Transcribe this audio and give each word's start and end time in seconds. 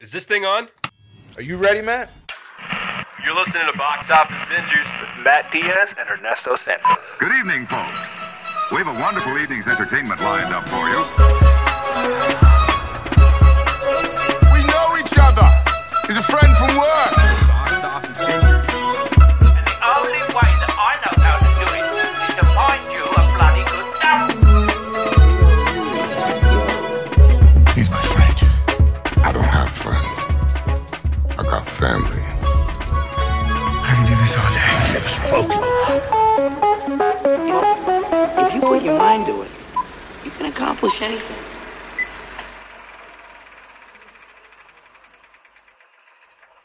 Is 0.00 0.12
this 0.12 0.26
thing 0.26 0.44
on? 0.44 0.68
Are 1.36 1.42
you 1.42 1.56
ready, 1.56 1.82
Matt? 1.82 2.08
You're 3.24 3.34
listening 3.34 3.66
to 3.66 3.76
Box 3.76 4.08
Office 4.10 4.36
Bingers 4.46 4.86
with 5.00 5.24
Matt 5.24 5.50
Diaz 5.50 5.92
and 5.98 6.08
Ernesto 6.08 6.54
Santos. 6.54 7.04
Good 7.18 7.32
evening, 7.32 7.66
folks. 7.66 7.98
We 8.70 8.78
have 8.78 8.86
a 8.86 9.00
wonderful 9.00 9.36
evening's 9.36 9.66
entertainment 9.66 10.20
lined 10.20 10.54
up 10.54 10.68
for 10.68 10.86
you. 10.86 11.02
We 14.54 14.62
know 14.70 14.94
each 15.02 15.18
other. 15.18 15.50
He's 16.06 16.16
a 16.16 16.22
friend 16.22 16.56
from 16.56 16.78
work. 16.78 17.17
Accomplish 40.78 41.02
anything. 41.02 41.36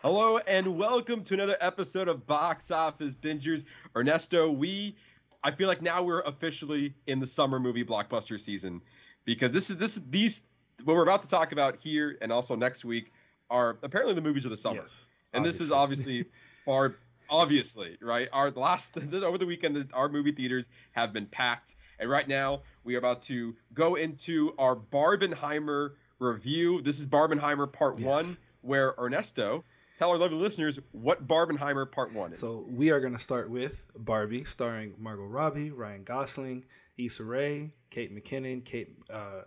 Hello 0.04 0.38
and 0.46 0.78
welcome 0.78 1.24
to 1.24 1.34
another 1.34 1.58
episode 1.60 2.08
of 2.08 2.28
Box 2.28 2.70
Office 2.70 3.16
Bingers. 3.16 3.64
Ernesto, 3.96 4.52
we 4.52 4.96
I 5.44 5.52
feel 5.52 5.68
like 5.68 5.82
now 5.82 6.04
we're 6.04 6.22
officially 6.22 6.94
in 7.08 7.20
the 7.20 7.26
summer 7.26 7.60
movie 7.60 7.84
blockbuster 7.84 8.40
season 8.40 8.82
because 9.26 9.52
this 9.52 9.72
is 9.72 9.78
this 9.78 9.98
is 9.98 10.04
these 10.12 10.44
what 10.84 10.96
we're 10.96 11.04
about 11.04 11.24
to 11.24 11.28
talk 11.28 11.52
about 11.52 11.78
here 11.82 12.16
and 12.22 12.32
also 12.32 12.56
next 12.56 12.86
week 12.86 13.12
are 13.50 13.78
apparently 13.82 14.14
the 14.14 14.22
movies 14.22 14.46
of 14.46 14.52
the 14.52 14.58
summer. 14.58 14.82
Yes, 14.82 15.06
and 15.34 15.44
this 15.44 15.60
is 15.60 15.72
obviously 15.72 16.26
far 16.66 16.96
obviously, 17.32 17.98
right? 18.00 18.30
Our 18.32 18.52
last 18.52 18.96
over 19.14 19.40
the 19.40 19.48
weekend 19.48 19.90
our 19.92 20.08
movie 20.08 20.34
theaters 20.34 20.68
have 20.92 21.14
been 21.14 21.26
packed 21.26 21.76
and 22.04 22.12
right 22.12 22.28
now 22.28 22.62
we 22.84 22.96
are 22.96 23.00
about 23.00 23.22
to 23.24 23.56
go 23.74 23.96
into 23.96 24.54
our 24.60 24.76
Barbenheimer 24.76 25.92
review. 26.20 26.82
This 26.82 27.00
is 27.00 27.08
Barbenheimer 27.08 27.72
part 27.72 27.98
Yes. 27.98 28.06
1 28.06 28.38
where 28.62 28.94
Ernesto 29.00 29.64
tell 29.98 30.10
our 30.10 30.18
lovely 30.18 30.38
listeners 30.38 30.80
what 30.92 31.28
Barbenheimer 31.28 31.90
Part 31.90 32.14
One 32.14 32.34
is. 32.34 32.40
So 32.40 32.66
we 32.70 32.92
are 32.92 33.00
going 33.00 33.14
to 33.14 33.20
start 33.20 33.50
with 33.50 33.82
Barbie, 33.96 34.44
starring 34.44 34.94
Margot 34.98 35.26
Robbie, 35.26 35.72
Ryan 35.72 36.04
Gosling, 36.04 36.66
Issa 36.98 37.24
Rae, 37.24 37.72
Kate 37.90 38.14
McKinnon, 38.14 38.64
Kate 38.66 38.90
uh, 39.12 39.42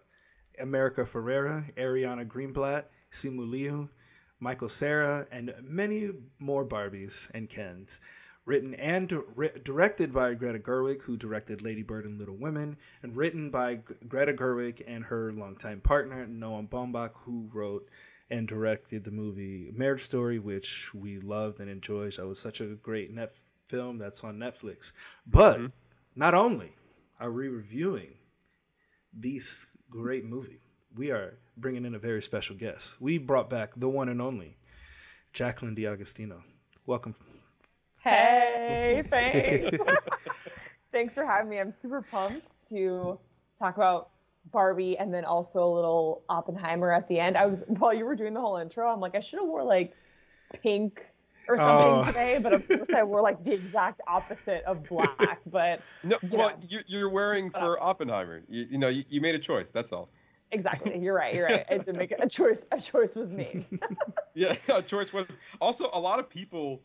America 0.60 1.02
Ferrera, 1.02 1.72
Ariana 1.76 2.26
Greenblatt, 2.26 2.84
Simu 3.12 3.50
Liu, 3.50 3.88
Michael 4.40 4.68
Cera, 4.68 5.26
and 5.30 5.52
many 5.62 6.10
more 6.38 6.64
Barbies 6.64 7.30
and 7.34 7.48
Kens. 7.48 8.00
Written 8.46 8.74
and 8.74 9.08
di- 9.08 9.50
directed 9.64 10.12
by 10.12 10.34
Greta 10.34 10.60
Gerwig, 10.60 11.02
who 11.02 11.16
directed 11.16 11.62
Lady 11.62 11.82
Bird 11.82 12.04
and 12.04 12.18
Little 12.18 12.36
Women, 12.36 12.76
and 13.02 13.16
written 13.16 13.50
by 13.50 13.74
G- 13.74 13.82
Greta 14.08 14.32
Gerwig 14.32 14.82
and 14.86 15.04
her 15.04 15.32
longtime 15.32 15.80
partner 15.80 16.26
Noah 16.26 16.62
Baumbach, 16.62 17.10
who 17.24 17.50
wrote 17.52 17.88
and 18.30 18.46
directed 18.46 19.04
the 19.04 19.10
movie 19.10 19.70
Marriage 19.74 20.04
Story, 20.04 20.38
which 20.38 20.94
we 20.94 21.18
loved 21.18 21.60
and 21.60 21.68
enjoyed. 21.68 22.14
That 22.16 22.26
was 22.26 22.38
such 22.38 22.60
a 22.60 22.66
great 22.66 23.12
net 23.12 23.32
film 23.66 23.98
that's 23.98 24.22
on 24.22 24.38
Netflix. 24.38 24.92
But 25.26 25.58
mm-hmm. 25.58 25.66
not 26.14 26.34
only 26.34 26.72
are 27.18 27.32
we 27.32 27.48
reviewing 27.48 28.14
this 29.12 29.66
great 29.90 30.24
movie, 30.24 30.60
we 30.94 31.10
are 31.10 31.38
bringing 31.56 31.84
in 31.84 31.94
a 31.94 31.98
very 31.98 32.22
special 32.22 32.56
guest. 32.56 33.00
We 33.00 33.18
brought 33.18 33.50
back 33.50 33.72
the 33.76 33.88
one 33.88 34.08
and 34.08 34.22
only 34.22 34.56
Jaclyn 35.34 35.76
DeAugustino. 35.76 36.42
Welcome. 36.86 37.16
Hey, 38.06 39.02
thanks. 39.10 39.84
thanks 40.92 41.14
for 41.14 41.26
having 41.26 41.50
me. 41.50 41.58
I'm 41.58 41.72
super 41.72 42.02
pumped 42.02 42.46
to 42.68 43.18
talk 43.58 43.76
about 43.76 44.10
Barbie 44.52 44.96
and 44.96 45.12
then 45.12 45.24
also 45.24 45.64
a 45.64 45.72
little 45.74 46.22
Oppenheimer 46.28 46.92
at 46.92 47.08
the 47.08 47.18
end. 47.18 47.36
I 47.36 47.46
was 47.46 47.64
while 47.66 47.92
you 47.92 48.04
were 48.04 48.14
doing 48.14 48.32
the 48.32 48.40
whole 48.40 48.58
intro, 48.58 48.88
I'm 48.88 49.00
like, 49.00 49.16
I 49.16 49.20
should 49.20 49.40
have 49.40 49.48
wore 49.48 49.64
like 49.64 49.92
pink 50.62 51.04
or 51.48 51.56
something 51.58 51.86
Oh. 51.86 52.04
today, 52.04 52.38
but 52.40 52.52
of 52.52 52.66
course 52.68 52.88
I 52.94 53.02
wore 53.02 53.22
like 53.22 53.42
the 53.42 53.52
exact 53.52 54.00
opposite 54.06 54.62
of 54.64 54.84
black. 54.88 55.40
But 55.46 55.80
no, 56.04 56.16
you 56.22 56.28
well, 56.30 56.50
know. 56.50 56.78
you're, 56.86 57.08
wearing 57.08 57.50
for 57.50 57.80
um, 57.80 57.88
Oppenheimer. 57.88 58.42
You, 58.48 58.66
you 58.70 58.78
know, 58.78 58.88
you, 58.88 59.04
you 59.08 59.20
made 59.20 59.34
a 59.34 59.38
choice. 59.40 59.68
That's 59.72 59.90
all. 59.90 60.10
exactly, 60.52 60.98
you're 60.98 61.14
right. 61.14 61.34
You're 61.34 61.46
right. 61.46 61.66
I 61.68 61.78
did 61.78 61.96
make 61.96 62.12
a 62.12 62.28
choice. 62.28 62.64
A 62.70 62.80
choice 62.80 63.14
was 63.16 63.30
made. 63.30 63.64
Yeah, 64.34 64.54
a 64.68 64.82
choice 64.82 65.12
was 65.12 65.26
also 65.60 65.90
a 65.92 65.98
lot 65.98 66.18
of 66.20 66.28
people. 66.28 66.82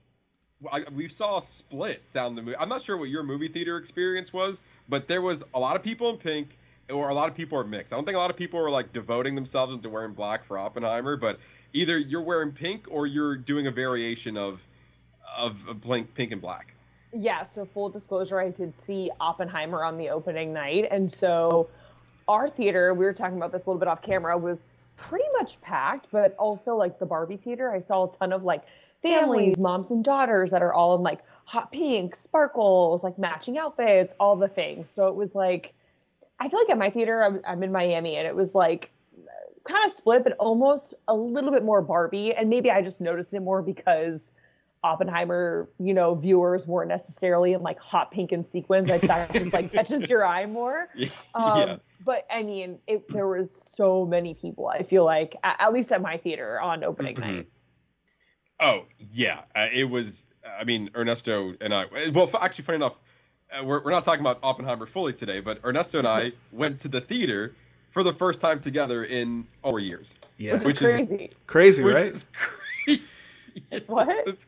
I, 0.72 0.84
we 0.94 1.10
saw 1.10 1.40
a 1.40 1.44
split 1.44 2.02
down 2.14 2.36
the 2.36 2.42
movie. 2.42 2.58
I'm 2.58 2.70
not 2.70 2.84
sure 2.84 2.98
what 2.98 3.10
your 3.10 3.24
movie 3.24 3.48
theater 3.48 3.78
experience 3.78 4.34
was, 4.34 4.60
but 4.90 5.08
there 5.08 5.22
was 5.22 5.44
a 5.54 5.60
lot 5.60 5.76
of 5.76 5.84
people 5.84 6.10
in 6.10 6.18
pink, 6.18 6.58
or 6.90 7.10
a 7.10 7.14
lot 7.14 7.30
of 7.30 7.36
people 7.36 7.58
are 7.58 7.64
mixed. 7.64 7.94
I 7.94 7.96
don't 7.96 8.06
think 8.06 8.16
a 8.16 8.20
lot 8.20 8.32
of 8.32 8.38
people 8.38 8.60
are 8.60 8.70
like 8.70 8.94
devoting 8.94 9.36
themselves 9.36 9.74
into 9.74 9.90
wearing 9.90 10.14
black 10.14 10.46
for 10.46 10.58
Oppenheimer, 10.58 11.16
but 11.16 11.40
either 11.74 11.98
you're 11.98 12.22
wearing 12.22 12.52
pink 12.52 12.86
or 12.90 13.08
you're 13.08 13.38
doing 13.38 13.68
a 13.68 13.72
variation 13.72 14.38
of 14.38 14.62
of, 15.38 15.56
of 15.68 15.82
blank 15.82 16.14
pink 16.14 16.32
and 16.32 16.42
black. 16.42 16.74
Yeah, 17.14 17.44
so 17.44 17.66
full 17.66 17.90
disclosure, 17.90 18.40
I 18.40 18.50
did 18.50 18.74
see 18.86 19.12
Oppenheimer 19.20 19.84
on 19.84 19.98
the 19.98 20.10
opening 20.10 20.54
night. 20.54 20.88
And 20.92 21.12
so 21.12 21.70
our 22.28 22.50
theater, 22.50 22.94
we 22.94 23.06
were 23.06 23.14
talking 23.14 23.38
about 23.38 23.52
this 23.52 23.66
a 23.66 23.70
little 23.70 23.80
bit 23.80 23.88
off 23.88 24.02
camera, 24.02 24.38
was 24.38 24.70
pretty 24.96 25.26
much 25.34 25.60
packed, 25.62 26.08
but 26.12 26.36
also 26.38 26.76
like 26.76 27.00
the 27.00 27.06
Barbie 27.06 27.38
theater, 27.38 27.72
I 27.72 27.80
saw 27.80 28.10
a 28.10 28.12
ton 28.18 28.32
of 28.32 28.44
like 28.44 28.64
families, 29.02 29.58
moms 29.58 29.92
and 29.92 30.04
daughters 30.04 30.52
that 30.52 30.62
are 30.62 30.74
all 30.74 30.96
in 30.96 31.02
like 31.02 31.20
hot 31.46 31.72
pink, 31.72 32.16
sparkles, 32.16 33.04
like 33.04 33.18
matching 33.18 33.58
outfits, 33.58 34.14
all 34.20 34.36
the 34.36 34.48
things. 34.48 34.90
So 34.90 35.08
it 35.08 35.16
was 35.16 35.36
like, 35.36 35.74
I 36.40 36.50
feel 36.50 36.60
like 36.60 36.70
at 36.70 36.78
my 36.78 36.90
theater, 36.90 37.24
I'm, 37.24 37.42
I'm 37.46 37.64
in 37.64 37.72
Miami, 37.72 38.16
and 38.16 38.28
it 38.28 38.36
was 38.36 38.56
like 38.56 38.92
kind 39.64 39.86
of 39.86 39.92
split, 39.96 40.24
but 40.24 40.34
almost 40.40 40.94
a 41.08 41.16
little 41.16 41.52
bit 41.52 41.64
more 41.64 41.82
Barbie. 41.82 42.34
And 42.34 42.50
maybe 42.50 42.72
I 42.72 42.82
just 42.82 43.00
noticed 43.02 43.34
it 43.34 43.42
more 43.42 43.62
because 43.62 44.32
Oppenheimer, 44.84 45.70
you 45.80 45.94
know, 45.94 46.16
viewers 46.16 46.66
weren't 46.66 46.90
necessarily 46.90 47.54
in 47.54 47.62
like 47.62 47.80
hot 47.80 48.10
pink 48.12 48.32
and 48.32 48.50
sequins. 48.50 48.90
Like 48.90 49.02
that 49.02 49.32
just 49.32 49.54
like 49.54 49.72
catches 49.74 50.10
your 50.10 50.26
eye 50.26 50.48
more. 50.48 50.90
Um, 51.36 51.58
yeah. 51.70 51.76
But 52.04 52.26
I 52.32 52.42
mean, 52.42 52.80
it, 52.88 53.08
there 53.12 53.28
was 53.28 53.52
so 53.52 54.06
many 54.08 54.34
people. 54.34 54.68
I 54.68 54.82
feel 54.82 55.06
like, 55.06 55.36
at, 55.44 55.58
at 55.60 55.74
least 55.74 55.92
at 55.92 56.02
my 56.02 56.18
theater 56.18 56.60
on 56.60 56.84
opening 56.84 57.16
Mhm. 57.18 57.20
night. 57.20 57.48
Oh 58.62 58.86
yeah, 59.12 59.42
uh, 59.56 59.68
it 59.74 59.86
was. 59.86 60.24
I 60.60 60.64
mean, 60.64 60.90
Ernesto 60.96 61.56
and 61.62 61.74
I. 61.74 61.86
Well, 62.14 62.28
f- 62.28 62.36
actually, 62.42 62.66
funny 62.66 62.76
enough, 62.78 62.96
uh, 63.52 63.64
we're 63.64 63.84
we're 63.84 63.92
not 63.92 64.06
talking 64.06 64.22
about 64.22 64.40
Oppenheimer 64.44 64.86
fully 64.86 65.14
today, 65.14 65.40
but 65.40 65.60
Ernesto 65.66 65.98
and 66.00 66.08
I 66.08 66.32
went 66.52 66.80
to 66.82 66.88
the 66.88 67.02
theater 67.02 67.56
for 67.92 68.04
the 68.04 68.14
first 68.14 68.40
time 68.40 68.60
together 68.62 69.04
in 69.04 69.46
four 69.64 69.80
years. 69.80 70.14
Yeah. 70.38 70.54
Which, 70.56 70.64
Which 70.64 70.82
is 70.82 71.00
is- 71.00 71.08
crazy. 71.08 71.32
Crazy, 71.48 71.84
which 71.84 71.96
right? 71.96 72.06
is 72.14 72.26
crazy. 72.34 73.04
What? 73.88 74.10
It's- 74.28 74.48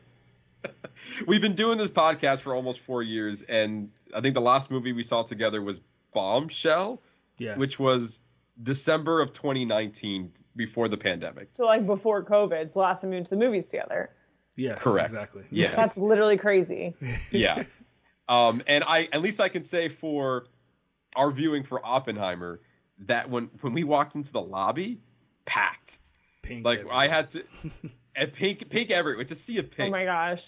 We've 1.26 1.42
been 1.42 1.54
doing 1.54 1.76
this 1.76 1.90
podcast 1.90 2.40
for 2.40 2.54
almost 2.54 2.80
four 2.80 3.02
years, 3.02 3.42
and 3.42 3.90
I 4.14 4.20
think 4.22 4.34
the 4.34 4.40
last 4.40 4.70
movie 4.70 4.92
we 4.92 5.02
saw 5.04 5.22
together 5.22 5.60
was 5.60 5.80
Bombshell, 6.14 7.02
Yeah. 7.38 7.56
which 7.56 7.78
was 7.78 8.18
December 8.62 9.20
of 9.20 9.32
2019, 9.34 10.32
before 10.56 10.88
the 10.88 10.96
pandemic. 10.96 11.48
So 11.52 11.64
like 11.64 11.86
before 11.86 12.24
COVID, 12.24 12.52
it's 12.52 12.74
the 12.74 12.80
last 12.80 13.00
time 13.00 13.10
we 13.10 13.16
went 13.16 13.26
to 13.26 13.30
the 13.30 13.44
movies 13.44 13.66
together. 13.66 14.10
yes. 14.56 14.82
correct. 14.82 15.12
Exactly. 15.12 15.44
Yes. 15.50 15.74
That's 15.76 15.96
literally 15.96 16.36
crazy. 16.36 16.94
yeah. 17.30 17.64
Um, 18.28 18.62
and 18.66 18.84
I 18.84 19.08
at 19.12 19.20
least 19.22 19.40
I 19.40 19.48
can 19.48 19.64
say 19.64 19.88
for 19.88 20.46
our 21.16 21.30
viewing 21.30 21.64
for 21.64 21.84
Oppenheimer 21.84 22.60
that 23.00 23.28
when 23.28 23.50
when 23.60 23.72
we 23.72 23.84
walked 23.84 24.14
into 24.14 24.32
the 24.32 24.40
lobby, 24.40 25.00
packed. 25.44 25.98
Pink. 26.42 26.64
Like 26.64 26.84
I 26.90 27.08
had 27.08 27.30
to, 27.30 27.44
and 28.16 28.32
pink 28.32 28.68
pink 28.70 28.90
everywhere. 28.90 29.22
It's 29.22 29.32
a 29.32 29.36
sea 29.36 29.58
of 29.58 29.70
pink. 29.70 29.88
Oh 29.88 29.90
my 29.90 30.04
gosh. 30.04 30.42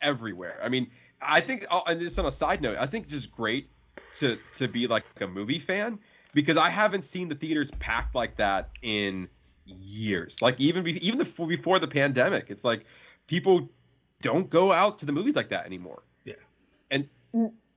everywhere. 0.00 0.58
I 0.62 0.68
mean, 0.68 0.90
I 1.20 1.40
think 1.40 1.66
oh, 1.70 1.82
and 1.86 2.00
just 2.00 2.18
on 2.18 2.26
a 2.26 2.32
side 2.32 2.60
note, 2.62 2.76
I 2.78 2.86
think 2.86 3.08
just 3.08 3.30
great 3.30 3.70
to 4.14 4.38
to 4.54 4.68
be 4.68 4.86
like 4.86 5.04
a 5.20 5.26
movie 5.26 5.58
fan 5.58 5.98
because 6.34 6.56
I 6.56 6.70
haven't 6.70 7.02
seen 7.02 7.28
the 7.28 7.34
theaters 7.34 7.70
packed 7.78 8.14
like 8.14 8.36
that 8.36 8.70
in 8.82 9.28
years. 9.64 10.40
Like 10.42 10.58
even 10.60 10.84
be, 10.84 11.06
even 11.06 11.18
before 11.18 11.46
before 11.46 11.78
the 11.78 11.88
pandemic, 11.88 12.46
it's 12.48 12.64
like 12.64 12.84
people 13.26 13.68
don't 14.20 14.48
go 14.48 14.72
out 14.72 14.98
to 15.00 15.06
the 15.06 15.12
movies 15.12 15.36
like 15.36 15.48
that 15.50 15.66
anymore. 15.66 16.02
Yeah. 16.24 16.34
And 16.90 17.08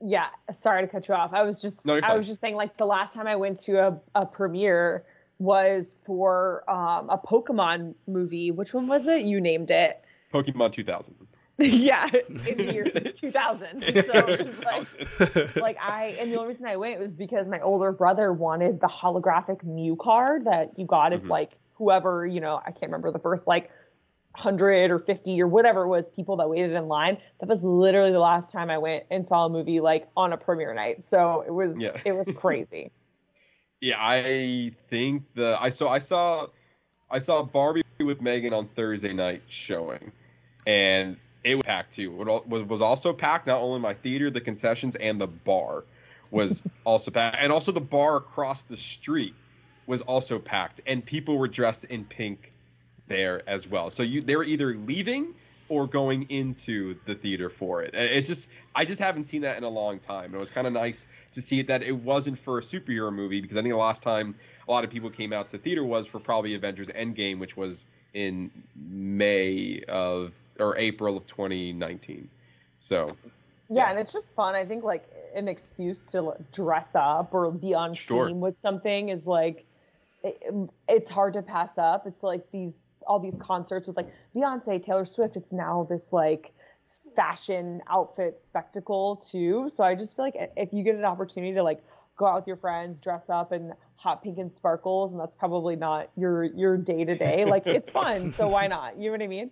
Yeah, 0.01 0.27
sorry 0.53 0.81
to 0.83 0.87
cut 0.87 1.07
you 1.07 1.15
off. 1.15 1.33
I 1.33 1.43
was 1.43 1.61
just 1.61 1.85
No, 1.85 1.99
I 2.03 2.17
was 2.17 2.27
just 2.27 2.41
saying 2.41 2.55
like 2.55 2.77
the 2.77 2.85
last 2.85 3.13
time 3.13 3.27
I 3.27 3.35
went 3.35 3.59
to 3.61 3.77
a, 3.87 3.99
a 4.13 4.25
premiere 4.25 5.05
was 5.39 5.97
for 6.05 6.63
um, 6.69 7.09
a 7.09 7.17
Pokemon 7.17 7.95
movie. 8.07 8.51
Which 8.51 8.73
one 8.73 8.87
was 8.87 9.05
it? 9.05 9.23
You 9.23 9.41
named 9.41 9.71
it. 9.71 10.01
Pokemon 10.33 10.73
2000. 10.73 11.15
yeah, 11.57 12.09
in 12.45 12.57
the 12.57 12.73
year 12.73 12.83
2000. 13.15 13.81
So 13.81 13.81
it 13.81 14.39
was 14.39 14.49
like, 14.65 15.55
like 15.55 15.77
I, 15.81 16.17
and 16.19 16.29
the 16.29 16.35
only 16.35 16.49
reason 16.49 16.65
I 16.65 16.75
went 16.75 16.99
was 16.99 17.13
because 17.13 17.47
my 17.47 17.61
older 17.61 17.93
brother 17.93 18.33
wanted 18.33 18.81
the 18.81 18.87
holographic 18.87 19.63
Mew 19.63 19.95
card 19.95 20.45
that 20.45 20.77
you 20.77 20.85
got 20.85 21.13
if 21.13 21.23
Mhm. 21.23 21.29
like 21.29 21.51
whoever 21.75 22.25
you 22.25 22.41
know 22.41 22.61
I 22.65 22.71
can't 22.71 22.83
remember 22.91 23.11
the 23.11 23.19
first 23.19 23.47
like 23.47 23.69
hundred 24.33 24.91
or 24.91 24.99
fifty 24.99 25.41
or 25.41 25.47
whatever 25.47 25.83
it 25.83 25.87
was 25.87 26.05
people 26.15 26.37
that 26.37 26.49
waited 26.49 26.71
in 26.73 26.87
line. 26.87 27.17
That 27.39 27.47
was 27.47 27.63
literally 27.63 28.11
the 28.11 28.19
last 28.19 28.51
time 28.51 28.69
I 28.69 28.77
went 28.77 29.05
and 29.09 29.25
saw 29.27 29.45
a 29.45 29.49
movie 29.49 29.79
like 29.79 30.09
on 30.17 30.33
a 30.33 30.37
premiere 30.37 30.73
night. 30.73 31.07
So 31.07 31.43
it 31.47 31.51
was 31.51 31.77
Yeah. 31.77 31.91
it 32.03 32.15
was 32.15 32.29
crazy. 32.35 32.91
Yeah, 33.81 33.97
I 33.99 34.71
think 34.89 35.23
the 35.35 35.61
I 35.61 35.69
saw 35.69 35.89
I 35.89 35.99
saw 35.99 36.47
I 37.11 37.19
saw 37.19 37.43
Barbie 37.43 37.83
with 37.99 38.19
Megan 38.21 38.53
on 38.53 38.67
Thursday 38.69 39.13
night 39.13 39.43
showing, 39.47 40.11
and 40.65 41.17
it 41.43 41.55
was 41.55 41.63
packed 41.63 41.93
too. 41.93 42.19
It 42.21 42.47
was 42.47 42.63
was 42.63 42.81
also 42.81 43.13
packed. 43.13 43.45
Not 43.45 43.59
only 43.59 43.79
my 43.79 43.93
theater, 43.93 44.31
the 44.31 44.41
concessions, 44.41 44.95
and 44.95 45.19
the 45.21 45.27
bar 45.27 45.83
was 46.31 46.63
also 46.85 47.11
packed, 47.11 47.37
and 47.39 47.51
also 47.51 47.71
the 47.71 47.81
bar 47.81 48.15
across 48.15 48.63
the 48.63 48.77
street 48.77 49.35
was 49.87 50.01
also 50.01 50.39
packed, 50.39 50.81
and 50.85 51.05
people 51.05 51.37
were 51.37 51.47
dressed 51.47 51.85
in 51.85 52.05
pink 52.05 52.51
there 53.07 53.47
as 53.47 53.67
well. 53.67 53.91
So 53.91 54.03
you 54.03 54.21
they 54.21 54.35
were 54.35 54.43
either 54.43 54.75
leaving 54.75 55.33
or 55.67 55.87
going 55.87 56.23
into 56.29 56.95
the 57.05 57.15
theater 57.15 57.49
for 57.49 57.81
it. 57.81 57.93
It's 57.93 58.27
just 58.27 58.49
I 58.75 58.85
just 58.85 58.99
haven't 59.01 59.25
seen 59.25 59.41
that 59.41 59.57
in 59.57 59.63
a 59.63 59.69
long 59.69 59.99
time. 59.99 60.33
It 60.33 60.39
was 60.39 60.49
kind 60.49 60.67
of 60.67 60.73
nice 60.73 61.07
to 61.33 61.41
see 61.41 61.61
that 61.63 61.81
it 61.81 61.91
wasn't 61.91 62.39
for 62.39 62.59
a 62.59 62.61
superhero 62.61 63.13
movie 63.13 63.41
because 63.41 63.57
I 63.57 63.61
think 63.61 63.73
the 63.73 63.77
last 63.77 64.03
time 64.03 64.35
a 64.67 64.71
lot 64.71 64.83
of 64.83 64.89
people 64.89 65.09
came 65.09 65.33
out 65.33 65.49
to 65.49 65.57
theater 65.57 65.83
was 65.83 66.07
for 66.07 66.19
probably 66.19 66.55
Avengers 66.55 66.87
Endgame, 66.89 67.39
which 67.39 67.57
was 67.57 67.85
in 68.13 68.51
May 68.75 69.81
of 69.87 70.33
or 70.59 70.77
April 70.77 71.17
of 71.17 71.27
2019. 71.27 72.29
So 72.79 73.05
Yeah, 73.69 73.89
and 73.89 73.99
it's 73.99 74.13
just 74.13 74.33
fun. 74.35 74.55
I 74.55 74.65
think 74.65 74.83
like 74.83 75.07
an 75.35 75.47
excuse 75.47 76.03
to 76.11 76.33
dress 76.51 76.95
up 76.95 77.33
or 77.33 77.51
be 77.51 77.73
on 77.73 77.93
Sure. 77.93 78.27
theme 78.27 78.39
with 78.39 78.59
something 78.61 79.09
is 79.09 79.25
like 79.27 79.65
it, 80.25 80.69
it's 80.87 81.09
hard 81.11 81.33
to 81.33 81.41
pass 81.41 81.77
up. 81.77 82.05
It's 82.07 82.23
like 82.23 82.43
these 82.51 82.73
all 83.07 83.19
these 83.19 83.37
concerts 83.37 83.87
with 83.87 83.95
like 83.97 84.11
Beyonce, 84.35 84.81
Taylor 84.81 85.05
Swift. 85.05 85.35
It's 85.37 85.53
now 85.53 85.85
this 85.89 86.11
like 86.11 86.53
fashion 87.15 87.81
outfit 87.89 88.41
spectacle 88.43 89.17
too. 89.17 89.69
So 89.73 89.83
I 89.83 89.95
just 89.95 90.15
feel 90.15 90.25
like 90.25 90.35
if 90.57 90.73
you 90.73 90.83
get 90.83 90.95
an 90.95 91.05
opportunity 91.05 91.53
to 91.53 91.63
like 91.63 91.83
go 92.17 92.25
out 92.25 92.35
with 92.37 92.47
your 92.47 92.57
friends, 92.57 92.99
dress 93.01 93.23
up 93.29 93.53
in 93.53 93.73
hot 93.97 94.23
pink 94.23 94.37
and 94.37 94.51
sparkles, 94.53 95.11
and 95.11 95.19
that's 95.19 95.35
probably 95.35 95.75
not 95.75 96.09
your 96.17 96.43
your 96.45 96.77
day 96.77 97.05
to 97.05 97.15
day. 97.15 97.45
Like 97.45 97.67
it's 97.67 97.91
fun, 97.91 98.33
so 98.35 98.47
why 98.47 98.67
not? 98.67 98.97
You 98.97 99.05
know 99.05 99.11
what 99.11 99.21
I 99.21 99.27
mean? 99.27 99.51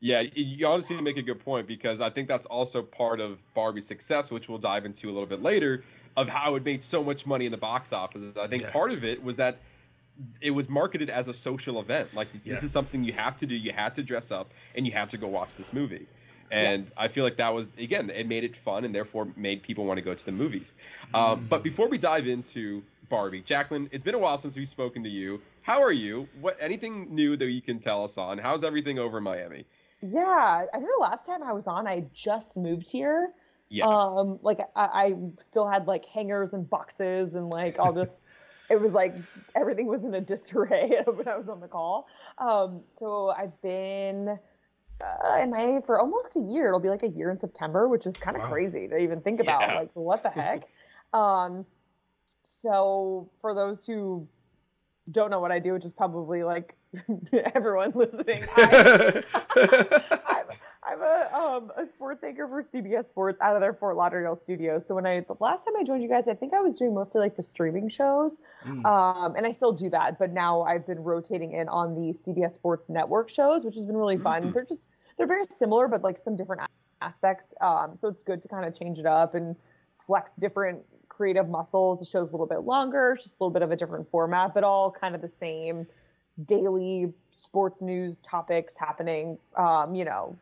Yeah, 0.00 0.22
y- 0.22 0.30
you 0.34 0.66
honestly 0.66 1.00
make 1.00 1.16
a 1.16 1.22
good 1.22 1.38
point 1.44 1.66
because 1.68 2.00
I 2.00 2.10
think 2.10 2.26
that's 2.26 2.46
also 2.46 2.82
part 2.82 3.20
of 3.20 3.38
Barbie's 3.54 3.86
success, 3.86 4.30
which 4.32 4.48
we'll 4.48 4.58
dive 4.58 4.84
into 4.84 5.06
a 5.08 5.12
little 5.12 5.26
bit 5.26 5.42
later, 5.42 5.84
of 6.16 6.28
how 6.28 6.56
it 6.56 6.64
made 6.64 6.82
so 6.82 7.04
much 7.04 7.24
money 7.24 7.46
in 7.46 7.52
the 7.52 7.58
box 7.58 7.92
office. 7.92 8.36
I 8.36 8.48
think 8.48 8.62
Yeah. 8.64 8.70
part 8.70 8.90
of 8.90 9.04
it 9.04 9.22
was 9.22 9.36
that 9.36 9.58
it 10.40 10.50
was 10.50 10.68
marketed 10.68 11.10
as 11.10 11.28
a 11.28 11.34
social 11.34 11.80
event. 11.80 12.14
Like 12.14 12.32
this, 12.32 12.46
Yeah. 12.46 12.54
this 12.54 12.64
is 12.64 12.72
something 12.72 13.02
you 13.04 13.12
have 13.12 13.36
to 13.38 13.46
do. 13.46 13.54
You 13.54 13.72
have 13.72 13.94
to 13.94 14.02
dress 14.02 14.30
up 14.30 14.50
and 14.74 14.86
you 14.86 14.92
have 14.92 15.08
to 15.10 15.16
go 15.18 15.26
watch 15.28 15.54
this 15.56 15.72
movie. 15.72 16.06
And 16.50 16.90
I 16.98 17.08
feel 17.08 17.24
like 17.24 17.38
that 17.38 17.54
was 17.54 17.68
again, 17.78 18.10
it 18.10 18.26
made 18.28 18.44
it 18.44 18.54
fun 18.56 18.84
and 18.84 18.94
therefore 18.94 19.28
made 19.36 19.62
people 19.62 19.86
want 19.86 19.96
to 19.98 20.02
go 20.02 20.12
to 20.14 20.24
the 20.24 20.32
movies. 20.32 20.74
Um, 21.14 21.46
but 21.48 21.62
before 21.62 21.88
we 21.88 21.96
dive 21.96 22.26
into 22.26 22.82
Barbie, 23.08 23.42
Jaclyn, 23.42 23.88
it's 23.90 24.04
been 24.04 24.14
a 24.14 24.18
while 24.18 24.36
since 24.36 24.54
we've 24.56 24.68
spoken 24.68 25.02
to 25.04 25.08
you. 25.08 25.40
How 25.62 25.82
are 25.82 25.92
you? 25.92 26.28
What 26.42 26.58
anything 26.60 27.14
new 27.14 27.36
that 27.38 27.46
you 27.46 27.62
can 27.62 27.78
tell 27.78 28.04
us 28.04 28.18
on? 28.18 28.36
How's 28.36 28.64
everything 28.64 28.98
over 28.98 29.18
in 29.18 29.24
Miami? 29.24 29.64
Yeah, 30.02 30.20
I 30.20 30.66
think 30.78 30.84
the 30.98 31.00
last 31.02 31.24
time 31.24 31.42
I 31.42 31.52
was 31.52 31.66
on, 31.66 31.86
I 31.86 32.04
just 32.12 32.56
moved 32.56 32.88
here. 32.90 33.30
Yeah. 33.70 33.86
Um, 33.86 34.38
like 34.42 34.58
I, 34.76 34.84
I 34.84 35.14
still 35.48 35.66
had 35.66 35.86
like 35.86 36.04
hangers 36.04 36.52
and 36.52 36.68
boxes 36.68 37.34
and 37.34 37.48
like 37.48 37.78
all 37.78 37.94
this. 37.94 38.10
It 38.72 38.80
was 38.80 38.92
like 38.92 39.14
everything 39.54 39.86
was 39.86 40.02
in 40.02 40.14
a 40.14 40.20
disarray 40.20 40.90
when 41.06 41.28
I 41.28 41.36
was 41.36 41.48
on 41.48 41.60
the 41.60 41.68
call. 41.68 42.08
Um, 42.38 42.80
so 42.98 43.28
I've 43.28 43.60
been 43.62 44.38
uh, 45.00 45.38
in 45.42 45.50
my 45.50 45.80
for 45.86 46.00
almost 46.00 46.36
a 46.36 46.40
year. 46.40 46.68
It'll 46.68 46.80
be 46.80 46.88
like 46.88 47.02
a 47.02 47.08
year 47.08 47.30
in 47.30 47.38
September, 47.38 47.88
which 47.88 48.06
is 48.06 48.16
kind 48.16 48.36
of 48.36 48.42
Wow. 48.42 48.48
crazy 48.50 48.88
to 48.88 48.96
even 48.96 49.20
think 49.20 49.40
about. 49.40 49.60
Yeah. 49.68 49.74
Like, 49.80 49.90
what 49.94 50.22
the 50.22 50.30
heck? 50.40 50.68
um, 51.12 51.66
so 52.44 53.30
for 53.40 53.54
those 53.54 53.84
who 53.86 54.26
don't 55.10 55.30
know 55.30 55.40
what 55.40 55.52
I 55.52 55.58
do, 55.58 55.72
which 55.74 55.84
is 55.84 55.92
probably 55.92 56.42
like 56.42 56.74
everyone 57.54 57.92
listening, 57.94 58.44
I, 58.56 59.22
I'm, 60.26 60.46
I'm 60.84 61.00
a, 61.00 61.28
um, 61.32 61.72
a 61.76 61.86
sports 61.86 62.24
anchor 62.24 62.48
for 62.48 62.60
CBS 62.62 63.04
Sports 63.04 63.40
out 63.40 63.54
of 63.54 63.62
their 63.62 63.72
Fort 63.72 63.96
Lauderdale 63.96 64.34
studio. 64.34 64.80
So 64.80 64.96
when 64.96 65.06
I 65.06 65.20
the 65.20 65.36
last 65.38 65.64
time 65.64 65.74
I 65.78 65.84
joined 65.84 66.02
you 66.02 66.08
guys, 66.08 66.26
I 66.26 66.34
think 66.34 66.52
I 66.54 66.60
was 66.60 66.76
doing 66.78 66.92
mostly 66.92 67.20
like 67.20 67.36
the 67.36 67.42
streaming 67.42 67.88
shows, 67.88 68.42
Mm. 68.64 68.84
um, 68.84 69.36
and 69.36 69.46
I 69.46 69.52
still 69.52 69.72
do 69.72 69.88
that. 69.90 70.18
But 70.18 70.32
now 70.32 70.62
I've 70.62 70.84
been 70.86 71.02
rotating 71.02 71.52
in 71.52 71.68
on 71.68 71.94
the 71.94 72.12
CBS 72.12 72.52
Sports 72.54 72.88
Network 72.88 73.28
shows, 73.28 73.64
which 73.64 73.76
has 73.76 73.86
been 73.86 73.96
really 73.96 74.18
fun. 74.18 74.44
Mm. 74.44 74.52
They're 74.52 74.64
just 74.64 74.88
they're 75.16 75.26
very 75.28 75.44
similar, 75.50 75.86
but 75.86 76.02
like 76.02 76.18
some 76.18 76.36
different 76.36 76.62
aspects. 77.00 77.54
Um, 77.60 77.96
so 77.96 78.08
it's 78.08 78.24
good 78.24 78.42
to 78.42 78.48
kind 78.48 78.64
of 78.64 78.76
change 78.76 78.98
it 78.98 79.06
up 79.06 79.34
and 79.36 79.54
flex 79.96 80.32
different 80.32 80.80
creative 81.08 81.48
muscles. 81.48 82.00
The 82.00 82.06
show's 82.06 82.30
a 82.30 82.32
little 82.32 82.46
bit 82.46 82.62
longer, 82.62 83.12
it's 83.12 83.22
just 83.24 83.36
a 83.38 83.44
little 83.44 83.52
bit 83.52 83.62
of 83.62 83.70
a 83.70 83.76
different 83.76 84.10
format, 84.10 84.52
but 84.52 84.64
all 84.64 84.90
kind 84.90 85.14
of 85.14 85.20
the 85.20 85.28
same 85.28 85.86
daily 86.46 87.12
sports 87.30 87.82
news 87.82 88.20
topics 88.22 88.74
happening. 88.76 89.38
Um, 89.56 89.94
you 89.94 90.04
know, 90.04 90.36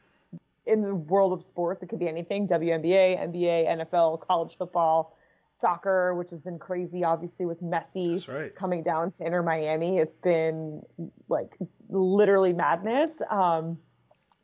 in 0.67 0.83
the 0.83 0.95
world 0.95 1.33
of 1.33 1.43
sports, 1.43 1.83
it 1.83 1.89
could 1.89 1.99
be 1.99 2.09
anything: 2.09 2.47
WNBA, 2.47 3.19
NBA, 3.19 3.69
NFL, 3.69 4.21
college 4.21 4.57
football, 4.57 5.17
soccer, 5.61 6.15
which 6.15 6.31
has 6.31 6.43
been 6.43 6.59
crazy, 6.59 7.05
obviously 7.05 7.47
with 7.47 7.63
Messi 7.63 8.27
right. 8.29 8.55
coming 8.55 8.83
down 8.83 9.11
to 9.13 9.27
Inter 9.27 9.43
Miami. 9.43 9.99
It's 9.99 10.17
been 10.17 10.83
like 11.29 11.57
literally 11.89 12.53
madness. 12.53 13.11
Um, 13.29 13.79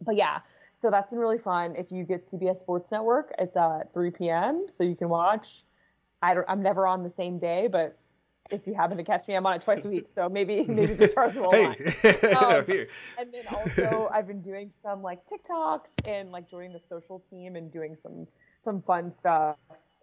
but 0.00 0.16
yeah, 0.16 0.40
so 0.74 0.90
that's 0.90 1.10
been 1.10 1.18
really 1.18 1.38
fun. 1.38 1.74
If 1.76 1.90
you 1.90 2.04
get 2.04 2.26
CBS 2.26 2.60
Sports 2.60 2.92
Network, 2.92 3.32
it's 3.38 3.56
uh, 3.56 3.78
at 3.80 3.92
3 3.92 4.10
p.m. 4.10 4.66
So 4.68 4.84
you 4.84 4.94
can 4.94 5.08
watch. 5.08 5.64
I 6.22 6.34
don't, 6.34 6.46
I'm 6.48 6.62
never 6.62 6.86
on 6.86 7.02
the 7.02 7.10
same 7.10 7.38
day, 7.38 7.68
but 7.70 7.98
if 8.50 8.66
you 8.66 8.74
happen 8.74 8.96
to 8.96 9.04
catch 9.04 9.26
me, 9.28 9.34
I'm 9.34 9.46
on 9.46 9.54
it 9.54 9.62
twice 9.62 9.84
a 9.84 9.88
week. 9.88 10.08
So 10.08 10.28
maybe 10.28 10.62
maybe 10.68 10.94
the 10.94 11.08
stars 11.08 11.34
will 11.34 11.50
align. 11.54 11.76
Hey, 12.02 12.32
Um, 12.32 12.64
here. 12.66 12.88
And 13.18 13.32
then 13.32 13.44
also, 13.48 14.08
I've 14.12 14.26
been 14.26 14.42
doing 14.42 14.70
some 14.82 15.02
like 15.02 15.20
TikToks 15.28 16.08
and 16.08 16.30
like 16.30 16.48
joining 16.50 16.72
the 16.72 16.80
social 16.88 17.18
team 17.20 17.56
and 17.56 17.70
doing 17.70 17.96
some 17.96 18.26
some 18.64 18.82
fun 18.82 19.12
stuff, 19.16 19.56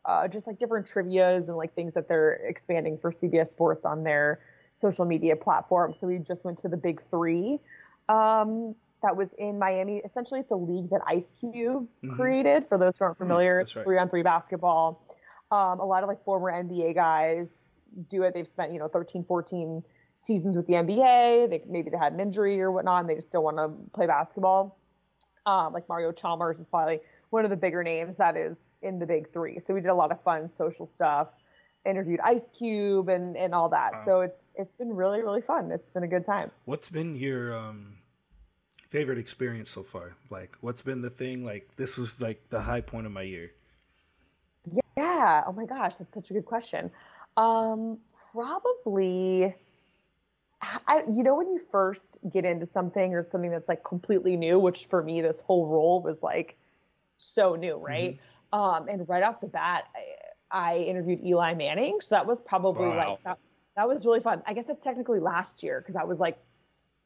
uh, 0.06 0.28
just 0.28 0.48
like 0.48 0.58
different 0.60 0.86
trivia's 0.88 1.50
and 1.50 1.58
like 1.58 1.74
things 1.76 1.94
that 1.96 2.08
they're 2.08 2.34
expanding 2.48 2.98
for 2.98 3.12
CBS 3.12 3.48
Sports 3.50 3.86
on 3.86 4.04
their 4.04 4.40
social 4.74 5.06
media 5.06 5.36
platform. 5.36 5.94
So 5.94 6.08
we 6.08 6.18
just 6.20 6.46
went 6.46 6.58
to 6.60 6.70
the 6.70 6.78
Big 6.78 7.02
Three. 7.02 7.60
Um, 8.10 8.76
that 9.02 9.18
was 9.18 9.34
in 9.34 9.60
Miami. 9.60 9.98
Essentially, 10.06 10.40
it's 10.40 10.52
a 10.52 10.56
league 10.56 10.90
that 10.92 11.02
Ice 11.06 11.34
Cube 11.38 11.88
Mhm. 12.04 12.16
created. 12.16 12.68
For 12.70 12.78
those 12.78 12.98
who 12.98 13.04
aren't 13.06 13.18
familiar, 13.18 13.58
that's 13.58 13.76
right. 13.76 13.84
three 13.84 13.98
on 13.98 14.08
three 14.10 14.24
basketball. 14.24 15.02
Um, 15.52 15.80
a 15.82 15.86
lot 15.86 16.04
of 16.04 16.10
like 16.10 16.24
former 16.24 16.52
NBA 16.52 16.94
guys 16.96 17.70
do 18.10 18.24
it. 18.24 18.34
They've 18.34 18.48
spent, 18.48 18.74
you 18.74 18.80
know, 18.80 18.88
13, 18.88 19.24
14 19.24 19.84
seasons 20.16 20.56
with 20.56 20.68
the 20.68 20.74
NBA. 20.74 21.50
They 21.50 21.64
maybe 21.68 21.90
they 21.90 21.98
had 21.98 22.14
an 22.14 22.20
injury 22.20 22.62
or 22.62 22.72
whatnot, 22.72 23.02
and 23.02 23.10
they 23.10 23.16
just 23.16 23.30
still 23.30 23.44
want 23.44 23.58
to 23.58 23.72
play 23.94 24.08
basketball. 24.08 24.78
Um, 25.46 25.74
like 25.74 25.90
Mario 25.90 26.12
Chalmers 26.12 26.60
is 26.60 26.68
probably 26.68 27.00
one 27.30 27.44
of 27.44 27.50
the 27.50 27.58
bigger 27.58 27.84
names 27.84 28.18
that 28.18 28.38
is 28.38 28.58
in 28.82 29.00
the 29.00 29.06
big 29.06 29.32
three. 29.34 29.60
So 29.60 29.74
we 29.74 29.82
did 29.82 29.90
a 29.90 29.96
lot 29.96 30.12
of 30.12 30.22
fun 30.22 30.54
social 30.54 30.86
stuff, 30.86 31.30
interviewed 31.86 32.20
Ice 32.22 32.50
Cube 32.52 33.10
and 33.10 33.36
and 33.36 33.54
all 33.54 33.70
that. 33.70 33.94
Wow. 33.94 34.02
So 34.06 34.22
it's 34.22 34.54
it's 34.58 34.76
been 34.76 34.94
really 34.94 35.22
really 35.22 35.42
fun. 35.42 35.72
It's 35.72 35.90
been 35.90 36.04
a 36.04 36.08
good 36.08 36.26
time. 36.26 36.52
What's 36.66 36.90
been 36.90 37.16
your 37.16 37.56
um, 37.56 37.98
favorite 38.90 39.18
experience 39.18 39.72
so 39.72 39.84
far? 39.84 40.16
Like, 40.30 40.56
what's 40.62 40.82
been 40.82 41.02
the 41.02 41.10
thing? 41.10 41.44
Like, 41.44 41.70
this 41.76 41.98
was 41.98 42.22
like 42.22 42.50
the 42.50 42.62
high 42.62 42.82
point 42.82 43.06
of 43.06 43.12
my 43.12 43.24
year. 43.24 43.52
Yeah. 44.96 45.44
Oh 45.48 45.52
my 45.52 45.66
gosh, 45.66 45.96
that's 45.96 46.14
such 46.14 46.30
a 46.30 46.34
good 46.34 46.46
question. 46.46 46.92
Um, 47.38 48.00
probably. 48.32 49.56
I, 50.88 51.04
you 51.12 51.24
know 51.24 51.36
when 51.36 51.48
you 51.48 51.60
first 51.72 52.18
get 52.32 52.46
into 52.46 52.66
something 52.66 53.14
or 53.14 53.22
something 53.22 53.52
that's 53.52 53.68
like 53.68 53.84
completely 53.84 54.38
new, 54.38 54.60
which 54.60 54.86
for 54.86 55.04
me 55.04 55.22
this 55.22 55.42
whole 55.42 55.68
role 55.68 56.02
was 56.02 56.24
like 56.24 56.58
so 57.18 57.56
new, 57.56 57.76
right? 57.76 58.18
Um, 58.54 58.88
and 58.88 59.08
right 59.10 59.24
off 59.24 59.42
the 59.42 59.48
bat, 59.48 59.86
I, 60.52 60.74
I 60.74 60.78
interviewed 60.78 61.20
Eli 61.22 61.54
Manning, 61.56 62.00
so 62.02 62.16
that 62.16 62.26
was 62.26 62.40
probably 62.40 62.86
Wow. 62.88 62.96
like 62.96 63.24
that. 63.24 63.40
That 63.76 63.88
was 63.90 64.06
really 64.06 64.22
fun. 64.22 64.42
I 64.46 64.54
guess 64.54 64.66
that's 64.68 64.84
technically 64.84 65.20
last 65.20 65.64
year 65.64 65.82
because 65.82 65.96
that 65.96 66.08
was 66.08 66.20
like 66.20 66.38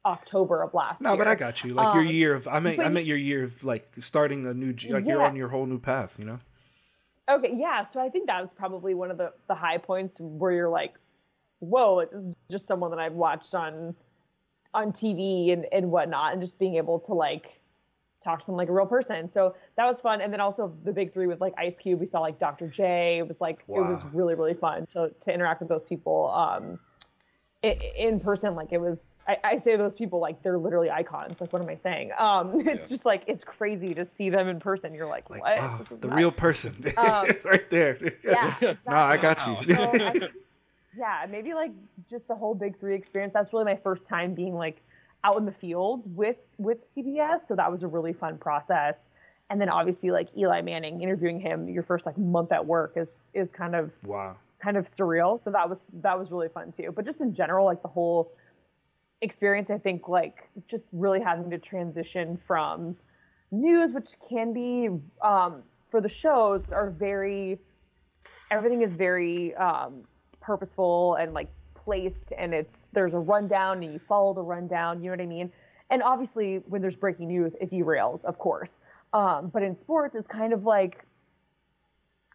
October 0.06 0.62
of 0.62 0.74
last 0.74 1.02
No, 1.02 1.10
year. 1.10 1.18
No, 1.18 1.24
but 1.24 1.28
I 1.32 1.36
got 1.36 1.64
you. 1.64 1.74
Like 1.74 1.94
your 1.94 2.04
Um, 2.04 2.08
year 2.08 2.36
of, 2.36 2.48
I 2.48 2.60
meant, 2.60 2.80
I 2.80 2.90
meant 2.90 3.06
your 3.06 3.18
year 3.18 3.44
of 3.44 3.64
like 3.64 3.88
starting 4.02 4.46
a 4.46 4.54
new, 4.54 4.74
like 4.90 5.08
you're 5.08 5.24
on 5.24 5.36
your 5.36 5.50
whole 5.50 5.66
new 5.66 5.80
path. 5.80 6.14
You 6.20 6.26
know. 6.26 6.40
Okay, 7.30 7.54
yeah. 7.56 7.84
So 7.84 8.00
I 8.00 8.10
think 8.10 8.28
that 8.28 8.42
was 8.42 8.52
probably 8.56 8.94
one 8.94 9.12
of 9.12 9.18
the, 9.18 9.34
the 9.48 9.56
high 9.56 9.78
points 9.78 10.20
where 10.20 10.52
you're 10.52 10.70
like, 10.70 10.94
whoa, 11.60 12.00
it's 12.00 12.36
just 12.50 12.68
someone 12.68 12.92
that 12.92 13.00
I've 13.00 13.14
watched 13.14 13.54
on 13.54 13.96
on 14.74 14.92
TV 14.92 15.52
and, 15.52 15.66
and 15.72 15.92
whatnot, 15.92 16.34
and 16.34 16.42
just 16.42 16.60
being 16.60 16.76
able 16.76 17.00
to 17.00 17.14
like 17.14 17.60
talk 18.24 18.42
to 18.42 18.46
them 18.46 18.56
like 18.56 18.70
a 18.70 18.74
real 18.74 18.86
person. 18.86 19.32
So 19.32 19.56
that 19.76 19.86
was 19.86 20.02
fun. 20.02 20.22
And 20.22 20.32
then 20.32 20.42
also 20.42 20.74
the 20.84 20.92
big 20.92 21.14
three 21.14 21.28
with 21.28 21.42
like 21.42 21.54
Ice 21.58 21.80
Cube, 21.80 22.00
we 22.00 22.06
saw 22.06 22.20
like 22.20 22.40
Dr. 22.40 22.68
J. 22.68 23.20
It 23.20 23.28
was 23.28 23.42
like 23.42 23.60
it 23.68 23.82
was 23.82 24.04
really, 24.14 24.36
really 24.36 24.54
fun 24.54 24.86
to 24.94 25.12
to 25.22 25.34
interact 25.34 25.62
with 25.62 25.70
those 25.70 25.84
people. 25.84 26.30
Um 26.32 26.80
in 27.64 28.20
person, 28.20 28.56
like 28.56 28.72
it 28.72 28.80
was. 28.80 29.24
I, 29.28 29.38
I 29.44 29.56
say 29.58 29.76
those 29.76 29.96
people 29.96 30.20
like 30.20 30.44
they're 30.44 30.58
literally 30.60 30.92
icons. 30.92 31.40
Like, 31.42 31.52
what 31.52 31.62
am 31.62 31.70
I 31.70 31.76
saying? 31.76 32.12
Um, 32.18 32.62
it's 32.68 32.90
Yeah. 32.90 32.96
just 32.96 33.06
like 33.06 33.24
it's 33.28 33.44
crazy 33.44 33.94
to 33.96 34.06
see 34.16 34.30
them 34.30 34.48
in 34.48 34.60
person. 34.60 34.94
You're 34.94 35.08
like, 35.08 35.30
Like, 35.30 35.42
what? 35.42 35.58
wow, 35.58 35.82
the 36.00 36.08
nuts." 36.08 36.18
real 36.18 36.32
person, 36.32 36.86
Um, 36.98 37.28
right 37.44 37.70
there. 37.70 37.98
Yeah. 38.24 38.56
no, 38.88 38.96
I 38.96 39.18
got 39.18 39.46
you. 39.48 39.76
So 39.76 39.92
I- 39.94 40.30
yeah, 40.98 41.26
maybe 41.30 41.54
like 41.54 41.72
just 42.10 42.28
the 42.28 42.36
whole 42.36 42.56
Big 42.56 42.80
Three 42.80 42.96
experience. 42.96 43.34
That's 43.34 43.54
really 43.54 43.66
my 43.66 43.76
first 43.76 44.06
time 44.06 44.34
being 44.34 44.56
like 44.56 44.82
out 45.24 45.38
in 45.38 45.46
the 45.46 45.52
field 45.52 46.04
with 46.16 46.38
with 46.58 46.94
CBS, 46.96 47.42
so 47.42 47.56
that 47.56 47.72
was 47.72 47.84
a 47.84 47.88
really 47.88 48.14
fun 48.14 48.38
process. 48.38 49.10
And 49.50 49.60
then 49.62 49.70
obviously 49.70 50.12
like 50.12 50.28
Eli 50.38 50.62
Manning, 50.62 51.02
interviewing 51.02 51.40
him 51.40 51.70
your 51.70 51.82
first 51.84 52.06
like 52.06 52.18
month 52.18 52.52
at 52.52 52.66
work 52.66 52.94
is 52.98 53.32
is 53.34 53.52
kind 53.52 53.76
of 53.76 53.92
wow. 54.06 54.36
Kind 54.60 54.78
of 54.78 54.86
surreal. 54.86 55.40
So 55.40 55.52
that 55.52 55.70
was 55.70 55.86
that 56.02 56.18
was 56.18 56.32
really 56.32 56.50
fun 56.50 56.72
too. 56.72 56.92
But 56.96 57.06
just 57.06 57.22
in 57.22 57.34
general, 57.34 57.66
like 57.66 57.82
the 57.82 57.88
whole 57.88 58.32
experience, 59.22 59.70
I 59.70 59.78
think 59.78 60.08
like 60.08 60.50
just 60.68 60.90
really 60.92 61.22
having 61.22 61.50
to 61.52 61.58
transition 61.58 62.38
from 62.38 62.96
news, 63.52 63.92
which 63.92 64.10
can 64.30 64.54
be 64.54 64.90
um, 65.22 65.64
for 65.90 66.02
the 66.02 66.10
shows, 66.10 66.72
are 66.72 66.90
very 66.90 67.60
everything 68.52 68.82
is 68.82 68.96
very 68.96 69.54
um, 69.56 70.04
purposeful 70.40 71.16
and 71.16 71.34
like 71.34 71.50
placed, 71.76 72.34
and 72.38 72.54
it's 72.54 72.88
there's 72.94 73.14
a 73.14 73.20
rundown 73.20 73.84
and 73.84 73.94
you 73.94 74.00
follow 74.00 74.34
the 74.34 74.44
rundown. 74.44 75.02
You 75.02 75.06
know 75.06 75.18
what 75.18 75.22
I 75.22 75.28
mean? 75.28 75.52
And 75.90 76.04
obviously, 76.04 76.58
when 76.68 76.82
there's 76.82 76.98
breaking 76.98 77.28
news, 77.28 77.56
it 77.62 77.72
derails, 77.72 78.26
of 78.26 78.38
course. 78.38 78.80
Um, 79.14 79.50
but 79.54 79.64
in 79.64 79.80
sports, 79.80 80.16
it's 80.16 80.28
kind 80.28 80.52
of 80.52 80.66
like 80.66 81.06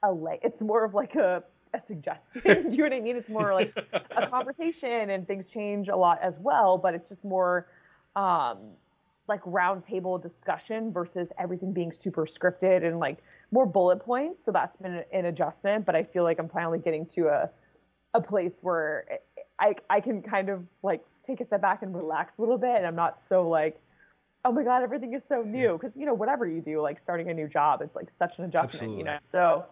a 0.03 0.11
lay. 0.11 0.41
It's 0.43 0.63
more 0.63 0.85
of 0.85 0.95
like 0.95 1.15
a 1.17 1.45
a 1.75 1.81
suggestion. 1.81 2.43
Do 2.45 2.51
you 2.71 2.79
know 2.79 2.85
what 2.85 2.93
I 2.93 3.01
mean? 3.01 3.17
It's 3.17 3.29
more 3.29 3.55
like 3.55 3.73
a 4.17 4.27
conversation, 4.31 5.11
and 5.11 5.27
things 5.27 5.53
change 5.53 5.89
a 5.89 5.97
lot 5.97 6.19
as 6.23 6.39
well. 6.39 6.79
But 6.79 6.95
it's 6.95 7.09
just 7.09 7.25
more 7.25 7.67
um, 8.17 8.59
like 9.29 9.43
roundtable 9.43 10.21
discussion 10.21 10.93
versus 10.93 11.29
everything 11.39 11.73
being 11.73 11.93
super 11.93 12.27
scripted 12.27 12.85
and 12.85 12.99
like 12.99 13.19
more 13.51 13.67
bullet 13.67 14.01
points. 14.01 14.45
So 14.45 14.53
that's 14.53 14.77
been 14.77 15.05
an 15.13 15.27
adjustment. 15.27 15.87
But 15.87 15.97
I 15.97 16.03
feel 16.03 16.25
like 16.25 16.39
I'm 16.39 16.49
finally 16.49 16.79
getting 16.79 17.07
to 17.07 17.29
a 17.29 17.51
a 18.15 18.21
place 18.21 18.59
where 18.63 19.07
I 19.59 19.75
I 19.89 20.01
can 20.01 20.23
kind 20.23 20.49
of 20.49 20.65
like 20.83 21.05
take 21.25 21.41
a 21.41 21.45
step 21.45 21.63
back 21.63 21.83
and 21.83 21.95
relax 21.95 22.39
a 22.39 22.43
little 22.43 22.59
bit, 22.59 22.77
and 22.77 22.87
I'm 22.87 22.97
not 22.97 23.21
so 23.27 23.49
like. 23.49 23.81
Oh 24.45 24.51
my 24.51 24.65
God! 24.65 24.83
Everything 24.83 25.13
is 25.13 25.23
so 25.23 25.43
new 25.43 25.75
because 25.75 25.97
you 25.97 26.05
know 26.05 26.15
whatever 26.15 26.49
you 26.49 26.61
do, 26.61 26.81
like 26.81 26.99
starting 26.99 27.31
a 27.31 27.35
new 27.35 27.47
job, 27.47 27.81
it's 27.81 27.95
like 27.95 28.11
such 28.11 28.41
an 28.41 28.45
adjustment. 28.45 28.99
You 28.99 29.05
know, 29.05 29.19
so 29.31 29.67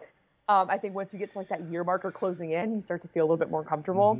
um, 0.51 0.69
I 0.69 0.77
think 0.77 0.95
once 0.95 1.13
you 1.13 1.19
get 1.19 1.31
to 1.31 1.37
like 1.37 1.49
that 1.49 1.61
year 1.69 1.83
marker 1.83 2.11
closing 2.11 2.51
in, 2.51 2.75
you 2.75 2.81
start 2.81 3.01
to 3.03 3.07
feel 3.07 3.23
a 3.23 3.27
little 3.27 3.37
bit 3.37 3.49
more 3.49 3.63
comfortable. 3.63 4.19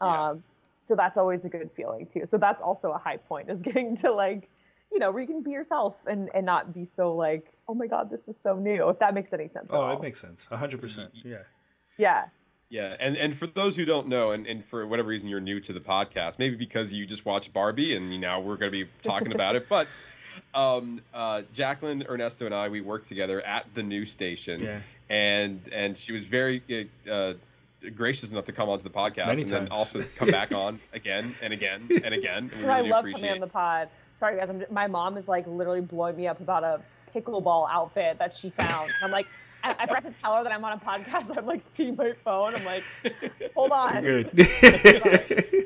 Yeah. 0.00 0.28
Um, 0.30 0.44
so 0.80 0.96
that's 0.96 1.16
always 1.16 1.44
a 1.44 1.48
good 1.48 1.70
feeling 1.76 2.06
too. 2.06 2.26
So 2.26 2.38
that's 2.38 2.60
also 2.60 2.90
a 2.92 2.98
high 2.98 3.18
point 3.18 3.50
is 3.50 3.62
getting 3.68 3.96
to 3.98 4.12
like, 4.12 4.48
you 4.90 4.98
know, 4.98 5.10
where 5.10 5.20
you 5.22 5.28
can 5.28 5.42
be 5.42 5.50
yourself 5.52 5.94
and 6.06 6.28
and 6.34 6.44
not 6.46 6.72
be 6.74 6.84
so 6.86 7.14
like, 7.14 7.52
oh 7.68 7.74
my 7.74 7.86
god, 7.86 8.10
this 8.10 8.28
is 8.28 8.36
so 8.38 8.56
new. 8.56 8.88
If 8.88 8.98
that 8.98 9.14
makes 9.14 9.32
any 9.32 9.48
sense. 9.48 9.66
at 9.70 9.74
Oh, 9.74 9.82
all. 9.82 9.96
it 9.96 10.02
makes 10.02 10.20
sense. 10.20 10.44
hundred 10.46 10.80
percent. 10.80 11.10
Yeah. 11.14 11.38
yeah. 11.98 12.24
Yeah, 12.68 12.96
and, 12.98 13.18
and 13.18 13.38
for 13.38 13.46
those 13.46 13.76
who 13.76 13.84
don't 13.84 14.08
know, 14.08 14.30
and, 14.30 14.46
and 14.46 14.64
for 14.64 14.86
whatever 14.86 15.08
reason 15.08 15.28
you're 15.28 15.40
new 15.40 15.60
to 15.60 15.74
the 15.74 15.80
podcast, 15.80 16.38
maybe 16.38 16.56
because 16.56 16.90
you 16.90 17.04
just 17.04 17.26
watched 17.26 17.52
Barbie 17.52 17.94
and 17.94 18.10
you 18.14 18.18
now 18.18 18.40
we're 18.40 18.56
going 18.56 18.72
to 18.72 18.84
be 18.84 18.90
talking 19.02 19.34
about 19.34 19.56
it, 19.56 19.68
but 19.68 19.88
um, 20.54 21.02
uh, 21.12 21.42
Jaclyn, 21.54 22.08
Ernesto, 22.08 22.46
and 22.46 22.54
I, 22.54 22.70
we 22.70 22.80
worked 22.80 23.08
together 23.08 23.42
at 23.42 23.66
the 23.74 23.82
news 23.82 24.10
station, 24.10 24.62
Yeah. 24.62 24.80
And 25.12 25.60
and 25.72 25.96
she 25.98 26.12
was 26.12 26.24
very 26.24 26.62
uh, 27.10 27.34
gracious 27.94 28.32
enough 28.32 28.44
to 28.46 28.52
come 28.52 28.68
onto 28.68 28.82
the 28.84 28.90
podcast 28.90 29.26
Many 29.26 29.42
and 29.42 29.50
then 29.50 29.68
also 29.68 30.00
come 30.16 30.30
back 30.30 30.52
on 30.52 30.80
again 30.92 31.34
and 31.42 31.52
again 31.52 31.88
and 31.90 32.14
again. 32.20 32.50
And 32.54 32.62
we 32.62 32.68
I 32.68 32.80
love 32.80 33.00
appreciate 33.00 33.20
coming 33.20 33.30
on 33.30 33.40
the 33.40 33.46
pod. 33.46 33.88
Sorry 34.16 34.36
guys, 34.38 34.50
I'm, 34.50 34.64
my 34.70 34.86
mom 34.86 35.16
is 35.18 35.28
like 35.28 35.46
literally 35.46 35.80
blowing 35.80 36.16
me 36.16 36.28
up 36.28 36.40
about 36.40 36.64
a 36.64 36.80
pickleball 37.14 37.68
outfit 37.70 38.18
that 38.18 38.34
she 38.36 38.50
found. 38.50 38.90
I'm 39.02 39.10
like, 39.10 39.26
I, 39.64 39.74
I 39.80 39.86
forgot 39.86 40.04
to 40.04 40.10
tell 40.12 40.36
her 40.36 40.44
that 40.44 40.52
I'm 40.52 40.64
on 40.64 40.72
a 40.72 40.78
podcast. 40.78 41.36
I'm 41.36 41.46
like 41.46 41.62
seeing 41.76 41.96
my 41.96 42.12
phone. 42.24 42.54
I'm 42.54 42.64
like, 42.64 42.84
hold 43.54 43.72
on. 43.72 44.02
Good. 44.02 44.30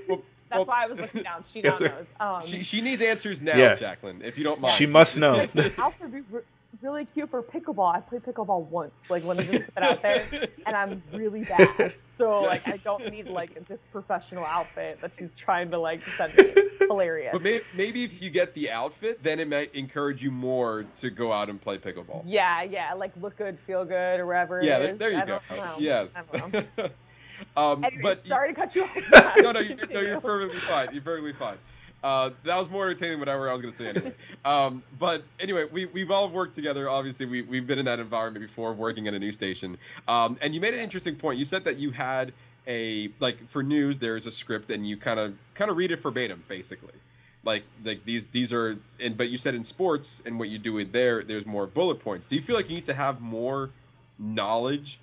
Well, 0.08 0.22
That's 0.48 0.58
well, 0.58 0.66
why 0.66 0.84
I 0.84 0.86
was 0.86 1.00
looking 1.00 1.22
down. 1.24 1.44
She 1.52 1.60
now 1.60 1.78
knows. 1.78 2.06
Um, 2.20 2.40
she, 2.46 2.62
she 2.62 2.80
needs 2.80 3.02
answers 3.02 3.42
now, 3.42 3.56
Yeah. 3.56 3.76
Jaclyn, 3.76 4.22
if 4.22 4.38
you 4.38 4.44
don't 4.44 4.60
mind. 4.60 4.74
she 4.74 4.86
must 4.86 5.18
know. 5.18 5.32
like, 5.32 5.52
the 5.52 5.92
be 6.08 6.20
re- 6.30 6.42
really 6.82 7.04
cute 7.04 7.30
for 7.30 7.42
pickleball. 7.42 7.94
I 7.94 8.00
played 8.00 8.22
pickleball 8.22 8.66
once, 8.66 9.08
like 9.08 9.24
when 9.24 9.38
I 9.38 9.44
just 9.44 9.74
put 9.74 9.82
out 9.82 10.02
there, 10.02 10.48
and 10.66 10.76
I'm 10.76 11.02
really 11.12 11.44
bad. 11.56 11.94
So 12.16 12.40
like 12.42 12.66
I 12.66 12.78
don't 12.78 13.10
need 13.10 13.28
like 13.28 13.66
this 13.66 13.80
professional 13.92 14.44
outfit 14.44 15.00
that 15.00 15.12
she's 15.18 15.30
trying 15.36 15.70
to 15.70 15.78
like 15.78 16.06
send 16.06 16.36
me. 16.36 16.54
Hilarious. 16.80 17.32
But 17.32 17.42
maybe, 17.42 17.64
maybe 17.74 18.04
if 18.04 18.22
you 18.22 18.30
get 18.30 18.54
the 18.54 18.70
outfit, 18.70 19.22
then 19.22 19.40
it 19.40 19.48
might 19.48 19.74
encourage 19.74 20.22
you 20.22 20.30
more 20.30 20.84
to 20.96 21.10
go 21.10 21.32
out 21.32 21.50
and 21.50 21.60
play 21.60 21.78
pickleball. 21.78 22.22
Yeah, 22.24 22.62
yeah, 22.62 22.94
like 22.94 23.12
look 23.20 23.36
good, 23.36 23.58
feel 23.66 23.84
good, 23.84 24.20
or 24.20 24.26
whatever. 24.26 24.62
Yeah, 24.62 24.78
it 24.78 24.98
there 24.98 25.10
you 25.10 25.18
I 25.18 25.24
go. 25.24 25.40
Yes. 25.78 26.10
I 26.14 26.38
don't 26.38 26.52
know. 26.52 26.88
um, 27.56 27.84
Anyway, 27.84 28.02
but 28.02 28.26
sorry 28.26 28.50
to 28.50 28.54
cut 28.54 28.74
you 28.74 28.84
off. 28.84 29.36
no, 29.38 29.52
no, 29.52 29.60
you, 29.60 29.76
no, 29.90 30.00
you're 30.00 30.20
perfectly 30.20 30.60
fine. 30.60 30.88
You're 30.92 31.02
perfectly 31.02 31.32
fine. 31.32 31.58
Uh, 32.06 32.30
that 32.44 32.56
was 32.56 32.70
more 32.70 32.86
entertaining 32.86 33.18
whatever 33.18 33.50
I 33.50 33.52
was 33.52 33.62
going 33.62 33.72
to 33.72 33.78
say 33.78 33.88
anyway. 33.88 34.14
Um, 34.44 34.84
but 34.96 35.24
anyway, 35.40 35.64
we, 35.64 35.86
we've 35.86 36.12
all 36.12 36.30
worked 36.30 36.54
together. 36.54 36.88
Obviously, 36.88 37.26
we, 37.26 37.42
we've 37.42 37.66
been 37.66 37.80
in 37.80 37.86
that 37.86 37.98
environment 37.98 38.46
before, 38.46 38.72
working 38.74 39.08
at 39.08 39.14
a 39.14 39.18
news 39.18 39.34
station. 39.34 39.76
Um, 40.06 40.38
and 40.40 40.54
you 40.54 40.60
made 40.60 40.72
an 40.72 40.78
interesting 40.78 41.16
point. 41.16 41.40
You 41.40 41.44
said 41.44 41.64
that 41.64 41.78
you 41.78 41.90
had 41.90 42.32
a 42.68 43.10
like 43.18 43.50
for 43.50 43.64
news, 43.64 43.98
there's 43.98 44.24
a 44.24 44.30
script, 44.30 44.70
and 44.70 44.88
you 44.88 44.96
kind 44.96 45.18
of 45.18 45.34
kind 45.56 45.68
of 45.68 45.76
read 45.76 45.90
it 45.90 46.00
verbatim, 46.00 46.44
basically. 46.46 46.94
Like 47.42 47.64
like 47.84 48.04
these 48.04 48.28
these 48.28 48.52
are, 48.52 48.78
and 49.00 49.16
but 49.16 49.28
you 49.28 49.36
said 49.36 49.56
in 49.56 49.64
sports 49.64 50.22
and 50.24 50.38
what 50.38 50.48
you 50.48 50.58
do 50.58 50.74
with 50.74 50.92
there, 50.92 51.24
there's 51.24 51.44
more 51.44 51.66
bullet 51.66 51.98
points. 51.98 52.28
Do 52.28 52.36
you 52.36 52.42
feel 52.42 52.54
like 52.54 52.68
you 52.68 52.76
need 52.76 52.86
to 52.86 52.94
have 52.94 53.20
more 53.20 53.70
knowledge 54.16 55.00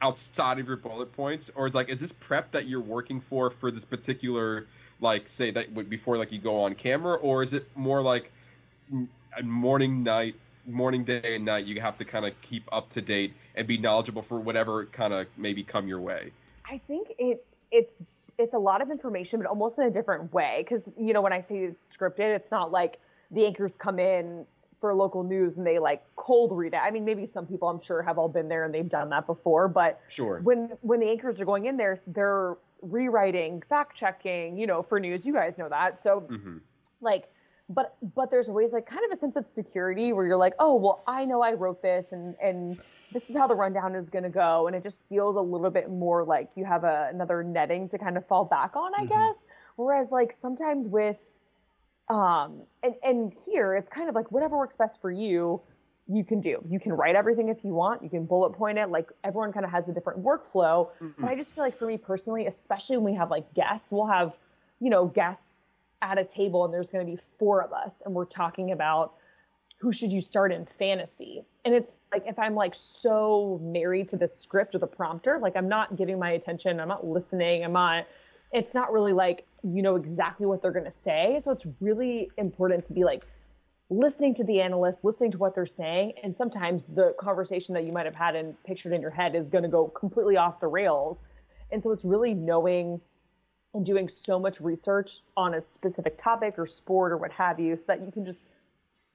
outside 0.00 0.60
of 0.60 0.68
your 0.68 0.76
bullet 0.76 1.12
points 1.12 1.50
or 1.54 1.66
it's 1.66 1.74
like 1.74 1.88
is 1.88 1.98
this 1.98 2.12
prep 2.12 2.52
that 2.52 2.68
you're 2.68 2.80
working 2.80 3.20
for 3.20 3.50
for 3.50 3.70
this 3.70 3.84
particular 3.84 4.66
like 5.00 5.28
say 5.28 5.50
that 5.50 5.88
before 5.88 6.16
like 6.16 6.32
you 6.32 6.38
go 6.38 6.62
on 6.62 6.74
camera 6.74 7.16
or 7.16 7.42
is 7.42 7.52
it 7.52 7.68
more 7.76 8.02
like 8.02 8.30
morning 9.42 10.02
night 10.02 10.34
morning 10.66 11.04
day 11.04 11.36
and 11.36 11.44
night 11.44 11.66
you 11.66 11.80
have 11.80 11.98
to 11.98 12.04
kind 12.04 12.24
of 12.24 12.32
keep 12.42 12.64
up 12.72 12.88
to 12.88 13.00
date 13.00 13.34
and 13.54 13.66
be 13.66 13.78
knowledgeable 13.78 14.22
for 14.22 14.38
whatever 14.38 14.86
kind 14.86 15.12
of 15.12 15.26
maybe 15.36 15.62
come 15.62 15.86
your 15.86 16.00
way 16.00 16.30
I 16.68 16.78
think 16.86 17.12
it 17.18 17.44
it's 17.70 18.00
it's 18.38 18.54
a 18.54 18.58
lot 18.58 18.82
of 18.82 18.90
information, 18.90 19.40
but 19.40 19.48
almost 19.48 19.78
in 19.78 19.84
a 19.84 19.90
different 19.90 20.32
way. 20.32 20.56
Because 20.58 20.88
you 20.98 21.12
know, 21.12 21.22
when 21.22 21.32
I 21.32 21.40
say 21.40 21.58
it's 21.58 21.96
scripted, 21.96 22.36
it's 22.36 22.50
not 22.50 22.70
like 22.70 22.98
the 23.30 23.46
anchors 23.46 23.76
come 23.76 23.98
in 23.98 24.46
for 24.78 24.94
local 24.94 25.22
news 25.22 25.58
and 25.58 25.66
they 25.66 25.78
like 25.78 26.02
cold 26.16 26.52
read 26.52 26.74
it. 26.74 26.80
I 26.82 26.90
mean, 26.90 27.04
maybe 27.04 27.26
some 27.26 27.46
people 27.46 27.68
I'm 27.68 27.80
sure 27.80 28.02
have 28.02 28.18
all 28.18 28.28
been 28.28 28.48
there 28.48 28.64
and 28.64 28.74
they've 28.74 28.88
done 28.88 29.10
that 29.10 29.26
before, 29.26 29.68
but 29.68 30.00
sure 30.08 30.40
when 30.42 30.70
when 30.82 31.00
the 31.00 31.08
anchors 31.08 31.40
are 31.40 31.44
going 31.44 31.66
in 31.66 31.76
there, 31.76 31.98
they're 32.06 32.56
rewriting, 32.82 33.62
fact 33.68 33.96
checking, 33.96 34.58
you 34.58 34.66
know, 34.66 34.82
for 34.82 35.00
news. 35.00 35.24
You 35.24 35.32
guys 35.32 35.58
know 35.58 35.68
that. 35.68 36.02
So 36.02 36.20
hmm 36.20 36.58
like 37.00 37.28
but 37.68 37.96
but 38.14 38.30
there's 38.30 38.48
always 38.48 38.72
like 38.72 38.86
kind 38.86 39.04
of 39.04 39.10
a 39.10 39.16
sense 39.16 39.36
of 39.36 39.46
security 39.46 40.12
where 40.12 40.24
you're 40.26 40.36
like 40.36 40.54
oh 40.58 40.74
well 40.76 41.02
i 41.06 41.24
know 41.24 41.42
i 41.42 41.52
wrote 41.52 41.82
this 41.82 42.06
and 42.12 42.34
and 42.40 42.78
this 43.12 43.28
is 43.28 43.36
how 43.36 43.46
the 43.46 43.54
rundown 43.54 43.94
is 43.94 44.08
going 44.08 44.22
to 44.22 44.30
go 44.30 44.66
and 44.66 44.76
it 44.76 44.82
just 44.82 45.08
feels 45.08 45.36
a 45.36 45.40
little 45.40 45.70
bit 45.70 45.90
more 45.90 46.24
like 46.24 46.48
you 46.54 46.64
have 46.64 46.84
a, 46.84 47.08
another 47.12 47.42
netting 47.42 47.88
to 47.88 47.98
kind 47.98 48.16
of 48.16 48.26
fall 48.26 48.44
back 48.44 48.76
on 48.76 48.92
i 48.94 49.04
Mhm. 49.04 49.08
guess 49.08 49.36
whereas 49.76 50.10
like 50.10 50.32
sometimes 50.32 50.86
with 50.86 51.22
um 52.08 52.62
and 52.82 52.94
and 53.02 53.32
here 53.44 53.74
it's 53.74 53.90
kind 53.90 54.08
of 54.08 54.14
like 54.14 54.30
whatever 54.30 54.56
works 54.56 54.76
best 54.76 55.00
for 55.00 55.10
you 55.10 55.60
you 56.08 56.24
can 56.24 56.40
do. 56.40 56.62
You 56.68 56.78
can 56.78 56.92
write 56.92 57.16
everything 57.16 57.48
if 57.48 57.64
you 57.64 57.74
want. 57.74 58.02
You 58.02 58.08
can 58.08 58.26
bullet 58.26 58.52
point 58.52 58.78
it. 58.78 58.90
Like 58.90 59.10
everyone 59.24 59.52
kind 59.52 59.64
of 59.64 59.72
has 59.72 59.88
a 59.88 59.92
different 59.92 60.22
workflow. 60.22 60.88
But 61.18 61.28
i 61.28 61.34
just 61.34 61.54
feel 61.54 61.64
like 61.64 61.78
for 61.78 61.86
me 61.86 61.98
personally 61.98 62.46
especially 62.46 62.96
when 62.96 63.12
we 63.12 63.18
have 63.18 63.30
like 63.30 63.52
guests 63.54 63.90
we'll 63.90 64.06
have 64.06 64.36
you 64.80 64.90
know 64.90 65.06
guests 65.06 65.60
at 66.02 66.18
a 66.18 66.24
table 66.24 66.64
and 66.64 66.72
there's 66.72 66.90
going 66.90 67.04
to 67.04 67.10
be 67.10 67.18
four 67.38 67.62
of 67.62 67.72
us 67.72 68.02
and 68.04 68.14
we're 68.14 68.26
talking 68.26 68.70
about 68.70 69.14
who 69.78 69.92
should 69.92 70.10
you 70.10 70.20
start 70.20 70.52
in 70.52 70.64
fantasy. 70.78 71.44
And 71.64 71.74
it's 71.74 71.92
like 72.12 72.24
if 72.26 72.38
i'm 72.38 72.54
like 72.54 72.74
so 72.76 73.60
married 73.62 74.08
to 74.08 74.16
the 74.16 74.28
script 74.28 74.74
or 74.74 74.78
the 74.78 74.86
prompter 74.86 75.38
like 75.42 75.56
i'm 75.56 75.68
not 75.68 75.96
giving 75.96 76.18
my 76.18 76.30
attention. 76.30 76.78
I'm 76.78 76.88
not 76.88 77.06
listening. 77.06 77.64
I'm 77.64 77.72
not 77.72 78.06
it's 78.52 78.74
not 78.74 78.92
really 78.92 79.12
like 79.12 79.44
you 79.74 79.82
know 79.82 79.96
exactly 79.96 80.46
what 80.46 80.62
they're 80.62 80.72
going 80.72 80.84
to 80.84 80.92
say. 80.92 81.40
So 81.42 81.50
it's 81.50 81.66
really 81.80 82.30
important 82.36 82.84
to 82.86 82.92
be 82.92 83.04
like 83.04 83.26
listening 83.88 84.34
to 84.34 84.44
the 84.44 84.60
analyst 84.60 85.04
listening 85.04 85.30
to 85.32 85.38
what 85.38 85.54
they're 85.54 85.66
saying. 85.66 86.12
And 86.22 86.36
sometimes 86.36 86.84
the 86.84 87.14
conversation 87.18 87.74
that 87.74 87.84
you 87.84 87.92
might 87.92 88.06
have 88.06 88.14
had 88.14 88.34
and 88.34 88.54
pictured 88.64 88.92
in 88.92 89.00
your 89.00 89.10
head 89.10 89.34
is 89.34 89.50
going 89.50 89.62
to 89.62 89.68
go 89.70 89.88
completely 89.88 90.36
off 90.36 90.60
the 90.60 90.66
rails. 90.66 91.24
And 91.70 91.82
so 91.82 91.92
it's 91.92 92.04
really 92.04 92.34
knowing 92.34 93.00
and 93.74 93.84
doing 93.84 94.08
so 94.08 94.38
much 94.38 94.60
research 94.60 95.20
on 95.36 95.54
a 95.54 95.60
specific 95.60 96.16
topic 96.16 96.54
or 96.58 96.66
sport 96.66 97.12
or 97.12 97.18
what 97.18 97.32
have 97.32 97.60
you 97.60 97.76
so 97.76 97.84
that 97.88 98.02
you 98.02 98.10
can 98.10 98.24
just 98.24 98.50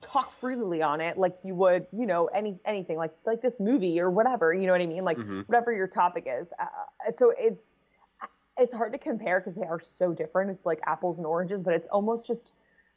talk 0.01 0.31
freely 0.31 0.81
on 0.81 0.99
it 0.99 1.15
like 1.17 1.35
you 1.43 1.53
would 1.53 1.85
you 1.91 2.07
know 2.07 2.25
any 2.33 2.57
anything 2.65 2.97
like 2.97 3.11
like 3.25 3.39
this 3.39 3.59
movie 3.59 3.99
or 3.99 4.09
whatever 4.09 4.51
you 4.51 4.65
know 4.65 4.71
what 4.71 4.81
i 4.81 4.85
mean? 4.85 5.03
Like 5.03 5.17
Mhm. 5.17 5.47
whatever 5.47 5.71
your 5.71 5.87
topic 5.87 6.27
is. 6.27 6.49
Uh, 6.59 7.11
so 7.15 7.33
it's 7.37 7.61
it's 8.61 8.73
hard 8.73 8.93
to 8.93 8.99
compare 8.99 9.39
because 9.39 9.55
they 9.55 9.65
are 9.65 9.79
so 9.79 10.13
different. 10.13 10.51
It's 10.51 10.65
like 10.65 10.79
apples 10.85 11.17
and 11.17 11.25
oranges, 11.25 11.63
but 11.63 11.73
it's 11.73 11.87
almost 11.91 12.27
just, 12.27 12.53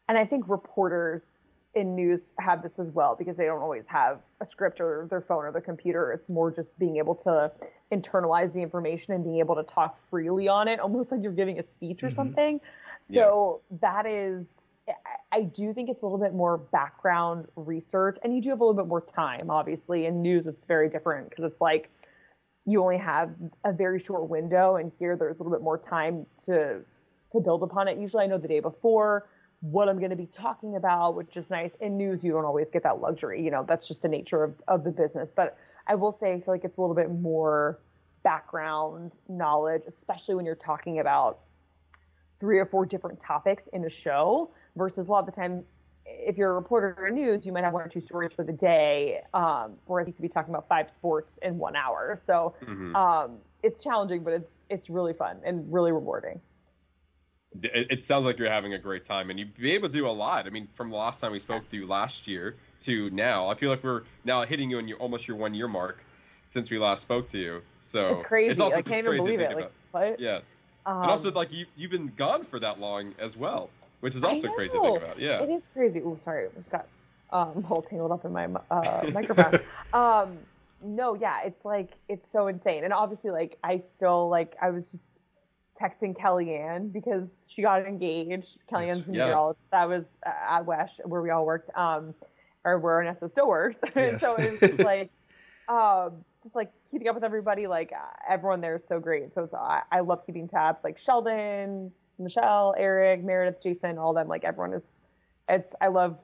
and 0.08 0.18
I 0.18 0.24
think 0.24 0.48
reporters 0.48 1.48
in 1.74 1.96
news 1.96 2.30
have 2.38 2.62
this 2.62 2.78
as 2.78 2.90
well 2.90 3.16
because 3.18 3.36
they 3.36 3.46
don't 3.46 3.62
always 3.62 3.86
have 3.86 4.22
a 4.40 4.46
script 4.46 4.80
or 4.80 5.08
their 5.10 5.20
phone 5.20 5.44
or 5.44 5.50
their 5.50 5.60
computer. 5.60 6.12
It's 6.12 6.28
more 6.28 6.52
just 6.52 6.78
being 6.78 6.98
able 6.98 7.14
to 7.16 7.50
internalize 7.90 8.52
the 8.52 8.62
information 8.62 9.14
and 9.14 9.24
being 9.24 9.38
able 9.38 9.56
to 9.56 9.64
talk 9.64 9.96
freely 9.96 10.46
on 10.46 10.68
it, 10.68 10.78
almost 10.78 11.10
like 11.10 11.22
you're 11.22 11.32
giving 11.32 11.58
a 11.58 11.62
speech 11.62 12.02
or 12.02 12.10
Mhm. 12.10 12.14
something. 12.14 12.60
So 13.00 13.62
that 13.80 14.06
is, 14.06 14.46
I 15.32 15.42
do 15.42 15.72
think 15.72 15.88
it's 15.88 16.02
a 16.02 16.04
little 16.04 16.18
bit 16.18 16.34
more 16.34 16.58
background 16.58 17.48
research, 17.56 18.18
and 18.22 18.34
you 18.34 18.42
do 18.42 18.50
have 18.50 18.60
a 18.60 18.64
little 18.64 18.80
bit 18.80 18.88
more 18.88 19.00
time. 19.00 19.50
Obviously, 19.50 20.04
in 20.04 20.20
news, 20.20 20.46
it's 20.46 20.66
very 20.66 20.90
different 20.90 21.30
because 21.30 21.44
it's 21.44 21.60
like 21.60 21.90
you 22.66 22.82
only 22.82 22.98
have 22.98 23.30
a 23.64 23.72
very 23.72 23.98
short 23.98 24.28
window, 24.28 24.76
and 24.76 24.92
here 24.98 25.16
there's 25.16 25.38
a 25.38 25.42
little 25.42 25.52
bit 25.52 25.62
more 25.62 25.78
time 25.78 26.26
to 26.46 26.80
to 27.32 27.40
build 27.40 27.62
upon 27.62 27.88
it. 27.88 27.98
Usually, 27.98 28.24
I 28.24 28.26
know 28.26 28.38
the 28.38 28.48
day 28.48 28.60
before 28.60 29.28
what 29.60 29.88
I'm 29.88 29.98
going 29.98 30.10
to 30.10 30.16
be 30.16 30.26
talking 30.26 30.76
about, 30.76 31.16
which 31.16 31.36
is 31.36 31.50
nice. 31.50 31.74
In 31.76 31.96
news, 31.96 32.22
you 32.22 32.32
don't 32.32 32.44
always 32.44 32.68
get 32.70 32.82
that 32.82 33.00
luxury. 33.00 33.42
You 33.42 33.50
know, 33.50 33.64
that's 33.66 33.88
just 33.88 34.02
the 34.02 34.08
nature 34.08 34.44
of, 34.44 34.54
of 34.68 34.84
the 34.84 34.90
business. 34.90 35.32
But 35.34 35.56
I 35.86 35.94
will 35.94 36.12
say, 36.12 36.32
I 36.32 36.40
feel 36.40 36.54
like 36.54 36.64
it's 36.64 36.76
a 36.76 36.80
little 36.80 36.94
bit 36.94 37.10
more 37.10 37.80
background 38.22 39.12
knowledge, 39.28 39.82
especially 39.86 40.34
when 40.34 40.44
you're 40.44 40.54
talking 40.54 41.00
about 41.00 41.40
three 42.38 42.58
or 42.58 42.66
four 42.66 42.84
different 42.84 43.20
topics 43.20 43.66
in 43.68 43.84
a 43.84 43.90
show 43.90 44.52
versus 44.76 45.08
a 45.08 45.10
lot 45.10 45.20
of 45.20 45.26
the 45.26 45.32
times 45.32 45.80
if 46.18 46.36
you're 46.38 46.50
a 46.50 46.54
reporter 46.54 47.06
in 47.06 47.14
news 47.14 47.46
you 47.46 47.52
might 47.52 47.64
have 47.64 47.72
one 47.72 47.82
or 47.82 47.88
two 47.88 48.00
stories 48.00 48.32
for 48.32 48.44
the 48.44 48.52
day 48.52 49.20
um, 49.34 49.76
whereas 49.86 50.06
you 50.06 50.14
could 50.14 50.22
be 50.22 50.28
talking 50.28 50.54
about 50.54 50.68
five 50.68 50.90
sports 50.90 51.38
in 51.38 51.58
one 51.58 51.76
hour. 51.76 52.16
So 52.16 52.54
Mhm. 52.62 52.94
um, 52.94 53.38
it's 53.62 53.82
challenging 53.82 54.22
but 54.22 54.32
it's 54.34 54.50
it's 54.70 54.90
really 54.90 55.12
fun 55.12 55.40
and 55.44 55.72
really 55.72 55.92
rewarding. 55.92 56.40
It, 57.62 57.86
it 57.90 58.04
sounds 58.04 58.24
like 58.24 58.38
you're 58.38 58.50
having 58.50 58.74
a 58.74 58.78
great 58.78 59.04
time 59.04 59.30
and 59.30 59.38
you'd 59.38 59.54
be 59.54 59.72
able 59.72 59.88
to 59.88 59.94
do 59.94 60.06
a 60.06 60.10
lot. 60.10 60.46
I 60.46 60.50
mean 60.50 60.68
from 60.74 60.90
the 60.90 60.96
last 60.96 61.20
time 61.20 61.32
we 61.32 61.40
spoke 61.40 61.68
to 61.70 61.76
you 61.76 61.86
last 61.86 62.26
year 62.26 62.56
to 62.80 63.08
now 63.10 63.48
i 63.48 63.54
feel 63.54 63.70
like 63.70 63.82
we're 63.82 64.02
now 64.24 64.44
hitting 64.44 64.68
you 64.70 64.78
in 64.78 64.88
your 64.88 64.98
almost 64.98 65.26
your 65.28 65.36
one 65.36 65.54
year 65.54 65.68
mark 65.68 66.04
since 66.48 66.70
we 66.70 66.78
last 66.78 67.02
spoke 67.02 67.28
to 67.28 67.38
you. 67.38 67.62
So 67.80 68.10
it's 68.10 68.22
crazy. 68.22 68.50
it's 68.50 68.60
also 68.60 68.78
i 68.78 68.82
can't 68.82 69.06
even 69.06 69.16
believe 69.16 69.40
it. 69.40 69.54
Like 69.54 69.70
what? 69.92 70.20
Yeah. 70.20 70.40
Um, 70.86 71.02
and 71.02 71.10
also 71.10 71.32
like 71.32 71.52
you, 71.52 71.66
you've 71.76 71.90
been 71.90 72.12
gone 72.16 72.44
for 72.44 72.60
that 72.60 72.78
long 72.78 73.14
as 73.18 73.36
well 73.36 73.70
which 74.04 74.14
is 74.14 74.22
also 74.22 74.48
crazy 74.52 74.74
to 74.74 74.80
think 74.82 74.98
about 74.98 75.18
yeah 75.18 75.42
It 75.42 75.48
is 75.48 75.66
crazy. 75.72 76.02
Oh, 76.04 76.16
sorry, 76.16 76.48
it's 76.58 76.68
got 76.68 76.86
um, 77.32 77.64
all 77.70 77.80
tangled 77.80 78.12
up 78.12 78.26
in 78.26 78.34
my 78.34 78.46
uh, 78.70 79.06
microphone. 79.10 79.60
um, 79.94 80.36
no, 80.82 81.14
yeah, 81.14 81.40
it's 81.42 81.64
like 81.64 81.92
it's 82.06 82.30
so 82.30 82.48
insane, 82.48 82.84
and 82.84 82.92
obviously, 82.92 83.30
like 83.30 83.56
I 83.64 83.82
still 83.94 84.28
like 84.28 84.56
I 84.60 84.68
was 84.68 84.90
just 84.90 85.22
texting 85.80 86.14
Kellyanne 86.14 86.92
because 86.92 87.50
she 87.50 87.62
got 87.62 87.86
engaged. 87.86 88.58
Kellyanne's 88.70 89.08
yeah. 89.08 89.24
meteorologist. 89.24 89.70
That 89.70 89.88
was 89.88 90.04
at 90.22 90.66
WESH 90.66 91.00
where 91.06 91.22
we 91.22 91.30
all 91.30 91.46
worked, 91.46 91.70
um, 91.74 92.14
or 92.62 92.78
where 92.78 92.98
Ernesto 92.98 93.26
still 93.26 93.48
works. 93.48 93.78
Yes. 93.96 94.20
so 94.20 94.36
it 94.36 94.50
was 94.50 94.60
just 94.60 94.78
like. 94.78 95.10
Um, 95.66 96.26
just 96.42 96.54
like 96.54 96.70
keeping 96.90 97.08
up 97.08 97.14
with 97.14 97.24
everybody, 97.24 97.66
like 97.66 97.90
uh, 97.90 98.04
everyone 98.28 98.60
there 98.60 98.76
is 98.76 98.86
so 98.86 99.00
great. 99.00 99.32
So 99.32 99.44
it's, 99.44 99.54
I, 99.54 99.80
I 99.90 100.00
love 100.00 100.26
keeping 100.26 100.46
tabs, 100.46 100.84
like 100.84 100.98
Sheldon, 100.98 101.90
Michelle, 102.18 102.74
Eric, 102.78 103.22
Meredith, 103.22 103.62
Jason, 103.62 103.98
all 103.98 104.12
them. 104.12 104.28
Like 104.28 104.44
everyone 104.44 104.72
is, 104.72 105.00
it's 105.48 105.74
I 105.80 105.88
love 105.88 106.18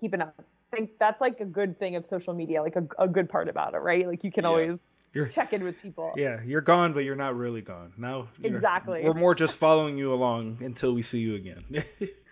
keeping 0.00 0.20
up. 0.20 0.34
I 0.72 0.76
think 0.76 0.90
that's 0.98 1.20
like 1.20 1.40
a 1.40 1.44
good 1.44 1.78
thing 1.78 1.96
of 1.96 2.06
social 2.06 2.32
media, 2.34 2.62
like 2.62 2.76
a, 2.76 2.86
a 2.98 3.08
good 3.08 3.28
part 3.28 3.48
about 3.48 3.74
it, 3.74 3.78
right? 3.78 4.06
Like 4.06 4.24
you 4.24 4.32
can 4.32 4.44
Yeah. 4.44 4.48
always 4.50 4.78
You're- 5.12 5.28
check 5.28 5.52
in 5.52 5.62
with 5.64 5.80
people. 5.82 6.12
Yeah, 6.16 6.40
you're 6.44 6.62
gone, 6.62 6.92
but 6.94 7.00
you're 7.00 7.16
not 7.16 7.36
really 7.36 7.60
gone. 7.60 7.92
Now, 7.98 8.28
Exactly. 8.42 9.02
We're 9.04 9.12
more 9.14 9.34
just 9.34 9.58
following 9.58 9.98
you 9.98 10.12
along 10.14 10.58
until 10.60 10.92
we 10.94 11.02
see 11.02 11.18
you 11.18 11.34
again. 11.34 11.64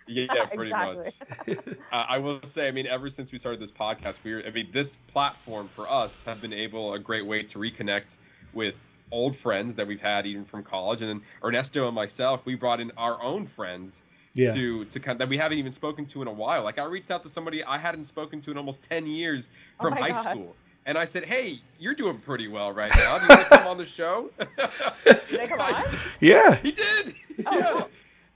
yeah 0.07 0.45
pretty 0.55 0.71
much 0.71 1.13
Uh, 1.47 1.55
I 1.91 2.17
will 2.17 2.41
say, 2.43 2.67
I 2.67 2.71
mean, 2.71 2.87
ever 2.87 3.09
since 3.09 3.31
we 3.31 3.37
started 3.37 3.61
this 3.61 3.71
podcast, 3.71 4.15
we 4.23 4.33
were, 4.33 4.43
I 4.45 4.49
mean, 4.49 4.69
this 4.73 4.97
platform 5.07 5.69
for 5.75 5.89
us 5.89 6.21
have 6.23 6.41
been 6.41 6.53
able 6.53 6.93
a 6.95 6.99
great 6.99 7.25
way 7.25 7.43
to 7.43 7.59
reconnect 7.59 8.15
with 8.53 8.75
old 9.11 9.35
friends 9.35 9.75
that 9.75 9.87
we've 9.87 10.01
had 10.01 10.25
even 10.25 10.45
from 10.45 10.63
college, 10.63 11.01
and 11.01 11.09
then 11.09 11.21
Ernesto 11.43 11.85
and 11.87 11.95
myself, 11.95 12.45
we 12.45 12.55
brought 12.55 12.79
in 12.79 12.91
our 12.97 13.21
own 13.21 13.47
friends 13.47 14.01
yeah. 14.33 14.53
to 14.53 14.85
to 14.85 14.99
kind 14.99 15.19
that 15.19 15.29
we 15.29 15.37
haven't 15.37 15.57
even 15.57 15.71
spoken 15.71 16.05
to 16.07 16.21
in 16.21 16.27
a 16.27 16.31
while. 16.33 16.63
Like 16.63 16.79
I 16.79 16.85
reached 16.85 17.11
out 17.11 17.23
to 17.23 17.29
somebody 17.29 17.63
I 17.63 17.77
hadn't 17.77 18.05
spoken 18.05 18.41
to 18.41 18.51
in 18.51 18.57
almost 18.57 18.81
ten 18.81 19.05
years 19.07 19.49
Oh 19.79 19.83
from 19.83 19.95
my 19.95 20.01
high 20.01 20.11
God. 20.11 20.21
school. 20.21 20.55
And 20.85 20.97
I 20.97 21.05
said, 21.05 21.25
"Hey, 21.25 21.61
you're 21.79 21.93
doing 21.93 22.17
pretty 22.19 22.47
well 22.47 22.71
right 22.71 22.91
now. 22.95 23.17
Do 23.19 23.23
you 23.25 23.29
want 23.29 23.41
to 23.41 23.57
come 23.57 23.67
on 23.67 23.77
the 23.77 23.85
show?" 23.85 24.31
Did 25.05 25.21
they 25.29 25.47
come 25.47 25.61
on? 25.61 25.85
Yeah. 26.19 26.55
He 26.55 26.71
did. 26.71 27.15
Oh, 27.45 27.57
yeah. 27.57 27.71
cool. 27.71 27.89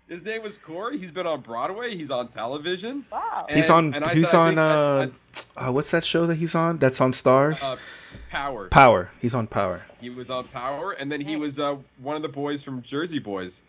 His 0.08 0.24
name 0.24 0.44
was 0.44 0.58
Corey. 0.60 0.98
He's 1.00 1.12
been 1.12 1.26
on 1.26 1.42
Broadway. 1.42 1.96
He's 1.96 2.12
on 2.12 2.28
television. 2.28 3.06
Wow. 3.12 3.48
He's 3.50 3.70
on. 3.70 3.94
and 3.94 4.06
I 4.06 4.14
he's 4.14 4.30
said, 4.30 4.36
I 4.36 4.40
on. 4.40 4.48
think 5.08 5.16
I- 5.58 5.64
uh, 5.64 5.68
uh, 5.68 5.72
what's 5.72 5.92
that 5.92 6.06
show 6.06 6.28
that 6.28 6.36
he's 6.36 6.54
on? 6.56 6.78
That's 6.78 7.02
on 7.02 7.12
Stars. 7.14 7.62
Uh, 7.64 7.78
Power. 8.30 8.70
Power. 8.70 9.10
He's 9.22 9.34
on 9.34 9.48
Power. 9.48 9.84
He 10.00 10.10
was 10.10 10.30
on 10.30 10.48
Power, 10.50 10.92
and 10.92 11.12
then 11.12 11.22
he 11.22 11.36
was 11.36 11.60
uh, 11.60 11.76
one 12.02 12.16
of 12.16 12.22
the 12.22 12.30
boys 12.30 12.62
from 12.62 12.82
Jersey 12.84 13.20
Boys, 13.20 13.62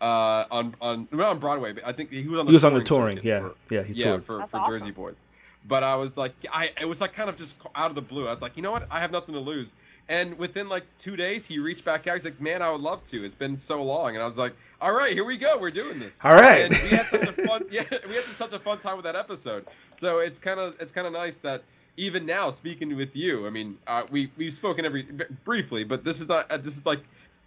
uh, 0.00 0.44
on 0.50 0.74
on 0.80 1.08
not 1.12 1.28
on 1.30 1.38
Broadway, 1.38 1.72
but 1.72 1.86
I 1.86 1.92
think 1.92 2.10
he 2.10 2.26
was 2.26 2.40
on 2.40 2.46
the 2.46 2.50
He 2.50 2.54
was 2.54 2.64
on 2.64 2.74
the 2.74 2.82
touring 2.82 3.18
touring. 3.22 3.26
Yeah. 3.44 3.48
for- 3.68 3.74
Yeah. 3.74 3.82
He's 3.84 3.96
yeah, 3.96 4.04
toured. 4.06 4.24
for, 4.26 4.38
That's 4.38 4.50
for 4.50 4.56
awesome. 4.58 4.80
Jersey 4.80 4.90
Boys. 4.90 5.14
But 5.66 5.82
I 5.82 5.94
was 5.96 6.16
like, 6.16 6.34
I 6.52 6.70
it 6.80 6.84
was 6.86 7.00
like 7.00 7.14
kind 7.14 7.30
of 7.30 7.36
just 7.38 7.54
out 7.74 7.90
of 7.90 7.94
the 7.94 8.02
blue. 8.02 8.26
I 8.26 8.30
was 8.32 8.42
like, 8.42 8.56
you 8.56 8.62
know 8.62 8.72
what? 8.72 8.86
I 8.90 9.00
have 9.00 9.12
nothing 9.12 9.34
to 9.34 9.40
lose. 9.40 9.72
And 10.08 10.36
within 10.36 10.68
like 10.68 10.84
two 10.98 11.16
days, 11.16 11.46
he 11.46 11.58
reached 11.58 11.84
back 11.86 12.06
out. 12.06 12.14
He's 12.14 12.26
like, 12.26 12.38
man, 12.40 12.60
I 12.60 12.70
would 12.70 12.82
love 12.82 13.02
to. 13.06 13.24
It's 13.24 13.34
been 13.34 13.56
so 13.56 13.82
long. 13.82 14.14
And 14.14 14.22
I 14.22 14.26
was 14.26 14.36
like, 14.36 14.54
all 14.84 14.94
right, 14.94 15.12
here 15.14 15.24
we 15.24 15.36
go. 15.38 15.56
We're 15.58 15.70
doing 15.70 15.98
this. 15.98 16.18
All 16.22 16.34
right. 16.34 16.66
And 16.66 16.74
we 16.82 16.88
had 16.90 17.06
such 17.08 17.26
a 17.26 17.32
fun, 17.32 17.64
yeah, 17.70 17.84
we 18.08 18.14
had 18.16 18.24
such 18.26 18.52
a 18.52 18.58
fun 18.58 18.78
time 18.78 18.96
with 18.96 19.04
that 19.04 19.16
episode. 19.16 19.66
So 19.96 20.18
it's 20.18 20.38
kind 20.38 20.60
of 20.60 20.74
it's 20.78 20.92
kind 20.92 21.06
of 21.06 21.12
nice 21.12 21.38
that 21.38 21.62
even 21.96 22.26
now 22.26 22.50
speaking 22.50 22.94
with 22.96 23.16
you, 23.16 23.46
I 23.46 23.50
mean, 23.50 23.78
uh, 23.86 24.02
we 24.10 24.30
we've 24.36 24.52
spoken 24.52 24.84
every 24.84 25.06
briefly, 25.44 25.84
but 25.84 26.04
this 26.04 26.20
is 26.20 26.28
not 26.28 26.50
uh, 26.50 26.58
this 26.58 26.76
is 26.76 26.84
like. 26.86 27.00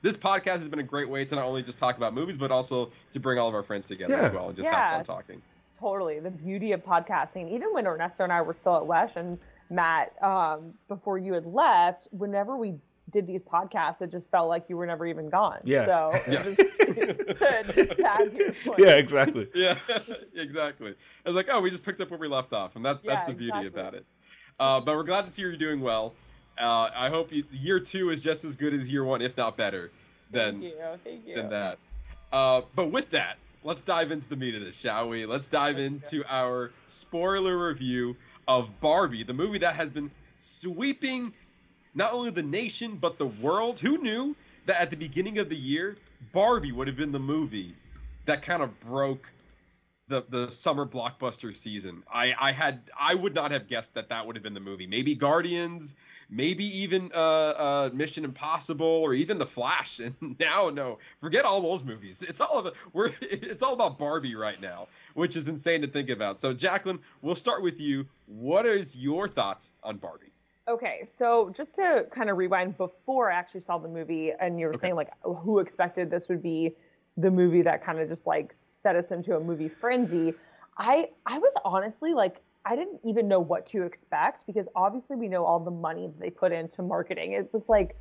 This 0.03 0.15
podcast 0.15 0.59
has 0.59 0.69
been 0.69 0.77
a 0.79 0.83
great 0.83 1.09
way 1.09 1.25
to 1.25 1.35
not 1.35 1.45
only 1.45 1.63
just 1.63 1.79
talk 1.79 1.97
about 1.97 2.13
movies, 2.13 2.37
but 2.37 2.51
also 2.51 2.91
to 3.13 3.19
bring 3.19 3.39
all 3.39 3.47
of 3.49 3.55
our 3.55 3.63
friends 3.63 3.87
together 3.87 4.13
Yeah. 4.13 4.27
as 4.27 4.33
well 4.33 4.47
and 4.49 4.55
just 4.55 4.69
Yeah. 4.69 4.89
have 4.89 5.05
fun 5.07 5.15
talking. 5.15 5.41
Totally. 5.79 6.19
The 6.19 6.29
beauty 6.29 6.71
of 6.73 6.83
podcasting, 6.85 7.49
even 7.51 7.69
when 7.73 7.87
Ernesto 7.87 8.23
and 8.23 8.31
I 8.31 8.43
were 8.43 8.53
still 8.53 8.75
at 8.77 8.85
WESH 8.85 9.15
and 9.15 9.39
Matt, 9.71 10.13
um, 10.23 10.75
before 10.87 11.17
you 11.17 11.33
had 11.33 11.47
left, 11.47 12.07
whenever 12.11 12.55
we 12.55 12.75
did 13.11 13.25
these 13.25 13.43
podcasts, 13.43 14.01
it 14.01 14.11
just 14.11 14.29
felt 14.29 14.49
like 14.49 14.69
you 14.69 14.77
were 14.77 14.85
never 14.85 15.05
even 15.05 15.29
gone. 15.29 15.59
Yeah. 15.63 15.85
So 15.85 16.21
Yeah. 16.31 16.43
just, 16.43 16.57
just 17.75 17.95
to 17.95 18.31
your 18.35 18.53
point. 18.65 18.79
Yeah. 18.79 18.93
Exactly. 18.95 19.47
yeah, 19.53 19.77
exactly. 20.35 20.91
I 21.25 21.29
was 21.29 21.35
like, 21.35 21.47
oh, 21.51 21.61
we 21.61 21.69
just 21.69 21.83
picked 21.83 22.01
up 22.01 22.09
where 22.09 22.19
we 22.19 22.27
left 22.27 22.53
off, 22.53 22.75
and 22.75 22.85
that, 22.85 22.99
Yeah, 23.03 23.15
that's 23.15 23.27
the 23.27 23.33
beauty 23.33 23.57
exactly. 23.57 23.81
about 23.81 23.93
it. 23.93 24.05
Uh, 24.59 24.81
but 24.81 24.95
we're 24.95 25.03
glad 25.03 25.25
to 25.25 25.31
see 25.31 25.41
you're 25.41 25.55
doing 25.55 25.81
well. 25.81 26.13
Uh, 26.59 26.89
I 26.95 27.09
hope 27.09 27.31
you, 27.31 27.43
year 27.51 27.79
two 27.79 28.09
is 28.09 28.21
just 28.21 28.43
as 28.43 28.55
good 28.55 28.73
as 28.73 28.89
year 28.89 29.03
one, 29.03 29.21
if 29.21 29.37
not 29.37 29.55
better, 29.57 29.91
than 30.31 30.59
Thank 30.59 30.63
you. 30.63 30.79
Thank 31.03 31.27
you. 31.27 31.35
than 31.35 31.49
that. 31.51 31.77
Uh, 32.33 32.61
but 32.75 32.91
with 32.91 33.09
that, 33.11 33.37
let's 33.63 33.83
dive 33.83 34.11
into 34.11 34.27
the 34.27 34.35
meat 34.35 34.55
of 34.55 34.61
this, 34.61 34.77
shall 34.77 35.07
we? 35.07 35.25
Let's 35.25 35.45
dive 35.47 35.77
into 35.77 36.23
our 36.27 36.71
spoiler 36.89 37.67
review 37.69 38.15
of 38.47 38.69
Barbie, 38.81 39.23
the 39.23 39.33
movie 39.33 39.59
that 39.59 39.75
has 39.75 39.91
been 39.91 40.09
sweeping 40.39 41.31
not 41.97 42.13
only 42.13 42.29
the 42.29 42.43
nation 42.43 42.95
but 42.95 43.17
the 43.17 43.25
world. 43.25 43.79
Who 43.79 43.97
knew 43.97 44.35
that 44.67 44.79
at 44.79 44.91
the 44.91 44.97
beginning 44.97 45.39
of 45.39 45.49
the 45.49 45.55
year, 45.55 45.97
Barbie 46.31 46.71
would 46.71 46.87
have 46.87 46.95
been 46.95 47.11
the 47.11 47.19
movie 47.19 47.75
that 48.25 48.43
kind 48.43 48.61
of 48.61 48.79
broke 48.79 49.27
the 50.07 50.23
the 50.29 50.51
summer 50.51 50.85
blockbuster 50.85 51.55
season. 51.57 52.03
I 52.13 52.33
I 52.39 52.51
had 52.51 52.81
I 52.97 53.15
would 53.15 53.33
not 53.33 53.51
have 53.51 53.67
guessed 53.67 53.95
that 53.95 54.09
that 54.09 54.25
would 54.25 54.35
have 54.35 54.43
been 54.43 54.53
the 54.53 54.59
movie. 54.59 54.85
Maybe 54.85 55.15
Guardians, 55.15 55.95
maybe 56.29 56.63
even 56.81 57.11
uh, 57.13 57.17
uh, 57.17 57.89
Mission 57.93 58.23
Impossible, 58.23 58.85
or 58.85 59.13
even 59.13 59.39
The 59.39 59.47
Flash. 59.47 59.99
And 60.05 60.39
now, 60.39 60.69
no, 60.69 60.99
forget 61.19 61.45
all 61.45 61.61
those 61.61 61.83
movies. 61.83 62.21
It's 62.21 62.39
all 62.39 62.65
it. 62.67 62.73
We're 62.93 63.11
it's 63.21 63.63
all 63.63 63.73
about 63.73 63.97
Barbie 63.97 64.35
right 64.35 64.61
now, 64.61 64.87
which 65.15 65.35
is 65.35 65.47
insane 65.47 65.81
to 65.81 65.87
think 65.87 66.09
about. 66.09 66.39
So, 66.39 66.53
Jaclyn, 66.53 66.99
we'll 67.21 67.35
start 67.35 67.63
with 67.63 67.79
you. 67.79 68.05
What 68.27 68.65
is 68.65 68.95
your 68.95 69.27
thoughts 69.27 69.71
on 69.83 69.97
Barbie? 69.97 70.31
Okay, 70.67 71.03
so 71.07 71.49
just 71.55 71.75
to 71.75 72.05
kind 72.11 72.29
of 72.29 72.37
rewind 72.37 72.77
before 72.77 73.31
I 73.31 73.35
actually 73.35 73.61
saw 73.61 73.77
the 73.77 73.87
movie, 73.87 74.33
and 74.37 74.59
you 74.59 74.67
were 74.67 74.73
Okay. 74.73 74.81
saying 74.81 74.95
like 74.95 75.09
uh, 75.23 75.31
who 75.33 75.59
expected 75.59 76.09
this 76.11 76.27
would 76.27 76.43
be 76.43 76.75
the 77.15 77.31
movie 77.31 77.61
that 77.61 77.81
kind 77.83 77.99
of 77.99 78.09
just 78.09 78.27
like 78.27 78.51
set 78.53 78.95
us 78.95 79.11
into 79.11 79.35
a 79.37 79.39
movie 79.39 79.69
frenzy. 79.69 80.33
I 80.77 81.09
I 81.25 81.37
was 81.39 81.53
honestly 81.63 82.13
like 82.13 82.41
I 82.65 82.75
didn't 82.75 82.99
even 83.05 83.29
know 83.29 83.39
what 83.39 83.65
to 83.67 83.83
expect 83.83 84.45
because 84.45 84.67
obviously 84.75 85.15
we 85.15 85.29
know 85.29 85.45
all 85.45 85.61
the 85.61 85.71
money 85.71 86.07
that 86.07 86.19
they 86.19 86.29
put 86.29 86.51
into 86.51 86.81
marketing. 86.83 87.31
It 87.31 87.51
was 87.53 87.69
like 87.69 87.95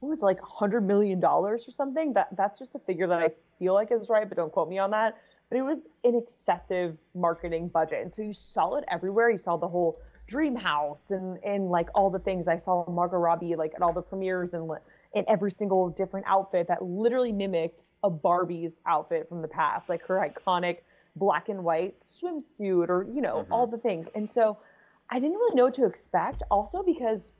what 0.00 0.08
was 0.10 0.22
it, 0.22 0.24
like 0.24 0.40
hundred 0.42 0.82
million 0.82 1.20
dollars 1.20 1.68
or 1.68 1.70
something. 1.70 2.14
That 2.14 2.28
that's 2.36 2.58
just 2.58 2.74
a 2.74 2.80
figure 2.80 3.06
that 3.06 3.20
I 3.20 3.30
feel 3.60 3.74
like 3.74 3.92
is 3.92 4.08
right, 4.08 4.28
but 4.28 4.36
don't 4.36 4.52
quote 4.52 4.68
me 4.68 4.78
on 4.78 4.90
that. 4.90 5.14
but 5.50 5.58
it 5.58 5.62
was 5.62 5.78
an 6.04 6.16
excessive 6.16 6.96
marketing 7.14 7.68
budget. 7.68 8.02
And 8.02 8.14
so 8.14 8.22
you 8.22 8.32
saw 8.32 8.74
it 8.76 8.84
everywhere. 8.88 9.30
You 9.30 9.38
saw 9.38 9.56
the 9.56 9.68
whole 9.68 10.00
dream 10.28 10.54
house 10.54 11.10
and 11.10 11.38
and 11.42 11.70
like 11.70 11.88
all 11.94 12.10
the 12.10 12.18
things. 12.18 12.46
I 12.46 12.58
saw 12.58 12.88
Margot 12.88 13.16
Robbie 13.16 13.56
like 13.56 13.72
at 13.74 13.82
all 13.82 13.94
the 13.94 14.02
premieres 14.02 14.52
and 14.54 14.70
in 15.14 15.24
every 15.26 15.50
single 15.50 15.88
different 15.88 16.26
outfit 16.28 16.68
that 16.68 16.84
literally 16.84 17.32
mimicked 17.32 17.84
a 18.04 18.10
Barbie's 18.10 18.78
outfit 18.86 19.28
from 19.28 19.42
the 19.42 19.48
past, 19.48 19.88
like 19.88 20.02
her 20.06 20.16
iconic 20.16 20.78
black 21.16 21.48
and 21.48 21.64
white 21.64 21.96
swimsuit 22.02 22.88
or 22.90 23.06
you 23.10 23.22
know 23.22 23.44
Mhm. 23.48 23.50
all 23.50 23.66
the 23.66 23.78
things. 23.78 24.08
And 24.14 24.30
so 24.30 24.58
I 25.10 25.18
didn't 25.18 25.36
really 25.38 25.54
know 25.54 25.64
what 25.64 25.74
to 25.74 25.86
expect. 25.86 26.42
Also 26.50 26.82
because 26.82 27.32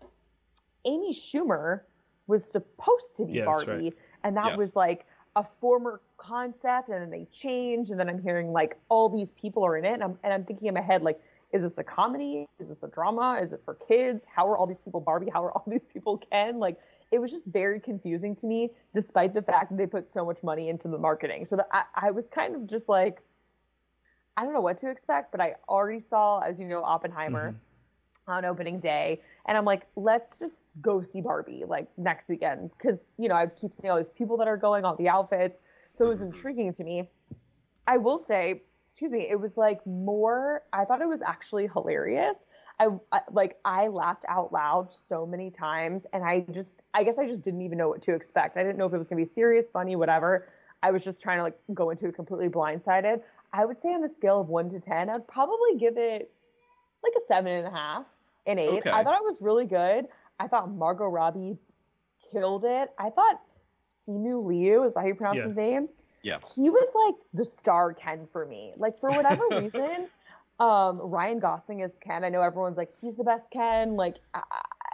Amy 0.87 1.13
Schumer 1.13 1.83
was 2.27 2.43
supposed 2.45 3.17
to 3.17 3.27
be 3.27 3.41
Barbie, 3.43 3.71
right. 3.73 3.95
and 4.25 4.37
that 4.39 4.49
Yes. 4.49 4.57
was 4.59 4.77
like 4.77 5.05
a 5.37 5.43
former 5.43 6.01
concept, 6.17 6.89
and 6.89 7.03
then 7.03 7.11
they 7.11 7.27
change 7.27 7.91
and 7.91 8.01
then 8.01 8.09
I'm 8.09 8.19
hearing 8.19 8.51
like 8.53 8.79
all 8.89 9.09
these 9.11 9.31
people 9.33 9.63
are 9.65 9.77
in 9.77 9.85
it, 9.85 9.93
and 9.93 10.03
I'm 10.03 10.19
and 10.23 10.33
I'm 10.33 10.45
thinking 10.45 10.69
in 10.69 10.75
my 10.75 10.81
head 10.81 11.03
like, 11.03 11.21
is 11.53 11.63
this 11.63 11.79
a 11.79 11.85
comedy? 11.85 12.47
Is 12.59 12.69
this 12.69 12.83
a 12.83 12.89
drama? 12.89 13.41
Is 13.43 13.53
it 13.53 13.63
for 13.65 13.75
kids? 13.75 14.27
How 14.27 14.47
are 14.49 14.59
all 14.59 14.67
these 14.67 14.81
people 14.81 15.01
Barbie? 15.01 15.31
How 15.33 15.45
are 15.45 15.53
all 15.53 15.65
these 15.67 15.87
people 15.87 16.19
Ken? 16.31 16.59
Like 16.59 16.79
it 17.11 17.19
was 17.19 17.31
just 17.31 17.45
very 17.47 17.81
confusing 17.81 18.37
to 18.37 18.47
me, 18.47 18.71
despite 18.93 19.33
the 19.33 19.43
fact 19.43 19.71
that 19.71 19.79
they 19.79 19.87
put 19.87 20.13
so 20.13 20.25
much 20.25 20.43
money 20.43 20.69
into 20.69 20.89
the 20.89 20.99
marketing. 20.99 21.45
So 21.47 21.57
that 21.57 21.69
I, 21.73 21.85
I 21.95 22.11
was 22.11 22.29
kind 22.29 22.55
of 22.55 22.67
just 22.67 22.89
like, 22.89 23.23
I 24.37 24.45
don't 24.45 24.53
know 24.53 24.61
what 24.61 24.79
to 24.79 24.91
expect, 24.91 25.33
but 25.33 25.41
I 25.41 25.55
already 25.69 26.01
saw, 26.01 26.41
as 26.41 26.59
you 26.59 26.67
know, 26.67 26.83
Oppenheimer 26.85 27.53
mm-hmm. 27.53 28.31
on 28.31 28.45
opening 28.45 28.79
day 28.79 29.21
and 29.49 29.57
i'm 29.57 29.65
like 29.65 29.87
let's 29.97 30.39
just 30.39 30.67
go 30.81 31.03
see 31.03 31.21
barbie 31.21 31.65
like 31.67 31.89
next 31.97 32.29
weekend 32.29 32.71
because 32.77 32.99
you 33.19 33.29
know 33.29 33.35
i 33.35 33.47
keep 33.47 33.75
seeing 33.75 33.91
all 33.91 33.97
these 33.97 34.11
people 34.11 34.37
that 34.37 34.47
are 34.47 34.57
going 34.57 34.85
all 34.85 34.95
the 34.95 35.09
outfits 35.09 35.59
so 35.91 36.05
it 36.05 36.09
was 36.09 36.21
mm-hmm. 36.21 36.29
intriguing 36.29 36.73
to 36.73 36.85
me 36.85 37.09
i 37.89 37.97
will 37.97 38.19
say 38.19 38.63
excuse 38.99 39.13
me 39.13 39.29
it 39.31 39.39
was 39.39 39.57
like 39.57 39.87
more 39.87 40.63
i 40.73 40.85
thought 40.85 41.01
it 41.01 41.07
was 41.07 41.23
actually 41.23 41.69
hilarious 41.69 42.49
I, 42.81 42.89
I 43.13 43.21
like 43.31 43.57
i 43.65 43.87
laughed 43.87 44.25
out 44.27 44.53
loud 44.53 44.93
so 44.93 45.25
many 45.25 45.53
times 45.53 46.05
and 46.13 46.25
i 46.25 46.45
just 46.51 46.83
i 46.95 47.05
guess 47.05 47.17
i 47.17 47.25
just 47.25 47.45
didn't 47.45 47.63
even 47.63 47.79
know 47.79 47.89
what 47.91 48.03
to 48.03 48.15
expect 48.15 48.57
i 48.57 48.63
didn't 48.65 48.77
know 48.77 48.87
if 48.87 48.93
it 48.93 48.99
was 48.99 49.09
going 49.09 49.25
to 49.25 49.29
be 49.29 49.33
serious 49.33 49.71
funny 49.71 49.95
whatever 49.95 50.49
i 50.83 50.91
was 50.91 51.05
just 51.05 51.23
trying 51.23 51.39
to 51.39 51.45
like 51.45 51.57
go 51.75 51.91
into 51.91 52.09
it 52.09 52.17
completely 52.17 52.49
blindsided 52.49 53.23
i 53.53 53.65
would 53.65 53.81
say 53.81 53.91
on 53.91 54.03
a 54.03 54.09
scale 54.09 54.41
of 54.41 54.49
1 54.49 54.71
to 54.71 54.81
10 54.81 55.09
i'd 55.11 55.29
probably 55.29 55.77
give 55.79 55.97
it 55.97 56.33
like 57.05 57.13
a 57.17 57.27
seven 57.27 57.53
and 57.53 57.67
a 57.67 57.71
half, 57.71 58.07
an 58.47 58.59
eight. 58.59 58.81
Okay. 58.81 58.91
I 58.91 59.05
thought 59.05 59.15
it 59.15 59.25
was 59.25 59.39
really 59.41 59.67
good. 59.67 60.07
I 60.41 60.49
thought 60.49 60.69
Margot 60.71 61.07
Robbie 61.07 61.57
killed 62.33 62.65
it. 62.65 62.91
I 62.99 63.11
thought 63.11 63.41
Simu 64.03 64.45
Liu, 64.45 64.85
is 64.85 64.95
that 64.95 65.01
how 65.01 65.07
you 65.07 65.15
pronounce 65.15 65.37
Yeah. 65.37 65.45
his 65.45 65.57
name? 65.57 65.89
Yeah. 66.23 66.39
He 66.55 66.69
was 66.71 66.89
like 66.95 67.15
the 67.35 67.45
star 67.45 67.93
Ken 67.95 68.27
for 68.33 68.45
me. 68.47 68.73
Like 68.77 68.99
for 69.01 69.11
whatever 69.11 69.45
reason, 69.51 70.09
um, 70.61 70.99
Ryan 71.01 71.39
Gosling 71.39 71.81
is 71.81 71.99
Ken. 71.99 72.25
I 72.25 72.29
know 72.29 72.43
everyone's 72.43 72.77
like 72.77 72.91
he's 73.01 73.17
the 73.17 73.25
best 73.25 73.53
Ken. 73.53 73.97
Like 73.97 74.17
I- 74.35 74.43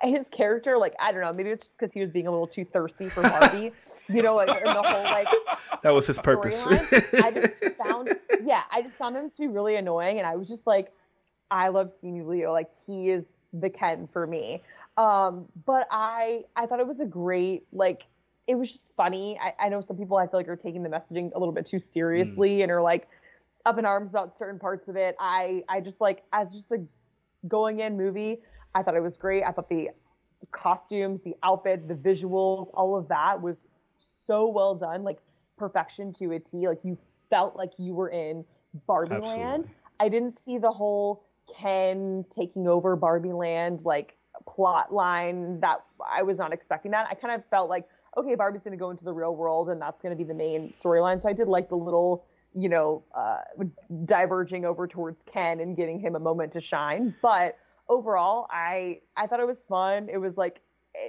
his 0.03 0.29
character, 0.29 0.77
like 0.77 0.95
I 1.01 1.13
don't 1.13 1.23
know, 1.23 1.33
maybe 1.33 1.49
it's 1.51 1.63
just 1.63 1.79
because 1.79 1.95
he 1.95 2.01
was 2.01 2.11
being 2.11 2.27
a 2.27 2.31
little 2.31 2.47
too 2.47 2.65
thirsty 2.67 3.09
for 3.09 3.23
Barbie. 3.23 3.73
you 4.09 4.23
know, 4.23 4.35
like 4.35 4.51
in 4.51 4.65
the 4.65 4.83
whole 4.83 5.03
like 5.05 5.29
That 5.83 5.93
was 5.95 6.07
his 6.07 6.19
purpose. 6.19 6.67
I 6.67 7.31
just 7.31 7.77
found, 7.83 8.09
yeah, 8.43 8.63
I 8.73 8.83
just 8.83 8.95
found 8.95 9.17
him 9.17 9.31
to 9.31 9.39
be 9.39 9.49
really 9.49 9.77
annoying, 9.77 10.19
and 10.19 10.27
I 10.27 10.35
was 10.37 10.49
just 10.49 10.67
like, 10.67 10.93
I 11.51 11.69
love 11.69 11.93
Simu 12.03 12.27
Liu, 12.27 12.51
like 12.51 12.69
he 12.87 13.11
is 13.11 13.27
the 13.53 13.69
Ken 13.71 14.09
for 14.13 14.27
me. 14.27 14.63
Um, 14.97 15.47
but 15.67 15.87
I, 15.91 16.45
I 16.57 16.65
thought 16.67 16.81
it 16.81 16.87
was 16.87 17.01
a 17.01 17.05
great, 17.07 17.65
like, 17.73 18.05
it 18.47 18.55
was 18.57 18.73
just 18.73 18.93
funny. 18.97 19.39
I, 19.39 19.67
I 19.67 19.69
know 19.69 19.81
some 19.81 19.97
people 19.97 20.17
I 20.17 20.27
feel 20.27 20.41
like 20.41 20.49
are 20.49 20.57
taking 20.57 20.83
the 20.83 20.89
messaging 20.89 21.31
a 21.35 21.39
little 21.39 21.55
bit 21.55 21.67
too 21.67 21.81
seriously 21.81 22.59
mm. 22.59 22.63
and 22.63 22.73
are 22.73 22.83
like 22.83 23.09
up 23.67 23.79
in 23.79 23.87
arms 23.87 24.11
about 24.11 24.37
certain 24.37 24.59
parts 24.59 24.89
of 24.89 24.97
it. 24.97 25.17
I, 25.19 25.65
I 25.69 25.81
just 25.81 26.01
like 26.01 26.23
as 26.33 26.53
just 26.53 26.73
a 26.73 26.85
going 27.49 27.81
in 27.81 27.97
movie, 27.97 28.41
I 28.75 28.83
thought 28.83 28.97
it 28.97 29.03
was 29.03 29.17
great. 29.17 29.45
I 29.45 29.53
thought 29.53 29.69
the 29.69 29.89
costumes, 30.51 31.21
the 31.23 31.35
outfit, 31.43 31.89
the 31.89 31.95
visuals, 31.95 32.69
all 32.75 32.97
of 32.97 33.09
that 33.09 33.41
was 33.41 33.67
so 33.99 34.49
well 34.49 34.75
done, 34.75 35.05
like 35.05 35.19
perfection 35.57 36.13
to 36.15 36.33
a 36.33 36.39
T. 36.39 36.69
Like 36.69 36.81
you 36.85 36.99
felt 37.31 37.57
like 37.57 37.73
you 37.79 37.95
were 37.95 38.11
in 38.11 38.45
Barbie 38.87 39.19
Land. 39.19 39.69
I 40.01 40.09
didn't 40.09 40.43
see 40.43 40.59
the 40.59 40.71
whole 40.71 41.25
Ken 41.59 42.25
taking 42.31 42.69
over 42.69 42.97
Barbie 42.97 43.33
Land 43.33 43.83
like 43.85 44.17
plot 44.47 44.93
line 44.93 45.61
that 45.61 45.85
I 46.11 46.23
was 46.23 46.39
not 46.39 46.53
expecting 46.53 46.91
that. 46.91 47.07
I 47.11 47.15
kind 47.15 47.35
of 47.35 47.45
felt 47.47 47.71
like, 47.71 47.87
okay, 48.17 48.35
Barbie's 48.35 48.63
going 48.63 48.77
to 48.77 48.83
go 48.83 48.91
into 48.91 49.05
the 49.05 49.13
real 49.13 49.35
world 49.35 49.71
and 49.71 49.81
that's 49.81 50.03
going 50.03 50.17
to 50.17 50.17
be 50.17 50.27
the 50.27 50.35
main 50.35 50.73
storyline. 50.73 51.21
So 51.21 51.29
I 51.29 51.33
did 51.33 51.49
like 51.49 51.69
the 51.69 51.77
little, 51.77 52.27
you 52.55 52.69
know, 52.69 53.05
uh, 53.15 53.41
diverging 54.05 54.65
over 54.65 54.87
towards 54.87 55.25
Ken 55.25 55.61
and 55.61 55.77
giving 55.77 55.99
him 55.99 56.15
a 56.15 56.21
moment 56.21 56.53
to 56.53 56.61
shine. 56.61 57.15
But 57.23 57.57
overall, 57.89 58.47
I 58.51 59.01
I 59.17 59.27
thought 59.27 59.41
it 59.41 59.47
was 59.47 59.65
fun. 59.69 60.09
It 60.13 60.19
was 60.19 60.37
like, 60.37 60.61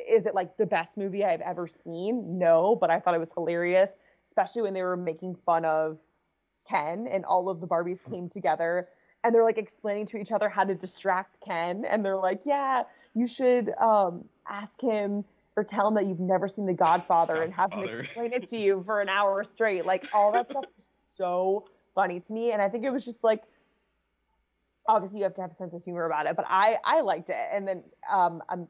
is 0.10 0.26
it 0.26 0.34
like 0.34 0.58
the 0.58 0.66
best 0.66 0.98
movie 0.98 1.24
I've 1.24 1.42
ever 1.42 1.68
seen? 1.68 2.40
No, 2.40 2.76
but 2.76 2.90
I 2.90 3.00
thought 3.00 3.14
it 3.14 3.20
was 3.20 3.34
hilarious, 3.34 3.92
especially 4.28 4.64
when 4.64 4.74
they 4.74 4.82
were 4.82 4.98
making 4.98 5.36
fun 5.46 5.66
of 5.66 6.00
Ken 6.68 7.08
and 7.10 7.26
all 7.26 7.50
of 7.50 7.62
the 7.62 7.68
Barbies 7.68 8.04
came 8.04 8.28
together 8.28 8.90
and 9.24 9.34
they're 9.34 9.44
like 9.44 9.58
explaining 9.58 10.06
to 10.08 10.18
each 10.18 10.32
other 10.32 10.50
how 10.50 10.64
to 10.64 10.76
distract 10.76 11.40
Ken 11.46 11.86
and 11.86 12.04
they're 12.04 12.18
like, 12.18 12.42
"Yeah, 12.46 12.84
you 13.14 13.28
should 13.28 13.72
um, 13.80 14.26
ask 14.48 14.80
him 14.82 15.24
or 15.58 15.64
tell 15.64 15.88
him 15.88 15.94
that 15.96 16.06
you've 16.06 16.20
never 16.20 16.48
seen 16.48 16.66
The 16.66 16.74
Godfather 16.74 17.42
and 17.42 17.54
have 17.54 17.72
him 17.74 17.84
explain 17.84 18.34
it 18.34 18.50
to 18.50 18.58
you 18.58 18.84
for 18.86 19.02
an 19.02 19.10
hour 19.10 19.44
straight." 19.44 19.86
Like 19.86 20.04
all 20.14 20.32
that 20.34 20.50
stuff 20.50 20.66
was 20.78 20.88
so 21.16 21.66
funny 21.94 22.20
to 22.20 22.34
me 22.34 22.52
and 22.52 22.62
I 22.62 22.68
think 22.70 22.84
it 22.84 22.90
was 22.92 23.06
just 23.06 23.24
like 23.24 23.42
obviously 24.88 25.20
you 25.20 25.24
have 25.24 25.34
to 25.36 25.42
have 25.42 25.52
a 25.52 25.56
sense 25.56 25.74
of 25.74 25.84
humor 25.84 26.06
about 26.06 26.26
it, 26.28 26.36
but 26.36 26.46
I 26.48 26.78
I 26.84 27.02
liked 27.02 27.30
it. 27.30 27.36
And 27.54 27.68
then 27.68 27.84
um 28.12 28.42
I'm 28.50 28.68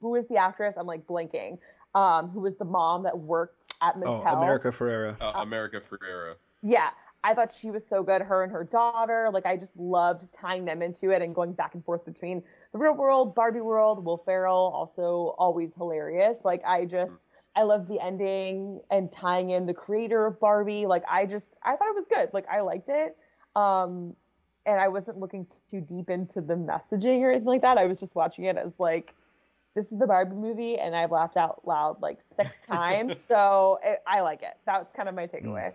who 0.00 0.14
is 0.14 0.26
the 0.28 0.36
actress? 0.36 0.76
I'm 0.76 0.86
like 0.86 1.06
blinking. 1.06 1.58
Um, 1.94 2.28
who 2.28 2.40
was 2.40 2.56
the 2.56 2.64
mom 2.64 3.02
that 3.04 3.18
worked 3.18 3.74
at 3.82 3.94
Oh, 3.96 4.00
Mattel? 4.00 4.36
America 4.36 4.68
Ferrera. 4.68 5.16
Uh, 5.20 5.40
America 5.40 5.80
Ferrera. 5.80 6.34
yeah 6.62 6.90
i 7.24 7.34
thought 7.34 7.52
she 7.52 7.70
was 7.70 7.86
so 7.86 8.02
good 8.02 8.22
her 8.22 8.42
and 8.42 8.52
her 8.52 8.64
daughter. 8.64 9.30
Like 9.32 9.46
i 9.46 9.56
just 9.56 9.76
loved 9.76 10.32
tying 10.32 10.64
them 10.64 10.82
into 10.82 11.10
it 11.10 11.22
and 11.22 11.34
going 11.34 11.52
back 11.52 11.74
and 11.74 11.84
forth 11.84 12.04
between 12.04 12.42
the 12.72 12.78
real 12.78 12.94
world 12.94 13.34
barbie 13.34 13.60
world 13.60 14.04
will 14.04 14.18
ferrell 14.18 14.72
also 14.74 15.34
always 15.38 15.74
hilarious. 15.74 16.38
Like 16.44 16.62
i 16.66 16.84
just 16.84 17.26
i 17.56 17.62
love 17.62 17.88
the 17.88 18.00
ending 18.00 18.80
and 18.90 19.10
tying 19.10 19.50
in 19.50 19.66
the 19.66 19.74
creator 19.74 20.26
of 20.26 20.38
barbie. 20.40 20.86
Like 20.86 21.04
i 21.10 21.26
just 21.26 21.58
i 21.62 21.76
thought 21.76 21.88
it 21.88 21.94
was 21.96 22.06
good. 22.08 22.30
Like 22.32 22.46
i 22.48 22.60
liked 22.60 22.88
it. 22.88 23.16
Um 23.56 24.14
and 24.66 24.80
i 24.80 24.88
wasn't 24.88 25.18
looking 25.18 25.46
too 25.70 25.80
deep 25.80 26.10
into 26.10 26.40
the 26.40 26.54
messaging 26.54 27.20
or 27.20 27.30
anything 27.30 27.46
like 27.46 27.62
that. 27.62 27.78
I 27.78 27.86
was 27.86 28.00
just 28.00 28.14
watching 28.14 28.44
it 28.44 28.56
as 28.56 28.72
like 28.78 29.14
this 29.74 29.92
is 29.92 29.98
the 29.98 30.06
Barbie 30.06 30.34
movie, 30.34 30.76
and 30.76 30.96
I've 30.96 31.12
laughed 31.12 31.36
out 31.36 31.60
loud 31.66 32.02
like 32.02 32.18
six 32.22 32.50
times. 32.66 33.20
so 33.20 33.78
it, 33.84 34.02
I 34.06 34.20
like 34.22 34.42
it. 34.42 34.56
That 34.66 34.80
was 34.80 34.88
kind 34.94 35.08
of 35.08 35.14
my 35.14 35.26
takeaway. 35.26 35.72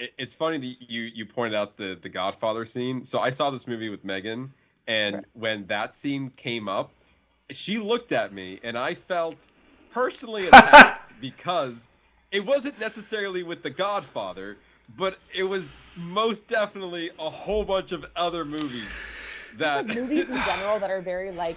It, 0.00 0.12
it's 0.18 0.34
funny 0.34 0.58
that 0.58 0.90
you 0.90 1.02
you 1.02 1.26
pointed 1.26 1.54
out 1.54 1.76
the 1.76 1.96
the 2.02 2.08
Godfather 2.08 2.66
scene. 2.66 3.04
So 3.04 3.20
I 3.20 3.30
saw 3.30 3.50
this 3.50 3.66
movie 3.68 3.88
with 3.88 4.04
Megan, 4.04 4.52
and 4.88 5.16
Right. 5.16 5.24
when 5.34 5.66
that 5.66 5.94
scene 5.94 6.30
came 6.36 6.68
up, 6.68 6.90
she 7.50 7.78
looked 7.78 8.10
at 8.12 8.32
me, 8.32 8.58
and 8.64 8.76
I 8.76 8.94
felt 8.94 9.36
personally 9.92 10.48
attacked 10.52 11.12
because 11.20 11.88
it 12.32 12.44
wasn't 12.44 12.80
necessarily 12.80 13.42
with 13.42 13.62
the 13.62 13.70
Godfather, 13.70 14.56
but 14.96 15.18
it 15.34 15.44
was 15.44 15.66
most 15.96 16.48
definitely 16.48 17.10
a 17.18 17.28
whole 17.30 17.64
bunch 17.64 17.92
of 17.92 18.06
other 18.16 18.44
movies 18.44 18.88
that 19.58 19.86
like 19.86 19.96
movies 19.96 20.28
in 20.28 20.34
general 20.44 20.78
that 20.78 20.90
are 20.90 21.00
very 21.02 21.32
like 21.32 21.56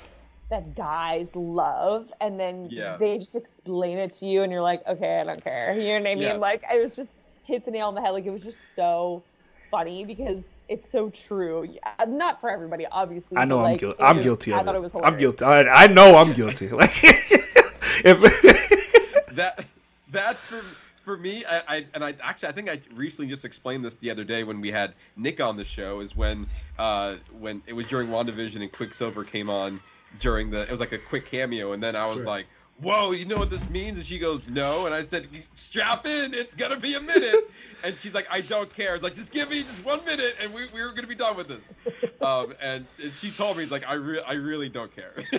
that 0.50 0.76
guys 0.76 1.28
love 1.36 2.12
and 2.20 2.40
then 2.40 2.68
Yeah. 2.72 2.98
they 2.98 3.20
just 3.20 3.36
explain 3.36 4.00
it 4.00 4.12
to 4.14 4.26
you 4.26 4.42
and 4.42 4.52
you're 4.52 4.62
like 4.64 4.86
okay 4.88 5.20
i 5.20 5.24
don't 5.24 5.44
care 5.44 5.74
you 5.78 5.88
know 5.90 6.00
what 6.00 6.10
i 6.10 6.16
mean 6.16 6.24
Yeah. 6.24 6.34
like 6.34 6.64
it 6.74 6.82
was 6.82 6.96
just 6.96 7.16
hit 7.44 7.66
the 7.66 7.72
nail 7.72 7.88
on 7.88 7.96
the 7.96 8.02
head 8.02 8.12
like 8.12 8.26
it 8.26 8.32
was 8.32 8.42
just 8.44 8.58
so 8.76 9.22
funny 9.72 10.06
because 10.06 10.44
it's 10.70 10.90
so 10.92 11.10
true 11.10 11.64
Yeah, 11.64 12.06
not 12.08 12.40
for 12.40 12.50
everybody 12.50 12.86
obviously 12.92 13.38
I 13.38 13.46
know 13.46 13.58
but, 13.58 13.64
I'm 13.66 13.72
like, 13.72 13.80
guilty. 13.80 14.02
I'm 14.04 14.18
was- 14.18 14.26
guilty 14.26 14.52
of 14.52 14.58
i 14.58 14.62
it. 14.62 14.66
thought 14.66 14.76
it 14.76 14.82
was 14.82 14.92
I'm 15.04 15.18
guilty. 15.18 15.46
I, 15.46 15.60
I 15.84 15.88
know 15.88 16.16
I'm 16.18 16.34
guilty. 16.34 16.68
Like 16.74 16.92
if 18.06 18.20
that 19.36 19.66
that 20.12 20.38
for 20.38 20.62
for 21.04 21.18
me 21.18 21.44
I, 21.46 21.62
I 21.78 21.86
and 21.94 22.04
I 22.04 22.14
actually 22.22 22.50
I 22.50 22.52
think 22.54 22.70
I 22.70 22.82
recently 22.94 23.30
just 23.30 23.46
explained 23.46 23.84
this 23.86 23.96
the 23.96 24.10
other 24.10 24.24
day 24.24 24.44
when 24.44 24.62
we 24.62 24.72
had 24.72 24.94
Nick 25.18 25.40
on 25.42 25.58
the 25.58 25.66
show 25.66 26.00
is 26.00 26.16
when 26.16 26.48
uh 26.80 27.18
when 27.40 27.62
it 27.68 27.74
was 27.74 27.86
during 27.88 28.10
WandaVision 28.10 28.62
and 28.62 28.72
Quicksilver 28.72 29.24
came 29.24 29.50
on 29.50 29.80
during 30.20 30.50
the 30.50 30.62
it 30.62 30.72
was 30.72 30.80
like 30.80 30.92
a 30.94 30.98
quick 31.00 31.30
cameo 31.30 31.74
and 31.74 31.82
then 31.84 31.96
I 31.96 32.06
was 32.06 32.18
Sure. 32.18 32.26
like 32.26 32.46
whoa 32.78 33.12
you 33.12 33.26
know 33.26 33.38
what 33.38 33.50
this 33.50 33.70
means 33.70 33.98
and 33.98 34.06
she 34.06 34.18
goes 34.20 34.48
no 34.48 34.86
and 34.86 34.96
I 34.96 35.04
said 35.04 35.28
strap 35.56 36.06
in 36.08 36.34
it's 36.34 36.56
gonna 36.56 36.80
be 36.80 36.96
a 36.96 37.02
minute 37.02 37.52
and 37.84 38.00
she's 38.00 38.14
like 38.14 38.28
I 38.32 38.42
don't 38.42 38.74
care 38.74 38.96
it's 38.96 39.04
like 39.04 39.16
just 39.16 39.32
give 39.32 39.50
me 39.50 39.64
just 39.64 39.84
one 39.86 40.04
minute 40.06 40.36
and 40.42 40.54
we, 40.54 40.68
we 40.74 40.82
were 40.82 40.92
gonna 40.92 41.08
be 41.08 41.16
done 41.16 41.38
with 41.38 41.48
this 41.48 41.72
um 42.22 42.54
and, 42.62 42.88
and 43.02 43.14
she 43.14 43.32
told 43.32 43.58
me 43.58 43.66
like 43.66 43.84
I 43.88 43.94
re- 43.94 44.24
I 44.26 44.34
really 44.34 44.70
don't 44.70 44.94
care 44.94 45.24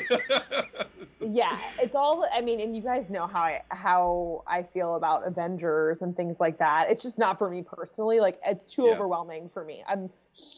yeah, 1.21 1.59
it's 1.79 1.95
all. 1.95 2.27
I 2.35 2.41
mean, 2.41 2.61
and 2.61 2.77
you 2.77 2.83
guys 2.83 3.09
know 3.09 3.27
how 3.27 3.41
I 3.41 3.63
how 3.71 4.43
I 4.47 4.63
feel 4.63 4.97
about 4.97 5.27
Avengers 5.27 6.03
and 6.03 6.15
things 6.17 6.39
like 6.39 6.59
that. 6.59 6.91
It's 6.91 7.03
just 7.03 7.19
not 7.19 7.39
for 7.39 7.49
me 7.49 7.63
personally. 7.63 8.21
Like 8.21 8.39
it's 8.45 8.75
too 8.75 8.87
Yeah. 8.87 8.93
overwhelming 8.93 9.49
for 9.49 9.65
me. 9.65 9.83
I'm 9.89 10.11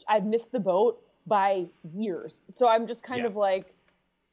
I've 0.08 0.24
missed 0.24 0.52
the 0.52 0.58
boat 0.60 1.00
by 1.26 1.66
years, 1.94 2.44
so 2.48 2.66
I'm 2.68 2.86
just 2.86 3.04
kind 3.04 3.20
Yeah. 3.20 3.26
of 3.28 3.36
like 3.36 3.74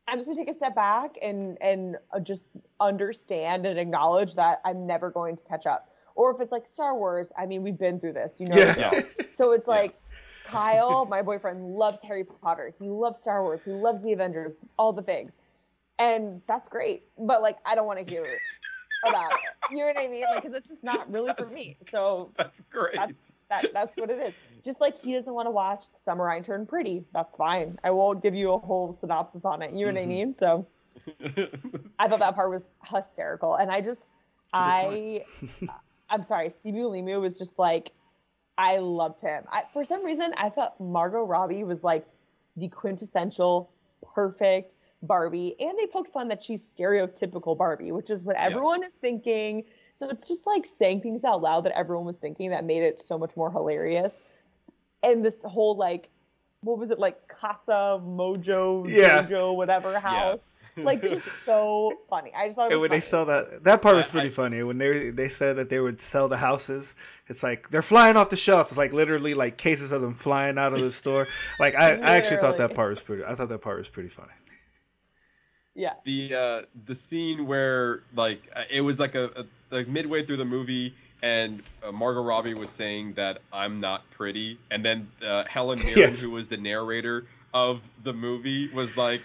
I'm 0.08 0.18
just 0.18 0.28
gonna 0.28 0.40
take 0.40 0.50
a 0.50 0.54
step 0.54 0.76
back 0.76 1.16
and 1.22 1.58
and 1.62 1.98
uh, 2.14 2.20
just 2.20 2.50
understand 2.80 3.66
and 3.66 3.80
acknowledge 3.80 4.36
that 4.36 4.62
I'm 4.66 4.86
never 4.86 5.10
going 5.10 5.36
to 5.38 5.44
catch 5.44 5.66
up. 5.66 5.90
Or 6.16 6.32
if 6.36 6.40
it's 6.42 6.52
like 6.52 6.64
Star 6.72 6.96
Wars, 6.96 7.30
I 7.38 7.46
mean, 7.46 7.64
we've 7.64 7.78
been 7.78 8.00
through 8.00 8.14
this, 8.14 8.40
you 8.40 8.48
know. 8.48 8.58
Yeah. 8.58 8.76
Yeah. 8.78 9.02
So 9.36 9.52
it's 9.54 9.68
Yeah. 9.68 9.74
like 9.74 10.00
Kyle, 10.46 11.06
my 11.06 11.22
boyfriend, 11.22 11.64
loves 11.76 12.04
Harry 12.04 12.24
Potter. 12.24 12.74
He 12.80 12.90
loves 12.90 13.20
Star 13.20 13.42
Wars. 13.44 13.64
He 13.64 13.72
loves 13.72 14.04
the 14.04 14.12
Avengers, 14.14 14.54
all 14.78 14.94
the 14.94 15.02
things. 15.02 15.32
And 16.00 16.42
that's 16.48 16.68
great. 16.68 17.04
But 17.18 17.42
like, 17.42 17.58
I 17.66 17.74
don't 17.76 17.88
want 17.88 18.06
to 18.06 18.06
hear 18.06 18.26
about 19.08 19.32
it. 19.32 19.40
You 19.72 19.78
know 19.78 19.86
what 19.86 19.98
I 19.98 20.08
mean? 20.08 20.24
Like, 20.30 20.44
because 20.44 20.56
it's 20.56 20.68
just 20.68 20.84
not 20.84 21.12
really 21.12 21.34
for 21.38 21.48
me. 21.48 21.78
So 21.92 22.32
That's 22.38 22.62
great. 22.72 22.96
that's 22.96 23.14
that. 23.50 23.68
That's 23.74 23.96
what 23.98 24.10
it 24.10 24.20
is. 24.20 24.34
Just 24.64 24.80
like 24.80 25.00
he 25.02 25.14
doesn't 25.14 25.34
want 25.34 25.48
to 25.48 25.52
watch 25.52 25.84
Summer 26.04 26.30
I 26.30 26.40
turn 26.40 26.66
Pretty. 26.66 27.04
That's 27.14 27.36
fine. 27.36 27.78
I 27.84 27.92
won't 27.92 28.24
give 28.24 28.34
you 28.34 28.54
a 28.54 28.60
whole 28.60 28.98
synopsis 29.00 29.44
on 29.44 29.62
it. 29.62 29.74
You 29.74 29.86
know 29.86 29.94
what 29.94 30.02
I 30.02 30.06
Mhm. 30.06 30.08
mean? 30.08 30.36
So 30.38 30.68
I 32.00 32.08
thought 32.08 32.20
that 32.20 32.36
part 32.36 32.50
was 32.50 32.64
hysterical, 32.86 33.56
and 33.56 33.72
I 33.72 33.82
just, 33.82 34.10
I, 34.54 35.26
I'm 36.10 36.24
sorry, 36.24 36.50
Simu 36.50 36.92
Limu 36.92 37.20
was 37.22 37.38
just 37.38 37.58
like, 37.60 37.92
I 38.58 38.78
loved 38.78 39.22
him. 39.22 39.44
I, 39.52 39.64
for 39.74 39.84
some 39.84 40.06
reason, 40.06 40.34
I 40.38 40.50
thought 40.50 40.80
Margot 40.80 41.24
Robbie 41.24 41.64
was 41.64 41.84
like 41.84 42.06
the 42.56 42.68
quintessential 42.70 43.72
perfect 44.14 44.76
Barbie, 45.02 45.56
and 45.60 45.78
they 45.78 45.88
poked 45.88 46.14
fun 46.14 46.28
that 46.30 46.44
she's 46.44 46.62
stereotypical 46.78 47.58
Barbie, 47.58 47.92
which 47.92 48.10
is 48.10 48.24
what 48.24 48.38
everyone 48.38 48.84
is 48.84 48.94
thinking. 48.94 49.64
So 49.96 50.10
it's 50.10 50.28
just 50.28 50.46
like 50.48 50.66
saying 50.66 51.02
things 51.02 51.24
out 51.24 51.42
loud 51.42 51.66
that 51.66 51.78
everyone 51.78 52.06
was 52.06 52.18
thinking 52.18 52.52
that 52.52 52.64
made 52.64 52.84
it 52.84 53.00
so 53.00 53.18
much 53.18 53.36
more 53.36 53.52
hilarious. 53.52 54.20
And 55.04 55.24
this 55.24 55.36
whole 55.44 55.76
like, 55.78 56.10
what 56.62 56.78
was 56.80 56.92
it 56.92 57.00
like, 57.00 57.28
Casa 57.28 58.00
Mojo 58.02 58.90
Yeah. 58.90 59.26
Jojo 59.26 59.56
whatever 59.56 60.00
house, 60.00 60.40
like 60.78 61.02
just 61.02 61.26
so 61.46 61.94
funny. 62.10 62.32
I 62.36 62.48
just 62.48 62.56
thought 62.56 62.72
it 62.72 62.74
And 62.74 62.82
was 62.82 62.90
when 62.90 62.98
they 62.98 63.02
funny. 63.02 63.10
sell 63.10 63.26
that, 63.26 63.64
that 63.66 63.82
part 63.82 63.96
was 63.98 64.08
pretty 64.08 64.28
I- 64.30 64.32
funny. 64.32 64.64
When 64.64 64.78
they 64.78 65.10
they 65.10 65.30
said 65.30 65.58
that 65.58 65.70
they 65.70 65.80
would 65.80 66.02
sell 66.02 66.28
the 66.30 66.38
houses, 66.38 66.96
it's 67.28 67.44
like 67.44 67.70
they're 67.70 67.82
flying 67.82 68.16
off 68.18 68.30
the 68.30 68.38
shelf. 68.38 68.70
It's 68.70 68.78
like 68.78 68.94
literally 68.94 69.34
like 69.34 69.58
cases 69.58 69.92
of 69.92 70.02
them 70.02 70.16
flying 70.16 70.58
out 70.58 70.74
of 70.74 70.80
the 70.80 70.92
store. 70.92 71.28
Like 71.60 71.76
I, 71.76 71.96
I 71.98 72.16
actually 72.18 72.38
thought 72.38 72.58
that 72.58 72.74
part 72.74 72.90
was 72.92 73.02
pretty. 73.02 73.24
I 73.26 73.36
thought 73.36 73.50
that 73.50 73.60
part 73.62 73.78
was 73.78 73.90
pretty 73.90 74.10
funny. 74.10 74.32
yeah. 75.76 75.94
the 76.06 76.34
uh 76.36 76.62
the 76.86 76.96
scene 76.96 77.46
where 77.48 78.04
like 78.16 78.42
uh, 78.56 78.62
it 78.70 78.82
was 78.82 79.00
like 79.00 79.16
a, 79.16 79.26
a 79.36 79.46
like 79.76 79.88
midway 79.88 80.26
through 80.26 80.38
the 80.38 80.46
movie 80.46 80.96
and 81.24 81.64
uh, 81.82 81.92
Margot 81.92 82.22
Robbie 82.22 82.54
was 82.54 82.70
saying 82.70 83.14
that 83.14 83.40
I'm 83.52 83.80
not 83.80 84.04
pretty 84.12 84.60
and 84.70 84.86
then 84.86 85.10
uh, 85.26 85.46
Helen 85.46 85.80
Mirren 85.84 85.98
Yes. 85.98 86.22
who 86.22 86.30
was 86.30 86.46
the 86.48 86.58
narrator 86.58 87.26
of 87.54 87.82
the 88.04 88.14
movie 88.14 88.70
was 88.72 88.96
like 88.96 89.22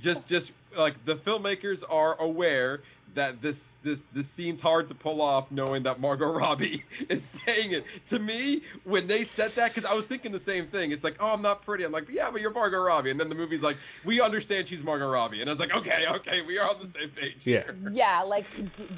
just 0.00 0.26
just 0.26 0.52
like 0.76 0.94
the 1.04 1.16
filmmakers 1.16 1.82
are 1.90 2.18
aware 2.20 2.80
that 3.14 3.40
this 3.42 3.76
this 3.82 4.02
this 4.12 4.28
scene's 4.28 4.60
hard 4.60 4.88
to 4.88 4.94
pull 4.94 5.20
off 5.20 5.50
knowing 5.50 5.82
that 5.84 6.00
Margot 6.00 6.26
Robbie 6.32 6.84
is 7.08 7.22
saying 7.22 7.72
it 7.72 7.84
to 8.06 8.18
me 8.18 8.62
when 8.84 9.06
they 9.06 9.24
said 9.24 9.52
that 9.56 9.74
because 9.74 9.88
I 9.90 9.94
was 9.94 10.06
thinking 10.06 10.32
the 10.32 10.38
same 10.40 10.66
thing 10.66 10.92
it's 10.92 11.04
like 11.04 11.16
oh 11.20 11.28
I'm 11.32 11.42
not 11.42 11.64
pretty 11.64 11.84
I'm 11.84 11.92
like 11.92 12.08
yeah 12.10 12.30
but 12.30 12.40
you're 12.40 12.52
Margot 12.52 12.78
Robbie 12.80 13.10
and 13.10 13.18
then 13.18 13.28
the 13.28 13.34
movie's 13.34 13.62
like 13.62 13.76
we 14.04 14.20
understand 14.20 14.68
she's 14.68 14.84
Margot 14.84 15.08
Robbie 15.08 15.40
and 15.40 15.50
I 15.50 15.52
was 15.52 15.60
like 15.60 15.74
okay 15.74 16.04
okay 16.08 16.42
we 16.42 16.58
are 16.58 16.68
on 16.68 16.76
the 16.80 16.86
same 16.86 17.10
page 17.10 17.36
Yeah. 17.44 17.62
here. 17.64 17.76
yeah, 17.92 18.22
like 18.22 18.46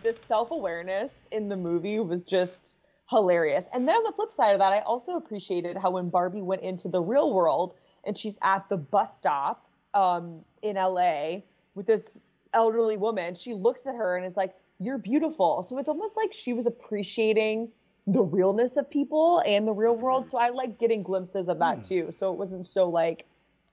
the 0.02 0.16
self 0.28 0.50
awareness 0.50 1.26
in 1.30 1.48
the 1.48 1.56
movie 1.56 1.98
was 2.00 2.24
just 2.24 2.76
hilarious. 3.10 3.64
And 3.74 3.86
then 3.86 3.94
on 3.96 4.04
the 4.04 4.12
flip 4.12 4.32
side 4.32 4.52
of 4.52 4.58
that, 4.60 4.72
I 4.72 4.80
also 4.80 5.16
appreciated 5.16 5.76
how 5.76 5.90
when 5.90 6.08
Barbie 6.08 6.40
went 6.40 6.62
into 6.62 6.88
the 6.88 7.00
real 7.00 7.32
world 7.32 7.74
and 8.04 8.16
she's 8.16 8.36
at 8.42 8.68
the 8.70 8.76
bus 8.78 9.18
stop 9.18 9.66
um, 9.92 10.40
in 10.62 10.76
LA 10.76 11.40
with 11.74 11.86
this 11.86 12.20
elderly 12.54 12.96
woman, 12.96 13.34
she 13.34 13.54
looks 13.54 13.86
at 13.86 13.94
her 13.94 14.16
and 14.16 14.26
is 14.26 14.36
like, 14.36 14.54
You're 14.80 14.98
beautiful. 14.98 15.64
So 15.68 15.78
it's 15.78 15.88
almost 15.88 16.16
like 16.16 16.32
she 16.32 16.52
was 16.52 16.66
appreciating 16.66 17.68
the 18.06 18.22
realness 18.22 18.76
of 18.76 18.90
people 18.90 19.42
and 19.46 19.66
the 19.66 19.72
real 19.72 19.96
world. 19.96 20.28
So 20.30 20.38
I 20.38 20.50
like 20.50 20.78
getting 20.78 21.02
glimpses 21.02 21.48
of 21.48 21.58
that 21.60 21.84
too. 21.84 22.12
So 22.16 22.32
it 22.32 22.38
wasn't 22.38 22.66
so 22.66 22.88
like, 22.88 23.26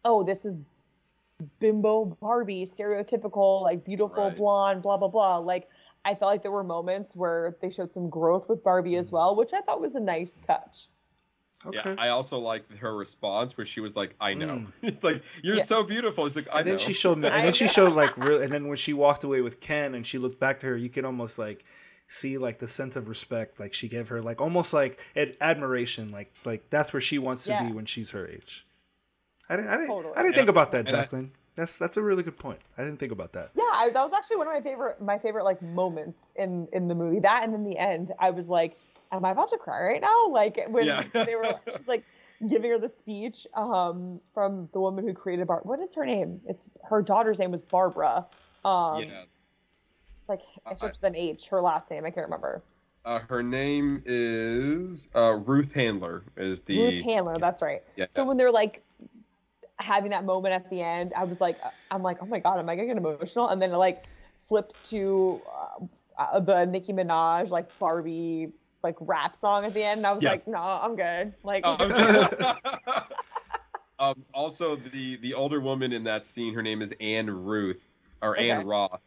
Oh, 0.05 0.23
this 0.23 0.45
is 0.45 0.59
bimbo 1.59 2.17
Barbie, 2.21 2.65
stereotypical, 2.65 3.61
like 3.61 3.83
beautiful 3.85 4.29
Right. 4.29 4.37
blonde, 4.37 4.81
blah 4.81 4.97
blah 4.97 5.07
blah. 5.07 5.37
Like 5.37 5.69
I 6.05 6.15
felt 6.15 6.31
like 6.31 6.41
there 6.43 6.51
were 6.51 6.63
moments 6.63 7.15
where 7.15 7.57
they 7.61 7.69
showed 7.69 7.93
some 7.93 8.09
growth 8.09 8.47
with 8.49 8.63
Barbie 8.63 8.91
Mm. 8.93 8.99
as 8.99 9.11
well, 9.11 9.35
which 9.35 9.53
I 9.53 9.61
thought 9.61 9.81
was 9.81 9.95
a 9.95 9.99
nice 9.99 10.33
touch. 10.45 10.87
Okay. 11.65 11.77
Yeah, 11.83 11.95
I 11.97 12.09
also 12.09 12.37
liked 12.39 12.71
her 12.77 12.95
response 12.95 13.57
where 13.57 13.65
she 13.65 13.81
was 13.81 13.95
like, 13.95 14.15
"I 14.21 14.33
know." 14.33 14.47
Mm. 14.59 14.67
it's 14.81 15.03
like 15.03 15.21
you're 15.43 15.57
Yeah. 15.57 15.63
so 15.63 15.83
beautiful. 15.83 16.25
She's 16.27 16.35
like, 16.37 16.47
"I 16.53 16.59
and 16.59 16.67
know." 16.67 16.71
then 16.77 16.79
she 16.79 16.93
showed, 16.93 17.13
and 17.17 17.23
then 17.25 17.53
she 17.53 17.67
showed 17.67 17.93
like 17.93 18.15
real. 18.17 18.41
And 18.41 18.51
then 18.51 18.67
when 18.67 18.77
she 18.77 18.93
walked 18.93 19.23
away 19.25 19.41
with 19.41 19.59
Ken, 19.59 19.93
and 19.93 20.07
she 20.07 20.17
looked 20.17 20.39
back 20.39 20.61
to 20.61 20.67
her, 20.67 20.77
you 20.77 20.89
could 20.89 21.03
almost 21.05 21.37
like 21.37 21.65
see 22.07 22.37
like 22.37 22.59
the 22.59 22.67
sense 22.67 22.95
of 22.95 23.07
respect, 23.09 23.59
like 23.59 23.73
she 23.73 23.87
gave 23.89 24.07
her, 24.07 24.21
like 24.21 24.39
almost 24.41 24.71
like 24.73 24.99
ad- 25.17 25.35
admiration, 25.41 26.11
like 26.11 26.33
like 26.45 26.69
that's 26.69 26.93
where 26.93 27.01
she 27.01 27.17
wants 27.19 27.43
to 27.43 27.49
Yeah. 27.49 27.67
be 27.67 27.73
when 27.73 27.85
she's 27.85 28.11
her 28.11 28.25
age. 28.27 28.65
I 29.49 29.55
didn't, 29.55 29.69
I 29.69 29.75
didn't, 29.77 29.87
Totally. 29.87 30.13
I 30.15 30.21
didn't 30.23 30.35
think 30.35 30.41
And- 30.47 30.49
about 30.49 30.71
that, 30.71 30.87
and 30.87 30.95
I- 30.95 31.05
Jaclyn. 31.05 31.29
that's 31.55 31.77
that's 31.77 31.97
a 31.97 32.01
really 32.01 32.23
good 32.23 32.37
point. 32.37 32.59
I 32.77 32.83
didn't 32.83 32.99
think 32.99 33.11
about 33.11 33.33
that. 33.33 33.51
Yeah, 33.55 33.63
I, 33.73 33.89
that 33.93 34.01
was 34.03 34.13
actually 34.15 34.37
one 34.37 34.47
of 34.47 34.53
my 34.53 34.61
favorite 34.61 35.01
my 35.01 35.19
favorite 35.19 35.43
like 35.43 35.61
moments 35.61 36.31
in 36.37 36.67
in 36.71 36.87
the 36.87 36.95
movie. 36.95 37.19
That 37.19 37.43
and 37.43 37.53
then 37.53 37.63
the 37.65 37.77
end, 37.77 38.13
I 38.17 38.29
was 38.29 38.47
like, 38.49 38.77
"Am 39.11 39.25
I 39.25 39.31
about 39.31 39.49
to 39.49 39.57
cry 39.57 39.81
right 39.81 40.01
now?" 40.01 40.27
Like 40.29 40.59
when 40.69 40.85
Yeah. 40.85 41.03
they 41.13 41.35
were 41.35 41.59
she's 41.77 41.87
like 41.87 42.03
giving 42.47 42.71
her 42.71 42.79
the 42.79 42.89
speech 42.89 43.45
um, 43.53 44.21
from 44.33 44.69
the 44.73 44.79
woman 44.79 45.05
who 45.05 45.13
created 45.13 45.47
Bar. 45.47 45.61
What 45.63 45.79
is 45.79 45.93
her 45.95 46.05
name? 46.05 46.41
It's 46.47 46.69
her 46.89 47.01
daughter's 47.01 47.39
name 47.39 47.51
was 47.51 47.63
Barbara. 47.63 48.25
Um, 48.63 49.03
yeah, 49.03 49.23
like 50.27 50.41
I 50.65 50.73
searched 50.73 51.01
with 51.01 51.09
an 51.09 51.15
H. 51.15 51.47
Her 51.47 51.61
last 51.61 51.89
name 51.91 52.05
I 52.05 52.11
can't 52.11 52.27
remember. 52.27 52.61
uh, 53.05 53.19
her 53.29 53.41
name 53.41 54.01
is 54.05 55.09
uh, 55.15 55.33
Ruth 55.33 55.73
Handler. 55.73 56.23
Is 56.37 56.61
the 56.61 56.77
Ruth 56.77 57.05
Handler. 57.05 57.39
That's 57.39 57.61
right. 57.61 57.81
yeah. 57.95 58.05
So 58.09 58.23
when 58.25 58.37
they're 58.37 58.51
like 58.51 58.83
having 59.77 60.11
that 60.11 60.25
moment 60.25 60.53
at 60.53 60.69
the 60.69 60.81
end, 60.81 61.13
I 61.15 61.23
was 61.23 61.41
like, 61.41 61.57
I'm 61.89 62.03
like, 62.03 62.17
oh 62.21 62.25
my 62.25 62.39
god, 62.39 62.59
am 62.59 62.69
I 62.69 62.75
gonna 62.75 62.87
get 62.87 62.97
emotional? 62.97 63.49
And 63.49 63.61
then 63.61 63.71
it 63.71 63.77
like 63.77 64.05
flipped 64.47 64.89
to 64.89 65.41
uh, 65.47 65.85
uh, 66.21 66.39
the 66.39 66.65
Nicki 66.65 66.93
Minaj 66.93 67.49
like 67.49 67.77
Barbie 67.79 68.51
like 68.83 68.95
rap 69.01 69.35
song 69.35 69.65
at 69.65 69.73
the 69.73 69.83
end, 69.83 69.99
and 69.99 70.07
I 70.07 70.11
was 70.13 70.23
Yes. 70.23 70.47
like, 70.47 70.53
no, 70.55 70.61
I'm 70.61 70.95
good. 70.95 71.33
Like, 71.43 71.65
Um, 71.65 71.91
um, 73.99 74.25
also, 74.33 74.75
the 74.75 75.17
the 75.17 75.33
older 75.33 75.59
woman 75.59 75.91
in 75.91 76.03
that 76.05 76.25
scene, 76.25 76.53
her 76.53 76.61
name 76.63 76.81
is 76.81 76.93
Anne 77.01 77.29
Ruth 77.29 77.81
or 78.21 78.37
Ann 78.37 78.65
Roth, 78.65 79.01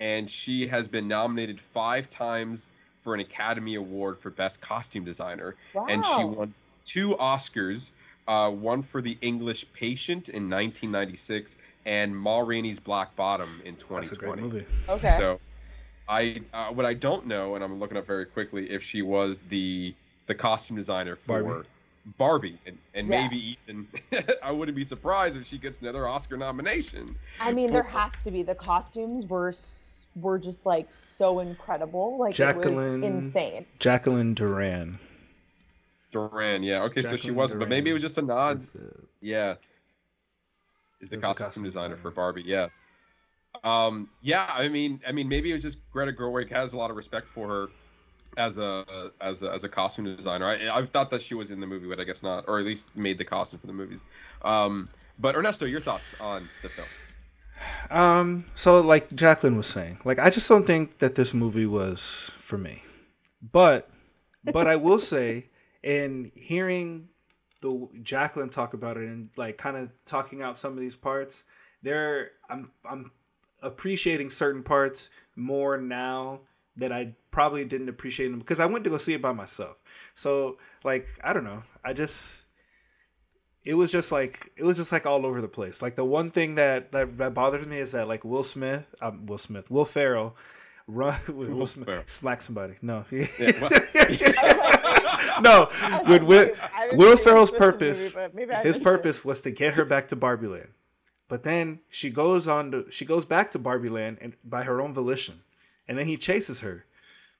and 0.00 0.30
she 0.30 0.66
has 0.68 0.88
been 0.88 1.08
nominated 1.08 1.60
five 1.72 2.08
times 2.08 2.68
for 3.04 3.14
an 3.14 3.20
Academy 3.20 3.74
Award 3.76 4.18
for 4.18 4.30
Best 4.30 4.60
Costume 4.60 5.04
Designer, 5.04 5.54
and 5.88 6.04
she 6.06 6.24
won 6.24 6.54
two 6.84 7.14
Oscars. 7.16 7.90
Uh, 8.26 8.50
one 8.50 8.82
for 8.82 9.00
The 9.00 9.16
English 9.22 9.64
Patient 9.72 10.28
in 10.28 10.50
1996, 10.50 11.56
and 11.86 12.14
Ma 12.14 12.40
Rainey's 12.40 12.78
Black 12.78 13.16
Bottom 13.16 13.62
in 13.64 13.72
That's 13.72 13.84
a 14.10 14.16
2020. 14.16 14.40
great 14.42 14.52
movie. 14.52 14.66
okay. 14.86 15.14
So, 15.16 15.40
I 16.08 16.40
uh, 16.54 16.68
what 16.68 16.86
I 16.86 16.94
don't 16.94 17.26
know, 17.26 17.54
and 17.54 17.62
I'm 17.62 17.78
looking 17.78 17.96
up 17.96 18.06
very 18.06 18.26
quickly, 18.26 18.70
if 18.70 18.82
she 18.82 19.02
was 19.02 19.42
the 19.50 19.94
the 20.26 20.34
costume 20.34 20.76
designer 20.76 21.16
for 21.16 21.42
Barbie. 21.42 21.68
Barbie, 22.16 22.58
and, 22.66 22.78
and 22.94 23.08
Yeah. 23.08 23.22
maybe 23.22 23.58
even 23.68 23.86
I 24.42 24.50
wouldn't 24.50 24.76
be 24.76 24.84
surprised 24.84 25.36
if 25.36 25.46
she 25.46 25.58
gets 25.58 25.80
another 25.82 26.08
Oscar 26.08 26.36
nomination. 26.38 27.14
I 27.40 27.52
mean, 27.52 27.70
there 27.70 27.82
has 27.82 28.12
to 28.24 28.30
be. 28.30 28.42
The 28.42 28.54
costumes 28.54 29.26
were 29.26 29.54
were 30.16 30.38
just 30.38 30.64
like 30.64 30.92
so 30.94 31.40
incredible. 31.40 32.16
Like 32.18 32.32
it 32.32 32.36
Jacqueline- 32.36 33.00
was 33.02 33.10
insane. 33.10 33.66
Jacqueline 33.78 34.34
Durran. 34.34 34.98
Durran, 36.12 36.64
yeah, 36.64 36.82
okay, 36.84 37.02
so 37.02 37.16
she 37.16 37.30
wasn't, 37.30 37.60
but 37.60 37.68
maybe 37.68 37.90
it 37.90 37.92
was 37.92 38.00
just 38.02 38.16
a 38.16 38.22
nod. 38.22 38.60
is 38.60 38.70
the- 38.70 38.94
Yeah, 39.20 39.52
is 39.52 39.56
the 41.00 41.04
Is 41.04 41.10
the 41.10 41.16
costume, 41.18 41.44
costume 41.46 41.64
designer, 41.64 41.96
for. 41.98 42.10
Barbie? 42.10 42.44
Yeah. 42.46 42.68
Um. 43.64 44.08
Yeah. 44.22 44.50
I 44.52 44.68
mean. 44.68 45.00
I 45.06 45.12
mean. 45.12 45.28
Maybe 45.28 45.50
it 45.50 45.54
was 45.54 45.62
just 45.62 45.78
Greta 45.92 46.12
Gerwig 46.12 46.50
has 46.50 46.72
a 46.72 46.76
lot 46.76 46.90
of 46.90 46.96
respect 46.96 47.28
for 47.28 47.48
her 47.48 47.66
as 48.36 48.58
a 48.58 49.10
as 49.20 49.42
a 49.42 49.50
as 49.50 49.64
a 49.64 49.68
costume 49.68 50.16
designer. 50.16 50.46
I 50.46 50.78
I 50.78 50.84
thought 50.84 51.10
that 51.10 51.22
she 51.22 51.34
was 51.34 51.50
in 51.50 51.60
the 51.60 51.66
movie, 51.66 51.88
but 51.88 52.00
I 52.00 52.04
guess 52.04 52.22
not, 52.22 52.44
or 52.48 52.58
at 52.58 52.64
least 52.64 52.88
made 52.96 53.18
the 53.18 53.24
costume 53.24 53.60
for 53.60 53.66
the 53.66 53.72
movies. 53.72 54.00
Um. 54.42 54.88
But 55.18 55.34
Ernesto, 55.34 55.66
your 55.66 55.80
thoughts 55.80 56.14
on 56.20 56.48
the 56.62 56.68
film? 56.68 56.86
Um, 57.90 58.44
so 58.54 58.80
like 58.80 59.10
Jaclyn 59.10 59.56
was 59.56 59.66
saying, 59.66 59.98
like 60.04 60.18
I 60.18 60.30
just 60.30 60.48
don't 60.48 60.66
think 60.66 60.98
that 60.98 61.14
this 61.14 61.34
movie 61.34 61.66
was 61.66 62.30
for 62.38 62.58
me. 62.58 62.82
But 63.42 63.90
but 64.44 64.66
I 64.66 64.76
will 64.76 65.00
say 65.00 65.46
in 65.82 66.30
hearing 66.34 67.08
the 67.60 67.88
Jaclyn 68.02 68.50
talk 68.50 68.74
about 68.74 68.96
it 68.96 69.08
and 69.08 69.30
like 69.36 69.58
kind 69.58 69.76
of 69.76 69.90
talking 70.04 70.42
out 70.42 70.56
some 70.56 70.72
of 70.72 70.78
these 70.78 70.96
parts, 70.96 71.44
there 71.82 72.30
I'm 72.48 72.70
I'm 72.88 73.10
appreciating 73.62 74.30
certain 74.30 74.62
parts 74.62 75.10
more 75.36 75.76
now 75.78 76.40
that 76.76 76.92
I 76.92 77.14
probably 77.30 77.64
didn't 77.64 77.88
appreciate 77.88 78.28
them 78.28 78.38
because 78.38 78.60
I 78.60 78.66
went 78.66 78.84
to 78.84 78.90
go 78.90 78.98
see 78.98 79.14
it 79.14 79.22
by 79.22 79.32
myself. 79.32 79.80
So 80.14 80.58
like 80.84 81.06
I 81.24 81.32
don't 81.32 81.44
know, 81.44 81.62
I 81.84 81.92
just 81.92 82.44
it 83.64 83.74
was 83.74 83.90
just 83.92 84.12
like 84.12 84.50
it 84.56 84.62
was 84.64 84.76
just 84.76 84.92
like 84.92 85.04
all 85.06 85.26
over 85.26 85.40
the 85.40 85.48
place. 85.48 85.82
Like 85.82 85.96
the 85.96 86.04
one 86.04 86.30
thing 86.30 86.54
that 86.54 86.92
that, 86.92 87.18
that 87.18 87.34
bothers 87.34 87.66
me 87.66 87.78
is 87.80 87.92
that 87.92 88.06
like 88.08 88.24
Will 88.24 88.44
Smith, 88.44 88.84
um, 89.02 89.26
Will 89.26 89.38
Smith, 89.38 89.70
Will 89.70 89.84
Ferrell, 89.84 90.36
run 90.86 91.18
Will, 91.28 91.48
Will 91.48 91.66
Smith 91.66 91.86
Ferrell. 91.86 92.04
smack 92.06 92.40
somebody. 92.42 92.74
No, 92.80 93.04
Yeah, 93.10 93.26
well- 93.60 93.70
no. 95.42 95.68
With 96.08 96.22
Will, 96.22 96.52
I 96.74 96.90
Will 96.94 97.16
Ferrell's 97.16 97.50
this 97.50 97.58
movie, 97.60 97.70
purpose, 97.72 98.16
maybe 98.34 98.54
his 98.54 98.64
missed 98.64 98.80
it. 98.80 98.84
purpose 98.84 99.24
was 99.24 99.40
to 99.42 99.50
get 99.50 99.74
her 99.74 99.84
back 99.84 100.08
to 100.08 100.16
Barbie 100.16 100.46
Land. 100.48 100.68
But 101.28 101.42
then 101.42 101.80
she 101.90 102.08
goes 102.10 102.48
on 102.48 102.70
to 102.72 102.86
she 102.90 103.04
goes 103.04 103.24
back 103.24 103.52
to 103.52 103.58
Barbie 103.58 103.90
Land 103.90 104.18
and 104.20 104.34
by 104.42 104.64
her 104.64 104.80
own 104.80 104.94
volition. 104.94 105.42
And 105.86 105.98
then 105.98 106.06
he 106.06 106.16
chases 106.16 106.60
her. 106.60 106.86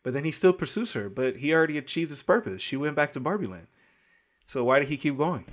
But 0.03 0.12
then 0.12 0.24
he 0.24 0.31
still 0.31 0.53
pursues 0.53 0.92
her. 0.92 1.09
But 1.09 1.37
he 1.37 1.53
already 1.53 1.79
achieved 1.79 2.11
his 2.11 2.22
purpose. 2.22 2.62
She 2.62 2.77
went 2.77 2.96
back 2.96 3.12
to 3.12 3.20
Barbie 3.20 3.46
Land. 3.46 3.66
So 4.46 4.64
why 4.64 4.79
did 4.79 4.88
he 4.88 4.96
keep 4.96 5.16
going? 5.16 5.44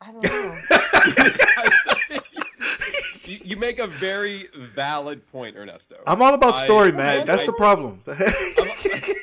I 0.00 0.12
don't 0.12 0.22
know. 0.22 0.58
you, 3.24 3.38
you 3.44 3.56
make 3.56 3.78
a 3.78 3.86
very 3.86 4.48
valid 4.74 5.26
point, 5.30 5.56
Ernesto. 5.56 5.96
I'm 6.06 6.22
all 6.22 6.34
about 6.34 6.54
I- 6.56 6.64
story, 6.64 6.92
man. 6.92 7.26
That's 7.26 7.42
I- 7.42 7.46
the 7.46 7.52
problem. 7.52 8.02
I'm 8.06 8.14
all 8.14 8.24
about 8.26 9.17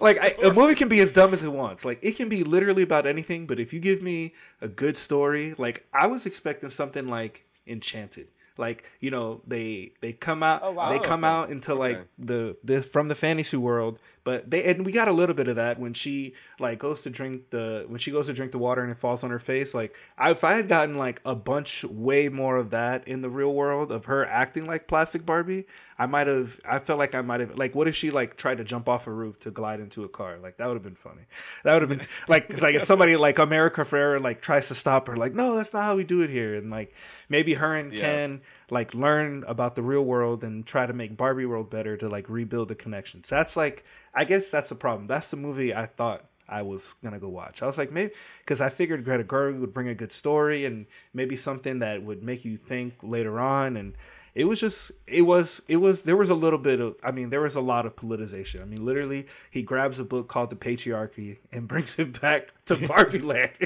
like 0.00 0.18
I, 0.18 0.34
a 0.42 0.52
movie 0.52 0.74
can 0.74 0.88
be 0.88 1.00
as 1.00 1.12
dumb 1.12 1.32
as 1.32 1.42
it 1.42 1.52
wants. 1.52 1.84
Like 1.84 1.98
it 2.02 2.12
can 2.16 2.28
be 2.28 2.44
literally 2.44 2.82
about 2.82 3.06
anything, 3.06 3.46
but 3.46 3.58
if 3.60 3.72
you 3.72 3.80
give 3.80 4.02
me 4.02 4.34
a 4.60 4.68
good 4.68 4.96
story, 4.96 5.54
like 5.58 5.86
I 5.92 6.06
was 6.06 6.26
expecting 6.26 6.70
something 6.70 7.06
like 7.08 7.44
Enchanted. 7.66 8.28
Like 8.58 8.84
you 9.00 9.10
know 9.10 9.40
they 9.46 9.92
they 10.00 10.12
come 10.12 10.42
out 10.42 10.60
Oh, 10.62 10.72
wow. 10.72 10.90
they 10.92 10.98
come 11.04 11.24
okay. 11.24 11.30
out 11.32 11.50
into 11.50 11.74
like 11.74 11.96
Okay. 11.96 12.08
the 12.18 12.56
the 12.64 12.82
from 12.82 13.08
the 13.08 13.14
fantasy 13.14 13.56
world, 13.56 13.98
but 14.24 14.50
they 14.50 14.64
and 14.64 14.84
we 14.84 14.92
got 14.92 15.08
a 15.08 15.12
little 15.12 15.34
bit 15.34 15.48
of 15.48 15.56
that 15.56 15.78
when 15.78 15.94
she 15.94 16.34
like 16.58 16.78
goes 16.78 17.00
to 17.02 17.10
drink 17.10 17.50
the 17.50 17.84
when 17.88 17.98
she 17.98 18.10
goes 18.10 18.26
to 18.26 18.32
drink 18.32 18.52
the 18.52 18.58
water 18.58 18.82
and 18.82 18.90
it 18.90 18.98
falls 18.98 19.24
on 19.24 19.30
her 19.30 19.38
face. 19.38 19.74
Like 19.74 19.94
I, 20.18 20.30
if 20.30 20.44
I 20.44 20.54
had 20.54 20.68
gotten 20.68 20.96
like 20.96 21.20
a 21.24 21.34
bunch 21.34 21.84
way 21.84 22.28
more 22.28 22.56
of 22.56 22.70
that 22.70 23.06
in 23.08 23.22
the 23.22 23.30
real 23.30 23.52
world 23.52 23.90
of 23.90 24.06
her 24.06 24.26
acting 24.26 24.66
like 24.66 24.88
plastic 24.88 25.24
Barbie, 25.24 25.64
I 25.98 26.06
might 26.06 26.26
have. 26.26 26.58
I 26.64 26.78
felt 26.78 26.98
like 26.98 27.14
I 27.14 27.20
might 27.20 27.40
have. 27.40 27.56
Like, 27.56 27.74
what 27.74 27.86
if 27.86 27.94
she 27.94 28.10
like 28.10 28.36
tried 28.36 28.58
to 28.58 28.64
jump 28.64 28.88
off 28.88 29.06
a 29.06 29.10
roof 29.12 29.38
to 29.40 29.50
glide 29.50 29.80
into 29.80 30.02
a 30.04 30.08
car? 30.08 30.38
Like 30.38 30.56
that 30.56 30.66
would 30.66 30.74
have 30.74 30.82
been 30.82 30.94
funny. 30.94 31.22
That 31.64 31.74
would 31.74 31.82
have 31.82 31.98
been 31.98 32.06
like, 32.28 32.48
it's 32.48 32.62
like 32.62 32.74
if 32.74 32.84
somebody 32.84 33.16
like 33.16 33.38
America 33.38 33.84
Ferrera 33.84 34.22
like 34.22 34.40
tries 34.40 34.68
to 34.68 34.74
stop 34.74 35.08
her, 35.08 35.16
like, 35.16 35.34
no, 35.34 35.56
that's 35.56 35.72
not 35.74 35.84
how 35.84 35.96
we 35.96 36.04
do 36.04 36.22
it 36.22 36.30
here, 36.30 36.54
and 36.56 36.70
like 36.70 36.94
maybe 37.28 37.54
her 37.54 37.76
and 37.76 37.92
Yeah. 37.92 38.00
Ken 38.00 38.40
like 38.70 38.94
learn 38.94 39.44
about 39.46 39.74
the 39.74 39.82
real 39.82 40.02
world 40.04 40.44
and 40.44 40.66
try 40.66 40.86
to 40.86 40.92
make 40.92 41.16
Barbie 41.16 41.46
world 41.46 41.70
better 41.70 41.96
to 41.96 42.08
like 42.08 42.28
rebuild 42.28 42.68
the 42.68 42.74
connections. 42.74 43.26
That's 43.28 43.56
like, 43.56 43.84
I 44.14 44.24
guess 44.24 44.50
that's 44.50 44.68
the 44.68 44.74
problem. 44.74 45.06
That's 45.06 45.30
the 45.30 45.36
movie 45.36 45.74
I 45.74 45.86
thought 45.86 46.24
I 46.48 46.62
was 46.62 46.94
gonna 47.02 47.18
go 47.18 47.28
watch. 47.28 47.62
I 47.62 47.66
was 47.66 47.78
like, 47.78 47.92
maybe 47.92 48.12
because 48.40 48.60
I 48.60 48.68
figured 48.68 49.04
Greta 49.04 49.24
Gerwig 49.24 49.60
would 49.60 49.72
bring 49.72 49.88
a 49.88 49.94
good 49.94 50.12
story 50.12 50.64
and 50.64 50.86
maybe 51.14 51.36
something 51.36 51.78
that 51.78 52.02
would 52.02 52.22
make 52.22 52.44
you 52.44 52.56
think 52.56 52.94
later 53.02 53.38
on. 53.38 53.76
And 53.76 53.94
it 54.34 54.44
was 54.44 54.60
just, 54.60 54.92
it 55.06 55.22
was, 55.22 55.62
it 55.68 55.76
was. 55.76 56.02
There 56.02 56.16
was 56.16 56.30
a 56.30 56.34
little 56.34 56.58
bit 56.58 56.80
of, 56.80 56.96
I 57.02 57.10
mean, 57.10 57.30
there 57.30 57.40
was 57.40 57.56
a 57.56 57.60
lot 57.60 57.86
of 57.86 57.96
politicization. 57.96 58.62
I 58.62 58.64
mean, 58.64 58.84
literally, 58.84 59.26
he 59.50 59.62
grabs 59.62 59.98
a 59.98 60.04
book 60.04 60.28
called 60.28 60.50
The 60.50 60.56
Patriarchy 60.56 61.38
and 61.52 61.66
brings 61.68 61.98
it 61.98 62.20
back 62.20 62.48
to 62.66 62.76
Barbie 62.88 63.18
Land. 63.20 63.52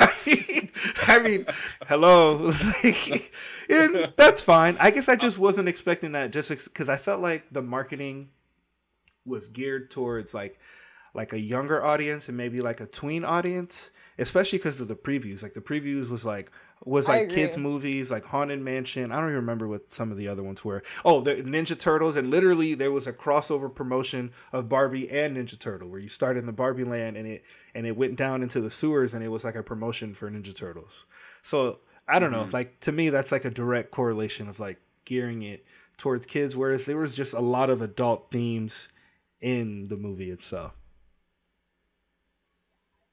I 0.00 0.12
mean, 0.26 0.70
I 1.06 1.18
mean, 1.18 1.46
hello, 1.86 2.50
and 3.68 4.12
that's 4.16 4.40
fine. 4.40 4.76
I 4.80 4.90
guess 4.90 5.08
I 5.08 5.16
just 5.16 5.38
wasn't 5.38 5.68
expecting 5.68 6.12
that, 6.12 6.32
just 6.32 6.50
because 6.50 6.88
I 6.88 6.96
felt 6.96 7.20
like 7.20 7.44
the 7.50 7.62
marketing 7.62 8.30
was 9.24 9.48
geared 9.48 9.90
towards 9.90 10.32
like 10.32 10.58
like 11.16 11.32
a 11.32 11.40
younger 11.40 11.84
audience 11.84 12.28
and 12.28 12.36
maybe 12.36 12.60
like 12.60 12.80
a 12.80 12.86
tween 12.86 13.24
audience 13.24 13.90
especially 14.18 14.58
because 14.58 14.80
of 14.80 14.88
the 14.88 14.96
previews. 14.96 15.42
Like 15.42 15.54
the 15.54 15.60
previews 15.60 16.08
was 16.08 16.24
like 16.24 16.50
was 16.84 17.08
like 17.08 17.30
kids 17.30 17.56
movies 17.56 18.10
like 18.10 18.24
haunted 18.24 18.60
mansion. 18.60 19.10
I 19.10 19.16
don't 19.16 19.26
even 19.26 19.36
remember 19.36 19.66
what 19.66 19.92
some 19.92 20.10
of 20.10 20.18
the 20.18 20.28
other 20.28 20.42
ones 20.42 20.64
were. 20.64 20.82
Oh 21.04 21.20
the 21.20 21.36
ninja 21.36 21.78
turtles 21.78 22.16
and 22.16 22.30
literally 22.30 22.74
there 22.74 22.92
was 22.92 23.06
a 23.06 23.12
crossover 23.12 23.72
promotion 23.72 24.32
of 24.52 24.68
barbie 24.68 25.10
and 25.10 25.36
ninja 25.36 25.58
turtle 25.58 25.88
where 25.88 26.00
you 26.00 26.08
started 26.08 26.40
in 26.40 26.46
the 26.46 26.52
barbie 26.52 26.84
land 26.84 27.16
and 27.16 27.26
it 27.26 27.44
and 27.74 27.86
it 27.86 27.96
went 27.96 28.16
down 28.16 28.42
into 28.42 28.60
the 28.60 28.70
sewers 28.70 29.14
and 29.14 29.24
it 29.24 29.28
was 29.28 29.44
like 29.44 29.54
a 29.54 29.62
promotion 29.62 30.14
for 30.14 30.30
ninja 30.30 30.54
turtles. 30.54 31.06
So 31.42 31.80
i 32.08 32.18
don't 32.18 32.32
know. 32.32 32.44
Mm-hmm. 32.44 32.54
Like 32.54 32.80
to 32.80 32.92
me 32.92 33.10
that's 33.10 33.32
like 33.32 33.44
a 33.44 33.50
direct 33.50 33.90
correlation 33.90 34.48
of 34.48 34.60
like 34.60 34.78
gearing 35.04 35.42
it 35.42 35.64
towards 35.96 36.26
kids 36.26 36.54
whereas 36.54 36.84
there 36.84 36.98
was 36.98 37.16
just 37.16 37.32
a 37.32 37.40
lot 37.40 37.70
of 37.70 37.80
adult 37.80 38.30
themes 38.30 38.88
in 39.40 39.88
the 39.88 39.96
movie 39.96 40.30
itself 40.30 40.72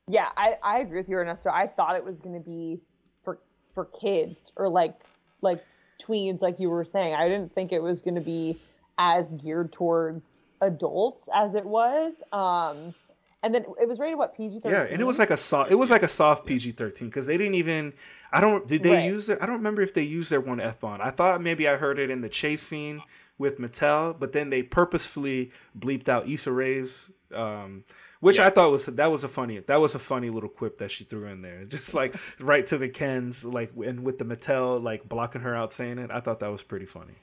Yeah, 0.08 0.28
I, 0.36 0.58
I 0.62 0.80
agree 0.80 1.00
with 1.00 1.10
you, 1.10 1.18
Ernesto. 1.18 1.50
I 1.50 1.68
thought 1.68 1.96
it 1.96 2.04
was 2.04 2.20
going 2.20 2.36
to 2.36 2.42
be 2.42 2.80
for 3.24 3.40
for 3.74 3.86
kids 3.86 4.52
or 4.56 4.68
like 4.70 4.96
like 5.42 5.64
tweens, 6.02 6.42
like 6.42 6.60
you 6.60 6.70
were 6.70 6.84
saying. 6.84 7.14
I 7.16 7.28
didn't 7.30 7.54
think 7.56 7.72
it 7.72 7.82
was 7.82 8.02
going 8.02 8.16
to 8.16 8.22
be 8.22 8.60
as 8.98 9.28
geared 9.42 9.72
towards 9.72 10.46
adults 10.62 11.28
as 11.34 11.56
it 11.56 11.66
was. 11.66 12.22
Um, 12.32 12.94
and 13.42 13.54
then 13.54 13.66
it 13.82 13.88
was 13.88 14.00
rated 14.00 14.18
what 14.18 14.36
PG 14.36 14.60
thirteen. 14.60 14.72
Yeah, 14.72 14.84
and 14.92 15.02
it 15.02 15.06
was 15.06 15.20
like 15.20 15.30
a 15.30 15.38
soft. 15.38 15.72
It 15.72 15.76
was 15.76 15.90
like 15.90 16.04
a 16.04 16.08
soft 16.08 16.46
PG 16.46 16.72
thirteen 16.72 17.08
because 17.10 17.26
they 17.26 17.38
didn't 17.38 17.56
even. 17.56 17.94
I 18.32 18.42
don't. 18.42 18.68
Did 18.68 18.84
they 18.84 18.92
Right. 18.92 19.06
use 19.06 19.30
it? 19.30 19.38
I 19.42 19.46
don't 19.46 19.58
remember 19.58 19.82
if 19.82 19.94
they 19.94 20.04
used 20.04 20.32
their 20.32 20.42
one 20.42 20.60
f 20.60 20.80
bomb. 20.80 21.00
I 21.02 21.12
thought 21.12 21.42
maybe 21.42 21.68
I 21.68 21.76
heard 21.78 22.00
it 22.00 22.10
in 22.10 22.22
the 22.22 22.30
chase 22.30 22.62
scene 22.64 23.02
with 23.38 23.58
Mattel, 23.60 24.18
but 24.18 24.32
then 24.34 24.50
they 24.50 24.64
purposefully 24.64 25.52
bleeped 25.78 26.08
out 26.08 26.28
Issa 26.30 26.52
Rae's, 26.52 27.10
um, 27.34 27.84
which 28.24 28.40
I 28.40 28.50
thought 28.50 28.72
was 28.72 28.86
that 28.86 29.12
was 29.12 29.26
a 29.26 29.28
funny 29.28 29.60
that 29.60 29.82
was 29.82 29.96
a 29.96 30.00
funny 30.00 30.30
little 30.30 30.48
quip 30.48 30.78
that 30.78 30.92
she 30.92 31.04
threw 31.04 31.28
in 31.28 31.42
there, 31.42 31.66
just 31.68 31.94
like 31.94 32.16
right 32.40 32.66
to 32.68 32.78
the 32.78 32.88
Kens, 32.88 33.44
like 33.44 33.72
and 33.76 34.06
with 34.06 34.18
the 34.18 34.24
Mattel 34.24 34.82
like 34.82 35.08
blocking 35.10 35.42
her 35.42 35.54
out 35.54 35.74
saying 35.74 36.00
it. 36.00 36.10
I 36.10 36.22
thought 36.22 36.40
that 36.40 36.50
was 36.50 36.64
pretty 36.64 36.86
funny. 36.86 37.16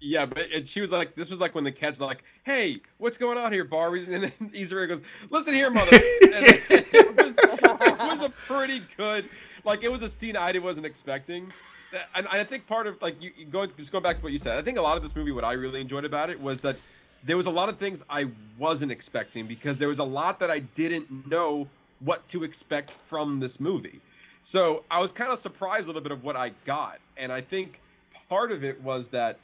Yeah, 0.00 0.26
but 0.26 0.50
and 0.52 0.68
she 0.68 0.80
was 0.80 0.90
like, 0.90 1.14
this 1.14 1.30
was 1.30 1.38
like 1.38 1.54
when 1.54 1.62
the 1.62 1.70
kids 1.70 2.00
were 2.00 2.06
like, 2.06 2.24
"Hey, 2.44 2.80
what's 2.98 3.16
going 3.16 3.38
on 3.38 3.52
here, 3.52 3.64
Barbie?" 3.64 4.04
And 4.12 4.24
then 4.24 4.32
Rae 4.52 4.88
goes, 4.88 5.02
"Listen 5.30 5.54
here, 5.54 5.70
mother." 5.70 5.90
It, 6.02 7.16
was, 7.16 7.36
it 7.38 7.98
was 7.98 8.24
a 8.24 8.30
pretty 8.48 8.82
good, 8.96 9.28
like 9.64 9.84
it 9.84 9.92
was 9.92 10.02
a 10.02 10.10
scene 10.10 10.36
I 10.36 10.58
wasn't 10.58 10.86
expecting, 10.86 11.52
and 12.16 12.26
I 12.26 12.42
think 12.42 12.66
part 12.66 12.88
of 12.88 13.00
like 13.00 13.22
you 13.22 13.30
you 13.36 13.46
going 13.46 13.70
just 13.76 13.92
going 13.92 14.02
back 14.02 14.16
to 14.16 14.22
what 14.22 14.32
you 14.32 14.40
said. 14.40 14.58
I 14.58 14.62
think 14.62 14.78
a 14.78 14.82
lot 14.82 14.96
of 14.96 15.04
this 15.04 15.14
movie, 15.14 15.30
what 15.30 15.44
I 15.44 15.52
really 15.52 15.80
enjoyed 15.80 16.04
about 16.04 16.30
it 16.30 16.40
was 16.40 16.60
that 16.62 16.76
there 17.24 17.36
was 17.36 17.46
a 17.46 17.50
lot 17.50 17.68
of 17.68 17.78
things 17.78 18.02
I 18.10 18.28
wasn't 18.58 18.92
expecting 18.92 19.46
because 19.46 19.76
there 19.76 19.88
was 19.88 19.98
a 19.98 20.04
lot 20.04 20.40
that 20.40 20.50
I 20.50 20.60
didn't 20.60 21.28
know 21.28 21.68
what 22.00 22.26
to 22.28 22.44
expect 22.44 22.90
from 23.08 23.40
this 23.40 23.60
movie. 23.60 24.00
So 24.42 24.84
I 24.90 25.00
was 25.00 25.12
kind 25.12 25.30
of 25.30 25.38
surprised 25.38 25.84
a 25.84 25.86
little 25.86 26.02
bit 26.02 26.12
of 26.12 26.24
what 26.24 26.34
I 26.34 26.50
got, 26.64 26.98
and 27.16 27.30
I 27.30 27.40
think 27.40 27.80
part 28.28 28.50
of 28.50 28.64
it 28.64 28.80
was 28.82 29.08
that 29.08 29.38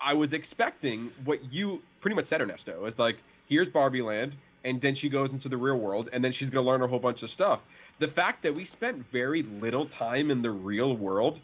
I 0.00 0.14
was 0.14 0.32
expecting 0.32 1.10
what 1.24 1.52
you 1.52 1.82
pretty 2.00 2.14
much 2.14 2.26
said, 2.26 2.40
Ernesto. 2.40 2.84
It's 2.84 2.98
like, 2.98 3.16
here's 3.48 3.68
Barbie 3.68 4.02
Land, 4.02 4.34
and 4.64 4.80
then 4.80 4.94
she 4.94 5.08
goes 5.08 5.30
into 5.30 5.48
the 5.48 5.56
real 5.56 5.76
world, 5.76 6.08
and 6.12 6.24
then 6.24 6.30
she's 6.30 6.50
gonna 6.50 6.66
learn 6.66 6.82
a 6.82 6.86
whole 6.86 7.00
bunch 7.00 7.22
of 7.22 7.30
stuff. 7.30 7.60
The 7.98 8.08
fact 8.08 8.42
that 8.42 8.54
we 8.54 8.64
spent 8.64 9.04
very 9.10 9.42
little 9.42 9.86
time 9.86 10.30
in 10.30 10.42
the 10.42 10.50
real 10.50 10.96
world 10.96 11.40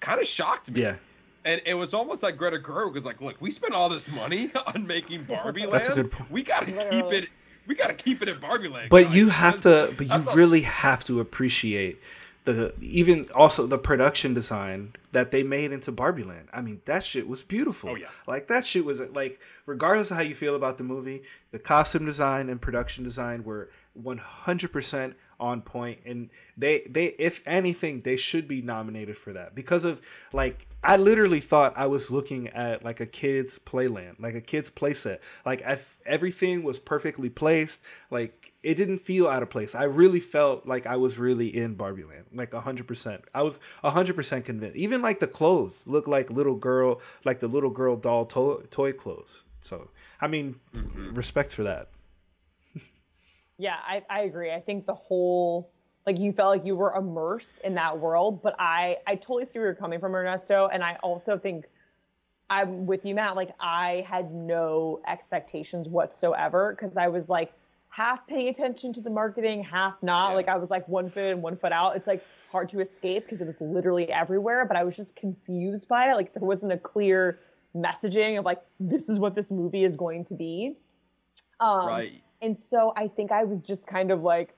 kind 0.00 0.20
of 0.20 0.26
shocked 0.26 0.70
me. 0.70 0.82
Yeah, 0.82 0.96
And 1.44 1.62
it 1.64 1.74
was 1.74 1.94
almost 1.94 2.22
like 2.22 2.36
Greta 2.36 2.58
Gerwig 2.58 2.94
was 2.94 3.04
like, 3.04 3.20
"Look, 3.20 3.40
we 3.40 3.50
spent 3.50 3.72
all 3.74 3.88
this 3.88 4.08
money 4.10 4.50
on 4.74 4.86
making 4.86 5.24
Barbie 5.24 5.60
Land. 5.60 5.72
That's 5.72 5.88
a 5.88 5.94
good 5.94 6.10
point. 6.12 6.30
We 6.30 6.42
gotta 6.42 6.66
keep 6.72 7.06
it. 7.12 7.28
We 7.66 7.74
gotta 7.74 7.94
keep 7.94 8.22
it 8.22 8.28
in 8.28 8.38
Barbie 8.40 8.68
Land." 8.68 8.90
but 8.90 9.04
guys." 9.04 9.14
you 9.14 9.28
have 9.28 9.60
to 9.62 9.94
but 9.96 10.06
you 10.06 10.08
that's 10.08 10.28
all- 10.28 10.34
really 10.34 10.62
have 10.62 11.04
to 11.04 11.20
appreciate 11.20 12.00
the 12.44 12.72
even 12.80 13.28
also 13.34 13.66
the 13.66 13.78
production 13.78 14.32
design 14.34 14.94
that 15.12 15.30
they 15.30 15.42
made 15.42 15.70
into 15.70 15.92
Barbie 15.92 16.24
Land. 16.24 16.48
I 16.52 16.60
mean, 16.62 16.80
that 16.86 17.04
shit 17.04 17.28
was 17.28 17.42
beautiful. 17.42 17.90
Oh, 17.90 17.94
yeah. 17.94 18.06
Like 18.26 18.48
that 18.48 18.66
shit 18.66 18.84
was 18.84 19.00
like 19.00 19.38
regardless 19.66 20.10
of 20.10 20.16
how 20.16 20.22
you 20.22 20.34
feel 20.34 20.56
about 20.56 20.78
the 20.78 20.84
movie, 20.84 21.22
the 21.50 21.58
costume 21.58 22.06
design 22.06 22.48
and 22.48 22.60
production 22.60 23.04
design 23.04 23.44
were 23.44 23.68
100% 24.02 25.14
on 25.40 25.62
point 25.62 26.00
and 26.04 26.30
they 26.56 26.82
they 26.88 27.06
if 27.18 27.40
anything 27.46 28.00
they 28.00 28.16
should 28.16 28.48
be 28.48 28.60
nominated 28.60 29.16
for 29.16 29.32
that 29.32 29.54
because 29.54 29.84
of 29.84 30.00
like 30.32 30.66
I 30.82 30.96
literally 30.96 31.40
thought 31.40 31.72
I 31.76 31.86
was 31.86 32.10
looking 32.10 32.48
at 32.48 32.84
like 32.84 33.00
a 33.00 33.06
kid's 33.06 33.58
playland, 33.58 34.20
like 34.20 34.36
a 34.36 34.40
kid's 34.40 34.70
playset. 34.70 35.18
Like 35.44 35.60
I, 35.66 35.80
everything 36.06 36.62
was 36.62 36.78
perfectly 36.78 37.28
placed. 37.28 37.80
Like 38.12 38.52
it 38.62 38.74
didn't 38.74 39.00
feel 39.00 39.26
out 39.26 39.42
of 39.42 39.50
place. 39.50 39.74
I 39.74 39.84
really 39.84 40.20
felt 40.20 40.66
like 40.66 40.86
I 40.86 40.96
was 40.96 41.18
really 41.18 41.54
in 41.54 41.74
Barbie 41.74 42.04
Land, 42.04 42.26
like 42.32 42.54
hundred 42.54 42.86
percent. 42.86 43.24
I 43.34 43.42
was 43.42 43.58
hundred 43.82 44.14
percent 44.14 44.44
convinced. 44.44 44.76
Even 44.76 45.02
like 45.02 45.18
the 45.18 45.26
clothes 45.26 45.82
looked 45.84 46.08
like 46.08 46.30
little 46.30 46.54
girl, 46.54 47.00
like 47.24 47.40
the 47.40 47.48
little 47.48 47.70
girl 47.70 47.96
doll 47.96 48.24
to- 48.26 48.64
toy 48.70 48.92
clothes. 48.92 49.42
So 49.62 49.90
I 50.20 50.28
mean, 50.28 50.60
mm-hmm. 50.74 51.14
respect 51.14 51.52
for 51.52 51.64
that. 51.64 51.88
Yeah, 53.58 53.76
I, 53.86 54.02
I 54.08 54.20
agree. 54.20 54.52
I 54.52 54.60
think 54.60 54.86
the 54.86 54.94
whole 54.94 55.70
like 56.06 56.18
you 56.18 56.32
felt 56.32 56.56
like 56.56 56.64
you 56.64 56.74
were 56.74 56.94
immersed 56.94 57.60
in 57.64 57.74
that 57.74 57.98
world. 57.98 58.42
But 58.42 58.54
I 58.58 58.96
I 59.06 59.16
totally 59.16 59.44
see 59.44 59.58
where 59.58 59.68
you're 59.68 59.74
coming 59.74 60.00
from, 60.00 60.14
Ernesto, 60.14 60.68
and 60.72 60.82
I 60.82 60.96
also 61.02 61.36
think 61.36 61.66
I'm 62.48 62.86
with 62.86 63.04
you, 63.04 63.14
Matt. 63.14 63.36
Like 63.36 63.50
I 63.60 64.06
had 64.08 64.32
no 64.32 65.00
expectations 65.06 65.88
whatsoever 65.88 66.74
because 66.74 66.96
I 66.96 67.08
was 67.08 67.28
like 67.28 67.52
half 67.90 68.26
paying 68.26 68.48
attention 68.48 68.92
to 68.94 69.00
the 69.00 69.10
marketing, 69.10 69.62
half 69.64 70.02
not. 70.02 70.30
Yeah. 70.30 70.36
Like 70.36 70.48
I 70.48 70.56
was 70.56 70.70
like 70.70 70.88
one 70.88 71.10
foot 71.10 71.24
in, 71.24 71.42
one 71.42 71.56
foot 71.56 71.72
out. 71.72 71.96
It's 71.96 72.06
like 72.06 72.24
hard 72.50 72.68
to 72.70 72.80
escape 72.80 73.24
because 73.24 73.42
it 73.42 73.46
was 73.46 73.60
literally 73.60 74.10
everywhere. 74.10 74.64
But 74.64 74.76
I 74.76 74.84
was 74.84 74.96
just 74.96 75.16
confused 75.16 75.88
by 75.88 76.10
it. 76.10 76.14
Like 76.14 76.32
there 76.32 76.42
wasn't 76.42 76.72
a 76.72 76.78
clear 76.78 77.40
messaging 77.76 78.38
of 78.38 78.44
like 78.44 78.62
this 78.80 79.08
is 79.08 79.18
what 79.18 79.34
this 79.34 79.50
movie 79.50 79.84
is 79.84 79.96
going 79.96 80.24
to 80.26 80.34
be. 80.34 80.76
Um, 81.60 81.86
right. 81.86 82.22
And 82.40 82.58
so 82.58 82.92
I 82.96 83.08
think 83.08 83.32
I 83.32 83.44
was 83.44 83.66
just 83.66 83.86
kind 83.86 84.10
of 84.10 84.22
like, 84.22 84.54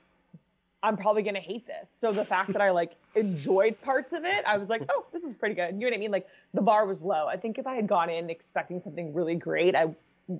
I'm 0.82 0.96
probably 0.96 1.22
gonna 1.22 1.40
hate 1.40 1.66
this. 1.66 1.88
So 1.94 2.12
the 2.12 2.24
fact 2.24 2.52
that 2.52 2.62
I 2.62 2.70
like 2.80 2.96
enjoyed 3.14 3.80
parts 3.82 4.12
of 4.12 4.24
it, 4.24 4.44
I 4.46 4.56
was 4.56 4.68
like, 4.68 4.82
oh, 4.88 5.06
this 5.12 5.22
is 5.22 5.36
pretty 5.36 5.54
good. 5.54 5.74
You 5.74 5.80
know 5.80 5.86
what 5.86 5.94
I 5.94 5.98
mean? 5.98 6.10
Like 6.10 6.26
the 6.54 6.62
bar 6.62 6.86
was 6.86 7.02
low. 7.02 7.26
I 7.26 7.36
think 7.36 7.58
if 7.58 7.66
I 7.66 7.74
had 7.74 7.86
gone 7.86 8.10
in 8.10 8.30
expecting 8.30 8.80
something 8.82 9.12
really 9.12 9.34
great, 9.34 9.74
I 9.74 9.94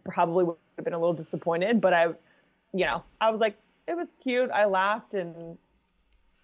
probably 0.04 0.44
would 0.44 0.56
have 0.76 0.84
been 0.84 0.94
a 0.94 0.98
little 0.98 1.14
disappointed. 1.14 1.80
But 1.80 1.92
I, 1.92 2.06
you 2.72 2.86
know, 2.86 3.04
I 3.20 3.30
was 3.30 3.40
like, 3.40 3.56
it 3.86 3.96
was 3.96 4.14
cute. 4.22 4.50
I 4.50 4.66
laughed 4.66 5.14
and, 5.14 5.58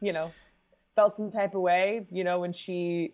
you 0.01 0.13
know, 0.13 0.33
felt 0.95 1.17
some 1.17 1.31
type 1.31 1.55
of 1.55 1.61
way. 1.61 2.07
You 2.11 2.25
know, 2.25 2.41
when 2.41 2.53
she 2.53 3.13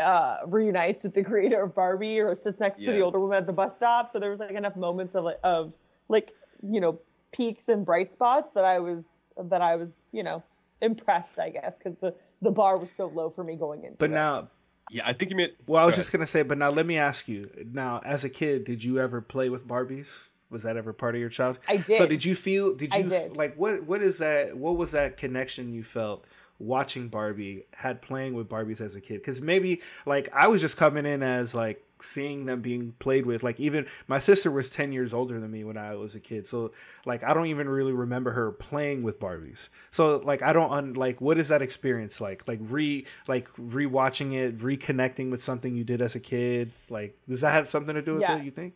uh 0.00 0.38
reunites 0.46 1.04
with 1.04 1.12
the 1.12 1.22
creator 1.22 1.62
of 1.62 1.74
Barbie 1.74 2.18
or 2.18 2.34
sits 2.34 2.60
next 2.60 2.78
to 2.78 2.90
the 2.92 3.00
older 3.00 3.20
woman 3.20 3.36
at 3.36 3.46
the 3.46 3.52
bus 3.52 3.76
stop. 3.76 4.10
So 4.10 4.18
there 4.18 4.30
was 4.30 4.40
like 4.40 4.52
enough 4.52 4.74
moments 4.74 5.14
of 5.14 5.24
like 5.24 5.38
of 5.44 5.72
like 6.08 6.32
you 6.62 6.80
know 6.80 6.98
peaks 7.32 7.68
and 7.68 7.84
bright 7.84 8.12
spots 8.12 8.48
that 8.54 8.64
I 8.64 8.78
was 8.78 9.04
that 9.36 9.62
I 9.62 9.76
was 9.76 10.08
you 10.12 10.22
know 10.22 10.42
impressed 10.80 11.38
I 11.38 11.50
guess 11.50 11.78
because 11.78 11.96
the 12.00 12.14
the 12.40 12.50
bar 12.50 12.76
was 12.76 12.90
so 12.90 13.06
low 13.06 13.30
for 13.30 13.44
me 13.44 13.56
going 13.56 13.84
in. 13.84 13.94
But 13.98 14.10
it. 14.10 14.14
now, 14.14 14.48
Yeah, 14.90 15.02
I 15.06 15.12
think 15.12 15.30
you 15.30 15.36
meant. 15.36 15.52
well, 15.66 15.82
I 15.82 15.86
was 15.86 15.94
Go 15.94 16.00
just 16.02 16.12
gonna 16.12 16.26
say, 16.26 16.42
but 16.42 16.58
now 16.58 16.70
let 16.70 16.86
me 16.86 16.98
ask 16.98 17.28
you. 17.28 17.48
Now, 17.72 18.00
as 18.04 18.24
a 18.24 18.28
kid, 18.28 18.64
did 18.64 18.82
you 18.84 18.98
ever 18.98 19.20
play 19.20 19.48
with 19.48 19.66
Barbies? 19.66 20.06
Was 20.50 20.64
that 20.64 20.76
ever 20.76 20.92
part 20.92 21.14
of 21.14 21.20
your 21.20 21.30
childhood? 21.30 21.62
I 21.68 21.78
did. 21.78 21.96
So 21.98 22.06
did 22.06 22.24
you 22.24 22.34
feel? 22.34 22.74
Did 22.74 22.92
I 22.92 22.98
you 22.98 23.08
did. 23.08 23.36
like 23.36 23.54
what? 23.56 23.84
What 23.84 24.02
is 24.02 24.18
that? 24.18 24.56
What 24.56 24.76
was 24.76 24.90
that 24.90 25.16
connection 25.16 25.72
you 25.72 25.82
felt 25.84 26.24
watching 26.58 27.08
Barbie 27.08 27.64
had 27.72 28.02
playing 28.02 28.34
with 28.34 28.48
Barbies 28.48 28.80
as 28.80 28.94
a 28.94 29.00
kid? 29.00 29.20
Because 29.22 29.40
maybe 29.40 29.80
like 30.04 30.28
I 30.34 30.48
was 30.48 30.60
just 30.60 30.76
coming 30.76 31.06
in 31.06 31.22
as 31.22 31.54
like 31.54 31.82
seeing 32.02 32.46
them 32.46 32.60
being 32.60 32.94
played 32.98 33.26
with. 33.26 33.42
Like 33.42 33.58
even 33.60 33.86
my 34.08 34.18
sister 34.18 34.50
was 34.50 34.70
ten 34.70 34.92
years 34.92 35.12
older 35.14 35.40
than 35.40 35.50
me 35.50 35.64
when 35.64 35.76
I 35.76 35.94
was 35.94 36.14
a 36.14 36.20
kid, 36.20 36.46
so 36.46 36.72
like 37.06 37.22
I 37.24 37.34
don't 37.34 37.46
even 37.46 37.68
really 37.68 37.92
remember 37.92 38.32
her 38.32 38.50
playing 38.52 39.02
with 39.02 39.18
Barbies. 39.20 39.68
So 39.90 40.16
like 40.18 40.42
I 40.42 40.52
don't 40.52 40.72
un- 40.72 40.94
like 40.94 41.20
what 41.20 41.38
is 41.38 41.48
that 41.48 41.62
experience 41.62 42.20
like? 42.20 42.46
Like 42.46 42.58
re 42.62 43.06
like 43.28 43.48
rewatching 43.56 44.32
it, 44.34 44.58
reconnecting 44.58 45.30
with 45.30 45.42
something 45.44 45.74
you 45.76 45.84
did 45.84 46.02
as 46.02 46.14
a 46.14 46.20
kid. 46.20 46.72
Like 46.88 47.16
does 47.28 47.40
that 47.42 47.52
have 47.52 47.68
something 47.70 47.94
to 47.94 48.02
do 48.02 48.14
with 48.14 48.22
Yeah. 48.22 48.36
it? 48.38 48.44
You 48.44 48.50
think? 48.50 48.74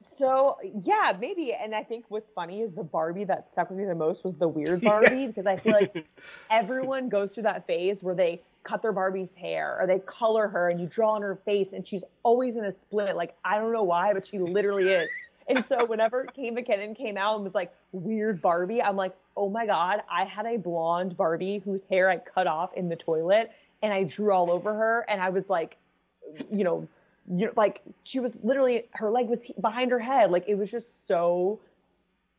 So 0.00 0.56
yeah, 0.82 1.12
maybe. 1.18 1.52
And 1.52 1.74
I 1.74 1.82
think 1.82 2.04
what's 2.08 2.30
funny 2.30 2.60
is 2.60 2.72
the 2.72 2.84
Barbie 2.84 3.24
that 3.24 3.52
stuck 3.52 3.70
with 3.70 3.78
me 3.78 3.84
the 3.86 3.94
most 3.94 4.24
was 4.24 4.36
the 4.36 4.48
weird 4.48 4.80
Barbie 4.82 5.06
Yes. 5.16 5.26
because 5.28 5.46
I 5.46 5.56
feel 5.56 5.72
like 5.72 6.06
everyone 6.50 7.08
goes 7.08 7.34
through 7.34 7.44
that 7.44 7.66
phase 7.66 8.02
where 8.02 8.14
they 8.14 8.40
cut 8.66 8.82
their 8.82 8.92
Barbie's 8.92 9.34
hair 9.34 9.78
or 9.80 9.86
they 9.86 9.98
color 10.00 10.48
her 10.48 10.68
and 10.68 10.80
you 10.80 10.86
draw 10.86 11.12
on 11.12 11.22
her 11.22 11.36
face 11.44 11.68
and 11.72 11.86
she's 11.86 12.02
always 12.22 12.56
in 12.56 12.64
a 12.64 12.72
split. 12.72 13.16
Like 13.16 13.36
I 13.44 13.58
don't 13.58 13.72
know 13.72 13.82
why, 13.82 14.12
but 14.12 14.26
she 14.26 14.38
literally 14.38 14.88
is. 14.88 15.08
And 15.48 15.64
so 15.68 15.84
whenever 15.84 16.24
Kate 16.24 16.52
McKinnon 16.52 16.96
came 16.96 17.16
out 17.16 17.36
and 17.36 17.44
was 17.44 17.54
like 17.54 17.72
weird 17.92 18.42
Barbie, 18.42 18.82
I'm 18.82 18.96
like, 18.96 19.14
oh 19.36 19.48
my 19.48 19.64
god, 19.64 20.02
I 20.10 20.24
had 20.24 20.44
a 20.44 20.56
blonde 20.56 21.16
Barbie 21.16 21.62
whose 21.64 21.84
hair 21.88 22.10
I 22.10 22.18
cut 22.18 22.48
off 22.48 22.74
in 22.74 22.88
the 22.88 22.96
toilet 22.96 23.52
and 23.82 23.92
I 23.92 24.02
drew 24.02 24.32
all 24.32 24.50
over 24.50 24.74
her 24.74 25.04
and 25.08 25.20
I 25.20 25.28
was 25.28 25.48
like, 25.48 25.76
you 26.50 26.64
know, 26.64 26.88
you 27.28 27.46
know, 27.46 27.52
like 27.56 27.80
she 28.02 28.18
was 28.18 28.32
literally 28.42 28.86
her 28.92 29.10
leg 29.10 29.28
was 29.28 29.50
behind 29.60 29.92
her 29.92 30.00
head. 30.00 30.30
Like 30.30 30.44
it 30.48 30.56
was 30.56 30.70
just 30.70 31.06
so 31.06 31.60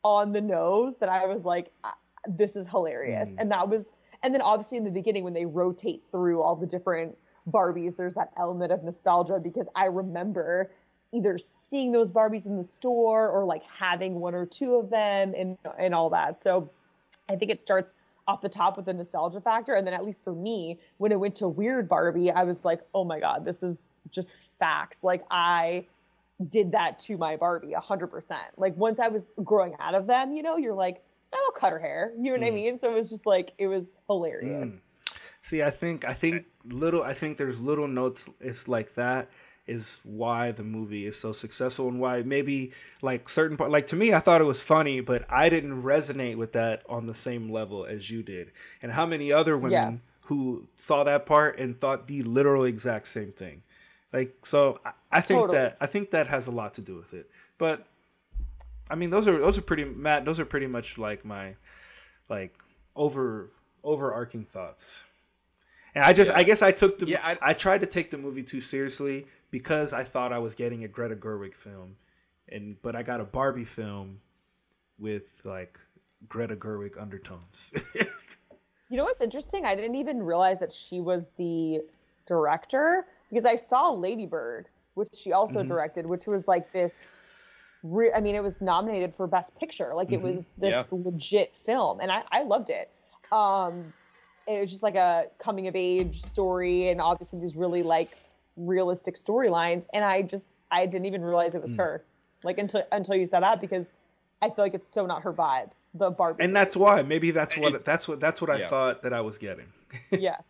on 0.04 0.32
the 0.32 0.40
nose 0.40 0.94
that 1.00 1.08
I 1.08 1.26
was 1.26 1.44
like, 1.44 1.70
"Ah, 1.84 1.96
this 2.28 2.56
is 2.56 2.66
hilarious. 2.68 3.28
And 3.38 3.50
that 3.50 3.68
was, 3.68 3.86
and 4.22 4.34
then 4.34 4.42
obviously 4.42 4.78
in 4.78 4.84
the 4.84 4.90
beginning 4.90 5.24
when 5.24 5.34
they 5.34 5.46
rotate 5.46 6.02
through 6.10 6.42
all 6.42 6.56
the 6.56 6.66
different 6.66 7.16
Barbies, 7.48 7.96
there's 7.96 8.14
that 8.14 8.30
element 8.36 8.72
of 8.72 8.84
nostalgia 8.84 9.40
because 9.42 9.68
I 9.74 9.86
remember 9.86 10.70
either 11.12 11.38
seeing 11.62 11.92
those 11.92 12.10
Barbies 12.10 12.46
in 12.46 12.56
the 12.56 12.64
store 12.64 13.28
or 13.28 13.44
like 13.44 13.62
having 13.64 14.16
one 14.20 14.34
or 14.34 14.44
two 14.46 14.74
of 14.74 14.90
them 14.90 15.34
and 15.36 15.56
and 15.78 15.94
all 15.94 16.10
that. 16.10 16.42
So 16.42 16.70
I 17.28 17.36
think 17.36 17.50
it 17.50 17.62
starts 17.62 17.94
off 18.26 18.42
the 18.42 18.48
top 18.48 18.76
with 18.76 18.84
the 18.86 18.92
nostalgia 18.92 19.40
factor. 19.40 19.74
And 19.74 19.86
then 19.86 19.94
at 19.94 20.04
least 20.04 20.22
for 20.22 20.34
me, 20.34 20.78
when 20.98 21.12
it 21.12 21.18
went 21.18 21.36
to 21.36 21.48
Weird 21.48 21.88
Barbie, 21.88 22.30
I 22.30 22.44
was 22.44 22.64
like, 22.64 22.80
oh 22.94 23.04
my 23.04 23.20
God, 23.20 23.44
this 23.44 23.62
is 23.62 23.92
just 24.10 24.34
facts. 24.58 25.02
Like 25.02 25.24
I 25.30 25.86
did 26.50 26.72
that 26.72 26.98
to 27.00 27.16
my 27.16 27.36
Barbie 27.36 27.72
a 27.72 27.80
hundred 27.80 28.08
percent. 28.08 28.42
Like 28.56 28.76
once 28.76 29.00
I 29.00 29.08
was 29.08 29.26
growing 29.42 29.74
out 29.80 29.94
of 29.94 30.06
them, 30.06 30.34
you 30.34 30.42
know, 30.42 30.56
you're 30.56 30.74
like, 30.74 31.02
I'll 31.32 31.52
cut 31.52 31.72
her 31.72 31.78
hair. 31.78 32.12
You 32.18 32.32
know 32.32 32.38
what 32.40 32.46
I 32.46 32.50
mean? 32.50 32.78
So 32.80 32.90
it 32.90 32.94
was 32.94 33.10
just 33.10 33.26
like 33.26 33.52
it 33.58 33.66
was 33.66 33.96
hilarious. 34.08 34.68
Mm. 34.68 34.78
See, 35.42 35.62
I 35.62 35.70
think 35.70 36.04
I 36.04 36.14
think 36.14 36.44
little 36.64 37.02
I 37.02 37.14
think 37.14 37.38
there's 37.38 37.60
little 37.60 37.88
notes 37.88 38.28
it's 38.40 38.68
like 38.68 38.94
that 38.94 39.30
is 39.66 40.00
why 40.02 40.50
the 40.50 40.62
movie 40.62 41.06
is 41.06 41.18
so 41.18 41.30
successful 41.30 41.88
and 41.88 42.00
why 42.00 42.22
maybe 42.22 42.72
like 43.02 43.28
certain 43.28 43.56
part 43.56 43.70
like 43.70 43.86
to 43.86 43.96
me 43.96 44.14
I 44.14 44.18
thought 44.20 44.40
it 44.40 44.44
was 44.44 44.62
funny 44.62 45.00
but 45.00 45.26
I 45.30 45.50
didn't 45.50 45.82
resonate 45.82 46.36
with 46.36 46.52
that 46.52 46.82
on 46.88 47.06
the 47.06 47.12
same 47.14 47.50
level 47.52 47.84
as 47.84 48.10
you 48.10 48.22
did. 48.22 48.50
And 48.82 48.92
how 48.92 49.04
many 49.06 49.30
other 49.32 49.56
women 49.58 49.72
Yeah. 49.72 49.92
who 50.22 50.68
saw 50.76 51.04
that 51.04 51.26
part 51.26 51.58
and 51.58 51.78
thought 51.78 52.06
the 52.08 52.22
literal 52.22 52.64
exact 52.64 53.08
same 53.08 53.32
thing. 53.32 53.62
Like 54.12 54.46
so 54.46 54.80
I, 54.84 54.92
I 55.12 55.20
think 55.20 55.40
Totally. 55.40 55.58
that 55.58 55.76
I 55.80 55.86
think 55.86 56.10
that 56.12 56.26
has 56.28 56.46
a 56.46 56.50
lot 56.50 56.74
to 56.74 56.80
do 56.80 56.96
with 56.96 57.12
it. 57.14 57.30
But 57.58 57.86
I 58.90 58.94
mean 58.94 59.10
those 59.10 59.28
are 59.28 59.38
those 59.38 59.58
are 59.58 59.62
pretty 59.62 59.84
Matt, 59.84 60.24
those 60.24 60.40
are 60.40 60.44
pretty 60.44 60.66
much 60.66 60.98
like 60.98 61.24
my 61.24 61.54
like 62.28 62.54
over 62.96 63.50
overarching 63.84 64.44
thoughts. 64.44 65.02
And 65.94 66.04
I 66.04 66.12
just, 66.12 66.30
I 66.30 66.42
guess 66.42 66.62
I 66.62 66.70
took 66.70 66.98
the, 66.98 67.08
Yeah, 67.08 67.20
I, 67.24 67.38
I- 67.40 67.54
tried 67.54 67.80
to 67.80 67.86
take 67.86 68.10
the 68.10 68.18
movie 68.18 68.42
too 68.42 68.60
seriously 68.60 69.26
because 69.50 69.92
I 69.92 70.04
thought 70.04 70.32
I 70.32 70.38
was 70.38 70.54
getting 70.54 70.84
a 70.84 70.88
Greta 70.88 71.16
Gerwig 71.16 71.54
film, 71.54 71.96
and 72.48 72.76
but 72.82 72.94
I 72.94 73.02
got 73.02 73.20
a 73.20 73.24
Barbie 73.24 73.64
film 73.64 74.20
with 74.98 75.24
like 75.44 75.78
Greta 76.28 76.56
Gerwig 76.56 77.00
undertones. 77.00 77.72
You 78.90 78.96
know 78.96 79.04
what's 79.04 79.20
interesting? 79.20 79.66
I 79.66 79.74
didn't 79.74 79.96
even 79.96 80.22
realize 80.22 80.60
that 80.60 80.72
she 80.72 81.00
was 81.00 81.26
the 81.36 81.82
director 82.26 83.04
because 83.28 83.44
I 83.44 83.56
saw 83.56 83.90
Lady 83.90 84.24
Bird, 84.24 84.68
which 84.94 85.14
she 85.14 85.32
also 85.32 85.60
mm-hmm. 85.60 85.68
directed, 85.68 86.06
which 86.06 86.26
was 86.26 86.48
like 86.48 86.72
this. 86.72 86.98
Re- 87.82 88.12
I 88.12 88.20
mean, 88.20 88.34
it 88.34 88.42
was 88.42 88.60
nominated 88.60 89.14
for 89.14 89.26
Best 89.26 89.56
Picture. 89.58 89.92
Like 89.94 90.10
it 90.12 90.20
was 90.20 90.52
this 90.52 90.72
Yeah. 90.74 90.84
legit 90.90 91.54
film, 91.54 92.00
and 92.00 92.10
I, 92.10 92.22
I 92.30 92.42
loved 92.42 92.70
it. 92.70 92.90
Um, 93.30 93.92
it 94.46 94.60
was 94.60 94.70
just 94.70 94.82
like 94.82 94.94
a 94.94 95.26
coming 95.38 95.68
of 95.68 95.76
age 95.76 96.22
story, 96.22 96.88
and 96.88 97.00
obviously 97.00 97.38
these 97.40 97.54
really 97.56 97.82
like 97.82 98.10
realistic 98.56 99.14
storylines. 99.14 99.84
And 99.92 100.04
I 100.04 100.22
just 100.22 100.58
I 100.70 100.86
didn't 100.86 101.06
even 101.06 101.22
realize 101.22 101.54
it 101.54 101.62
was 101.62 101.76
her, 101.76 102.02
like 102.42 102.58
until 102.58 102.82
until 102.90 103.14
you 103.14 103.26
said 103.26 103.40
that 103.42 103.60
because 103.60 103.86
I 104.42 104.46
feel 104.50 104.64
like 104.64 104.74
it's 104.74 104.92
so 104.92 105.06
not 105.06 105.22
her 105.22 105.32
vibe. 105.32 105.70
The 105.94 106.10
Barbie, 106.10 106.44
and 106.44 106.54
that's 106.54 106.76
why 106.76 107.00
maybe 107.02 107.30
that's 107.30 107.56
what 107.56 107.68
It's- 107.68 107.82
that's 107.82 108.06
what 108.06 108.20
that's 108.20 108.40
what 108.40 108.50
I 108.50 108.58
yeah. 108.58 108.68
thought 108.68 109.02
that 109.02 109.12
I 109.12 109.20
was 109.22 109.38
getting. 109.38 109.66
yeah. 110.10 110.36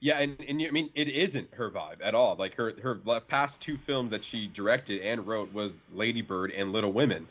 Yeah, 0.00 0.18
and, 0.18 0.36
and 0.46 0.62
I 0.62 0.70
mean 0.70 0.90
it 0.94 1.08
isn't 1.08 1.54
her 1.54 1.70
vibe 1.70 1.98
at 2.02 2.14
all. 2.14 2.36
Like 2.36 2.54
her 2.56 2.74
her 2.82 2.96
past 3.28 3.60
two 3.60 3.78
films 3.78 4.10
that 4.10 4.24
she 4.24 4.46
directed 4.48 5.00
and 5.00 5.26
wrote 5.26 5.52
was 5.52 5.72
Lady 5.92 6.22
Bird 6.22 6.52
and 6.52 6.72
Little 6.72 6.92
Women. 6.92 7.26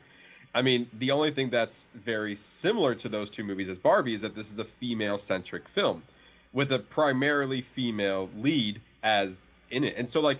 I 0.53 0.61
mean, 0.61 0.87
the 0.99 1.11
only 1.11 1.31
thing 1.31 1.49
that's 1.49 1.89
very 1.93 2.35
similar 2.35 2.95
to 2.95 3.09
those 3.09 3.29
two 3.29 3.43
movies 3.43 3.67
as 3.67 3.77
Barbie 3.77 4.15
is 4.15 4.21
that 4.21 4.35
this 4.35 4.51
is 4.51 4.57
a 4.57 4.63
female-centric 4.63 5.67
film 5.67 6.01
with 6.53 6.71
a 6.71 6.79
primarily 6.79 7.61
female 7.61 8.29
lead 8.37 8.79
as 9.03 9.45
in 9.69 9.83
it. 9.83 9.95
And 9.97 10.09
so 10.09 10.21
like 10.21 10.39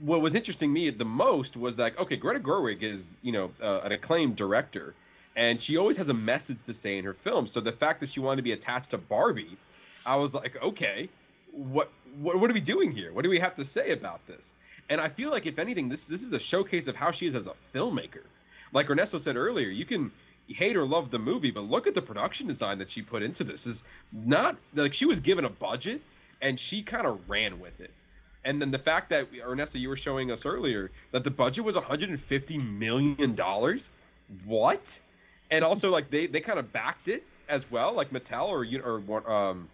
what 0.00 0.22
was 0.22 0.34
interesting 0.34 0.72
me 0.72 0.88
the 0.90 1.04
most 1.04 1.56
was 1.56 1.76
like 1.76 1.98
okay, 2.00 2.16
Greta 2.16 2.40
Gerwig 2.40 2.82
is, 2.82 3.14
you 3.20 3.32
know, 3.32 3.50
uh, 3.60 3.80
an 3.80 3.92
acclaimed 3.92 4.36
director 4.36 4.94
and 5.36 5.62
she 5.62 5.76
always 5.76 5.98
has 5.98 6.08
a 6.08 6.14
message 6.14 6.64
to 6.64 6.74
say 6.74 6.98
in 6.98 7.04
her 7.04 7.14
films. 7.14 7.52
So 7.52 7.60
the 7.60 7.72
fact 7.72 8.00
that 8.00 8.10
she 8.10 8.20
wanted 8.20 8.36
to 8.36 8.42
be 8.42 8.52
attached 8.52 8.90
to 8.90 8.98
Barbie, 8.98 9.56
I 10.04 10.16
was 10.16 10.34
like, 10.34 10.62
okay, 10.62 11.08
what 11.52 11.92
what 12.20 12.38
what 12.40 12.50
are 12.50 12.54
we 12.54 12.60
doing 12.60 12.92
here? 12.92 13.12
What 13.12 13.24
do 13.24 13.30
we 13.30 13.40
have 13.40 13.56
to 13.56 13.64
say 13.64 13.92
about 13.92 14.26
this? 14.26 14.52
And 14.90 15.00
I 15.00 15.08
feel 15.08 15.30
like 15.30 15.46
if 15.46 15.58
anything, 15.58 15.88
this 15.88 16.06
this 16.06 16.22
is 16.22 16.32
a 16.32 16.40
showcase 16.40 16.86
of 16.88 16.96
how 16.96 17.12
she 17.12 17.26
is 17.26 17.34
as 17.34 17.46
a 17.46 17.54
filmmaker. 17.74 18.24
Like 18.72 18.90
Ernesto 18.90 19.18
said 19.18 19.36
earlier, 19.36 19.68
you 19.68 19.84
can 19.84 20.12
hate 20.48 20.76
or 20.76 20.86
love 20.86 21.10
the 21.10 21.18
movie, 21.18 21.50
but 21.50 21.62
look 21.62 21.86
at 21.86 21.94
the 21.94 22.02
production 22.02 22.46
design 22.48 22.78
that 22.78 22.90
she 22.90 23.02
put 23.02 23.22
into 23.22 23.44
this. 23.44 23.66
Is 23.66 23.84
not 24.12 24.56
like 24.74 24.94
she 24.94 25.06
was 25.06 25.20
given 25.20 25.44
a 25.44 25.50
budget 25.50 26.02
and 26.40 26.58
she 26.58 26.82
kind 26.82 27.06
of 27.06 27.28
ran 27.30 27.60
with 27.60 27.80
it. 27.80 27.90
And 28.44 28.60
then 28.60 28.70
the 28.72 28.78
fact 28.78 29.10
that 29.10 29.28
Ernesto, 29.46 29.78
you 29.78 29.88
were 29.88 29.96
showing 29.96 30.32
us 30.32 30.44
earlier 30.44 30.90
that 31.12 31.24
the 31.24 31.30
budget 31.30 31.64
was 31.64 31.76
150 31.76 32.58
million 32.58 33.34
dollars. 33.34 33.90
What? 34.44 34.98
And 35.50 35.64
also 35.64 35.90
like 35.90 36.10
they 36.10 36.26
they 36.26 36.40
kind 36.40 36.58
of 36.58 36.72
backed 36.72 37.08
it. 37.08 37.24
as 37.48 37.70
well, 37.70 37.94
like 37.94 38.10
Mattel 38.10 38.48
or 38.48 38.64
or 39.06 39.32
um, 39.32 39.68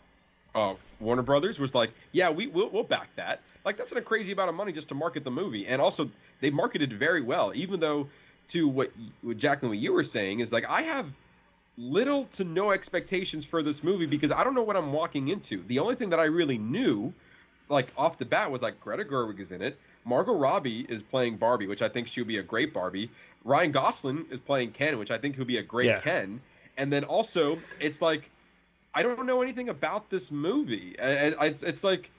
uh, 0.58 0.74
Warner 1.00 1.22
Brothers 1.22 1.58
was 1.58 1.74
like, 1.74 1.92
yeah, 2.12 2.30
we 2.30 2.46
we'll, 2.46 2.70
we'll 2.70 2.82
back 2.82 3.08
that. 3.16 3.40
Like 3.64 3.76
that's 3.76 3.92
not 3.92 3.98
a 3.98 4.04
crazy 4.04 4.32
amount 4.32 4.48
of 4.48 4.54
money 4.54 4.72
just 4.72 4.88
to 4.88 4.94
market 4.94 5.24
the 5.24 5.30
movie, 5.30 5.66
and 5.66 5.80
also 5.80 6.10
they 6.40 6.50
marketed 6.50 6.92
very 6.92 7.22
well. 7.22 7.52
Even 7.54 7.80
though, 7.80 8.08
to 8.48 8.68
what 8.68 8.90
what 9.22 9.38
Jaclyn, 9.38 9.68
what 9.68 9.78
you 9.78 9.92
were 9.92 10.04
saying 10.04 10.40
is 10.40 10.52
like, 10.52 10.64
I 10.68 10.82
have 10.82 11.06
little 11.76 12.24
to 12.32 12.44
no 12.44 12.72
expectations 12.72 13.44
for 13.44 13.62
this 13.62 13.84
movie 13.84 14.06
because 14.06 14.32
I 14.32 14.42
don't 14.42 14.54
know 14.54 14.62
what 14.62 14.76
I'm 14.76 14.92
walking 14.92 15.28
into. 15.28 15.62
The 15.66 15.78
only 15.78 15.94
thing 15.94 16.10
that 16.10 16.18
I 16.18 16.24
really 16.24 16.58
knew, 16.58 17.12
like 17.68 17.88
off 17.96 18.18
the 18.18 18.26
bat, 18.26 18.50
was 18.50 18.62
like 18.62 18.80
Greta 18.80 19.04
Gerwig 19.04 19.38
is 19.38 19.52
in 19.52 19.62
it. 19.62 19.78
Margot 20.04 20.34
Robbie 20.34 20.86
is 20.88 21.02
playing 21.02 21.36
Barbie, 21.36 21.66
which 21.66 21.82
I 21.82 21.88
think 21.88 22.08
she'll 22.08 22.24
be 22.24 22.38
a 22.38 22.42
great 22.42 22.72
Barbie. 22.72 23.10
Ryan 23.44 23.72
Gosling 23.72 24.26
is 24.30 24.40
playing 24.40 24.72
Ken, 24.72 24.98
which 24.98 25.10
I 25.10 25.18
think 25.18 25.36
he'll 25.36 25.44
be 25.44 25.58
a 25.58 25.62
great 25.62 25.86
Yeah. 25.86 26.00
Ken. 26.00 26.40
And 26.76 26.92
then 26.92 27.04
also, 27.04 27.58
it's 27.78 28.00
like 28.00 28.30
I 28.94 29.02
don't 29.02 29.26
know 29.26 29.42
anything 29.42 29.68
about 29.68 30.10
this 30.10 30.30
movie. 30.30 30.98
I, 31.00 31.30
I, 31.32 31.46
it's, 31.46 31.62
it's 31.62 31.84
like 31.84 32.10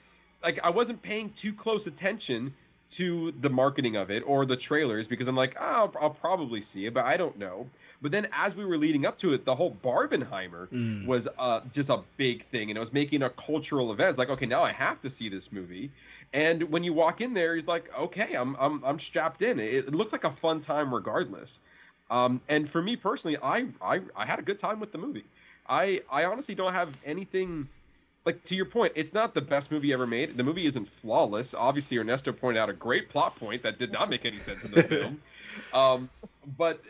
like 0.42 0.60
I 0.64 0.70
wasn't 0.70 1.02
paying 1.02 1.30
too 1.30 1.52
close 1.52 1.86
attention 1.86 2.54
to 2.90 3.32
the 3.40 3.50
marketing 3.50 3.96
of 3.96 4.10
it 4.10 4.22
or 4.26 4.44
the 4.44 4.56
trailers 4.56 5.06
because 5.06 5.28
I'm 5.28 5.36
like, 5.36 5.56
oh, 5.60 5.64
I'll, 5.64 5.94
I'll 6.00 6.10
probably 6.10 6.60
see 6.60 6.86
it, 6.86 6.94
but 6.94 7.04
I 7.04 7.16
don't 7.16 7.38
know. 7.38 7.68
But 8.02 8.10
then 8.10 8.26
as 8.32 8.56
we 8.56 8.64
were 8.64 8.78
leading 8.78 9.06
up 9.06 9.18
to 9.18 9.32
it, 9.32 9.44
the 9.44 9.54
whole 9.54 9.76
Barbenheimer 9.82 10.68
Mm. 10.72 11.06
was 11.06 11.28
uh, 11.38 11.60
just 11.72 11.88
a 11.88 12.00
big 12.16 12.46
thing, 12.46 12.70
and 12.70 12.76
it 12.76 12.80
was 12.80 12.92
making 12.92 13.22
a 13.22 13.30
cultural 13.30 13.92
event. 13.92 14.10
It's 14.10 14.18
like, 14.18 14.30
okay, 14.30 14.46
now 14.46 14.62
I 14.62 14.72
have 14.72 15.00
to 15.02 15.10
see 15.10 15.28
this 15.28 15.52
movie. 15.52 15.90
And 16.32 16.64
when 16.70 16.82
you 16.84 16.92
walk 16.92 17.20
in 17.20 17.34
there, 17.34 17.56
he's 17.56 17.66
like, 17.68 17.90
okay, 17.96 18.34
I'm 18.34 18.56
I'm 18.58 18.84
I'm 18.84 18.98
strapped 18.98 19.42
in. 19.42 19.58
It, 19.60 19.74
it 19.74 19.94
looked 19.94 20.12
like 20.12 20.24
a 20.24 20.30
fun 20.30 20.60
time 20.60 20.92
regardless. 20.94 21.60
Um, 22.10 22.40
and 22.48 22.68
for 22.68 22.82
me 22.82 22.96
personally, 22.96 23.36
I, 23.42 23.66
I 23.80 24.00
I 24.16 24.26
had 24.26 24.38
a 24.38 24.42
good 24.42 24.58
time 24.58 24.80
with 24.80 24.92
the 24.92 24.98
movie. 24.98 25.24
I 25.70 26.02
I 26.10 26.24
honestly 26.24 26.54
don't 26.54 26.74
have 26.74 26.94
anything 27.04 27.68
like 28.26 28.44
to 28.44 28.54
your 28.54 28.66
point. 28.66 28.92
It's 28.96 29.14
not 29.14 29.32
the 29.32 29.40
best 29.40 29.70
movie 29.70 29.92
ever 29.92 30.06
made. 30.06 30.36
The 30.36 30.42
movie 30.44 30.66
isn't 30.66 30.88
flawless. 30.88 31.54
Obviously, 31.54 31.96
Ernesto 31.96 32.32
pointed 32.32 32.60
out 32.60 32.68
a 32.68 32.74
great 32.74 33.08
plot 33.08 33.36
point 33.36 33.62
that 33.62 33.78
did 33.78 33.92
not 33.92 34.10
make 34.10 34.24
any 34.26 34.38
sense 34.38 34.64
in 34.64 34.72
the 34.72 34.82
film. 34.94 35.22
Um, 35.72 36.10
but 36.58 36.82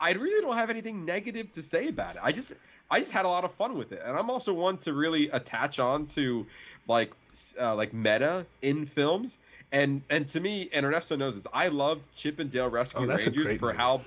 I 0.00 0.12
really 0.14 0.40
don't 0.42 0.56
have 0.56 0.70
anything 0.70 1.04
negative 1.04 1.52
to 1.52 1.62
say 1.62 1.88
about 1.88 2.16
it. 2.16 2.22
I 2.24 2.32
just 2.32 2.54
I 2.90 3.00
just 3.00 3.12
had 3.12 3.24
a 3.24 3.28
lot 3.28 3.44
of 3.44 3.52
fun 3.54 3.76
with 3.78 3.92
it, 3.92 4.02
and 4.04 4.18
I'm 4.18 4.30
also 4.30 4.52
one 4.52 4.76
to 4.78 4.92
really 4.92 5.28
attach 5.30 5.78
on 5.78 6.06
to 6.08 6.46
like 6.88 7.12
uh, 7.60 7.74
like 7.76 7.92
meta 7.92 8.46
in 8.62 8.86
films. 8.86 9.36
And 9.70 10.02
and 10.10 10.28
to 10.28 10.40
me, 10.40 10.68
and 10.72 10.84
Ernesto 10.84 11.16
knows 11.16 11.34
this. 11.34 11.46
I 11.52 11.68
loved 11.68 12.02
Chip 12.16 12.38
and 12.40 12.50
Dale 12.50 12.68
Rescue 12.68 13.04
Oh, 13.04 13.06
Rangers 13.06 13.58
for 13.58 13.66
movie. 13.66 13.76
how 13.78 14.02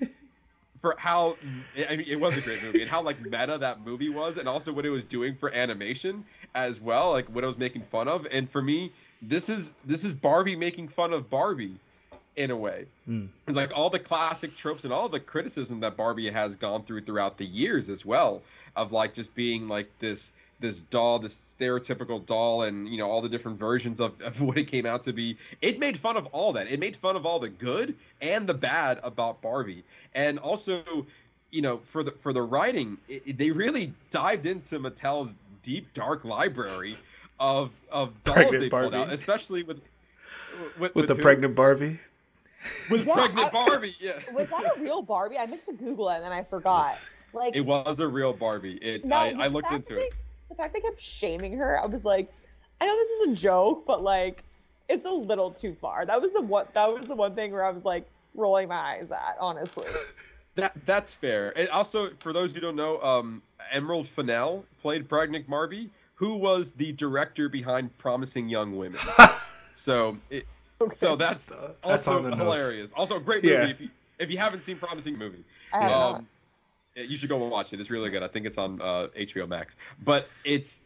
for 0.80 0.94
how 0.98 1.36
I 1.88 1.96
mean 1.96 2.06
it 2.08 2.18
was 2.18 2.36
a 2.36 2.40
great 2.40 2.62
movie 2.62 2.80
and 2.82 2.90
how 2.90 3.02
like 3.02 3.20
meta 3.20 3.58
that 3.58 3.84
movie 3.84 4.08
was 4.08 4.36
and 4.36 4.48
also 4.48 4.72
what 4.72 4.86
it 4.86 4.90
was 4.90 5.04
doing 5.04 5.36
for 5.36 5.52
animation 5.52 6.24
as 6.54 6.80
well 6.80 7.12
like 7.12 7.26
what 7.28 7.44
it 7.44 7.46
was 7.46 7.58
making 7.58 7.82
fun 7.82 8.08
of 8.08 8.26
and 8.30 8.50
for 8.50 8.62
me 8.62 8.92
this 9.22 9.48
is 9.48 9.72
this 9.84 10.04
is 10.04 10.14
Barbie 10.14 10.56
making 10.56 10.88
fun 10.88 11.12
of 11.12 11.28
Barbie 11.30 11.76
in 12.36 12.50
a 12.50 12.56
way 12.56 12.86
Mm. 13.08 13.28
it's 13.48 13.56
like 13.56 13.72
all 13.74 13.90
the 13.90 13.98
classic 13.98 14.56
tropes 14.56 14.84
and 14.84 14.92
all 14.92 15.08
the 15.08 15.20
criticism 15.20 15.80
that 15.80 15.96
Barbie 15.96 16.30
has 16.30 16.56
gone 16.56 16.84
through 16.84 17.02
throughout 17.02 17.36
the 17.38 17.44
years 17.46 17.90
as 17.90 18.04
well 18.06 18.42
of 18.76 18.92
like 18.92 19.14
just 19.14 19.34
being 19.34 19.68
like 19.68 19.90
this 19.98 20.32
this 20.60 20.82
doll 20.82 21.18
this 21.18 21.56
stereotypical 21.58 22.24
doll 22.24 22.62
and 22.62 22.88
you 22.88 22.98
know 22.98 23.10
all 23.10 23.22
the 23.22 23.28
different 23.28 23.58
versions 23.58 23.98
of, 24.00 24.20
of 24.20 24.40
what 24.42 24.58
it 24.58 24.64
came 24.70 24.86
out 24.86 25.04
to 25.04 25.12
be 25.12 25.36
it 25.62 25.78
made 25.78 25.96
fun 25.98 26.16
of 26.16 26.26
all 26.26 26.52
that 26.52 26.66
it 26.68 26.78
made 26.78 26.96
fun 26.96 27.16
of 27.16 27.24
all 27.26 27.38
the 27.38 27.48
good 27.48 27.94
and 28.20 28.46
the 28.46 28.54
bad 28.54 29.00
about 29.02 29.40
Barbie 29.40 29.84
and 30.14 30.38
also 30.38 30.82
you 31.50 31.62
know 31.62 31.80
for 31.92 32.02
the 32.02 32.10
for 32.22 32.32
the 32.32 32.42
writing 32.42 32.98
it, 33.08 33.22
it- 33.26 33.38
they 33.38 33.50
really 33.50 33.92
dived 34.10 34.46
into 34.46 34.78
Mattel's 34.78 35.34
deep 35.62 35.92
dark 35.94 36.24
library 36.24 36.96
of 37.38 37.70
of 37.90 38.10
dolls 38.22 38.36
Pregnant 38.36 38.60
they 38.60 38.68
pulled 38.68 38.92
Barbie. 38.92 38.96
out 38.96 39.12
especially 39.12 39.62
with 39.62 39.80
with, 40.78 40.94
with 40.94 41.08
the 41.08 41.14
who? 41.14 41.22
pregnant 41.22 41.54
Barbie. 41.54 41.98
with 42.90 43.06
Yeah, 43.06 43.14
pregnant 43.14 43.46
I- 43.46 43.50
Barbie 43.50 43.94
yeah 43.98 44.18
Was 44.34 44.48
that 44.48 44.76
a 44.76 44.80
real 44.80 45.00
Barbie? 45.00 45.38
I 45.38 45.46
meant 45.46 45.64
to 45.66 45.72
Google 45.72 46.10
it 46.10 46.16
and 46.16 46.24
then 46.24 46.32
I 46.32 46.42
forgot. 46.44 46.88
Like 47.32 47.54
It 47.56 47.60
was 47.62 48.00
a 48.00 48.08
real 48.08 48.32
Barbie. 48.32 48.74
It 48.82 49.04
no, 49.04 49.16
I, 49.16 49.28
I 49.38 49.46
looked 49.46 49.70
into 49.72 49.94
that 49.94 50.00
it. 50.06 50.12
They- 50.50 50.54
the 50.54 50.62
fact 50.62 50.74
they 50.74 50.80
kept 50.80 51.00
shaming 51.00 51.54
her, 51.58 51.80
I 51.80 51.86
was 51.86 52.04
like, 52.04 52.30
I 52.80 52.86
know 52.86 52.96
this 52.96 53.10
is 53.10 53.28
a 53.38 53.42
joke, 53.42 53.84
but 53.86 54.02
like, 54.02 54.42
it's 54.88 55.04
a 55.04 55.10
little 55.10 55.50
too 55.50 55.76
far. 55.80 56.04
That 56.04 56.20
was 56.20 56.32
the 56.32 56.40
one. 56.40 56.66
That 56.74 56.92
was 56.92 57.06
the 57.08 57.14
one 57.14 57.34
thing 57.34 57.52
where 57.52 57.64
I 57.64 57.70
was 57.70 57.84
like 57.84 58.08
rolling 58.34 58.68
my 58.68 58.76
eyes 58.98 59.10
at, 59.10 59.36
honestly. 59.40 59.86
That 60.56 60.72
that's 60.84 61.14
fair. 61.14 61.56
And 61.56 61.68
also 61.68 62.10
for 62.18 62.32
those 62.32 62.52
who 62.52 62.58
don't 62.60 62.74
know, 62.74 63.00
um, 63.02 63.40
Emerald 63.70 64.08
Fennell 64.08 64.64
played 64.82 65.08
pregnant 65.08 65.48
Barbie, 65.48 65.88
who 66.16 66.34
was 66.34 66.72
the 66.72 66.90
director 66.92 67.48
behind 67.48 67.96
Promising 67.98 68.48
Young 68.48 68.76
Women. 68.76 69.00
so 69.76 70.18
it, 70.28 70.46
so 70.88 71.14
that's 71.14 71.50
That's 71.50 72.08
also 72.08 72.16
on 72.16 72.24
the 72.24 72.30
notes. 72.30 72.60
hilarious. 72.60 72.92
Also 72.96 73.16
a 73.16 73.20
great 73.20 73.44
movie 73.44 73.54
Yeah. 73.54 73.68
if 73.70 73.80
you 73.80 73.88
if 74.18 74.28
you 74.28 74.38
haven't 74.38 74.62
seen 74.64 74.76
Promising 74.76 75.16
Movie. 75.16 75.44
I 75.72 75.82
have. 75.82 75.92
Um, 75.92 76.14
yeah, 76.16 76.20
you 76.96 77.16
should 77.16 77.28
go 77.28 77.36
watch 77.36 77.72
it. 77.72 77.80
It's 77.80 77.90
really 77.90 78.10
good. 78.10 78.22
I 78.22 78.28
think 78.28 78.46
it's 78.46 78.58
on 78.58 78.80
uh, 78.80 79.08
HBO 79.16 79.48
Max. 79.48 79.76
But 80.04 80.28
it's 80.44 80.80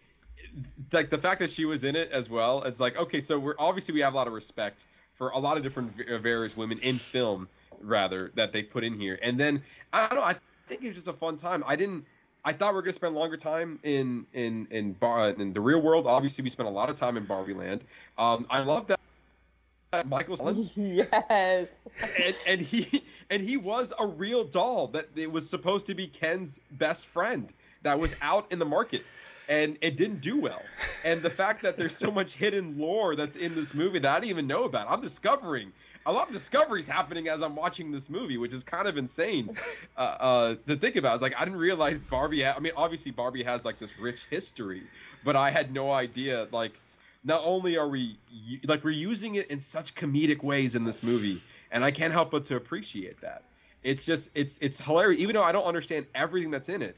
like 0.93 1.11
the 1.11 1.19
fact 1.19 1.41
that 1.41 1.51
she 1.51 1.65
was 1.65 1.85
in 1.85 1.97
it 1.97 2.11
as 2.13 2.29
well. 2.29 2.63
It's 2.65 2.81
like 2.81 2.97
okay, 2.97 3.21
so 3.21 3.39
we're 3.39 3.55
obviously 3.59 3.95
we 3.95 4.01
have 4.01 4.15
a 4.15 4.17
lot 4.17 4.27
of 4.27 4.33
respect 4.33 4.85
for 5.15 5.31
a 5.31 5.39
lot 5.39 5.57
of 5.57 5.63
different 5.63 5.93
uh, 6.09 6.19
various 6.19 6.57
women 6.57 6.79
in 6.81 6.99
film, 6.99 7.49
rather 7.81 8.33
that 8.35 8.53
they 8.53 8.63
put 8.63 8.85
in 8.85 8.99
here. 8.99 9.19
And 9.23 9.39
then 9.39 9.63
I 9.93 10.07
don't 10.09 10.17
know. 10.17 10.25
I 10.25 10.37
think 10.69 10.83
it 10.83 10.89
was 10.89 10.97
just 10.97 11.09
a 11.09 11.13
fun 11.13 11.37
time. 11.37 11.65
I 11.67 11.77
didn't. 11.77 12.05
I 12.45 12.53
thought 12.53 12.73
we 12.73 12.77
were 12.77 12.83
gonna 12.83 12.93
spend 12.93 13.15
longer 13.15 13.37
time 13.37 13.79
in 13.83 14.27
in 14.35 14.67
in 14.71 14.93
bar 14.93 15.31
in 15.31 15.53
the 15.53 15.61
real 15.61 15.81
world. 15.81 16.07
Obviously, 16.07 16.45
we 16.45 16.51
spent 16.51 16.69
a 16.69 16.73
lot 16.73 16.91
of 16.91 16.97
time 16.97 17.17
in 17.17 17.25
Barbie 17.25 17.55
Land. 17.55 17.85
Um, 18.19 18.47
I 18.51 18.63
love 18.63 18.87
that. 18.89 19.01
Michael 20.07 20.71
yes. 20.77 21.69
and, 22.01 22.37
and 22.47 22.61
he 22.61 23.05
and 23.31 23.43
he 23.43 23.57
was 23.57 23.93
a 23.99 24.07
real 24.07 24.45
doll 24.45 24.89
that 24.89 25.09
it 25.17 25.31
was 25.31 25.49
supposed 25.49 25.87
to 25.87 25.95
be 25.95 26.07
Ken's 26.07 26.59
best 26.73 27.07
friend 27.07 27.53
that 27.83 27.99
was 27.99 28.17
out 28.23 28.51
in 28.51 28.59
the 28.59 28.67
market 28.67 29.03
and 29.49 29.77
it 29.81 29.97
didn't 29.97 30.21
do 30.21 30.41
well. 30.41 30.63
And 31.05 31.23
the 31.23 31.31
fact 31.31 31.63
that 31.63 31.77
there's 31.77 31.97
so 31.97 32.11
much 32.11 32.33
hidden 32.33 32.79
lore 32.79 33.15
that's 33.15 33.37
in 33.37 33.55
this 33.55 33.75
movie 33.75 33.99
that 33.99 34.11
I 34.11 34.21
didn't 34.21 34.31
even 34.31 34.47
know 34.47 34.65
about. 34.65 34.87
I'm 34.91 35.03
discovering 35.03 35.73
a 36.07 36.13
lot 36.13 36.29
of 36.29 36.35
discoveries 36.35 36.87
happening 36.87 37.29
as 37.29 37.43
I'm 37.43 37.57
watching 37.57 37.91
this 37.91 38.11
movie, 38.11 38.37
which 38.37 38.53
is 38.53 38.63
kind 38.65 38.87
of 38.87 38.97
insane 38.97 39.57
uh, 39.97 40.01
uh, 40.01 40.55
to 40.67 40.77
think 40.77 40.97
about. 40.97 41.15
It's 41.15 41.23
like 41.23 41.35
I 41.39 41.45
didn't 41.45 41.61
realize 41.61 42.01
Barbie. 42.01 42.43
Ha- 42.43 42.55
I 42.57 42.61
mean, 42.61 42.73
obviously 42.77 43.11
Barbie 43.11 43.43
has 43.45 43.65
like 43.65 43.79
this 43.79 43.91
rich 44.01 44.27
history, 44.31 44.83
but 45.25 45.37
I 45.37 45.51
had 45.51 45.73
no 45.73 45.93
idea. 45.93 46.47
Like, 46.53 46.73
not 47.25 47.41
only 47.45 47.77
are 47.77 47.89
we 47.89 48.19
like 48.65 48.85
we're 48.85 48.91
using 48.91 49.37
it 49.37 49.51
in 49.51 49.61
such 49.61 49.95
comedic 49.95 50.43
ways 50.43 50.75
in 50.75 50.85
this 50.85 51.03
movie, 51.03 51.43
and 51.71 51.85
I 51.85 51.91
can't 51.91 52.13
help 52.13 52.31
but 52.31 52.45
to 52.47 52.57
appreciate 52.57 53.21
that. 53.23 53.43
It's 53.83 54.05
just 54.05 54.31
it's 54.35 54.59
it's 54.61 54.79
hilarious. 54.79 55.21
Even 55.21 55.35
though 55.35 55.43
I 55.43 55.53
don't 55.53 55.65
understand 55.65 56.07
everything 56.15 56.51
that's 56.51 56.69
in 56.69 56.83
it, 56.83 56.97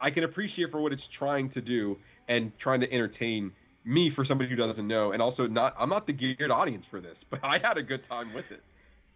I 0.00 0.10
can 0.10 0.24
appreciate 0.24 0.70
for 0.70 0.80
what 0.80 0.92
it's 0.92 1.06
trying 1.06 1.48
to 1.50 1.60
do 1.60 1.98
and 2.28 2.56
trying 2.58 2.80
to 2.80 2.92
entertain 2.92 3.52
me 3.84 4.10
for 4.10 4.24
somebody 4.24 4.48
who 4.48 4.56
doesn't 4.56 4.86
know, 4.86 5.12
and 5.12 5.22
also 5.22 5.46
not 5.46 5.74
I'm 5.78 5.88
not 5.88 6.06
the 6.06 6.12
geared 6.12 6.50
audience 6.50 6.84
for 6.84 7.00
this, 7.00 7.24
but 7.30 7.40
I 7.42 7.58
had 7.58 7.78
a 7.78 7.82
good 7.82 8.02
time 8.02 8.34
with 8.34 8.50
it. 8.50 8.62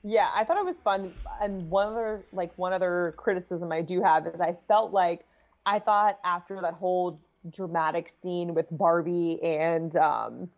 Yeah, 0.03 0.31
I 0.35 0.45
thought 0.45 0.57
it 0.59 0.65
was 0.65 0.77
fun. 0.77 1.13
And 1.43 1.69
one 1.69 1.89
other 1.89 2.25
like 2.33 2.57
one 2.57 2.73
other 2.73 3.13
criticism 3.17 3.73
I 3.73 3.83
do 3.83 4.03
have 4.03 4.27
is 4.27 4.41
I 4.41 4.57
felt 4.69 4.93
like 4.93 5.27
I 5.67 5.81
thought 5.81 6.19
after 6.25 6.61
that 6.63 6.75
whole 6.75 7.21
dramatic 7.51 8.09
scene 8.09 8.55
with 8.55 8.67
Barbie 8.71 9.43
and 9.43 9.95
um, 9.97 10.49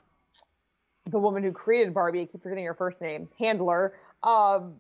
the 1.11 1.19
woman 1.19 1.43
who 1.43 1.53
created 1.53 1.95
Barbie, 1.95 2.23
I 2.23 2.25
keep 2.27 2.43
forgetting 2.43 2.65
her 2.65 2.75
first 2.75 3.01
name, 3.03 3.29
Handler. 3.39 3.95
Um, 4.23 4.75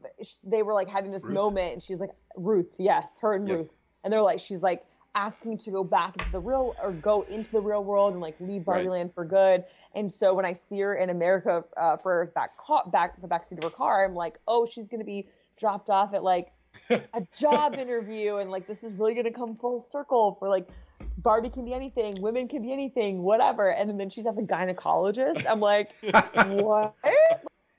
they 0.44 0.62
were 0.62 0.74
like 0.74 0.88
having 0.88 1.10
this 1.10 1.24
Ruth. 1.24 1.34
moment, 1.34 1.72
and 1.74 1.82
she's 1.82 1.98
like, 2.00 2.10
Ruth, 2.36 2.74
yes, 2.78 3.18
her 3.20 3.34
and 3.34 3.48
Yes. 3.48 3.58
Ruth, 3.58 3.68
and 4.04 4.12
they're 4.12 4.22
like, 4.22 4.40
she's 4.40 4.62
like 4.62 4.82
asking 5.14 5.58
to 5.58 5.70
go 5.70 5.82
back 5.82 6.16
into 6.16 6.30
the 6.30 6.38
real 6.38 6.76
or 6.80 6.92
go 6.92 7.22
into 7.22 7.50
the 7.50 7.60
real 7.60 7.82
world 7.82 8.12
and 8.12 8.20
like 8.20 8.36
leave 8.40 8.64
Barbie 8.64 8.88
Right. 8.88 8.98
Land 8.98 9.14
for 9.14 9.24
good. 9.24 9.64
And 9.94 10.12
so 10.12 10.34
when 10.34 10.44
I 10.44 10.52
see 10.52 10.78
her 10.80 10.94
in 10.94 11.10
America 11.10 11.64
uh, 11.76 11.96
for 11.96 12.26
back 12.34 12.56
car, 12.58 12.84
back 12.90 13.20
the 13.20 13.26
backseat 13.28 13.52
of 13.52 13.62
her 13.62 13.70
car, 13.70 14.04
I'm 14.04 14.14
like, 14.14 14.38
oh, 14.46 14.66
she's 14.66 14.86
gonna 14.88 15.04
be 15.04 15.28
dropped 15.58 15.88
off 15.90 16.14
at 16.14 16.22
like 16.22 16.52
a 16.90 17.22
job 17.38 17.74
interview, 17.78 18.36
and 18.36 18.50
like 18.50 18.66
this 18.66 18.82
is 18.82 18.92
really 18.94 19.14
gonna 19.14 19.32
come 19.32 19.56
full 19.56 19.80
circle 19.80 20.36
for 20.38 20.48
like 20.48 20.68
Barbie 21.18 21.50
can 21.50 21.64
be 21.64 21.74
anything, 21.74 22.20
women 22.20 22.48
can 22.48 22.62
be 22.62 22.72
anything, 22.72 23.22
whatever. 23.22 23.70
And 23.70 23.98
then 23.98 24.10
she's 24.10 24.26
at 24.26 24.36
the 24.36 24.42
gynecologist. 24.42 25.46
I'm 25.48 25.60
like, 25.60 25.90
what? 26.02 26.94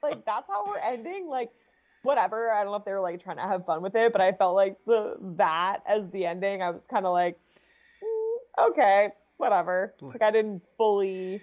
Like 0.03 0.25
that's 0.25 0.47
how 0.47 0.65
we're 0.67 0.77
ending? 0.79 1.27
Like, 1.27 1.49
whatever. 2.03 2.51
I 2.51 2.63
don't 2.63 2.71
know 2.71 2.77
if 2.77 2.85
they 2.85 2.91
were 2.91 3.01
like 3.01 3.23
trying 3.23 3.37
to 3.37 3.43
have 3.43 3.65
fun 3.65 3.81
with 3.81 3.95
it, 3.95 4.11
but 4.11 4.21
I 4.21 4.31
felt 4.33 4.55
like 4.55 4.77
the 4.85 5.17
that 5.37 5.79
as 5.87 6.09
the 6.11 6.25
ending, 6.25 6.61
I 6.61 6.71
was 6.71 6.83
kind 6.89 7.05
of 7.05 7.13
like, 7.13 7.37
"Mm, 8.03 8.69
okay, 8.69 9.09
whatever. 9.37 9.93
Like 10.01 10.21
I 10.21 10.31
didn't 10.31 10.61
fully 10.77 11.41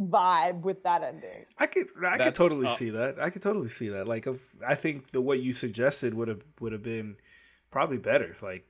vibe 0.00 0.60
with 0.62 0.82
that 0.84 1.02
ending. 1.02 1.44
I 1.58 1.66
could 1.66 1.88
I 2.04 2.18
could 2.18 2.34
totally 2.34 2.66
uh, 2.66 2.74
see 2.74 2.90
that. 2.90 3.20
I 3.20 3.30
could 3.30 3.42
totally 3.42 3.68
see 3.68 3.88
that. 3.90 4.06
Like 4.08 4.26
if 4.26 4.40
I 4.66 4.74
think 4.74 5.12
the 5.12 5.20
what 5.20 5.40
you 5.40 5.52
suggested 5.52 6.14
would 6.14 6.28
have 6.28 6.42
would 6.60 6.72
have 6.72 6.82
been 6.82 7.16
probably 7.70 7.98
better. 7.98 8.36
Like 8.42 8.66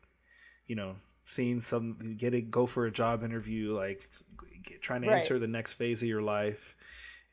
you 0.66 0.76
know, 0.76 0.97
seeing 1.25 1.61
some 1.61 2.16
get 2.18 2.35
it 2.35 2.51
go 2.51 2.66
for 2.66 2.87
a 2.87 2.91
job 2.91 3.23
interview, 3.25 3.75
like 3.77 4.09
get, 4.64 4.83
trying 4.83 5.03
to 5.03 5.09
Right. 5.09 5.18
enter 5.23 5.39
the 5.39 5.47
next 5.47 5.75
phase 5.75 6.03
of 6.03 6.09
your 6.09 6.23
life, 6.23 6.75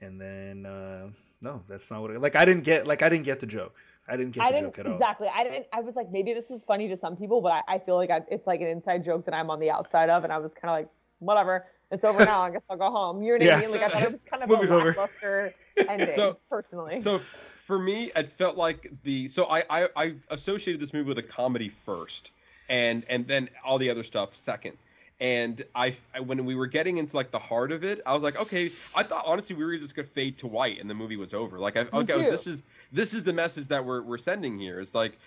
and 0.02 0.20
then 0.20 0.66
uh, 0.66 1.10
no, 1.42 1.62
that's 1.68 1.90
not 1.92 2.02
what. 2.02 2.12
I, 2.12 2.18
like 2.18 2.36
I 2.36 2.46
didn't 2.46 2.64
get 2.64 2.88
like 2.88 3.02
I 3.02 3.10
didn't 3.10 3.26
get 3.26 3.40
the 3.40 3.48
joke. 3.48 3.76
I 4.08 4.18
didn't 4.18 4.32
get 4.32 4.44
I 4.44 4.52
the 4.52 4.56
didn't 4.58 4.68
joke 4.76 4.80
at 4.80 4.86
all. 4.88 4.94
exactly. 4.94 5.28
I 5.34 5.44
didn't. 5.44 5.66
I 5.72 5.82
was 5.82 5.96
like, 5.96 6.12
maybe 6.12 6.34
this 6.34 6.50
is 6.50 6.62
funny 6.66 6.88
to 6.88 6.98
some 6.98 7.16
people, 7.16 7.42
but 7.42 7.52
I, 7.68 7.76
I 7.76 7.80
feel 7.80 7.96
like 7.96 8.10
I, 8.10 8.22
it's 8.32 8.48
like 8.48 8.60
an 8.62 8.68
inside 8.68 9.06
joke 9.06 9.26
that 9.26 9.34
I'm 9.36 9.50
on 9.52 9.60
the 9.60 9.70
outside 9.70 10.10
of, 10.10 10.24
and 10.24 10.34
I 10.34 10.40
was 10.40 10.54
kind 10.56 10.70
of 10.72 10.76
like, 10.78 10.90
whatever, 11.20 11.68
it's 11.92 12.04
over 12.04 12.26
now. 12.26 12.42
I 12.42 12.50
guess 12.50 12.62
I'll 12.72 12.78
go 12.78 12.90
home. 12.90 13.22
You 13.22 13.38
know 13.38 13.46
what 13.46 13.46
Yeah. 13.46 13.58
I 13.58 13.62
mean? 13.62 13.72
Like 13.72 13.82
I 13.84 13.90
thought 13.90 14.02
it 14.04 14.12
was 14.14 14.22
kind 14.30 14.42
of 14.42 14.50
Movie's 14.50 14.72
a 14.72 14.76
over. 14.76 14.86
lackluster 14.88 15.54
ending, 15.90 16.08
So- 16.08 16.38
personally. 16.50 17.02
So 17.02 17.22
for 17.68 17.78
me, 17.78 18.12
it 18.16 18.32
felt 18.32 18.58
like 18.58 18.92
the 19.04 19.28
so 19.28 19.46
I, 19.46 19.64
I 19.70 19.88
I 19.96 20.16
associated 20.32 20.82
this 20.82 20.92
movie 20.92 21.08
with 21.08 21.20
a 21.20 21.24
comedy 21.24 21.72
first, 21.86 22.32
and 22.70 23.04
and 23.10 23.28
then 23.28 23.50
all 23.66 23.78
the 23.78 23.90
other 23.90 24.04
stuff 24.04 24.36
second. 24.36 24.78
And 25.22 25.66
I, 25.76 25.98
I 26.16 26.22
when 26.22 26.46
we 26.46 26.56
were 26.56 26.68
getting 26.68 26.98
into 26.98 27.16
like 27.16 27.32
the 27.32 27.40
heart 27.40 27.74
of 27.74 27.84
it, 27.84 28.02
I 28.06 28.14
was 28.14 28.24
like, 28.24 28.40
okay, 28.40 28.72
I 28.96 29.04
thought 29.04 29.24
honestly 29.26 29.56
we 29.56 29.66
were 29.66 29.78
just 29.78 29.96
gonna 29.96 30.08
fade 30.08 30.38
to 30.38 30.48
white 30.48 30.80
and 30.80 30.90
the 30.90 30.94
movie 30.94 31.18
was 31.18 31.34
over. 31.34 31.60
Like, 31.60 31.76
I, 31.76 31.88
okay, 31.92 32.30
this 32.30 32.48
is 32.48 32.64
this 32.94 33.14
is 33.14 33.24
the 33.24 33.34
message 33.34 33.68
that 33.68 33.84
we're 33.84 34.02
we're 34.02 34.18
sending 34.18 34.58
here. 34.58 34.80
It's 34.80 34.96
like 34.96 35.18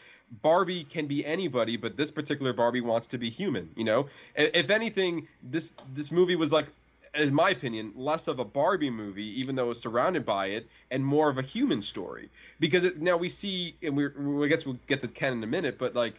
Barbie 0.41 0.85
can 0.85 1.07
be 1.07 1.27
anybody, 1.27 1.77
but 1.77 1.97
this 1.97 2.11
particular 2.11 2.55
Barbie 2.55 2.81
wants 2.81 3.09
to 3.09 3.19
be 3.19 3.29
human. 3.29 3.69
You 3.77 3.85
know, 3.85 4.09
if 4.35 4.71
anything, 4.71 5.29
this 5.43 5.75
this 5.95 6.11
movie 6.11 6.37
was 6.37 6.51
like, 6.51 6.69
in 7.15 7.35
my 7.35 7.51
opinion, 7.51 7.93
less 7.95 8.29
of 8.29 8.39
a 8.39 8.45
Barbie 8.45 8.89
movie, 8.89 9.41
even 9.41 9.57
though 9.57 9.73
it's 9.73 9.83
surrounded 9.83 10.25
by 10.25 10.47
it, 10.47 10.67
and 10.91 11.05
more 11.05 11.29
of 11.29 11.37
a 11.37 11.43
human 11.43 11.83
story. 11.83 12.31
Because 12.59 12.85
it, 12.85 13.01
now 13.01 13.19
we 13.19 13.29
see, 13.29 13.75
and 13.83 13.95
we're, 13.95 14.15
we 14.17 14.47
I 14.47 14.49
guess 14.49 14.65
we'll 14.65 14.79
get 14.87 15.03
to 15.03 15.09
Ken 15.09 15.35
in 15.35 15.45
a 15.45 15.47
minute, 15.47 15.77
but 15.79 15.95
like 15.95 16.15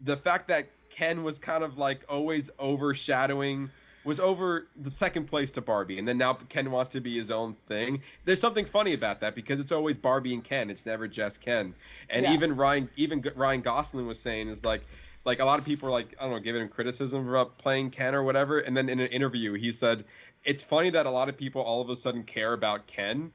the 0.00 0.16
fact 0.16 0.48
that 0.48 0.68
Ken 0.90 1.22
was 1.24 1.38
kind 1.38 1.64
of 1.64 1.78
like 1.78 2.04
always 2.08 2.50
overshadowing 2.58 3.70
was 4.04 4.20
over 4.20 4.66
the 4.76 4.90
second 4.90 5.26
place 5.26 5.50
to 5.52 5.62
Barbie, 5.62 5.98
and 5.98 6.06
then 6.06 6.18
now 6.18 6.34
Ken 6.34 6.70
wants 6.70 6.90
to 6.90 7.00
be 7.00 7.16
his 7.16 7.30
own 7.30 7.56
thing. 7.68 8.02
There's 8.26 8.40
something 8.40 8.66
funny 8.66 8.92
about 8.92 9.20
that 9.20 9.34
because 9.34 9.58
it's 9.58 9.72
always 9.72 9.96
Barbie 9.96 10.34
and 10.34 10.44
Ken. 10.44 10.68
It's 10.70 10.84
never 10.84 11.08
just 11.08 11.40
Ken. 11.40 11.74
And 12.10 12.24
Yeah. 12.24 12.34
even 12.34 12.54
Ryan, 12.54 12.90
even 12.96 13.24
Ryan 13.34 13.62
Gosling 13.62 14.06
was 14.06 14.20
saying 14.20 14.48
is 14.48 14.62
like, 14.62 14.82
like 15.24 15.40
a 15.40 15.44
lot 15.46 15.58
of 15.58 15.64
people 15.64 15.88
are 15.88 15.92
like, 15.92 16.14
I 16.20 16.24
don't 16.24 16.32
know, 16.32 16.38
giving 16.40 16.60
him 16.60 16.68
criticism 16.68 17.26
about 17.26 17.56
playing 17.56 17.92
Ken 17.92 18.14
or 18.14 18.22
whatever. 18.22 18.58
And 18.58 18.76
then 18.76 18.90
in 18.90 19.00
an 19.00 19.08
interview, 19.08 19.54
he 19.54 19.72
said, 19.72 20.04
it's 20.44 20.62
funny 20.62 20.90
that 20.90 21.06
a 21.06 21.10
lot 21.10 21.30
of 21.30 21.38
people 21.38 21.62
all 21.62 21.80
of 21.80 21.88
a 21.88 21.96
sudden 21.96 22.24
care 22.24 22.52
about 22.52 22.86
Ken 22.86 23.32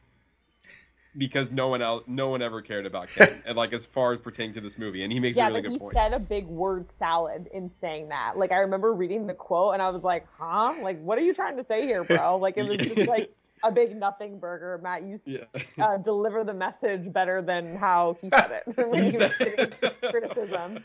because 1.20 1.52
no 1.52 1.68
one 1.68 1.82
else, 1.84 2.04
no 2.08 2.30
one 2.30 2.42
ever 2.42 2.62
cared 2.62 2.86
about 2.88 3.10
Ken, 3.10 3.44
and 3.46 3.56
like 3.56 3.74
as 3.74 3.86
far 3.86 4.14
as 4.14 4.20
pertaining 4.20 4.56
to 4.56 4.62
this 4.62 4.78
movie. 4.78 5.04
And 5.04 5.12
he 5.14 5.20
makes 5.20 5.38
yeah, 5.38 5.48
a 5.48 5.50
really 5.50 5.62
but 5.62 5.68
good 5.68 5.74
he 5.74 5.80
point. 5.80 5.94
said 5.94 6.14
a 6.14 6.20
big 6.20 6.48
word 6.48 6.90
salad 6.90 7.48
in 7.54 7.70
saying 7.70 8.10
that. 8.10 8.38
Like 8.38 8.52
I 8.52 8.60
remember 8.60 8.94
reading 8.94 9.28
the 9.28 9.34
quote, 9.36 9.74
and 9.74 9.84
I 9.84 9.90
was 9.90 10.02
like, 10.04 10.26
huh? 10.40 10.74
Like 10.82 11.00
what 11.04 11.18
are 11.20 11.22
you 11.22 11.34
trying 11.36 11.58
to 11.58 11.64
say 11.64 11.84
here, 11.86 12.04
bro? 12.04 12.38
Like 12.42 12.58
it 12.58 12.64
was 12.64 12.78
just 12.80 13.08
like 13.08 13.32
a 13.64 13.72
big 13.72 13.96
nothing 13.96 14.40
burger. 14.40 14.80
Matt, 14.82 15.04
you 15.04 15.20
Yeah. 15.26 15.44
uh, 15.78 15.98
deliver 15.98 16.44
the 16.46 16.54
message 16.54 17.12
better 17.12 17.42
than 17.42 17.76
how 17.76 18.18
he 18.22 18.30
said 18.30 18.64
it. 18.66 18.76
He 18.96 19.04
was 19.04 19.18
said- 19.18 19.76
criticism. 20.10 20.84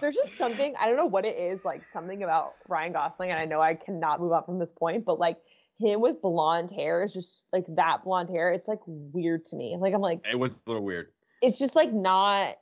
There's 0.00 0.16
just 0.16 0.36
something 0.36 0.74
I 0.80 0.86
don't 0.88 0.96
know 0.96 1.06
what 1.06 1.24
it 1.24 1.36
is, 1.38 1.64
like 1.64 1.82
something 1.92 2.22
about 2.24 2.54
Ryan 2.68 2.92
Gosling, 2.92 3.30
and 3.30 3.38
I 3.38 3.44
know 3.44 3.60
I 3.60 3.74
cannot 3.74 4.20
move 4.20 4.32
on 4.32 4.44
from 4.44 4.58
this 4.58 4.72
point, 4.72 5.04
but 5.04 5.18
like 5.20 5.38
him 5.78 6.00
with 6.00 6.20
blonde 6.22 6.70
hair 6.70 7.02
is 7.04 7.12
just 7.12 7.42
like 7.52 7.64
that 7.76 8.04
blonde 8.04 8.30
hair. 8.30 8.52
It's 8.52 8.68
like 8.68 8.80
weird 8.86 9.44
to 9.46 9.56
me. 9.56 9.76
Like 9.78 9.94
I'm 9.94 10.00
like, 10.00 10.20
It 10.30 10.36
was 10.38 10.52
a 10.54 10.58
little 10.66 10.84
weird. 10.84 11.08
it's 11.42 11.58
just 11.58 11.74
like 11.74 11.92
not 11.92 12.56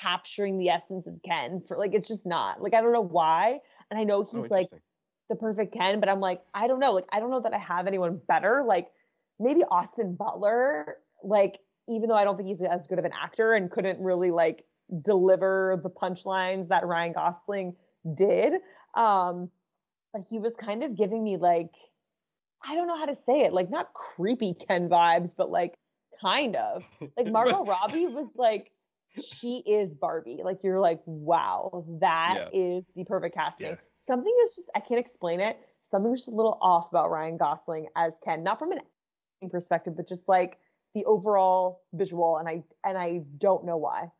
capturing 0.00 0.58
the 0.58 0.70
essence 0.70 1.06
of 1.06 1.14
Ken 1.24 1.60
for 1.66 1.76
like 1.76 1.92
it's 1.94 2.08
just 2.08 2.26
not. 2.26 2.62
Like 2.62 2.74
I 2.74 2.80
don't 2.80 2.92
know 2.92 3.02
why. 3.02 3.58
And 3.90 4.00
I 4.00 4.04
know 4.04 4.26
Oh, 4.32 4.40
he's 4.40 4.50
like 4.50 4.68
the 5.28 5.36
perfect 5.36 5.72
Ken, 5.74 6.00
but 6.00 6.08
I'm 6.08 6.20
like, 6.20 6.40
I 6.54 6.66
don't 6.66 6.80
know. 6.80 6.92
Like, 6.92 7.06
I 7.12 7.20
don't 7.20 7.30
know 7.30 7.40
that 7.40 7.54
I 7.54 7.58
have 7.58 7.86
anyone 7.86 8.20
better. 8.28 8.62
Like, 8.66 8.88
maybe 9.40 9.62
Austin 9.70 10.14
Butler, 10.14 10.98
like, 11.22 11.58
even 11.88 12.08
though 12.08 12.14
I 12.14 12.24
don't 12.24 12.36
think 12.36 12.48
he's 12.48 12.60
as 12.62 12.86
good 12.86 12.98
of 12.98 13.04
an 13.06 13.12
actor 13.18 13.54
and 13.54 13.70
couldn't 13.70 13.98
really 14.00 14.30
like 14.30 14.64
deliver 15.02 15.80
the 15.82 15.90
punchlines 15.90 16.68
that 16.68 16.84
Ryan 16.86 17.12
Gosling 17.14 17.74
did. 18.14 18.54
Um, 18.94 19.50
but 20.12 20.22
he 20.28 20.38
was 20.38 20.52
kind 20.60 20.82
of 20.82 20.96
giving 20.96 21.22
me 21.24 21.36
like, 21.36 21.68
I 22.66 22.74
don't 22.74 22.86
know 22.86 22.96
how 22.98 23.06
to 23.06 23.14
say 23.14 23.40
it, 23.42 23.52
like 23.52 23.70
not 23.70 23.92
creepy 23.92 24.54
Ken 24.54 24.88
vibes, 24.88 25.32
but 25.36 25.50
like 25.50 25.74
kind 26.20 26.56
of. 26.56 26.82
Like 27.16 27.26
Margot 27.30 27.64
Robbie 27.64 28.06
was 28.06 28.28
like, 28.36 28.70
she 29.22 29.62
is 29.66 29.92
Barbie. 29.92 30.40
Like 30.42 30.58
you're 30.62 30.80
like, 30.80 31.00
wow, 31.06 31.84
that 32.00 32.48
is 32.52 32.84
the 32.96 33.04
perfect 33.04 33.36
casting. 33.36 33.68
Yeah. 33.68 33.76
Something 34.06 34.34
is 34.44 34.54
just 34.56 34.70
I 34.74 34.80
can't 34.80 35.00
explain 35.00 35.40
it. 35.40 35.58
Something 35.82 36.10
was 36.10 36.20
just 36.20 36.32
a 36.32 36.34
little 36.34 36.58
off 36.60 36.90
about 36.90 37.10
Ryan 37.10 37.36
Gosling 37.36 37.86
as 37.96 38.14
Ken, 38.24 38.42
not 38.42 38.58
from 38.58 38.72
an 38.72 38.78
acting 38.78 39.50
perspective, 39.50 39.96
but 39.96 40.08
just 40.08 40.28
like 40.28 40.58
the 40.94 41.04
overall 41.04 41.82
visual. 41.92 42.38
And 42.38 42.48
I 42.48 42.62
and 42.84 42.98
I 42.98 43.22
don't 43.38 43.64
know 43.64 43.76
why. 43.76 44.10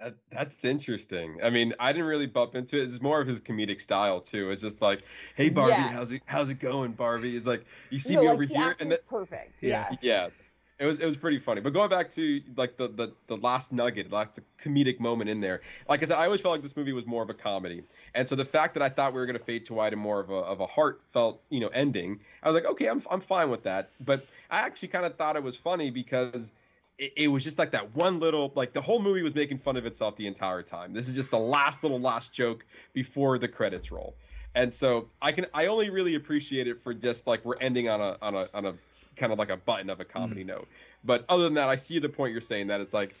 Uh, 0.00 0.10
That's 0.30 0.64
interesting. 0.64 1.40
I 1.42 1.50
mean, 1.50 1.72
I 1.78 1.92
didn't 1.92 2.08
really 2.08 2.26
bump 2.26 2.54
into 2.54 2.76
it. 2.76 2.88
It's 2.88 3.00
more 3.00 3.20
of 3.20 3.28
his 3.28 3.40
comedic 3.40 3.80
style 3.80 4.20
too. 4.20 4.50
It's 4.50 4.62
just 4.62 4.82
like, 4.82 5.04
"Hey 5.36 5.50
Barbie, 5.50 5.86
Yeah. 5.86 5.88
how's 5.88 6.10
it 6.10 6.22
how's 6.26 6.50
it 6.50 6.58
going, 6.58 6.92
Barbie?" 6.94 7.36
It's 7.36 7.46
like, 7.46 7.64
"You 7.90 7.98
see 8.00 8.16
No, 8.16 8.22
me 8.22 8.26
like, 8.26 8.34
over 8.34 8.44
the 8.48 8.54
here," 8.54 8.74
and 8.80 8.90
then 8.90 8.98
perfect. 9.08 9.62
Yeah. 9.62 9.88
Yeah. 9.92 9.96
yeah, 10.00 10.30
it 10.78 10.86
was 10.86 11.00
it 11.00 11.06
was 11.06 11.16
pretty 11.16 11.38
funny. 11.38 11.60
But 11.60 11.72
going 11.74 11.90
back 11.90 12.10
to 12.12 12.42
like 12.56 12.76
the 12.76 12.88
the 12.88 13.16
the 13.28 13.36
last 13.36 13.72
nugget, 13.72 14.10
like 14.10 14.34
the 14.34 14.42
comedic 14.60 15.00
moment 15.00 15.30
in 15.30 15.40
there. 15.40 15.62
Like 15.88 16.02
I 16.02 16.06
said, 16.06 16.18
I 16.18 16.26
always 16.26 16.40
felt 16.40 16.52
like 16.54 16.62
this 16.62 16.76
movie 16.76 16.92
was 16.92 17.06
more 17.06 17.22
of 17.22 17.30
a 17.30 17.34
comedy, 17.34 17.84
and 18.14 18.28
so 18.28 18.36
the 18.36 18.44
fact 18.44 18.74
that 18.74 18.82
I 18.82 18.88
thought 18.88 19.12
we 19.14 19.20
were 19.20 19.26
gonna 19.26 19.38
fade 19.38 19.64
to 19.66 19.74
white 19.74 19.92
and 19.92 20.02
more 20.02 20.20
of 20.20 20.30
a 20.30 20.34
of 20.34 20.60
a 20.60 20.66
heartfelt, 20.66 21.42
you 21.50 21.60
know, 21.60 21.68
ending, 21.68 22.20
I 22.42 22.50
was 22.50 22.54
like, 22.60 22.70
okay, 22.72 22.88
I'm 22.88 23.02
I'm 23.10 23.20
fine 23.20 23.50
with 23.50 23.62
that. 23.64 23.92
But 24.00 24.26
I 24.50 24.60
actually 24.60 24.88
kind 24.88 25.06
of 25.06 25.16
thought 25.16 25.36
it 25.36 25.42
was 25.42 25.56
funny 25.56 25.90
because. 25.90 26.52
It, 26.98 27.12
it 27.16 27.28
was 27.28 27.44
just 27.44 27.58
like 27.58 27.72
that 27.72 27.94
one 27.94 28.20
little 28.20 28.52
like 28.54 28.72
the 28.72 28.80
whole 28.80 29.00
movie 29.00 29.22
was 29.22 29.34
making 29.34 29.58
fun 29.58 29.76
of 29.76 29.86
itself 29.86 30.16
the 30.16 30.26
entire 30.26 30.62
time. 30.62 30.92
This 30.92 31.08
is 31.08 31.14
just 31.14 31.30
the 31.30 31.38
last 31.38 31.82
little 31.82 32.00
last 32.00 32.32
joke 32.32 32.64
before 32.92 33.38
the 33.38 33.48
credits 33.48 33.90
roll. 33.90 34.14
And 34.54 34.72
so 34.72 35.08
I 35.20 35.32
can 35.32 35.46
I 35.52 35.66
only 35.66 35.90
really 35.90 36.14
appreciate 36.14 36.68
it 36.68 36.82
for 36.82 36.94
just 36.94 37.26
like 37.26 37.44
we're 37.44 37.58
ending 37.58 37.88
on 37.88 38.00
a 38.00 38.16
on 38.22 38.34
a 38.34 38.48
on 38.54 38.66
a 38.66 38.74
kind 39.16 39.32
of 39.32 39.38
like 39.38 39.50
a 39.50 39.56
button 39.56 39.90
of 39.90 40.00
a 40.00 40.04
comedy 40.04 40.44
mm. 40.44 40.48
note. 40.48 40.68
But 41.04 41.24
other 41.28 41.44
than 41.44 41.54
that, 41.54 41.68
I 41.68 41.76
see 41.76 41.98
the 41.98 42.08
point 42.08 42.32
you're 42.32 42.40
saying 42.40 42.68
that 42.68 42.80
it's 42.80 42.94
like 42.94 43.14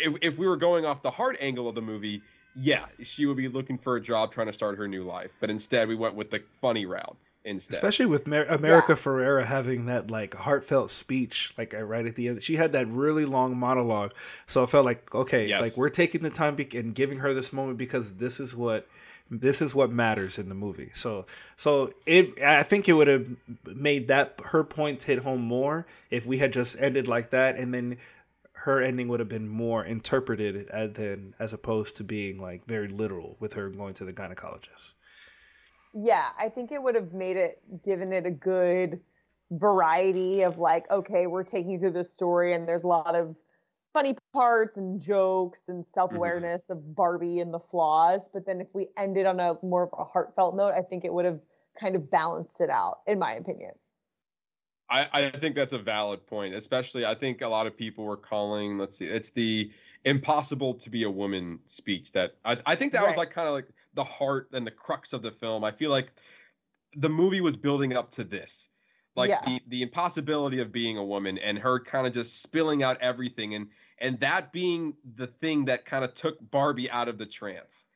if, 0.00 0.14
if 0.22 0.38
we 0.38 0.46
were 0.46 0.56
going 0.56 0.84
off 0.84 1.02
the 1.02 1.10
hard 1.10 1.36
angle 1.40 1.68
of 1.68 1.74
the 1.74 1.82
movie, 1.82 2.22
yeah, 2.54 2.86
she 3.02 3.26
would 3.26 3.36
be 3.36 3.48
looking 3.48 3.78
for 3.78 3.96
a 3.96 4.00
job 4.00 4.32
trying 4.32 4.46
to 4.46 4.52
start 4.52 4.78
her 4.78 4.88
new 4.88 5.04
life. 5.04 5.30
But 5.40 5.50
instead, 5.50 5.88
we 5.88 5.94
went 5.94 6.14
with 6.14 6.30
the 6.30 6.42
funny 6.60 6.86
route 6.86 7.16
instead. 7.46 7.74
Especially 7.74 8.06
with 8.06 8.26
Mer- 8.26 8.44
America 8.44 8.94
Ferrera 8.94 9.44
having 9.46 9.86
that 9.86 10.10
like 10.10 10.34
heartfelt 10.34 10.90
speech, 10.90 11.54
like 11.56 11.72
uh, 11.72 11.82
right 11.82 12.04
at 12.06 12.16
the 12.16 12.28
end, 12.28 12.42
she 12.42 12.56
had 12.56 12.72
that 12.72 12.86
really 12.88 13.24
long 13.24 13.56
monologue. 13.56 14.12
So 14.46 14.62
I 14.62 14.66
felt 14.66 14.84
like 14.84 15.14
okay, 15.14 15.46
Yes. 15.46 15.62
like 15.62 15.76
we're 15.76 15.88
taking 15.88 16.22
the 16.22 16.30
time 16.30 16.56
be- 16.56 16.68
and 16.76 16.94
giving 16.94 17.18
her 17.20 17.32
this 17.32 17.52
moment 17.52 17.78
because 17.78 18.14
this 18.14 18.40
is 18.40 18.54
what 18.54 18.86
this 19.30 19.60
is 19.60 19.74
what 19.74 19.90
matters 19.90 20.38
in 20.38 20.48
the 20.48 20.54
movie. 20.54 20.90
So 20.94 21.26
so 21.56 21.92
it 22.04 22.40
I 22.42 22.62
think 22.62 22.88
it 22.88 22.92
would 22.92 23.08
have 23.08 23.26
made 23.64 24.08
that 24.08 24.38
her 24.46 24.62
points 24.62 25.04
hit 25.04 25.20
home 25.20 25.40
more 25.40 25.86
if 26.10 26.26
we 26.26 26.38
had 26.38 26.52
just 26.52 26.76
ended 26.78 27.08
like 27.08 27.30
that, 27.30 27.56
and 27.56 27.72
then 27.72 27.96
her 28.52 28.82
ending 28.82 29.06
would 29.06 29.20
have 29.20 29.28
been 29.28 29.48
more 29.48 29.84
interpreted 29.84 30.68
as 30.70 30.92
than 30.94 31.34
as 31.38 31.52
opposed 31.52 31.96
to 31.96 32.04
being 32.04 32.40
like 32.40 32.66
very 32.66 32.88
literal 32.88 33.36
with 33.38 33.52
her 33.54 33.68
going 33.68 33.94
to 33.94 34.04
the 34.04 34.12
gynecologist. 34.12 34.92
Yeah, 35.98 36.26
I 36.38 36.50
think 36.50 36.72
it 36.72 36.82
would 36.82 36.94
have 36.94 37.14
made 37.14 37.38
it 37.38 37.62
given 37.84 38.12
it 38.12 38.26
a 38.26 38.30
good 38.30 39.00
variety 39.50 40.42
of 40.42 40.58
like, 40.58 40.90
okay, 40.90 41.26
we're 41.26 41.44
taking 41.44 41.70
you 41.70 41.78
through 41.78 41.92
this 41.92 42.12
story 42.12 42.52
and 42.52 42.68
there's 42.68 42.82
a 42.82 42.88
lot 42.88 43.14
of 43.14 43.36
funny 43.94 44.14
parts 44.34 44.76
and 44.76 45.00
jokes 45.00 45.62
and 45.68 45.82
mm-hmm. 45.82 45.90
self-awareness 45.94 46.68
of 46.68 46.94
Barbie 46.94 47.40
and 47.40 47.54
the 47.54 47.60
flaws. 47.60 48.20
But 48.30 48.44
then 48.44 48.60
if 48.60 48.66
we 48.74 48.88
ended 48.98 49.24
on 49.24 49.40
a 49.40 49.54
more 49.62 49.84
of 49.84 49.90
a 49.98 50.04
heartfelt 50.04 50.54
note, 50.54 50.74
I 50.76 50.82
think 50.82 51.06
it 51.06 51.12
would 51.12 51.24
have 51.24 51.40
kind 51.80 51.96
of 51.96 52.10
balanced 52.10 52.60
it 52.60 52.68
out, 52.68 52.98
in 53.06 53.18
my 53.18 53.32
opinion. 53.32 53.72
I, 54.90 55.08
I 55.12 55.38
think 55.38 55.56
that's 55.56 55.72
a 55.72 55.78
valid 55.78 56.26
point. 56.26 56.54
Especially, 56.54 57.06
I 57.06 57.14
think 57.14 57.40
a 57.40 57.48
lot 57.48 57.66
of 57.66 57.76
people 57.76 58.04
were 58.04 58.16
calling. 58.16 58.78
Let's 58.78 58.98
see, 58.98 59.06
it's 59.06 59.30
the 59.30 59.70
impossible 60.04 60.74
to 60.74 60.90
be 60.90 61.04
a 61.04 61.10
woman 61.10 61.58
speech. 61.66 62.12
That 62.12 62.36
I, 62.44 62.58
I 62.66 62.76
think 62.76 62.92
that 62.92 63.06
was 63.06 63.16
like 63.16 63.32
kind 63.32 63.48
of 63.48 63.54
like 63.54 63.68
the 63.96 64.04
heart 64.04 64.48
and 64.52 64.64
the 64.66 64.70
crux 64.70 65.12
of 65.12 65.22
the 65.22 65.32
film. 65.32 65.64
I 65.64 65.72
feel 65.72 65.90
like 65.90 66.12
the 66.94 67.08
movie 67.08 67.40
was 67.40 67.56
building 67.56 67.94
up 67.94 68.10
to 68.12 68.24
this, 68.24 68.68
like 69.16 69.30
Yeah. 69.30 69.40
the 69.44 69.60
the 69.68 69.82
impossibility 69.82 70.60
of 70.60 70.70
being 70.72 70.98
a 70.98 71.04
woman 71.04 71.38
and 71.38 71.58
her 71.58 71.80
kind 71.80 72.06
of 72.06 72.14
just 72.14 72.42
spilling 72.42 72.82
out 72.84 73.00
everything 73.02 73.54
and 73.54 73.70
and 73.98 74.20
that 74.20 74.52
being 74.52 74.94
the 75.16 75.26
thing 75.26 75.64
that 75.66 75.84
kind 75.86 76.04
of 76.04 76.14
took 76.14 76.36
Barbie 76.50 76.90
out 76.90 77.08
of 77.08 77.18
the 77.18 77.26
trance. 77.26 77.86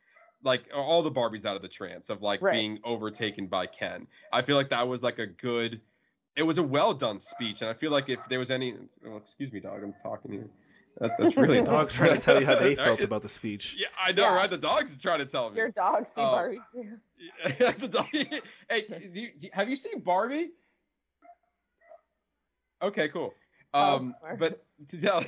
Like 0.43 0.63
all 0.75 1.03
the 1.03 1.11
Barbies 1.13 1.45
out 1.45 1.57
of 1.57 1.63
the 1.63 1.69
trance 1.69 2.09
of 2.11 2.23
like 2.23 2.41
Right. 2.43 2.55
being 2.55 2.81
overtaken 2.85 3.47
by 3.47 3.67
Ken. 3.67 4.07
I 4.33 4.43
feel 4.43 4.57
like 4.57 4.71
that 4.71 4.89
was 4.89 5.03
like 5.03 5.19
a 5.19 5.27
good 5.27 5.81
it 6.37 6.43
was 6.45 6.59
a 6.59 6.63
well 6.63 6.95
done 6.95 7.21
speech, 7.21 7.61
and 7.61 7.69
I 7.71 7.75
feel 7.75 7.91
like 7.91 8.09
if 8.09 8.21
there 8.29 8.39
was 8.39 8.51
any, 8.51 8.75
oh, 9.07 9.17
excuse 9.17 9.53
me, 9.53 9.61
dog, 9.61 9.83
I'm 9.83 9.95
talking 10.03 10.33
here. 10.33 10.49
That, 10.99 11.13
that's 11.19 11.37
really 11.37 11.61
The 11.61 11.67
dog's 11.67 11.95
trying 11.95 12.15
to 12.15 12.21
tell 12.21 12.41
you 12.41 12.47
how 12.47 12.59
they 12.59 12.75
felt 12.87 13.01
about 13.01 13.23
the 13.23 13.29
speech. 13.29 13.77
Yeah, 13.79 13.87
I 14.03 14.13
know, 14.13 14.25
Yeah. 14.25 14.35
right? 14.35 14.51
The 14.51 14.59
dog's 14.59 14.99
trying 14.99 15.19
to 15.21 15.27
tell 15.27 15.51
me. 15.51 15.57
Your 15.57 15.71
dog 15.71 16.07
see 16.07 16.13
Oh. 16.17 16.31
Barbie 16.31 16.61
too. 16.73 16.99
The 17.79 17.89
dog. 17.89 18.07
Hey, 18.13 18.83
do 19.13 19.21
you, 19.21 19.31
have 19.53 19.69
you 19.71 19.77
seen 19.77 20.01
Barbie? 20.01 20.51
Okay, 22.83 23.09
cool. 23.09 23.35
Oh, 23.75 23.97
Um, 23.97 24.15
sorry. 24.21 24.37
but 24.37 24.65
to 24.89 25.01
tell, 25.01 25.25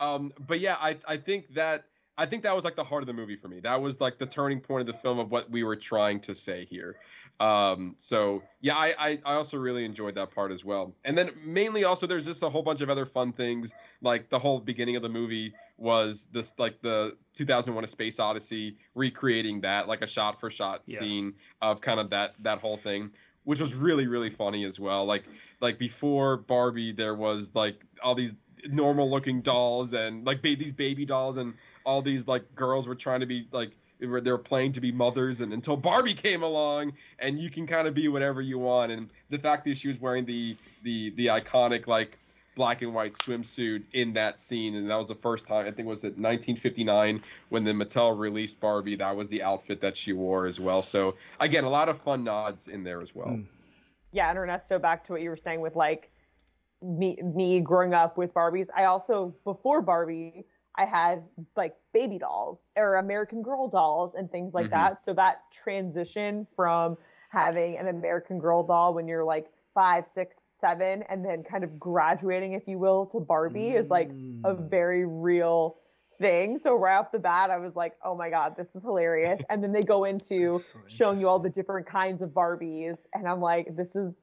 um, 0.00 0.32
but 0.46 0.60
yeah, 0.60 0.76
I 0.80 0.96
I 1.06 1.16
think 1.18 1.52
that 1.54 1.84
I 2.16 2.26
think 2.26 2.42
that 2.44 2.54
was 2.54 2.64
like 2.64 2.74
the 2.76 2.84
heart 2.84 3.02
of 3.02 3.06
the 3.06 3.12
movie 3.12 3.36
for 3.36 3.48
me. 3.48 3.60
That 3.60 3.80
was 3.80 4.00
like 4.00 4.18
the 4.18 4.26
turning 4.26 4.60
point 4.60 4.88
of 4.88 4.94
the 4.94 5.00
film 5.00 5.18
of 5.18 5.30
what 5.30 5.50
we 5.50 5.62
were 5.62 5.76
trying 5.76 6.20
to 6.20 6.34
say 6.34 6.64
here. 6.64 6.96
Um, 7.40 7.96
so 7.98 8.42
yeah, 8.60 8.76
I, 8.76 8.94
I 8.98 9.18
I 9.24 9.34
also 9.34 9.56
really 9.56 9.84
enjoyed 9.84 10.14
that 10.14 10.30
part 10.30 10.52
as 10.52 10.64
well. 10.64 10.94
And 11.04 11.18
then 11.18 11.30
mainly 11.44 11.84
also 11.84 12.06
there's 12.06 12.24
just 12.24 12.42
a 12.42 12.48
whole 12.48 12.62
bunch 12.62 12.80
of 12.80 12.90
other 12.90 13.06
fun 13.06 13.32
things 13.32 13.72
like 14.02 14.30
the 14.30 14.38
whole 14.38 14.60
beginning 14.60 14.96
of 14.96 15.02
the 15.02 15.08
movie 15.08 15.52
was 15.76 16.28
this 16.30 16.52
like 16.58 16.80
the 16.82 17.16
2001 17.34 17.82
a 17.82 17.88
space 17.88 18.20
odyssey 18.20 18.76
recreating 18.94 19.62
that 19.62 19.88
like 19.88 20.02
a 20.02 20.06
shot 20.06 20.38
for 20.38 20.50
shot 20.50 20.82
Yeah. 20.86 21.00
scene 21.00 21.34
of 21.60 21.80
kind 21.80 21.98
of 21.98 22.10
that 22.10 22.34
that 22.40 22.60
whole 22.60 22.76
thing 22.76 23.10
which 23.42 23.58
was 23.58 23.74
really 23.74 24.06
really 24.06 24.30
funny 24.30 24.64
as 24.64 24.78
well 24.78 25.04
like 25.04 25.24
like 25.60 25.76
before 25.78 26.36
barbie 26.36 26.92
there 26.92 27.16
was 27.16 27.50
like 27.54 27.84
all 28.04 28.14
these 28.14 28.32
normal 28.68 29.10
looking 29.10 29.42
dolls 29.42 29.92
and 29.92 30.24
like 30.24 30.42
ba- 30.42 30.56
these 30.56 30.72
baby 30.72 31.04
dolls 31.04 31.36
and 31.36 31.54
all 31.84 32.00
these 32.02 32.28
like 32.28 32.54
girls 32.54 32.86
were 32.86 32.94
trying 32.94 33.20
to 33.20 33.26
be 33.26 33.48
like 33.50 33.72
they 34.00 34.06
were, 34.06 34.20
they 34.20 34.30
were 34.30 34.38
playing 34.38 34.72
to 34.72 34.80
be 34.80 34.92
mothers 34.92 35.40
and 35.40 35.52
until 35.52 35.76
barbie 35.76 36.14
came 36.14 36.42
along 36.42 36.92
and 37.18 37.38
you 37.38 37.50
can 37.50 37.66
kind 37.66 37.86
of 37.88 37.94
be 37.94 38.08
whatever 38.08 38.40
you 38.42 38.58
want 38.58 38.90
and 38.92 39.08
the 39.30 39.38
fact 39.38 39.64
that 39.64 39.78
she 39.78 39.88
was 39.88 40.00
wearing 40.00 40.24
the 40.24 40.56
the 40.82 41.10
the 41.16 41.26
iconic 41.26 41.86
like 41.86 42.18
black 42.56 42.82
and 42.82 42.94
white 42.94 43.14
swimsuit 43.14 43.82
in 43.94 44.12
that 44.12 44.40
scene 44.40 44.76
and 44.76 44.88
that 44.88 44.96
was 44.96 45.08
the 45.08 45.14
first 45.16 45.44
time 45.46 45.62
i 45.66 45.70
think 45.70 45.80
it 45.80 45.86
was 45.86 46.04
at 46.04 46.12
1959 46.12 47.22
when 47.48 47.64
the 47.64 47.72
mattel 47.72 48.16
released 48.16 48.60
barbie 48.60 48.94
that 48.96 49.16
was 49.16 49.28
the 49.28 49.42
outfit 49.42 49.80
that 49.80 49.96
she 49.96 50.12
wore 50.12 50.46
as 50.46 50.60
well 50.60 50.82
so 50.82 51.16
again 51.40 51.64
a 51.64 51.68
lot 51.70 51.88
of 51.88 52.00
fun 52.00 52.22
nods 52.22 52.68
in 52.68 52.84
there 52.84 53.00
as 53.00 53.14
well 53.14 53.28
Mm. 53.28 53.46
yeah, 54.12 54.30
and 54.30 54.38
Ernesto, 54.38 54.78
back 54.78 55.04
to 55.06 55.12
what 55.12 55.20
you 55.22 55.30
were 55.30 55.36
saying 55.36 55.60
with 55.60 55.74
like 55.74 56.10
me 56.82 57.18
me 57.34 57.60
growing 57.60 57.94
up 57.94 58.16
with 58.16 58.32
Barbies. 58.34 58.68
I 58.76 58.84
also 58.84 59.34
before 59.44 59.82
Barbie, 59.82 60.44
I 60.76 60.84
had 60.84 61.22
like 61.56 61.76
baby 61.92 62.18
dolls 62.18 62.58
or 62.76 62.96
American 62.96 63.42
Girl 63.42 63.68
dolls 63.68 64.14
and 64.14 64.30
things 64.30 64.54
like 64.54 64.66
Mhm. 64.66 64.70
that. 64.70 65.04
So 65.04 65.14
that 65.14 65.42
transition 65.52 66.46
from 66.56 66.96
having 67.30 67.76
an 67.78 67.88
American 67.88 68.38
Girl 68.38 68.62
doll 68.62 68.94
when 68.94 69.06
you're 69.08 69.24
like 69.24 69.50
five, 69.74 70.06
six, 70.14 70.40
seven, 70.60 71.02
and 71.04 71.24
then 71.24 71.42
kind 71.42 71.64
of 71.64 71.78
graduating, 71.78 72.52
if 72.54 72.66
you 72.68 72.78
will, 72.78 73.06
to 73.06 73.20
Barbie 73.20 73.70
is 73.70 73.90
like 73.90 74.10
a 74.44 74.54
Mm. 74.54 74.68
very 74.70 75.04
real 75.04 75.76
thing. 76.18 76.58
So 76.58 76.74
right 76.76 76.96
off 76.96 77.10
the 77.10 77.18
bat, 77.18 77.50
I 77.50 77.58
was 77.58 77.74
like, 77.74 77.96
oh 78.04 78.14
my 78.14 78.30
God, 78.30 78.56
this 78.56 78.74
is 78.74 78.82
hilarious. 78.82 79.40
And 79.50 79.62
then 79.62 79.72
they 79.72 79.82
go 79.82 80.04
into 80.04 80.60
so 80.60 80.80
showing 80.86 81.18
you 81.20 81.28
all 81.28 81.40
the 81.40 81.50
different 81.50 81.86
kinds 81.86 82.22
of 82.22 82.30
Barbies. 82.30 82.98
And 83.12 83.28
I'm 83.28 83.40
like, 83.40 83.74
this 83.76 83.96
is 83.96 84.14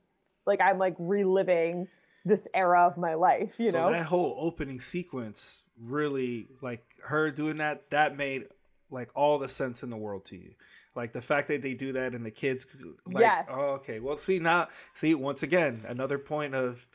like, 0.45 0.61
I'm 0.61 0.77
like 0.77 0.95
reliving 0.99 1.87
this 2.23 2.47
era 2.53 2.87
of 2.87 2.97
my 2.97 3.15
life, 3.15 3.55
you 3.57 3.71
so 3.71 3.77
know? 3.77 3.91
that 3.91 4.05
whole 4.05 4.37
opening 4.39 4.79
sequence 4.79 5.63
really 5.79 6.47
like 6.61 6.83
her 7.03 7.31
doing 7.31 7.57
that 7.57 7.89
that 7.91 8.15
made 8.17 8.45
like 8.89 9.09
all 9.15 9.39
the 9.39 9.47
sense 9.47 9.83
in 9.83 9.89
the 9.89 9.97
world 9.97 10.25
to 10.25 10.35
you. 10.35 10.51
Like 10.95 11.13
the 11.13 11.21
fact 11.21 11.47
that 11.47 11.61
they 11.61 11.73
do 11.73 11.93
that 11.93 12.13
and 12.13 12.25
the 12.25 12.31
kids 12.31 12.65
like 13.05 13.21
Yes. 13.21 13.45
oh, 13.49 13.79
okay 13.79 13.99
well 13.99 14.17
see 14.17 14.39
now 14.39 14.67
see 14.93 15.15
once 15.15 15.41
again 15.43 15.85
another 15.87 16.17
point 16.19 16.53
of 16.53 16.85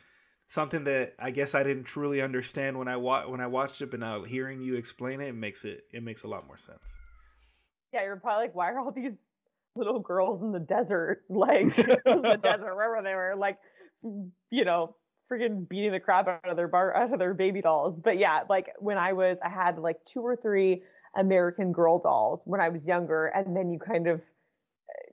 something 0.49 0.85
that 0.85 1.14
i 1.18 1.31
guess 1.31 1.55
i 1.55 1.62
didn't 1.62 1.85
truly 1.85 2.20
understand 2.20 2.79
when 2.79 2.87
i 2.89 2.97
wa- 2.97 3.27
when 3.27 3.41
i 3.41 3.47
watched 3.47 3.81
it 3.81 3.91
but 3.91 3.99
now 3.99 4.22
hearing 4.22 4.61
you 4.61 4.74
explain 4.77 5.20
it, 5.20 5.29
it 5.29 5.35
makes 5.35 5.64
it 5.64 5.85
it 5.93 6.03
makes 6.03 6.22
a 6.24 6.29
lot 6.29 6.47
more 6.47 6.59
sense. 6.59 6.79
Yeah, 7.93 8.03
you're 8.03 8.16
probably 8.16 8.45
like, 8.47 8.55
why 8.55 8.70
are 8.72 8.79
all 8.79 8.93
these 8.93 9.14
little 9.74 10.01
girls 10.01 10.43
in 10.43 10.53
the 10.53 10.61
desert, 10.61 11.22
like 11.31 11.62
in 11.79 12.22
the 12.22 12.39
desert, 12.43 12.74
wherever 12.74 13.01
they 13.03 13.14
were, 13.14 13.35
like, 13.39 13.59
you 14.51 14.64
know, 14.64 14.95
freaking 15.31 15.68
beating 15.68 15.93
the 15.93 16.01
crap 16.01 16.29
out 16.29 16.49
of 16.49 16.57
their 16.57 16.68
bar, 16.68 16.95
out 16.97 17.12
of 17.12 17.18
their 17.18 17.35
baby 17.35 17.61
dolls. 17.61 17.99
But 18.03 18.18
yeah, 18.18 18.41
like 18.49 18.72
when 18.79 18.99
I 18.99 19.12
was, 19.12 19.39
I 19.45 19.49
had 19.49 19.79
like 19.79 20.05
two 20.05 20.20
or 20.20 20.37
three 20.37 20.83
American 21.16 21.72
Girl 21.72 21.99
dolls 21.99 22.43
when 22.45 22.61
I 22.61 22.68
was 22.68 22.87
younger, 22.87 23.27
and 23.27 23.57
then 23.57 23.70
you 23.70 23.79
kind 23.79 24.07
of 24.07 24.20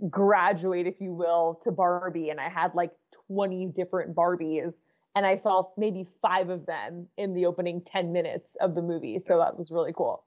graduate, 0.10 0.88
if 0.88 1.00
you 1.00 1.14
will, 1.14 1.60
to 1.64 1.72
Barbie, 1.72 2.30
and 2.30 2.40
I 2.40 2.50
had 2.50 2.76
like 2.76 2.92
20 3.28 3.68
different 3.68 4.16
Barbies. 4.16 4.76
And 5.16 5.28
I 5.28 5.36
saw 5.36 5.70
maybe 5.78 6.08
five 6.24 6.50
of 6.50 6.66
them 6.66 7.08
in 7.18 7.36
the 7.36 7.46
opening 7.46 7.82
10 7.86 8.12
minutes 8.12 8.58
of 8.60 8.74
the 8.74 8.82
movie. 8.82 9.20
So 9.20 9.38
that 9.38 9.58
was 9.60 9.70
really 9.70 9.94
cool. 9.96 10.24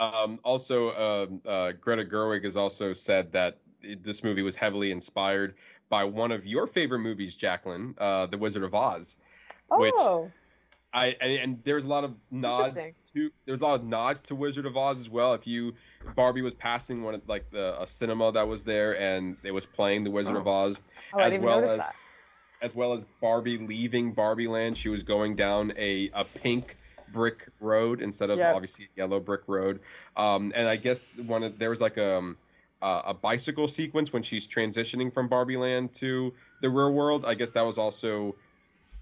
Um, 0.00 0.38
also, 0.42 0.94
um, 0.94 1.42
uh, 1.46 1.72
Greta 1.72 2.04
Gerwig 2.04 2.44
has 2.44 2.56
also 2.56 2.94
said 2.94 3.30
that 3.32 3.58
it- 3.82 4.02
this 4.04 4.22
movie 4.24 4.42
was 4.42 4.56
heavily 4.56 4.90
inspired 4.90 5.54
by 5.88 6.04
one 6.04 6.32
of 6.32 6.46
your 6.46 6.66
favorite 6.66 6.98
movies, 7.00 7.34
Jaclyn, 7.34 7.94
uh, 7.98 8.26
The 8.26 8.38
Wizard 8.38 8.62
of 8.64 8.74
Oz. 8.74 9.16
Which- 9.70 9.94
Oh, 9.96 10.30
I 10.92 11.16
and, 11.20 11.32
and 11.32 11.64
there's 11.64 11.84
a 11.84 11.86
lot 11.86 12.04
of 12.04 12.14
nods 12.30 12.78
to 13.12 13.30
there's 13.44 13.60
a 13.60 13.64
lot 13.64 13.80
of 13.80 13.84
nods 13.86 14.22
to 14.22 14.34
Wizard 14.34 14.64
of 14.64 14.74
Oz 14.76 14.98
as 14.98 15.08
well. 15.10 15.34
If 15.34 15.46
you 15.46 15.74
Barbie 16.16 16.40
was 16.40 16.54
passing 16.54 17.02
one 17.02 17.14
of 17.14 17.28
like 17.28 17.50
the 17.50 17.80
a 17.80 17.86
cinema 17.86 18.32
that 18.32 18.48
was 18.48 18.64
there 18.64 18.98
and 18.98 19.36
it 19.42 19.50
was 19.50 19.66
playing 19.66 20.04
The 20.04 20.10
Wizard 20.10 20.36
of 20.36 20.48
Oz, 20.48 20.76
oh 21.12 21.18
as 21.18 21.38
well 21.40 21.68
as 21.68 21.78
that. 21.80 21.94
as 22.62 22.74
well 22.74 22.94
as 22.94 23.04
Barbie 23.20 23.58
leaving 23.58 24.12
Barbie 24.12 24.48
Land. 24.48 24.78
She 24.78 24.88
was 24.88 25.02
going 25.02 25.36
down 25.36 25.74
a, 25.76 26.10
a 26.14 26.24
pink 26.24 26.74
brick 27.12 27.46
road 27.60 28.00
instead 28.00 28.30
of 28.30 28.38
Yep. 28.38 28.54
obviously 28.54 28.88
yellow 28.96 29.20
brick 29.20 29.42
road. 29.46 29.80
Um, 30.16 30.52
and 30.54 30.66
I 30.66 30.76
guess 30.76 31.04
one 31.26 31.42
of 31.42 31.58
there 31.58 31.68
was 31.70 31.82
like 31.82 31.98
a 31.98 32.16
um, 32.16 32.38
uh, 32.82 33.02
a 33.06 33.14
bicycle 33.14 33.68
sequence 33.68 34.12
when 34.12 34.22
she's 34.22 34.46
transitioning 34.46 35.12
from 35.12 35.28
Barbie 35.28 35.56
Land 35.56 35.94
to 35.96 36.32
the 36.62 36.70
real 36.70 36.92
world. 36.92 37.24
I 37.26 37.34
guess 37.34 37.50
that 37.50 37.62
was 37.62 37.78
also 37.78 38.36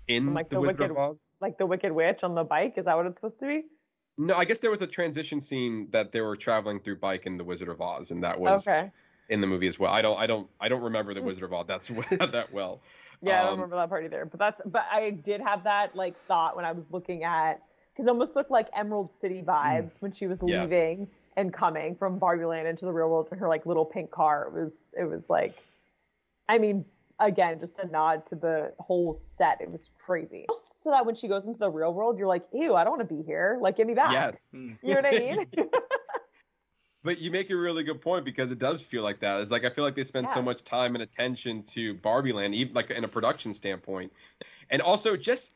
in 0.09 0.35
Like 0.35 0.49
the, 0.49 0.57
the 0.57 0.61
Wizard 0.61 0.79
Wicked- 0.79 0.91
of 0.93 0.99
Oz. 0.99 1.25
like 1.41 1.59
the 1.59 1.67
Wicked 1.67 1.93
Witch 1.93 2.23
on 2.25 2.35
the 2.35 2.45
bike. 2.45 2.75
Is 2.77 2.85
that 2.87 2.97
what 2.97 3.07
it's 3.07 3.17
supposed 3.17 3.39
to 3.41 3.47
be? 3.47 3.65
No, 4.19 4.35
I 4.35 4.47
guess 4.47 4.61
there 4.61 4.71
was 4.71 4.81
a 4.81 4.87
transition 4.87 5.43
scene 5.43 5.89
that 5.91 6.11
they 6.13 6.23
were 6.23 6.37
traveling 6.37 6.81
through 6.81 6.97
bike 6.97 7.27
in 7.27 7.37
the 7.37 7.45
Wizard 7.45 7.69
of 7.69 7.81
Oz, 7.83 8.11
and 8.13 8.23
that 8.25 8.41
was 8.41 8.67
Okay. 8.67 8.91
in 9.29 9.43
the 9.43 9.47
movie 9.47 9.67
as 9.67 9.79
well. 9.79 9.93
I 9.93 10.01
don't, 10.01 10.17
I 10.19 10.27
don't, 10.27 10.49
I 10.59 10.69
don't 10.69 10.83
remember 10.83 11.13
the 11.13 11.21
Wizard 11.21 11.43
of 11.45 11.53
Oz 11.53 11.67
that's 11.69 11.89
that 12.11 12.51
well. 12.53 12.81
Yeah, 13.21 13.41
I 13.41 13.45
don't 13.45 13.47
Um, 13.49 13.55
remember 13.61 13.77
that 13.77 13.89
part 13.91 14.05
either. 14.05 14.25
But 14.25 14.39
that's 14.41 14.61
but 14.65 14.87
I 14.91 15.11
did 15.11 15.41
have 15.43 15.65
that 15.65 15.95
like 15.97 16.15
thought 16.27 16.57
when 16.57 16.65
I 16.65 16.73
was 16.73 16.85
looking 16.91 17.25
at 17.25 17.61
because 17.93 18.07
it 18.07 18.11
almost 18.11 18.37
looked 18.37 18.51
like 18.51 18.69
Emerald 18.75 19.11
City 19.21 19.43
vibes 19.43 20.01
when 20.01 20.13
she 20.13 20.27
was 20.27 20.39
Yeah. 20.45 20.63
leaving 20.63 21.09
and 21.37 21.53
coming 21.53 21.95
from 21.95 22.19
Barbie 22.19 22.47
Land 22.47 22.67
into 22.67 22.85
the 22.85 22.93
real 22.93 23.09
world 23.09 23.29
in 23.31 23.39
her 23.39 23.49
like 23.49 23.67
little 23.67 23.85
pink 23.85 24.11
car. 24.11 24.47
It 24.49 24.61
was 24.61 24.93
it 24.99 25.05
was 25.05 25.29
like 25.31 25.57
I 26.49 26.59
mean, 26.59 26.85
again, 27.19 27.59
just 27.61 27.79
a 27.79 27.87
nod 27.87 28.27
to 28.27 28.37
the 28.37 28.73
whole 28.79 29.15
set. 29.15 29.61
It 29.61 29.71
was 29.71 29.91
crazy. 30.05 30.47
So 30.73 30.91
that 30.91 31.05
when 31.05 31.15
she 31.15 31.29
goes 31.29 31.47
into 31.47 31.59
the 31.59 31.71
real 31.71 31.93
world, 31.93 32.19
you're 32.19 32.29
like, 32.29 32.45
ew, 32.53 32.75
I 32.75 32.85
don't 32.85 32.99
want 32.99 33.09
to 33.09 33.15
be 33.15 33.23
here. 33.23 33.59
Like, 33.61 33.77
give 33.77 33.87
me 33.87 33.95
back. 33.95 34.13
Yes. 34.13 34.55
You 34.83 34.95
know 34.95 35.01
what 35.01 35.07
I 35.07 35.19
mean? 35.19 35.47
But 37.07 37.21
you 37.21 37.31
make 37.31 37.51
a 37.51 37.57
really 37.57 37.85
good 37.85 38.01
point 38.01 38.25
because 38.25 38.51
it 38.51 38.59
does 38.59 38.83
feel 38.83 39.05
like 39.05 39.21
that. 39.21 39.41
It's 39.41 39.53
like 39.53 39.65
I 39.65 39.71
feel 39.71 39.85
like 39.85 39.95
they 39.95 40.03
spend 40.03 40.29
so 40.35 40.43
much 40.43 40.65
time 40.65 40.97
and 40.97 41.03
attention 41.05 41.63
to 41.63 41.95
Barbie 41.95 42.33
Land, 42.33 42.53
even 42.57 42.75
like 42.75 42.91
in 42.91 43.05
a 43.05 43.09
production 43.09 43.55
standpoint, 43.55 44.13
and 44.71 44.83
also 44.83 45.17
just 45.17 45.53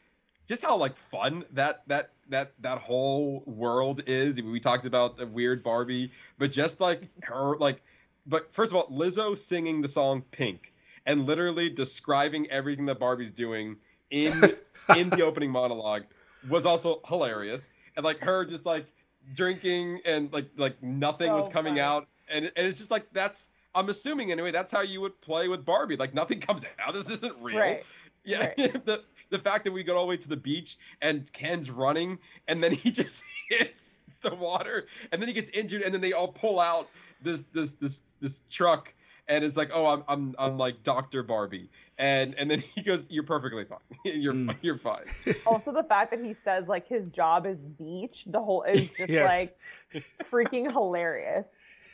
just 0.51 0.65
how 0.65 0.77
like 0.77 0.97
fun 1.13 1.45
that 1.53 1.83
that 1.87 2.11
that 2.29 2.53
that 2.59 2.79
whole 2.79 3.45
world 3.47 4.03
is. 4.09 4.43
We 4.43 4.59
talked 4.59 4.85
about 4.85 5.17
the 5.17 5.25
weird 5.27 5.63
Barbie, 5.63 6.11
but 6.39 6.51
just 6.51 6.81
like 6.81 7.09
her 7.23 7.57
like, 7.57 7.81
but 8.27 8.53
first 8.53 8.73
of 8.73 8.77
all, 8.77 8.89
Lizzo 8.89 9.39
singing 9.39 9.81
the 9.81 9.89
song 9.89 10.25
Pink 10.33 10.73
and 11.07 11.25
literally 11.25 11.71
describing 11.71 12.51
everything 12.51 12.87
that 12.87 12.99
Barbie's 12.99 13.31
doing 13.31 13.77
in 14.11 14.57
in 14.97 15.09
the 15.11 15.23
opening 15.23 15.53
monologue 15.53 16.03
was 16.49 16.67
also 16.67 17.01
hilarious. 17.07 17.69
And 17.97 18.05
like 18.05 18.19
her 18.19 18.45
just 18.45 18.67
like 18.67 18.87
drinking 19.33 20.01
and 20.05 20.33
like 20.33 20.49
like 20.57 20.83
nothing 20.83 21.33
was 21.33 21.49
coming 21.49 21.75
funny. 21.75 21.81
out 21.81 22.09
and 22.29 22.51
and 22.57 22.67
it's 22.67 22.81
just 22.81 22.91
like 22.91 23.07
that's 23.13 23.47
I'm 23.73 23.89
assuming 23.89 24.33
anyway 24.33 24.51
that's 24.51 24.73
how 24.73 24.83
you 24.83 25.01
would 25.01 25.21
play 25.21 25.47
with 25.47 25.65
Barbie. 25.65 25.97
Like 25.97 26.13
nothing 26.13 26.41
comes 26.41 26.65
out. 26.85 26.93
This 26.93 27.09
isn't 27.09 27.41
real. 27.41 27.57
right. 27.57 27.85
Yeah. 28.25 28.47
right. 28.47 28.57
the 28.85 29.05
the 29.31 29.39
fact 29.39 29.65
that 29.65 29.73
we 29.73 29.83
go 29.83 29.97
all 29.97 30.05
the 30.05 30.11
way 30.11 30.17
to 30.17 30.29
the 30.29 30.37
beach 30.37 30.79
and 31.01 31.31
Ken's 31.33 31.71
running 31.71 32.19
and 32.49 32.63
then 32.63 32.73
he 32.73 32.91
just 33.01 33.23
hits 33.49 34.01
the 34.23 34.35
water 34.35 34.87
and 35.13 35.21
then 35.23 35.29
he 35.29 35.35
gets 35.35 35.51
injured 35.51 35.83
and 35.83 35.95
then 35.95 36.01
they 36.01 36.13
all 36.13 36.29
pull 36.29 36.61
out 36.61 36.89
this 37.23 37.45
this 37.53 37.73
this 37.73 38.01
this 38.21 38.43
truck 38.51 38.93
and 39.29 39.45
it's 39.45 39.57
like 39.57 39.71
oh 39.73 39.87
I'm 39.87 40.05
I'm 40.09 40.35
I'm 40.39 40.59
like 40.59 40.83
Dr. 40.83 41.23
Barbie 41.23 41.71
and 41.99 42.35
and 42.35 42.51
then 42.51 42.61
he 42.75 42.83
goes 42.83 43.07
you're 43.09 43.25
perfectly 43.25 43.65
fine 43.65 43.79
you're 44.05 44.35
Mm. 44.35 44.57
you're 44.63 44.79
fine 44.79 45.05
also 45.47 45.73
the 45.73 45.85
fact 45.85 46.11
that 46.11 46.23
he 46.25 46.35
says 46.35 46.67
like 46.69 46.87
his 46.87 47.11
job 47.13 47.47
is 47.47 47.59
beach 47.59 48.25
the 48.27 48.41
whole 48.41 48.63
is 48.65 48.87
just 48.95 49.11
Yes. 49.11 49.23
like 49.25 50.03
freaking 50.23 50.71
hilarious 50.71 51.47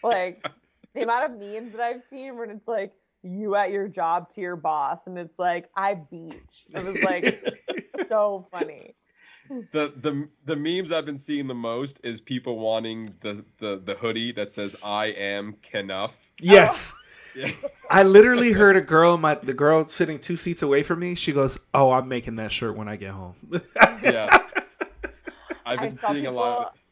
like 0.02 0.44
the 0.94 1.02
amount 1.02 1.24
of 1.32 1.38
memes 1.38 1.72
that 1.72 1.80
i've 1.80 2.02
seen 2.10 2.36
when 2.36 2.50
it's 2.50 2.66
like 2.68 2.92
you 3.26 3.54
at 3.56 3.70
your 3.70 3.88
job 3.88 4.28
to 4.30 4.40
your 4.40 4.56
boss 4.56 4.98
and 5.06 5.18
it's 5.18 5.38
like 5.38 5.68
i 5.76 5.94
beach 5.94 6.66
it 6.74 6.84
was 6.84 7.00
like 7.02 7.42
so 8.08 8.46
funny 8.50 8.94
the 9.48 9.92
the 9.96 10.28
the 10.44 10.56
memes 10.56 10.92
I've 10.92 11.06
been 11.06 11.18
seeing 11.18 11.46
the 11.46 11.54
most 11.54 12.00
is 12.02 12.20
people 12.20 12.58
wanting 12.58 13.14
the 13.20 13.44
the 13.58 13.80
the 13.84 13.94
hoodie 13.94 14.32
that 14.32 14.52
says 14.52 14.74
"I 14.82 15.06
am 15.06 15.56
Kenough." 15.62 16.14
Yes. 16.40 16.92
Oh. 16.94 17.00
Yeah. 17.36 17.50
I 17.90 18.02
literally 18.02 18.52
heard 18.52 18.76
a 18.76 18.80
girl, 18.80 19.18
my 19.18 19.34
the 19.34 19.52
girl 19.52 19.88
sitting 19.88 20.18
two 20.18 20.36
seats 20.36 20.62
away 20.62 20.82
from 20.82 21.00
me. 21.00 21.14
She 21.14 21.32
goes, 21.32 21.58
"Oh, 21.74 21.92
I'm 21.92 22.08
making 22.08 22.36
that 22.36 22.50
shirt 22.50 22.76
when 22.76 22.88
I 22.88 22.96
get 22.96 23.10
home." 23.10 23.34
yeah. 24.02 24.38
I've 25.66 25.80
been 25.80 25.98
saw 25.98 26.12
seeing 26.12 26.26
a 26.26 26.30
lot. 26.30 26.58
Of, 26.58 26.72
people 26.72 26.85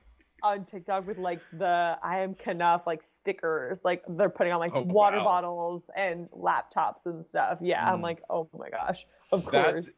on 0.45 0.64
TikTok 0.66 1.07
with 1.07 1.18
like 1.18 1.40
the 1.59 1.97
I 2.03 2.20
am 2.20 2.34
Kenough 2.34 2.86
like 2.86 3.03
stickers, 3.03 3.84
like 3.84 4.05
they're 4.09 4.28
putting 4.28 4.53
on 4.53 4.61
like 4.61 4.72
Oh, 4.74 4.82
water 4.82 5.16
wow. 5.18 5.24
bottles 5.24 5.86
and 5.97 6.28
laptops 6.30 7.07
and 7.07 7.26
stuff. 7.26 7.59
Yeah, 7.62 7.90
I'm 7.90 7.99
Mm. 8.01 8.03
like, 8.03 8.22
oh 8.30 8.49
my 8.57 8.68
gosh, 8.68 9.05
of 9.32 9.45
that 9.47 9.72
course. 9.72 9.88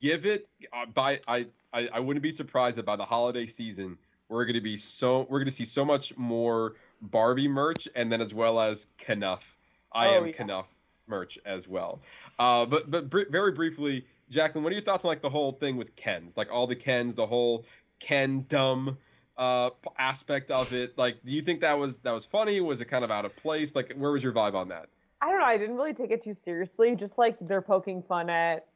give 0.00 0.26
it 0.26 0.46
uh, 0.72 0.86
by 0.86 1.20
I, 1.26 1.46
I 1.72 1.88
I 1.94 2.00
wouldn't 2.00 2.22
be 2.22 2.32
surprised 2.32 2.76
that 2.76 2.84
by 2.84 2.96
the 2.96 3.04
holiday 3.06 3.46
season 3.46 3.96
we're 4.28 4.44
gonna 4.44 4.60
be 4.60 4.76
so 4.76 5.26
we're 5.30 5.38
gonna 5.40 5.50
see 5.50 5.64
so 5.64 5.84
much 5.86 6.16
more 6.18 6.74
Barbie 7.00 7.48
merch 7.48 7.88
and 7.96 8.12
then 8.12 8.20
as 8.20 8.34
well 8.34 8.60
as 8.60 8.86
Kenough. 8.98 9.42
I 9.92 10.08
Oh, 10.08 10.18
am 10.18 10.26
yeah. 10.26 10.32
Kenough 10.32 10.66
merch 11.06 11.38
as 11.46 11.66
well. 11.66 12.00
Uh, 12.38 12.66
but 12.66 12.90
but 12.90 13.08
br- 13.08 13.30
very 13.30 13.52
briefly, 13.52 14.04
Jaclyn, 14.30 14.62
what 14.62 14.70
are 14.70 14.74
your 14.76 14.84
thoughts 14.84 15.04
on 15.04 15.08
like 15.08 15.22
the 15.22 15.30
whole 15.30 15.52
thing 15.52 15.78
with 15.78 15.96
Kens? 15.96 16.36
Like 16.36 16.48
all 16.52 16.66
the 16.66 16.76
Kens, 16.76 17.14
the 17.14 17.26
whole 17.26 17.64
Kendom 18.02 18.98
uh 19.38 19.70
aspect 19.98 20.50
of 20.50 20.72
it. 20.72 20.98
Like, 20.98 21.24
do 21.24 21.32
you 21.32 21.42
think 21.42 21.60
that 21.60 21.78
was 21.78 22.00
that 22.00 22.12
was 22.12 22.26
funny? 22.26 22.60
Was 22.60 22.80
it 22.80 22.86
kind 22.86 23.04
of 23.04 23.10
out 23.10 23.24
of 23.24 23.34
place? 23.36 23.74
Like, 23.74 23.94
where 23.96 24.10
was 24.10 24.22
your 24.22 24.32
vibe 24.32 24.54
on 24.54 24.68
that? 24.68 24.88
I 25.22 25.30
don't 25.30 25.40
know. 25.40 25.46
I 25.46 25.56
didn't 25.56 25.76
really 25.76 25.94
take 25.94 26.10
it 26.10 26.22
too 26.22 26.34
seriously. 26.34 26.94
Just 26.96 27.18
like 27.18 27.36
they're 27.40 27.62
poking 27.62 28.02
fun 28.02 28.30
at 28.30 28.66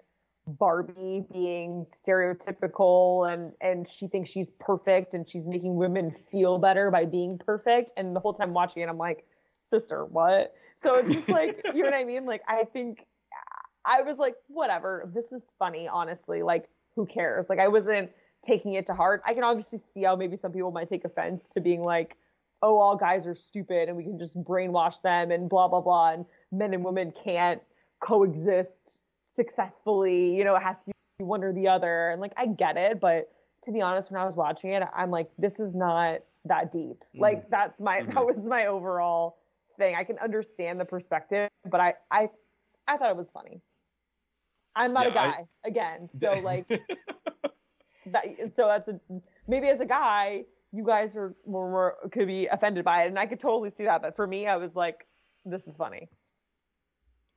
Barbie 0.46 1.24
being 1.32 1.86
stereotypical 1.92 3.32
and 3.32 3.52
and 3.60 3.86
she 3.86 4.08
thinks 4.08 4.30
she's 4.30 4.50
perfect 4.50 5.14
and 5.14 5.28
she's 5.28 5.44
making 5.44 5.76
women 5.76 6.12
feel 6.30 6.58
better 6.58 6.90
by 6.90 7.04
being 7.04 7.38
perfect. 7.38 7.92
And 7.96 8.14
the 8.14 8.20
whole 8.20 8.32
time 8.32 8.52
watching 8.52 8.82
it, 8.82 8.88
I'm 8.88 8.98
like, 8.98 9.24
sister, 9.60 10.04
what? 10.04 10.54
So 10.82 10.96
it's 10.96 11.12
just 11.12 11.28
like, 11.28 11.60
you 11.74 11.82
know 11.82 11.90
what 11.90 11.94
I 11.94 12.04
mean? 12.04 12.24
Like 12.26 12.42
I 12.48 12.64
think 12.64 13.06
I 13.84 14.02
was 14.02 14.18
like, 14.18 14.34
whatever. 14.48 15.10
This 15.12 15.32
is 15.32 15.44
funny, 15.58 15.88
honestly. 15.88 16.42
Like, 16.42 16.68
who 16.94 17.06
cares? 17.06 17.48
Like 17.48 17.58
I 17.58 17.68
wasn't 17.68 18.10
taking 18.43 18.74
it 18.74 18.86
to 18.86 18.95
heart. 18.95 19.22
I 19.24 19.34
can 19.34 19.45
obviously 19.45 19.78
see 19.78 20.03
how 20.03 20.16
maybe 20.16 20.36
some 20.36 20.53
people 20.53 20.70
might 20.70 20.88
take 20.88 21.05
offense 21.05 21.47
to 21.49 21.61
being 21.61 21.82
like, 21.82 22.16
oh, 22.62 22.78
all 22.78 22.97
guys 22.97 23.26
are 23.26 23.34
stupid 23.34 23.88
and 23.88 23.97
we 23.97 24.05
can 24.05 24.18
just 24.18 24.36
brainwash 24.43 25.01
them 25.03 25.30
and 25.30 25.49
blah 25.49 25.68
blah 25.68 25.80
blah 25.80 26.12
and 26.12 26.24
men 26.53 26.74
and 26.74 26.84
women 26.84 27.12
can't 27.24 27.61
coexist 28.01 29.01
successfully. 29.24 30.36
You 30.36 30.45
know, 30.45 30.55
it 30.57 30.62
has 30.62 30.82
to 30.84 30.93
be 31.18 31.24
one 31.24 31.43
or 31.43 31.53
the 31.53 31.68
other. 31.68 32.11
And 32.11 32.20
like 32.20 32.32
I 32.36 32.47
get 32.47 32.76
it, 32.76 33.01
but 33.01 33.30
to 33.62 33.72
be 33.72 33.80
honest, 33.80 34.11
when 34.11 34.20
I 34.20 34.24
was 34.24 34.36
watching 34.36 34.70
it, 34.70 34.82
I'm 34.95 35.11
like, 35.11 35.30
this 35.38 35.61
is 35.61 35.74
not 35.74 36.20
that 36.45 36.72
deep. 36.72 37.01
Mm-hmm. 37.01 37.20
Like 37.20 37.51
that's 37.51 37.80
my 37.80 38.01
mm-hmm. 38.01 38.12
that 38.14 38.24
was 38.24 38.47
my 38.47 38.66
overall 38.66 39.38
thing. 39.78 39.95
I 39.95 40.05
can 40.05 40.18
understand 40.18 40.80
the 40.80 40.84
perspective, 40.84 41.49
but 41.68 41.80
I 41.80 41.95
I 42.11 42.28
I 42.88 42.97
thought 42.97 43.11
it 43.11 43.16
was 43.16 43.30
funny. 43.30 43.61
I'm 44.74 44.93
not 44.93 45.07
a 45.07 45.11
Yeah, 45.11 45.20
I- 45.20 45.30
guy 45.30 45.45
again, 45.64 46.09
so 46.18 46.32
like 46.45 46.66
that. 48.07 48.24
So 48.57 48.66
that's 48.68 48.88
a 48.88 49.00
maybe 49.46 49.68
as 49.68 49.80
a 49.80 49.86
guy, 49.86 50.44
you 50.72 50.84
guys 50.84 51.16
are 51.16 51.34
more, 51.46 51.70
more 51.70 51.96
could 52.11 52.26
be 52.26 52.46
offended 52.46 52.84
by 52.84 53.05
it, 53.05 53.09
and 53.09 53.18
I 53.18 53.26
could 53.26 53.40
totally 53.40 53.70
see 53.76 53.84
that. 53.84 54.03
But 54.03 54.16
for 54.16 54.26
me, 54.26 54.46
I 54.46 54.57
was 54.57 54.74
like, 54.74 55.07
this 55.44 55.62
is 55.66 55.74
funny. 55.76 56.09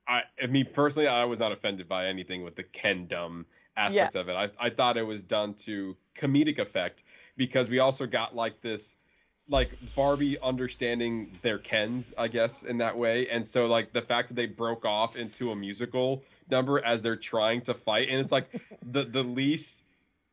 I, 0.08 0.22
I 0.42 0.46
mean, 0.46 0.66
personally, 0.72 1.08
I 1.08 1.24
was 1.24 1.40
not 1.40 1.52
offended 1.52 1.88
by 1.88 2.06
anything 2.06 2.44
with 2.44 2.54
the 2.54 2.62
Kendom 2.62 3.44
aspect 3.76 4.14
of 4.14 4.28
it. 4.28 4.34
I, 4.34 4.48
I 4.58 4.70
thought 4.70 4.96
it 4.96 5.02
was 5.02 5.22
done 5.22 5.54
to 5.54 5.96
comedic 6.16 6.58
effect 6.58 7.02
because 7.36 7.68
we 7.68 7.80
also 7.80 8.06
got 8.06 8.34
like 8.34 8.60
this, 8.62 8.94
like 9.48 9.70
Barbie 9.94 10.38
understanding 10.40 11.36
their 11.42 11.58
Kens, 11.58 12.14
I 12.16 12.28
guess, 12.28 12.62
in 12.62 12.78
that 12.78 12.96
way. 12.96 13.28
And 13.28 13.46
so, 13.46 13.66
like, 13.66 13.92
the 13.92 14.02
fact 14.02 14.28
that 14.28 14.34
they 14.34 14.46
broke 14.46 14.84
off 14.84 15.16
into 15.16 15.50
a 15.50 15.56
musical 15.56 16.22
number 16.50 16.84
as 16.84 17.02
they're 17.02 17.16
trying 17.16 17.60
to 17.62 17.74
fight, 17.74 18.08
and 18.08 18.20
it's 18.20 18.32
like 18.32 18.48
the, 18.92 19.04
the 19.04 19.22
least 19.22 19.82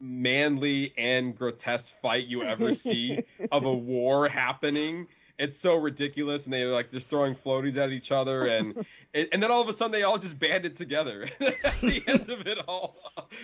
manly 0.03 0.93
and 0.97 1.35
grotesque 1.35 1.93
fight 2.01 2.27
you 2.27 2.43
ever 2.43 2.73
see 2.73 3.23
of 3.51 3.63
a 3.65 3.73
war 3.73 4.27
happening. 4.27 5.07
It's 5.39 5.57
so 5.57 5.77
ridiculous, 5.77 6.43
and 6.45 6.53
they're 6.53 6.67
like 6.67 6.91
just 6.91 7.09
throwing 7.09 7.33
floaties 7.33 7.77
at 7.77 7.89
each 7.91 8.11
other, 8.11 8.45
and 8.45 8.85
and, 9.15 9.41
then 9.41 9.49
all 9.51 9.61
of 9.61 9.69
a 9.69 9.73
sudden 9.73 9.91
they 9.91 10.03
all 10.03 10.19
just 10.19 10.37
banded 10.37 10.75
together 10.75 11.27
at 11.39 11.81
the 11.81 12.03
end 12.05 12.29
of 12.29 12.45
it 12.45 12.59
all, 12.67 12.97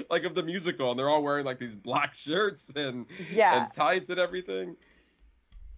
like 0.10 0.24
of 0.24 0.36
the 0.36 0.43
musical, 0.43 0.91
and 0.91 0.99
they're 0.99 1.10
all 1.10 1.24
wearing 1.24 1.45
like 1.45 1.57
these 1.57 1.76
black 1.76 2.14
shirts 2.14 2.72
and 2.76 3.07
Yeah. 3.34 3.64
and 3.64 3.74
tights 3.74 4.10
and 4.10 4.20
everything. 4.20 4.76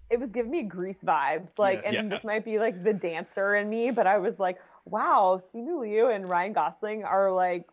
it 0.09 0.19
was 0.19 0.29
giving 0.31 0.51
me 0.51 0.63
grease 0.63 1.01
vibes. 1.01 1.57
Like, 1.57 1.83
Yes. 1.85 1.95
and 1.95 2.11
Yes. 2.11 2.19
this 2.19 2.27
might 2.27 2.43
be 2.43 2.59
like 2.59 2.83
the 2.83 2.91
dancer 2.91 3.55
in 3.55 3.69
me, 3.69 3.91
but 3.91 4.05
I 4.07 4.17
was 4.17 4.37
like, 4.39 4.59
wow, 4.85 5.41
Simu 5.53 5.81
Liu 5.81 6.09
and 6.09 6.29
Ryan 6.29 6.53
Gosling 6.53 7.03
are 7.03 7.31
like 7.31 7.65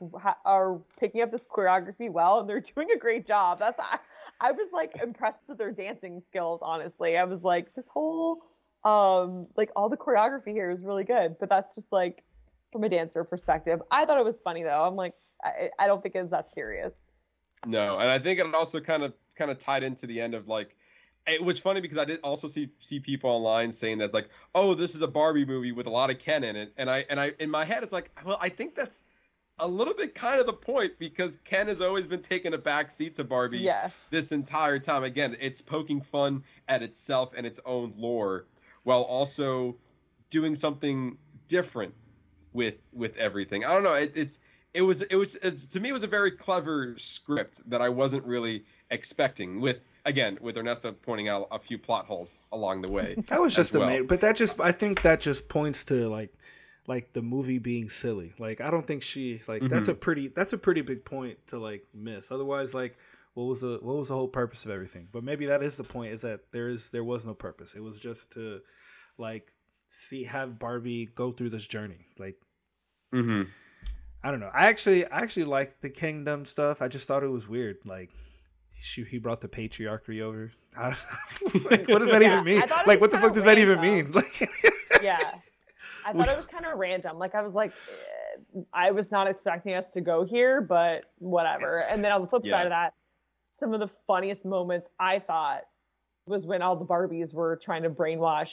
are 0.44 0.80
picking 0.98 1.22
up 1.22 1.30
this 1.30 1.46
choreography 1.46 2.10
well, 2.10 2.40
and 2.40 2.48
they're 2.48 2.60
doing 2.74 2.88
a 2.94 2.98
great 2.98 3.26
job. 3.26 3.58
That's 3.58 3.78
I, 3.78 3.98
I 4.40 4.52
was 4.52 4.68
like 4.72 4.92
impressed 5.02 5.44
with 5.48 5.58
their 5.58 5.72
dancing 5.72 6.22
skills. 6.28 6.60
Honestly, 6.62 7.16
I 7.16 7.24
was 7.24 7.42
like, 7.42 7.74
this 7.74 7.88
whole 7.88 8.42
um 8.84 9.46
like 9.56 9.70
all 9.74 9.88
the 9.88 9.96
choreography 9.96 10.52
here 10.52 10.70
is 10.70 10.80
really 10.82 11.04
good, 11.04 11.36
but 11.40 11.48
that's 11.48 11.74
just 11.74 11.90
like 11.90 12.22
from 12.72 12.84
a 12.84 12.88
dancer 12.88 13.24
perspective. 13.24 13.80
I 13.90 14.04
thought 14.04 14.18
it 14.18 14.24
was 14.24 14.36
funny 14.44 14.62
though. 14.62 14.84
I'm 14.84 14.96
like, 14.96 15.14
I, 15.42 15.70
I 15.78 15.86
don't 15.86 16.02
think 16.02 16.14
it's 16.14 16.30
that 16.30 16.54
serious. 16.54 16.92
No, 17.66 17.98
and 17.98 18.08
I 18.08 18.18
think 18.18 18.38
it 18.38 18.54
also 18.54 18.80
kind 18.80 19.02
of 19.02 19.14
kind 19.36 19.50
of 19.50 19.58
tied 19.58 19.84
into 19.84 20.06
the 20.06 20.20
end 20.20 20.34
of 20.34 20.48
like 20.48 20.76
it 21.28 21.42
was 21.42 21.58
funny 21.58 21.80
because 21.80 21.98
I 21.98 22.04
did 22.04 22.20
also 22.22 22.48
see 22.48 22.70
see 22.80 23.00
people 23.00 23.30
online 23.30 23.72
saying 23.72 23.98
that 23.98 24.14
like, 24.14 24.28
oh, 24.54 24.74
this 24.74 24.94
is 24.94 25.02
a 25.02 25.08
Barbie 25.08 25.44
movie 25.44 25.72
with 25.72 25.86
a 25.86 25.90
lot 25.90 26.10
of 26.10 26.18
Ken 26.18 26.44
in 26.44 26.56
it, 26.56 26.72
and 26.76 26.90
I 26.90 27.04
and 27.10 27.20
I 27.20 27.32
in 27.38 27.50
my 27.50 27.64
head 27.64 27.82
it's 27.82 27.92
like, 27.92 28.10
well, 28.24 28.38
I 28.40 28.48
think 28.48 28.74
that's 28.74 29.02
a 29.60 29.66
little 29.66 29.94
bit 29.94 30.14
kind 30.14 30.38
of 30.38 30.46
the 30.46 30.52
point 30.52 30.92
because 30.98 31.36
Ken 31.44 31.66
has 31.66 31.80
always 31.80 32.06
been 32.06 32.22
taking 32.22 32.54
a 32.54 32.58
back 32.58 32.90
seat 32.92 33.16
to 33.16 33.24
Barbie 33.24 33.58
Yeah. 33.58 33.90
this 34.10 34.30
entire 34.30 34.78
time. 34.78 35.02
Again, 35.02 35.36
it's 35.40 35.60
poking 35.60 36.00
fun 36.00 36.44
at 36.68 36.82
itself 36.82 37.32
and 37.36 37.44
its 37.44 37.58
own 37.66 37.92
lore, 37.96 38.46
while 38.84 39.02
also 39.02 39.76
doing 40.30 40.54
something 40.54 41.18
different 41.48 41.94
with 42.52 42.76
with 42.92 43.16
everything. 43.16 43.64
I 43.64 43.72
don't 43.74 43.82
know. 43.82 43.94
It, 43.94 44.12
it's 44.14 44.38
it 44.74 44.82
was 44.82 45.02
it 45.02 45.16
was 45.16 45.34
it, 45.36 45.68
to 45.70 45.80
me 45.80 45.88
it 45.88 45.92
was 45.92 46.04
a 46.04 46.08
very 46.08 46.30
clever 46.30 46.94
script 46.98 47.68
that 47.70 47.82
I 47.82 47.88
wasn't 47.88 48.24
really 48.24 48.64
expecting. 48.90 49.60
With 49.60 49.78
again 50.08 50.38
with 50.40 50.56
Ernesto 50.56 50.92
pointing 50.92 51.28
out 51.28 51.48
a 51.50 51.58
few 51.58 51.78
plot 51.78 52.06
holes 52.06 52.36
along 52.52 52.82
the 52.82 52.88
way. 52.88 53.16
That 53.28 53.40
was 53.40 53.54
just 53.54 53.72
well. 53.74 53.86
main, 53.86 54.06
but 54.06 54.20
that 54.20 54.36
just 54.36 54.58
I 54.60 54.72
think 54.72 55.02
that 55.02 55.20
just 55.20 55.48
points 55.48 55.84
to 55.84 56.08
like 56.08 56.34
like 56.86 57.12
the 57.12 57.22
movie 57.22 57.58
being 57.58 57.90
silly. 57.90 58.32
Like 58.38 58.60
I 58.60 58.70
don't 58.70 58.86
think 58.86 59.02
she 59.02 59.42
like 59.46 59.62
that's 59.68 59.88
a 59.88 59.94
pretty 59.94 60.28
that's 60.28 60.52
a 60.52 60.58
pretty 60.58 60.80
big 60.80 61.04
point 61.04 61.38
to 61.48 61.58
like 61.58 61.86
miss. 61.94 62.32
Otherwise, 62.32 62.74
like 62.74 62.96
what 63.34 63.44
was 63.44 63.60
the 63.60 63.78
what 63.82 63.96
was 63.96 64.08
the 64.08 64.14
whole 64.14 64.28
purpose 64.28 64.64
of 64.64 64.70
everything? 64.70 65.08
But 65.12 65.22
maybe 65.22 65.46
that 65.46 65.62
is 65.62 65.76
the 65.76 65.84
point 65.84 66.12
is 66.14 66.22
that 66.22 66.40
there 66.52 66.68
is 66.68 66.88
there 66.88 67.04
was 67.04 67.24
no 67.24 67.34
purpose. 67.34 67.74
It 67.74 67.82
was 67.82 67.98
just 67.98 68.32
to 68.32 68.60
like 69.18 69.52
see 69.90 70.24
have 70.24 70.58
Barbie 70.58 71.06
go 71.14 71.32
through 71.32 71.50
this 71.50 71.66
journey. 71.66 72.06
Like 72.18 72.36
Mm-hmm. 73.14 73.48
I 74.22 74.30
don't 74.30 74.40
know. 74.40 74.50
I 74.52 74.66
actually 74.66 75.06
I 75.06 75.20
actually 75.20 75.44
like 75.44 75.80
the 75.80 75.90
Kendom 75.90 76.46
stuff. 76.46 76.82
I 76.82 76.88
just 76.88 77.06
thought 77.06 77.22
it 77.22 77.28
was 77.28 77.48
weird. 77.48 77.78
Like 77.84 78.10
she, 78.80 79.04
he 79.04 79.18
brought 79.18 79.40
the 79.40 79.48
patriarchy 79.48 80.20
over. 80.20 80.52
Like, 81.70 81.88
what 81.88 81.98
does 81.98 82.08
that 82.10 82.22
Yeah, 82.22 82.32
even 82.34 82.44
mean? 82.44 82.62
I 82.62 82.66
thought 82.66 82.82
it 82.82 82.88
Like 82.88 83.00
what 83.00 83.10
the 83.10 83.18
fuck 83.18 83.32
does 83.32 83.44
that 83.44 83.58
even 83.58 83.80
mean? 83.80 84.12
Like 84.14 84.48
yeah. 85.02 85.34
I 86.06 86.12
thought 86.12 86.28
it 86.28 86.36
was 86.36 86.46
kind 86.46 86.64
of 86.64 86.78
random. 86.78 87.18
Like 87.18 87.34
I 87.34 87.42
was 87.42 87.52
like, 87.54 87.72
eh, 87.90 88.60
I 88.72 88.90
was 88.92 89.10
not 89.10 89.26
expecting 89.26 89.74
us 89.74 89.92
to 89.92 90.00
go 90.00 90.24
here, 90.24 90.60
but 90.60 91.04
whatever. 91.18 91.80
And 91.80 92.02
then 92.02 92.12
on 92.12 92.22
the 92.22 92.26
flip 92.28 92.42
Yeah. 92.44 92.52
side 92.54 92.66
of 92.66 92.70
that, 92.70 92.94
some 93.58 93.74
of 93.74 93.80
the 93.80 93.88
funniest 94.06 94.44
moments 94.44 94.88
I 95.00 95.18
thought 95.18 95.62
was 96.26 96.46
when 96.46 96.62
all 96.62 96.76
the 96.76 96.84
Barbies 96.84 97.34
were 97.34 97.56
trying 97.56 97.82
to 97.82 97.90
brainwash 97.90 98.52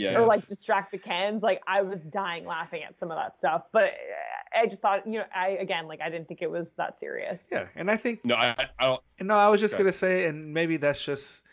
Yeah. 0.00 0.18
or 0.18 0.26
like 0.26 0.46
distract 0.46 0.92
the 0.92 0.98
Kens. 0.98 1.42
Like 1.42 1.60
I 1.66 1.82
was 1.82 2.00
dying 2.00 2.46
laughing 2.46 2.82
at 2.82 2.98
some 2.98 3.10
of 3.10 3.16
that 3.18 3.38
stuff. 3.38 3.68
But 3.72 3.84
eh, 3.84 4.60
I 4.62 4.66
just 4.66 4.80
thought, 4.82 5.06
you 5.06 5.18
know, 5.18 5.24
I 5.34 5.48
again, 5.60 5.86
like 5.86 6.00
I 6.00 6.10
didn't 6.10 6.28
think 6.28 6.42
it 6.42 6.50
was 6.50 6.72
that 6.76 6.98
serious. 6.98 7.46
Yeah, 7.52 7.66
and 7.76 7.90
I 7.90 7.96
think 7.96 8.24
No, 8.24 8.34
I, 8.34 8.54
I 8.78 8.86
don't. 8.86 9.00
and 9.18 9.28
no, 9.28 9.34
I 9.36 9.48
was 9.48 9.60
just 9.60 9.74
Okay. 9.74 9.82
gonna 9.82 9.92
say, 9.92 10.26
and 10.26 10.52
maybe 10.54 10.76
that's 10.76 11.04
just 11.04 11.44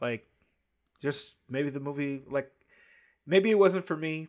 like, 0.00 0.26
just 1.02 1.36
maybe 1.48 1.70
the 1.70 1.80
movie, 1.80 2.22
like, 2.30 2.50
maybe 3.26 3.50
it 3.50 3.58
wasn't 3.58 3.86
for 3.86 3.96
me 3.96 4.28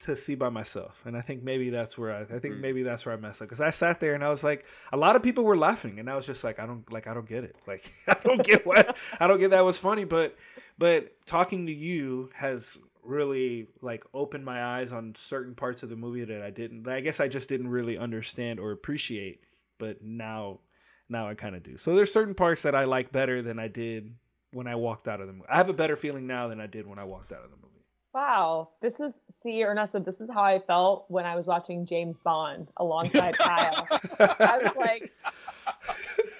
to 0.00 0.16
see 0.16 0.34
by 0.34 0.48
myself, 0.48 1.02
and 1.04 1.14
I 1.14 1.20
think 1.20 1.42
maybe 1.42 1.68
that's 1.68 1.98
where 1.98 2.10
I, 2.14 2.22
I 2.22 2.38
think 2.38 2.54
Mm. 2.54 2.60
maybe 2.60 2.82
that's 2.82 3.04
where 3.04 3.14
I 3.14 3.18
messed 3.18 3.42
up 3.42 3.48
because 3.48 3.60
I 3.60 3.68
sat 3.68 4.00
there 4.00 4.14
and 4.14 4.24
I 4.24 4.30
was 4.30 4.42
like, 4.42 4.64
a 4.92 4.96
lot 4.96 5.14
of 5.14 5.22
people 5.22 5.44
were 5.44 5.58
laughing, 5.58 5.98
and 5.98 6.08
I 6.08 6.16
was 6.16 6.24
just 6.24 6.42
like, 6.42 6.58
I 6.58 6.64
don't 6.64 6.90
like, 6.90 7.06
I 7.06 7.12
don't 7.12 7.28
get 7.28 7.44
it, 7.44 7.54
like, 7.66 7.92
I 8.08 8.16
don't 8.24 8.42
get 8.42 8.64
what, 8.64 8.96
I 9.20 9.26
don't 9.26 9.38
get 9.38 9.50
that 9.50 9.60
was 9.64 9.78
funny, 9.78 10.04
but, 10.04 10.36
but 10.78 11.12
talking 11.26 11.66
to 11.66 11.72
you 11.72 12.30
has 12.34 12.78
really 13.02 13.68
like 13.82 14.04
opened 14.14 14.44
my 14.44 14.62
eyes 14.78 14.92
on 14.92 15.14
certain 15.16 15.54
parts 15.54 15.82
of 15.82 15.88
the 15.88 15.96
movie 15.96 16.24
that 16.24 16.42
I 16.42 16.50
didn't, 16.50 16.88
I 16.88 17.00
guess 17.00 17.20
I 17.20 17.28
just 17.28 17.48
didn't 17.48 17.68
really 17.68 17.96
understand 17.98 18.60
or 18.60 18.72
appreciate, 18.72 19.40
but 19.78 20.02
now 20.02 20.60
Now 21.08 21.28
I 21.28 21.34
kind 21.34 21.56
of 21.56 21.62
do. 21.64 21.76
So 21.78 21.94
there's 21.96 22.12
certain 22.12 22.34
parts 22.34 22.62
that 22.62 22.74
I 22.74 22.84
like 22.84 23.10
better 23.10 23.42
than 23.42 23.58
I 23.58 23.66
did 23.68 24.14
when 24.52 24.66
I 24.68 24.76
walked 24.76 25.08
out 25.08 25.20
of 25.20 25.26
the 25.26 25.32
movie. 25.32 25.46
I 25.50 25.56
have 25.56 25.68
a 25.68 25.72
better 25.72 25.96
feeling 25.96 26.26
now 26.26 26.46
than 26.48 26.60
I 26.60 26.66
did 26.68 26.86
when 26.86 26.98
I 27.00 27.04
walked 27.04 27.32
out 27.32 27.42
of 27.42 27.50
the 27.50 27.56
movie. 27.56 27.66
Wow, 28.14 28.70
this 28.80 28.98
is 29.00 29.14
see 29.42 29.64
Ernesto. 29.64 29.98
This 30.00 30.20
is 30.20 30.28
how 30.28 30.42
I 30.42 30.58
felt 30.60 31.06
when 31.08 31.24
I 31.24 31.34
was 31.36 31.46
watching 31.46 31.86
James 31.86 32.20
Bond 32.20 32.70
alongside 32.76 33.36
Kyle. 33.38 33.86
I 34.20 34.58
was 34.62 34.72
like, 34.76 35.12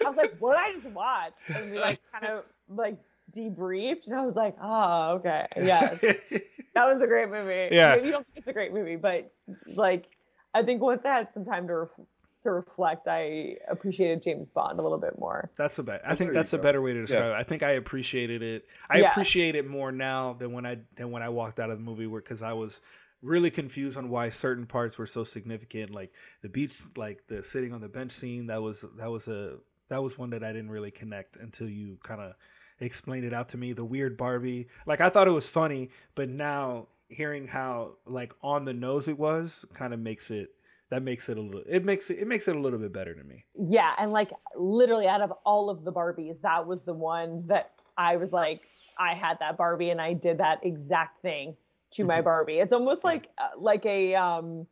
I 0.04 0.08
was 0.08 0.16
like, 0.16 0.36
what 0.38 0.56
did 0.56 0.70
I 0.70 0.72
just 0.72 0.86
watch? 0.94 1.34
And 1.48 1.70
we 1.70 1.78
like 1.78 2.00
kind 2.12 2.26
of 2.26 2.44
like 2.68 2.96
debriefed, 3.30 4.06
and 4.06 4.14
I 4.14 4.24
was 4.26 4.34
like, 4.36 4.56
oh, 4.62 5.14
okay, 5.18 5.46
yeah, 5.56 5.94
that 6.74 6.86
was 6.86 7.00
a 7.02 7.06
great 7.06 7.28
movie. 7.30 7.68
Yeah. 7.74 7.92
maybe 7.94 8.06
you 8.06 8.12
don't 8.12 8.26
think 8.26 8.38
it's 8.38 8.48
a 8.48 8.52
great 8.52 8.72
movie, 8.72 8.96
but 8.96 9.32
like, 9.74 10.06
I 10.54 10.62
think 10.62 10.80
once 10.82 11.02
I 11.04 11.08
had 11.16 11.28
some 11.34 11.44
time 11.44 11.66
to 11.68 11.74
ref- 11.74 12.06
to 12.42 12.50
reflect, 12.52 13.06
I 13.06 13.56
appreciated 13.70 14.22
James 14.22 14.48
Bond 14.48 14.78
a 14.78 14.82
little 14.82 14.96
bit 14.98 15.18
more. 15.18 15.50
That's 15.56 15.78
a 15.78 15.82
better. 15.82 16.02
I 16.06 16.14
think 16.14 16.32
that's 16.32 16.52
a 16.54 16.56
go. 16.56 16.62
better 16.62 16.80
way 16.80 16.94
to 16.94 17.02
describe 17.02 17.22
Yeah. 17.24 17.36
it. 17.36 17.40
I 17.40 17.42
think 17.44 17.62
I 17.62 17.72
appreciated 17.72 18.42
it. 18.42 18.64
I 18.88 19.00
Yeah. 19.00 19.10
appreciate 19.10 19.56
it 19.56 19.66
more 19.66 19.92
now 19.92 20.32
than 20.32 20.52
when 20.52 20.64
I 20.64 20.78
than 20.96 21.10
when 21.10 21.22
I 21.22 21.28
walked 21.28 21.60
out 21.60 21.68
of 21.70 21.76
the 21.78 21.84
movie, 21.84 22.06
where 22.06 22.22
because 22.22 22.40
I 22.42 22.54
was 22.54 22.80
really 23.22 23.50
confused 23.50 23.98
on 23.98 24.08
why 24.08 24.30
certain 24.30 24.64
parts 24.64 24.96
were 24.96 25.06
so 25.06 25.22
significant, 25.22 25.90
like 25.90 26.10
the 26.40 26.48
beach, 26.48 26.80
like 26.96 27.26
the 27.28 27.42
sitting 27.42 27.74
on 27.74 27.82
the 27.82 27.88
bench 27.88 28.12
scene. 28.12 28.46
That 28.46 28.62
was 28.62 28.82
that 28.96 29.10
was 29.10 29.28
a 29.28 29.58
that 29.90 30.02
was 30.02 30.16
one 30.16 30.30
that 30.30 30.42
I 30.42 30.50
didn't 30.52 30.70
really 30.70 30.90
connect 30.90 31.36
until 31.36 31.68
you 31.68 31.98
kind 32.02 32.22
of 32.22 32.32
explained 32.80 33.24
it 33.24 33.34
out 33.34 33.48
to 33.50 33.56
me. 33.56 33.72
The 33.72 33.84
weird 33.84 34.16
Barbie, 34.16 34.68
like 34.86 35.00
I 35.00 35.08
thought 35.08 35.28
it 35.28 35.32
was 35.32 35.48
funny, 35.48 35.90
but 36.14 36.28
now 36.28 36.88
hearing 37.08 37.46
how 37.48 37.96
like 38.06 38.32
on 38.42 38.64
the 38.64 38.72
nose 38.72 39.08
it 39.08 39.18
was, 39.18 39.64
kind 39.74 39.92
of 39.92 40.00
makes 40.00 40.30
it. 40.30 40.50
That 40.90 41.04
makes 41.04 41.28
it 41.28 41.38
a 41.38 41.40
little. 41.40 41.62
It 41.68 41.84
makes 41.84 42.10
it. 42.10 42.18
It 42.18 42.26
makes 42.26 42.48
it 42.48 42.56
a 42.56 42.58
little 42.58 42.78
bit 42.78 42.92
better 42.92 43.14
to 43.14 43.22
me. 43.22 43.44
Yeah, 43.54 43.92
and 43.96 44.10
like 44.10 44.32
literally 44.56 45.06
out 45.06 45.20
of 45.20 45.32
all 45.44 45.70
of 45.70 45.84
the 45.84 45.92
Barbies, 45.92 46.40
that 46.42 46.66
was 46.66 46.80
the 46.84 46.94
one 46.94 47.44
that 47.46 47.70
I 47.96 48.16
was 48.16 48.32
like, 48.32 48.62
I 48.98 49.14
had 49.14 49.38
that 49.38 49.56
Barbie 49.56 49.90
and 49.90 50.00
I 50.00 50.14
did 50.14 50.38
that 50.38 50.64
exact 50.64 51.22
thing 51.22 51.54
to 51.92 52.04
my 52.04 52.20
Barbie. 52.22 52.58
It's 52.58 52.72
almost 52.72 53.04
like 53.04 53.28
uh, 53.38 53.50
like 53.58 53.86
a 53.86 54.14
um 54.14 54.66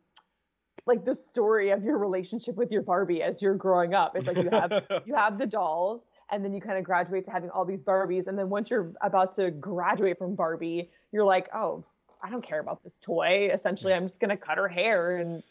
like 0.85 1.05
the 1.05 1.15
story 1.15 1.69
of 1.69 1.83
your 1.83 1.97
relationship 1.97 2.55
with 2.55 2.71
your 2.71 2.81
Barbie 2.81 3.21
as 3.21 3.41
you're 3.41 3.55
growing 3.55 3.93
up. 3.93 4.15
It's 4.15 4.27
like 4.27 4.37
you 4.37 4.49
have 4.49 4.71
you 5.05 5.15
have 5.15 5.37
the 5.37 5.45
dolls 5.45 6.01
and 6.31 6.43
then 6.43 6.53
you 6.53 6.61
kind 6.61 6.77
of 6.77 6.83
graduate 6.83 7.25
to 7.25 7.31
having 7.31 7.49
all 7.49 7.65
these 7.65 7.83
Barbies 7.83 8.27
and 8.27 8.37
then 8.37 8.49
once 8.49 8.69
you're 8.69 8.91
about 9.01 9.35
to 9.35 9.51
graduate 9.51 10.17
from 10.17 10.35
Barbie, 10.35 10.89
you're 11.11 11.25
like, 11.25 11.49
"Oh, 11.53 11.83
I 12.21 12.29
don't 12.29 12.45
care 12.45 12.59
about 12.59 12.83
this 12.83 12.97
toy. 13.01 13.49
Essentially, 13.53 13.93
I'm 13.93 14.07
just 14.07 14.19
going 14.19 14.29
to 14.29 14.37
cut 14.37 14.57
her 14.57 14.67
hair 14.67 15.17
and 15.17 15.43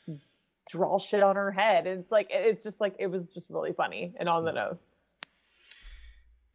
draw 0.68 0.99
shit 0.99 1.22
on 1.22 1.37
her 1.37 1.51
head." 1.51 1.87
And 1.87 2.01
it's 2.01 2.12
like 2.12 2.29
it's 2.31 2.62
just 2.62 2.81
like 2.81 2.95
it 2.99 3.07
was 3.09 3.31
just 3.31 3.49
really 3.51 3.72
funny 3.72 4.14
and 4.18 4.29
on 4.29 4.45
the 4.45 4.53
nose. 4.53 4.83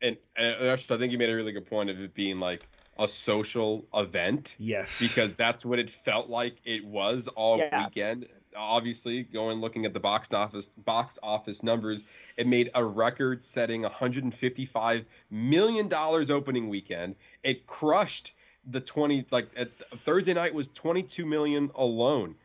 and, 0.01 0.17
and 0.36 0.67
actually, 0.67 0.95
I 0.95 0.99
think 0.99 1.11
you 1.11 1.17
made 1.17 1.30
a 1.30 1.36
really 1.36 1.51
good 1.53 1.65
point 1.69 1.89
of 1.89 1.99
it 1.99 2.13
being 2.13 2.39
like 2.39 2.67
a 2.99 3.07
social 3.07 3.86
event 3.93 4.55
Yes, 4.59 4.99
because 4.99 5.34
that's 5.34 5.65
what 5.65 5.80
it 5.80 5.89
felt 6.05 6.30
like 6.30 6.57
it 6.65 6.86
was 6.86 7.28
all 7.30 7.57
Yeah. 7.57 7.86
weekend. 7.88 8.28
Obviously, 8.55 9.23
going 9.23 9.59
looking 9.59 9.85
at 9.85 9.93
the 9.93 9.99
box 9.99 10.31
office 10.33 10.69
box 10.85 11.17
office 11.23 11.63
numbers, 11.63 12.03
it 12.37 12.47
made 12.47 12.71
a 12.75 12.83
record-setting 12.83 13.81
155 13.81 15.05
million 15.31 15.87
dollars 15.87 16.29
opening 16.29 16.69
weekend. 16.69 17.15
It 17.43 17.67
crushed 17.67 18.33
the 18.69 18.79
20 18.79 19.25
like 19.31 19.49
at, 19.55 19.69
Thursday 20.05 20.33
night 20.33 20.53
was 20.53 20.69
22 20.69 21.25
million 21.25 21.71
alone, 21.75 22.35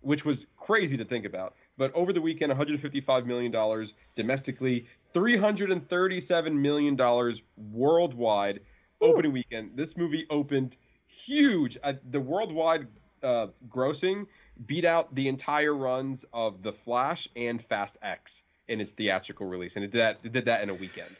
which 0.00 0.24
was 0.24 0.46
crazy 0.56 0.96
to 0.96 1.04
think 1.04 1.24
about. 1.24 1.54
But 1.76 1.94
over 1.94 2.12
the 2.12 2.20
weekend, 2.20 2.50
155 2.50 3.26
million 3.26 3.52
dollars 3.52 3.94
domestically, 4.16 4.86
337 5.14 6.60
million 6.60 6.96
dollars 6.96 7.42
worldwide 7.56 8.60
opening 9.00 9.32
weekend. 9.32 9.72
This 9.76 9.96
movie 9.96 10.26
opened 10.30 10.76
huge. 11.06 11.78
Uh, 11.82 11.94
the 12.10 12.20
worldwide 12.20 12.86
uh, 13.22 13.48
grossing 13.68 14.26
beat 14.66 14.84
out 14.84 15.14
the 15.14 15.28
entire 15.28 15.74
runs 15.74 16.24
of 16.32 16.62
The 16.62 16.72
Flash 16.72 17.28
and 17.36 17.64
Fast 17.64 17.96
X 18.02 18.42
in 18.66 18.80
its 18.80 18.92
theatrical 18.92 19.46
release, 19.46 19.76
and 19.76 19.84
it 19.84 19.90
did 19.92 19.98
that. 20.00 20.18
It 20.22 20.32
did 20.32 20.44
that 20.46 20.62
in 20.62 20.68
a 20.68 20.74
weekend. 20.74 21.10
the 21.10 21.16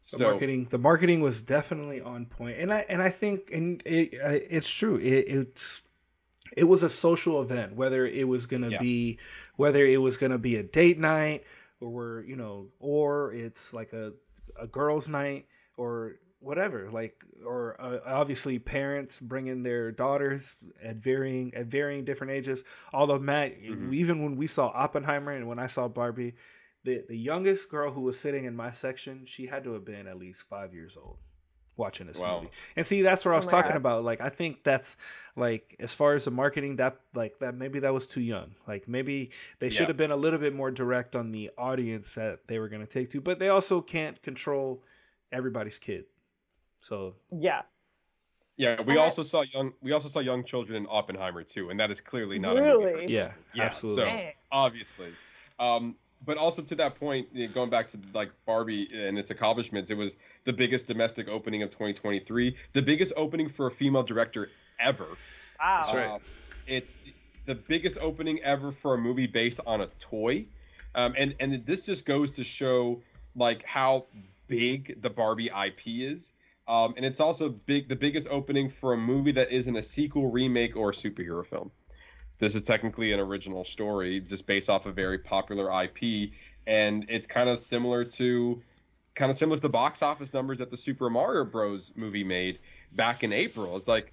So 0.00 0.18
marketing 0.18 0.66
the 0.70 0.78
marketing 0.78 1.20
was 1.20 1.40
definitely 1.42 2.00
on 2.00 2.24
point 2.26 2.58
and 2.58 2.72
i 2.72 2.86
and 2.88 3.02
i 3.02 3.10
think 3.10 3.50
and 3.52 3.82
it, 3.84 4.10
it's 4.14 4.70
true 4.70 4.96
it, 4.96 5.26
it's 5.28 5.82
it 6.56 6.64
was 6.64 6.82
a 6.82 6.88
social 6.88 7.42
event 7.42 7.74
whether 7.76 8.06
it 8.06 8.26
was 8.26 8.46
to 8.62 8.70
Yeah. 8.70 8.78
be 8.78 9.18
whether 9.56 9.84
it 9.84 9.98
was 9.98 10.16
to 10.30 10.38
be 10.38 10.56
a 10.56 10.62
date 10.62 10.98
night 10.98 11.44
or 11.80 11.90
we're 11.90 12.22
you 12.24 12.36
know 12.36 12.68
or 12.78 13.34
it's 13.34 13.74
like 13.74 13.92
a 13.92 14.12
a 14.58 14.66
girls 14.66 15.06
night 15.06 15.46
or 15.76 16.16
whatever 16.40 16.90
like 16.90 17.22
or 17.46 17.76
uh, 17.80 17.98
obviously 18.06 18.58
parents 18.58 19.20
bringing 19.20 19.62
their 19.62 19.92
daughters 19.92 20.56
at 20.82 20.96
varying 20.96 21.52
at 21.54 21.66
varying 21.66 22.04
different 22.04 22.32
ages 22.32 22.64
although 22.94 23.18
matt 23.18 23.60
Mhm. 23.62 23.92
even 23.94 24.22
when 24.24 24.36
we 24.36 24.46
saw 24.46 24.68
oppenheimer 24.68 25.32
and 25.32 25.46
when 25.46 25.58
i 25.58 25.66
saw 25.66 25.86
barbie 25.86 26.34
the 26.82 27.04
the 27.08 27.16
youngest 27.16 27.68
girl 27.68 27.92
who 27.92 28.00
was 28.00 28.18
sitting 28.18 28.46
in 28.46 28.56
my 28.56 28.70
section, 28.70 29.26
she 29.26 29.46
had 29.48 29.64
to 29.64 29.74
have 29.74 29.84
been 29.84 30.06
at 30.06 30.16
least 30.18 30.44
five 30.48 30.72
years 30.72 30.96
old 30.96 31.18
watching 31.76 32.06
this 32.06 32.16
Wow. 32.16 32.36
movie. 32.40 32.52
And 32.74 32.86
see, 32.86 33.02
that's 33.02 33.22
what 33.22 33.32
I 33.32 33.34
Oh 33.34 33.36
was 33.36 33.44
my 33.44 33.50
talking 33.50 33.72
God. 33.72 33.76
about. 33.76 34.04
Like, 34.04 34.22
I 34.22 34.30
think 34.30 34.64
that's 34.64 34.96
like 35.36 35.76
as 35.78 35.92
far 35.94 36.14
as 36.14 36.24
the 36.24 36.30
marketing, 36.30 36.76
that 36.76 36.98
like 37.14 37.38
that 37.40 37.54
maybe 37.54 37.80
that 37.80 37.92
was 37.92 38.06
too 38.06 38.22
young. 38.22 38.54
Like 38.66 38.88
maybe 38.88 39.30
they 39.58 39.68
should 39.68 39.88
have 39.88 39.98
been 39.98 40.10
a 40.10 40.16
little 40.16 40.38
bit 40.38 40.54
more 40.54 40.70
direct 40.70 41.14
on 41.14 41.32
the 41.32 41.50
audience 41.58 42.14
that 42.14 42.46
they 42.48 42.58
were 42.58 42.70
going 42.70 42.80
to 42.80 42.90
take 42.90 43.10
to. 43.10 43.20
But 43.20 43.38
they 43.38 43.48
also 43.50 43.82
can't 43.82 44.22
control 44.22 44.82
everybody's 45.30 45.78
kid. 45.78 46.06
So 46.80 47.14
Yeah. 47.30 47.62
yeah, 48.56 48.80
we 48.82 48.92
And 48.92 49.00
I- 49.00 49.04
also 49.04 49.22
saw 49.22 49.42
young. 49.42 49.72
We 49.80 49.92
also 49.92 50.08
saw 50.08 50.20
young 50.20 50.44
children 50.44 50.76
in 50.76 50.86
Oppenheimer 50.90 51.42
too, 51.44 51.70
and 51.70 51.80
that 51.80 51.90
is 51.90 52.00
clearly 52.00 52.38
not 52.38 52.56
a 52.56 52.60
Really? 52.60 52.84
movie. 52.92 53.06
for 53.06 53.10
yeah, 53.10 53.32
Yeah, 53.54 53.64
absolutely. 53.64 54.04
So 54.04 54.32
obviously, 54.52 55.16
um, 55.58 55.96
but 56.24 56.36
also 56.36 56.62
to 56.62 56.74
that 56.76 56.96
point, 56.96 57.28
you 57.32 57.46
know, 57.46 57.54
going 57.54 57.70
back 57.70 57.90
to 57.92 57.98
like 58.12 58.30
Barbie 58.46 58.88
and 58.92 59.18
its 59.18 59.30
accomplishments, 59.30 59.90
it 59.90 59.94
was 59.96 60.12
the 60.44 60.52
biggest 60.52 60.86
domestic 60.86 61.28
opening 61.28 61.62
of 61.62 61.70
2023, 61.70 62.56
the 62.74 62.82
biggest 62.82 63.12
opening 63.16 63.48
for 63.48 63.66
a 63.68 63.70
female 63.70 64.02
director 64.02 64.52
ever. 64.78 65.06
Wow. 65.58 65.76
That's 65.78 65.94
right. 65.94 66.06
Uh, 66.06 66.18
it's 66.66 66.92
the 67.46 67.54
biggest 67.54 67.98
opening 67.98 68.40
ever 68.42 68.72
for 68.72 68.94
a 68.94 68.98
movie 68.98 69.26
based 69.26 69.60
on 69.66 69.80
a 69.80 69.86
toy, 69.98 70.44
um, 70.94 71.14
and 71.16 71.34
and 71.40 71.64
this 71.64 71.86
just 71.86 72.04
goes 72.04 72.32
to 72.32 72.44
show 72.44 73.00
like 73.34 73.64
how 73.64 74.04
big 74.48 75.00
the 75.00 75.08
Barbie 75.08 75.50
IP 75.50 76.02
is. 76.02 76.32
Um, 76.70 76.94
and 76.96 77.04
it's 77.04 77.18
also 77.18 77.48
big, 77.48 77.88
the 77.88 77.96
biggest 77.96 78.28
opening 78.30 78.70
for 78.70 78.92
a 78.92 78.96
movie 78.96 79.32
that 79.32 79.50
isn't 79.50 79.74
a 79.74 79.82
sequel, 79.82 80.30
remake, 80.30 80.76
or 80.76 80.92
superhero 80.92 81.44
film. 81.44 81.72
This 82.38 82.54
is 82.54 82.62
technically 82.62 83.12
an 83.12 83.18
original 83.18 83.64
story, 83.64 84.20
just 84.20 84.46
based 84.46 84.70
off 84.70 84.86
a 84.86 84.92
very 84.92 85.18
popular 85.18 85.68
IP, 85.82 86.30
and 86.68 87.06
it's 87.08 87.26
kind 87.26 87.50
of 87.50 87.58
similar 87.58 88.04
to, 88.04 88.62
kind 89.16 89.32
of 89.32 89.36
similar 89.36 89.56
to 89.56 89.62
the 89.62 89.68
box 89.68 90.00
office 90.00 90.32
numbers 90.32 90.58
that 90.58 90.70
the 90.70 90.76
Super 90.76 91.10
Mario 91.10 91.44
Bros. 91.44 91.90
movie 91.96 92.22
made 92.22 92.60
back 92.92 93.24
in 93.24 93.32
April. 93.32 93.76
It's 93.76 93.88
like 93.88 94.12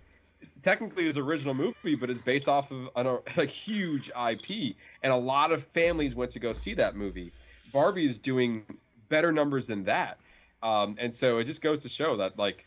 technically 0.64 1.08
it's 1.08 1.18
original 1.18 1.54
movie, 1.54 1.94
but 1.94 2.10
it's 2.10 2.24
based 2.24 2.48
off 2.48 2.72
of 2.72 2.90
an, 2.96 3.20
a 3.38 3.46
huge 3.46 4.10
IP, 4.10 4.76
and 5.04 5.14
a 5.14 5.16
lot 5.16 5.52
of 5.52 5.64
families 5.68 6.16
went 6.16 6.32
to 6.32 6.40
go 6.40 6.54
see 6.54 6.74
that 6.74 6.96
movie. 6.96 7.32
Barbie 7.72 8.10
is 8.10 8.18
doing 8.18 8.66
better 9.10 9.32
numbers 9.32 9.68
than 9.68 9.84
that, 9.84 10.18
um, 10.64 10.96
and 11.00 11.16
so 11.16 11.38
it 11.40 11.46
just 11.46 11.62
goes 11.62 11.82
to 11.84 11.90
show 11.90 12.18
that 12.18 12.38
like. 12.38 12.66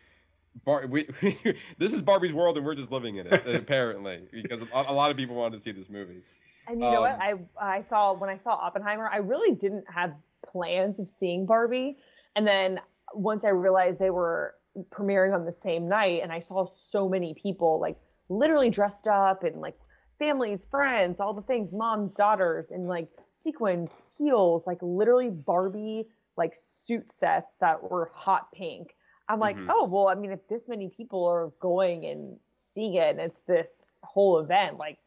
Bar- 0.64 0.86
we, 0.90 1.06
this 1.78 1.94
is 1.94 2.02
Barbie's 2.02 2.32
world, 2.32 2.56
and 2.56 2.66
we're 2.66 2.74
just 2.74 2.90
living 2.90 3.16
in 3.16 3.26
it, 3.28 3.46
apparently, 3.54 4.22
because 4.32 4.60
a, 4.60 4.66
a 4.88 4.92
lot 4.92 5.10
of 5.10 5.16
people 5.16 5.36
wanted 5.36 5.56
to 5.56 5.62
see 5.62 5.70
this 5.70 5.88
movie. 5.88 6.22
And 6.66 6.80
you 6.80 6.90
know 6.90 7.02
what? 7.02 7.14
Um, 7.14 7.48
I 7.60 7.76
I 7.76 7.80
saw 7.82 8.12
when 8.14 8.28
I 8.28 8.36
saw 8.36 8.54
Oppenheimer, 8.54 9.08
I 9.08 9.18
really 9.18 9.54
didn't 9.54 9.84
have 9.88 10.12
plans 10.50 10.98
of 10.98 11.08
seeing 11.08 11.46
Barbie, 11.46 11.98
and 12.34 12.46
then 12.46 12.80
once 13.14 13.44
I 13.44 13.50
realized 13.50 13.98
they 13.98 14.10
were 14.10 14.54
premiering 14.90 15.34
on 15.34 15.44
the 15.44 15.52
same 15.52 15.88
night, 15.88 16.20
and 16.22 16.32
I 16.32 16.40
saw 16.40 16.64
so 16.64 17.08
many 17.08 17.34
people 17.34 17.80
like 17.80 17.96
literally 18.28 18.70
dressed 18.70 19.06
up 19.06 19.44
and 19.44 19.60
like 19.60 19.76
families, 20.18 20.66
friends, 20.70 21.18
all 21.18 21.34
the 21.34 21.42
things, 21.42 21.72
moms, 21.72 22.12
daughters, 22.12 22.66
and 22.70 22.86
like 22.86 23.08
sequins, 23.32 24.02
heels, 24.16 24.64
like 24.66 24.78
literally 24.80 25.30
Barbie 25.30 26.06
like 26.40 26.54
suit 26.58 27.12
sets 27.12 27.56
that 27.58 27.82
were 27.88 28.10
hot 28.14 28.50
pink. 28.52 28.96
I'm 29.28 29.38
like, 29.40 29.58
Mhm. 29.58 29.66
oh 29.68 29.84
well, 29.84 30.08
I 30.08 30.16
mean, 30.16 30.32
if 30.32 30.48
this 30.48 30.66
many 30.68 30.88
people 30.88 31.24
are 31.26 31.52
going 31.60 32.06
and 32.06 32.38
seeing 32.64 32.94
it, 32.94 33.10
and 33.10 33.20
it's 33.20 33.40
this 33.46 34.00
whole 34.02 34.40
event, 34.40 34.78
like 34.78 34.98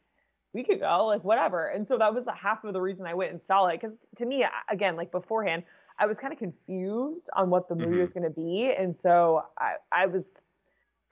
we 0.54 0.64
could 0.64 0.80
go, 0.80 1.06
like 1.06 1.24
whatever. 1.24 1.68
And 1.68 1.86
so 1.86 1.98
that 1.98 2.14
was 2.14 2.24
the 2.24 2.32
half 2.32 2.64
of 2.64 2.72
the 2.72 2.80
reason 2.80 3.06
I 3.06 3.14
went 3.14 3.32
and 3.32 3.42
saw 3.42 3.66
it. 3.66 3.80
Because 3.80 3.96
to 4.16 4.24
me, 4.24 4.46
again, 4.70 4.96
like 4.96 5.10
beforehand, 5.10 5.64
I 5.98 6.06
was 6.06 6.18
kind 6.18 6.32
of 6.32 6.38
confused 6.38 7.28
on 7.34 7.50
what 7.50 7.68
the 7.68 7.74
movie 7.74 7.96
Mhm. 7.96 8.00
was 8.00 8.12
going 8.12 8.24
to 8.24 8.30
be, 8.30 8.72
and 8.76 8.96
so 8.98 9.44
I, 9.58 9.74
I 9.92 10.06
was 10.06 10.42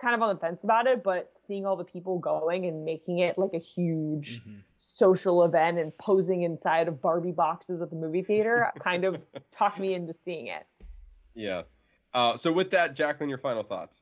kind 0.03 0.15
of 0.15 0.23
on 0.23 0.35
the 0.35 0.41
fence 0.41 0.65
about 0.65 0.87
it, 0.87 1.03
but 1.05 1.31
seeing 1.47 1.65
all 1.65 1.77
the 1.77 1.85
people 1.85 2.19
going 2.19 2.67
and 2.67 2.85
making 2.85 3.21
it 3.21 3.39
like 3.39 3.53
a 3.55 3.59
huge 3.59 4.41
Mm-hmm. 4.41 4.59
social 4.79 5.45
event 5.45 5.79
and 5.79 5.97
posing 5.99 6.43
inside 6.43 6.89
of 6.89 7.01
Barbie 7.01 7.31
boxes 7.31 7.81
at 7.81 7.91
the 7.91 7.97
movie 7.97 8.23
theater 8.23 8.73
kind 8.83 9.05
of 9.05 9.17
talked 9.53 9.79
me 9.79 9.95
into 9.95 10.13
seeing 10.13 10.49
it. 10.49 10.67
Yeah. 11.35 11.63
Uh, 12.13 12.37
so 12.37 12.53
with 12.53 12.71
that, 12.73 12.97
Jaclyn, 12.97 13.29
your 13.29 13.39
final 13.39 13.63
thoughts. 13.63 14.01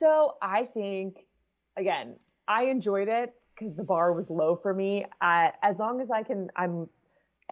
So 0.00 0.34
I 0.42 0.64
think, 0.64 1.26
again, 1.76 2.16
I 2.46 2.64
enjoyed 2.64 3.08
it 3.08 3.34
because 3.54 3.76
the 3.76 3.84
bar 3.84 4.12
was 4.12 4.30
low 4.30 4.56
for 4.56 4.74
me. 4.74 5.04
I, 5.20 5.52
as 5.62 5.78
long 5.78 6.00
as 6.00 6.10
I 6.10 6.22
can, 6.22 6.50
I'm 6.56 6.88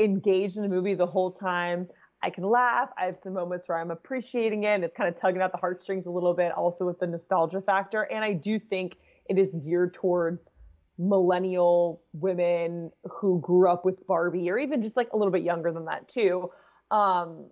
engaged 0.00 0.56
in 0.56 0.62
the 0.62 0.68
movie 0.68 0.94
the 0.94 1.06
whole 1.06 1.30
time. 1.30 1.88
I 2.22 2.30
can 2.30 2.44
laugh. 2.44 2.90
I 2.98 3.04
have 3.06 3.18
some 3.22 3.34
moments 3.34 3.68
where 3.68 3.78
I'm 3.78 3.90
appreciating 3.90 4.64
it. 4.64 4.68
And 4.68 4.84
it's 4.84 4.96
kind 4.96 5.08
of 5.08 5.20
tugging 5.20 5.42
at 5.42 5.52
the 5.52 5.58
heartstrings 5.58 6.06
a 6.06 6.10
little 6.10 6.34
bit, 6.34 6.52
also 6.52 6.86
with 6.86 6.98
the 6.98 7.06
nostalgia 7.06 7.60
factor. 7.60 8.02
And 8.02 8.24
I 8.24 8.32
do 8.32 8.58
think 8.58 8.96
it 9.28 9.38
is 9.38 9.54
geared 9.64 9.94
towards 9.94 10.50
millennial 10.98 12.02
women 12.14 12.90
who 13.04 13.38
grew 13.40 13.68
up 13.68 13.84
with 13.84 14.06
Barbie, 14.06 14.50
or 14.50 14.58
even 14.58 14.80
just 14.82 14.96
like 14.96 15.12
a 15.12 15.16
little 15.16 15.32
bit 15.32 15.42
younger 15.42 15.70
than 15.72 15.84
that 15.84 16.08
too. 16.08 16.50
Um, 16.90 17.50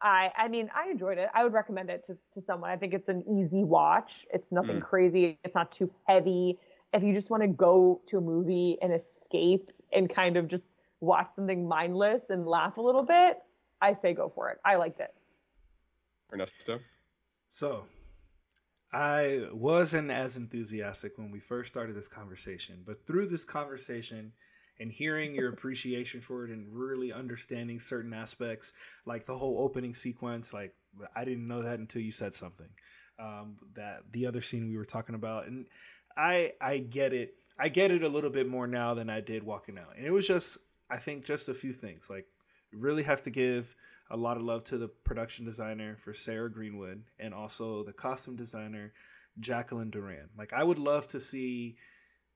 I 0.00 0.30
I 0.36 0.48
mean 0.48 0.70
I 0.74 0.90
enjoyed 0.90 1.18
it. 1.18 1.28
I 1.34 1.42
would 1.42 1.52
recommend 1.52 1.90
it 1.90 2.06
to, 2.06 2.16
to 2.34 2.40
someone. 2.40 2.70
I 2.70 2.76
think 2.76 2.94
it's 2.94 3.08
an 3.08 3.24
easy 3.28 3.64
watch. 3.64 4.24
It's 4.32 4.50
nothing 4.52 4.76
Mm. 4.80 4.82
crazy. 4.82 5.38
It's 5.44 5.54
not 5.54 5.72
too 5.72 5.90
heavy. 6.06 6.58
If 6.94 7.02
you 7.02 7.12
just 7.12 7.28
want 7.28 7.42
to 7.42 7.48
go 7.48 8.00
to 8.06 8.18
a 8.18 8.20
movie 8.20 8.78
and 8.80 8.92
escape 8.92 9.70
and 9.92 10.08
kind 10.08 10.36
of 10.36 10.48
just 10.48 10.78
watch 11.00 11.30
something 11.32 11.66
mindless 11.66 12.22
and 12.30 12.46
laugh 12.46 12.76
a 12.76 12.80
little 12.80 13.02
bit, 13.02 13.38
I 13.80 13.96
say 14.02 14.14
go 14.14 14.28
for 14.28 14.50
it. 14.50 14.58
I 14.64 14.76
liked 14.76 15.00
it. 15.00 15.14
Ernesto. 16.32 16.80
So, 17.50 17.84
I 18.92 19.46
wasn't 19.52 20.10
as 20.10 20.36
enthusiastic 20.36 21.16
when 21.16 21.30
we 21.30 21.40
first 21.40 21.70
started 21.70 21.96
this 21.96 22.08
conversation, 22.08 22.82
but 22.84 23.06
through 23.06 23.28
this 23.28 23.44
conversation 23.44 24.32
and 24.80 24.90
hearing 24.90 25.34
your 25.34 25.50
appreciation 25.50 26.20
for 26.20 26.44
it 26.44 26.50
and 26.50 26.66
really 26.72 27.12
understanding 27.12 27.78
certain 27.78 28.12
aspects, 28.12 28.72
like 29.04 29.26
the 29.26 29.36
whole 29.36 29.58
opening 29.58 29.94
sequence, 29.94 30.52
like 30.52 30.74
I 31.14 31.24
didn't 31.24 31.46
know 31.46 31.62
that 31.62 31.78
until 31.78 32.02
you 32.02 32.10
said 32.10 32.34
something. 32.34 32.68
Um, 33.18 33.58
that 33.74 34.04
the 34.12 34.26
other 34.26 34.40
scene 34.40 34.66
we 34.66 34.78
were 34.78 34.86
talking 34.86 35.14
about, 35.14 35.46
and 35.46 35.66
I 36.16 36.52
I 36.60 36.78
get 36.78 37.12
it. 37.12 37.34
I 37.58 37.68
get 37.68 37.90
it 37.90 38.02
a 38.02 38.08
little 38.08 38.30
bit 38.30 38.48
more 38.48 38.66
now 38.66 38.94
than 38.94 39.10
I 39.10 39.20
did 39.20 39.42
walking 39.42 39.76
out, 39.76 39.94
and 39.98 40.06
it 40.06 40.10
was 40.10 40.26
just 40.26 40.56
I 40.90 40.96
think 40.96 41.26
just 41.26 41.50
a 41.50 41.54
few 41.54 41.74
things. 41.74 42.08
Like 42.08 42.26
really 42.72 43.02
have 43.02 43.22
to 43.24 43.30
give 43.30 43.74
a 44.10 44.16
lot 44.16 44.36
of 44.36 44.42
love 44.42 44.64
to 44.64 44.78
the 44.78 44.88
production 44.88 45.44
designer 45.44 45.96
for 45.96 46.12
Sarah 46.12 46.50
Greenwood 46.50 47.04
and 47.18 47.32
also 47.32 47.84
the 47.84 47.92
costume 47.92 48.36
designer 48.36 48.92
Jacqueline 49.38 49.90
Durran. 49.90 50.28
Like 50.36 50.52
I 50.52 50.64
would 50.64 50.78
love 50.78 51.06
to 51.08 51.20
see 51.20 51.76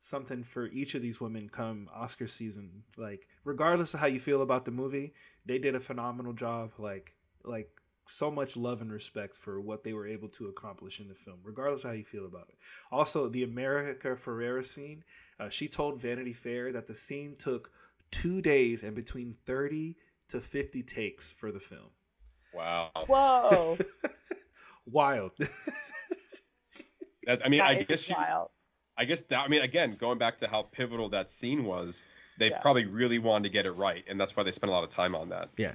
something 0.00 0.44
for 0.44 0.66
each 0.66 0.94
of 0.94 1.02
these 1.02 1.20
women 1.20 1.48
come 1.48 1.88
Oscar 1.94 2.28
season. 2.28 2.84
Like 2.96 3.26
regardless 3.44 3.94
of 3.94 4.00
how 4.00 4.06
you 4.06 4.20
feel 4.20 4.42
about 4.42 4.64
the 4.64 4.70
movie, 4.70 5.14
they 5.44 5.58
did 5.58 5.74
a 5.74 5.80
phenomenal 5.80 6.32
job. 6.32 6.72
Like 6.78 7.14
like 7.44 7.70
so 8.06 8.30
much 8.30 8.56
love 8.56 8.82
and 8.82 8.92
respect 8.92 9.36
for 9.36 9.60
what 9.60 9.82
they 9.82 9.92
were 9.92 10.06
able 10.06 10.28
to 10.28 10.48
accomplish 10.48 11.00
in 11.00 11.08
the 11.08 11.14
film, 11.14 11.38
regardless 11.42 11.84
of 11.84 11.90
how 11.90 11.96
you 11.96 12.04
feel 12.04 12.26
about 12.26 12.48
it. 12.50 12.56
Also, 12.92 13.28
the 13.28 13.42
America 13.42 14.08
Ferrera 14.14 14.64
scene, 14.64 15.04
uh, 15.40 15.48
she 15.48 15.68
told 15.68 16.00
Vanity 16.00 16.34
Fair 16.34 16.70
that 16.72 16.86
the 16.86 16.94
scene 16.94 17.34
took 17.38 17.70
two 18.10 18.42
days 18.42 18.82
and 18.82 18.94
between 18.94 19.36
30 19.46 19.96
to 20.28 20.40
50 20.40 20.82
takes 20.82 21.30
for 21.30 21.52
the 21.52 21.60
film. 21.60 21.90
Wow. 22.52 22.90
Whoa. 23.06 23.78
Wild. 24.86 25.32
That, 27.26 27.40
I 27.44 27.48
mean, 27.48 27.60
That 27.60 27.68
I 27.68 27.74
is 27.80 27.86
guess 27.86 28.00
she, 28.02 28.12
wild. 28.12 28.48
I 28.98 29.04
guess 29.06 29.22
that. 29.22 29.38
I 29.38 29.48
mean, 29.48 29.62
again, 29.62 29.96
going 29.98 30.18
back 30.18 30.36
to 30.38 30.46
how 30.48 30.62
pivotal 30.62 31.08
that 31.10 31.30
scene 31.32 31.64
was, 31.64 32.02
they 32.38 32.50
Yeah. 32.50 32.60
probably 32.60 32.84
really 32.84 33.18
wanted 33.18 33.44
to 33.44 33.48
get 33.48 33.64
it 33.66 33.72
right, 33.72 34.04
and 34.08 34.20
that's 34.20 34.36
why 34.36 34.42
they 34.42 34.52
spent 34.52 34.70
a 34.70 34.74
lot 34.74 34.84
of 34.84 34.90
time 34.90 35.14
on 35.14 35.30
that. 35.30 35.48
Yeah. 35.56 35.72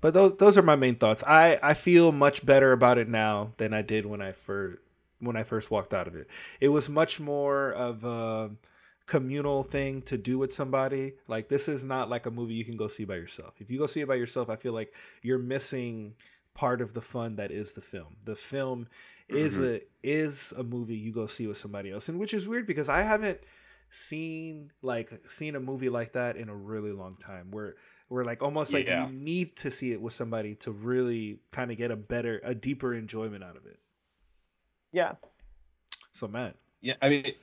But 0.00 0.14
those 0.14 0.36
those 0.38 0.56
are 0.58 0.62
my 0.62 0.76
main 0.76 0.96
thoughts. 0.96 1.22
I 1.24 1.58
I 1.62 1.74
feel 1.74 2.12
much 2.12 2.44
better 2.46 2.72
about 2.72 2.96
it 2.98 3.08
now 3.08 3.52
than 3.58 3.74
I 3.74 3.82
did 3.82 4.06
when 4.06 4.22
I 4.22 4.32
first 4.32 4.78
when 5.20 5.36
I 5.36 5.42
first 5.42 5.70
walked 5.70 5.92
out 5.92 6.06
of 6.06 6.14
it. 6.14 6.28
It 6.60 6.68
was 6.68 6.88
much 6.88 7.18
more 7.20 7.72
of 7.72 8.04
a 8.04 8.50
communal 9.06 9.62
thing 9.62 10.02
to 10.02 10.16
do 10.16 10.38
with 10.38 10.52
somebody. 10.52 11.14
Like 11.28 11.48
this 11.48 11.68
is 11.68 11.84
not 11.84 12.10
like 12.10 12.26
a 12.26 12.30
movie 12.30 12.54
you 12.54 12.64
can 12.64 12.76
go 12.76 12.88
see 12.88 13.04
by 13.04 13.16
yourself. 13.16 13.54
If 13.58 13.70
you 13.70 13.78
go 13.78 13.86
see 13.86 14.00
it 14.00 14.08
by 14.08 14.16
yourself, 14.16 14.50
I 14.50 14.56
feel 14.56 14.72
like 14.72 14.92
you're 15.22 15.38
missing 15.38 16.14
part 16.54 16.80
of 16.80 16.94
the 16.94 17.00
fun 17.00 17.36
that 17.36 17.50
is 17.50 17.72
the 17.72 17.80
film. 17.80 18.16
The 18.24 18.36
film 18.36 18.88
is 19.28 19.54
mm-hmm. 19.54 19.64
a 19.64 19.80
is 20.02 20.52
a 20.56 20.62
movie 20.62 20.96
you 20.96 21.12
go 21.12 21.26
see 21.26 21.46
with 21.46 21.58
somebody 21.58 21.90
else, 21.90 22.08
and 22.08 22.18
which 22.18 22.34
is 22.34 22.46
weird 22.46 22.66
because 22.66 22.88
I 22.88 23.02
haven't 23.02 23.40
seen 23.90 24.72
like 24.82 25.12
seen 25.28 25.54
a 25.54 25.60
movie 25.60 25.88
like 25.88 26.12
that 26.14 26.36
in 26.36 26.48
a 26.48 26.54
really 26.54 26.92
long 26.92 27.16
time. 27.16 27.48
Where 27.50 27.76
we're 28.08 28.24
like 28.24 28.42
almost 28.42 28.72
like 28.72 28.86
Yeah. 28.86 29.06
you 29.06 29.12
need 29.12 29.56
to 29.58 29.70
see 29.70 29.92
it 29.92 30.00
with 30.00 30.14
somebody 30.14 30.54
to 30.56 30.70
really 30.70 31.40
kind 31.50 31.70
of 31.70 31.76
get 31.76 31.90
a 31.90 31.96
better, 31.96 32.40
a 32.44 32.54
deeper 32.54 32.94
enjoyment 32.94 33.42
out 33.42 33.56
of 33.56 33.66
it. 33.66 33.78
Yeah. 34.92 35.14
So 36.14 36.28
man, 36.28 36.54
Yeah, 36.80 36.94
I 37.02 37.08
mean, 37.08 37.34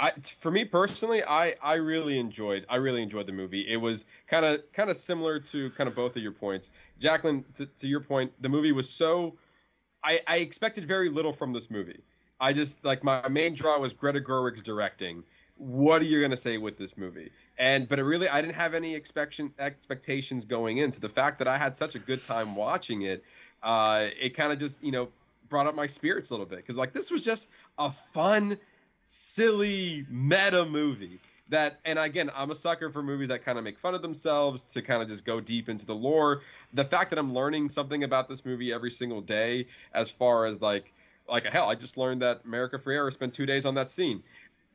I 0.00 0.12
for 0.40 0.50
me 0.50 0.64
personally, 0.64 1.22
I 1.24 1.54
I 1.62 1.74
really 1.74 2.18
enjoyed 2.18 2.64
I 2.68 2.76
really 2.76 3.02
enjoyed 3.02 3.26
the 3.26 3.32
movie. 3.32 3.66
It 3.68 3.76
was 3.76 4.04
kind 4.28 4.44
of 4.44 4.60
kind 4.72 4.90
of 4.90 4.96
similar 4.96 5.40
to 5.40 5.70
kind 5.70 5.88
of 5.88 5.96
both 5.96 6.16
of 6.16 6.22
your 6.22 6.32
points, 6.32 6.70
Jaclyn. 7.00 7.44
To, 7.56 7.66
to 7.66 7.88
your 7.88 8.00
point, 8.00 8.32
the 8.40 8.48
movie 8.48 8.72
was 8.72 8.88
so 8.88 9.34
I 10.04 10.20
I 10.26 10.36
expected 10.38 10.86
very 10.86 11.08
little 11.08 11.32
from 11.32 11.52
this 11.52 11.70
movie. 11.70 12.00
I 12.40 12.52
just 12.52 12.84
like 12.84 13.02
my 13.02 13.26
main 13.28 13.54
draw 13.54 13.78
was 13.78 13.92
Greta 13.92 14.20
Gerwig's 14.20 14.62
directing. 14.62 15.24
What 15.56 16.00
are 16.00 16.04
you 16.04 16.20
gonna 16.20 16.36
say 16.36 16.58
with 16.58 16.78
this 16.78 16.96
movie? 16.96 17.32
And 17.58 17.88
but 17.88 17.98
it 17.98 18.04
really 18.04 18.28
I 18.28 18.40
didn't 18.40 18.54
have 18.54 18.74
any 18.74 18.94
expectation 18.94 19.52
expectations 19.58 20.44
going 20.44 20.78
into 20.78 21.00
the 21.00 21.08
fact 21.08 21.40
that 21.40 21.48
I 21.48 21.58
had 21.58 21.76
such 21.76 21.96
a 21.96 21.98
good 21.98 22.22
time 22.22 22.54
watching 22.54 23.02
it. 23.02 23.24
Uh, 23.64 24.10
it 24.20 24.36
kind 24.36 24.52
of 24.52 24.60
just 24.60 24.82
you 24.84 24.92
know 24.92 25.08
brought 25.48 25.66
up 25.66 25.74
my 25.74 25.86
spirits 25.86 26.30
a 26.30 26.34
little 26.34 26.46
bit 26.46 26.58
because 26.58 26.76
like 26.76 26.92
this 26.92 27.10
was 27.10 27.24
just 27.24 27.48
a 27.78 27.90
fun 27.90 28.56
silly 29.10 30.06
meta 30.10 30.66
movie 30.66 31.18
that 31.48 31.80
and 31.86 31.98
again 31.98 32.30
i'm 32.34 32.50
a 32.50 32.54
sucker 32.54 32.90
for 32.92 33.02
movies 33.02 33.28
that 33.28 33.42
kind 33.42 33.56
of 33.56 33.64
make 33.64 33.78
fun 33.78 33.94
of 33.94 34.02
themselves 34.02 34.64
to 34.64 34.82
kind 34.82 35.02
of 35.02 35.08
just 35.08 35.24
go 35.24 35.40
deep 35.40 35.70
into 35.70 35.86
the 35.86 35.94
lore. 35.94 36.42
The 36.74 36.84
fact 36.84 37.08
that 37.08 37.18
i'm 37.18 37.32
learning 37.32 37.70
something 37.70 38.04
about 38.04 38.28
this 38.28 38.44
movie 38.44 38.70
every 38.70 38.90
single 38.90 39.22
day 39.22 39.66
as 39.94 40.10
far 40.10 40.44
as 40.44 40.60
like 40.60 40.92
like 41.26 41.46
hell 41.46 41.70
i 41.70 41.74
just 41.74 41.96
learned 41.96 42.20
that 42.20 42.42
america 42.44 42.78
ferrera 42.78 43.10
spent 43.10 43.32
two 43.32 43.46
days 43.46 43.64
on 43.64 43.74
that 43.76 43.90
scene. 43.90 44.22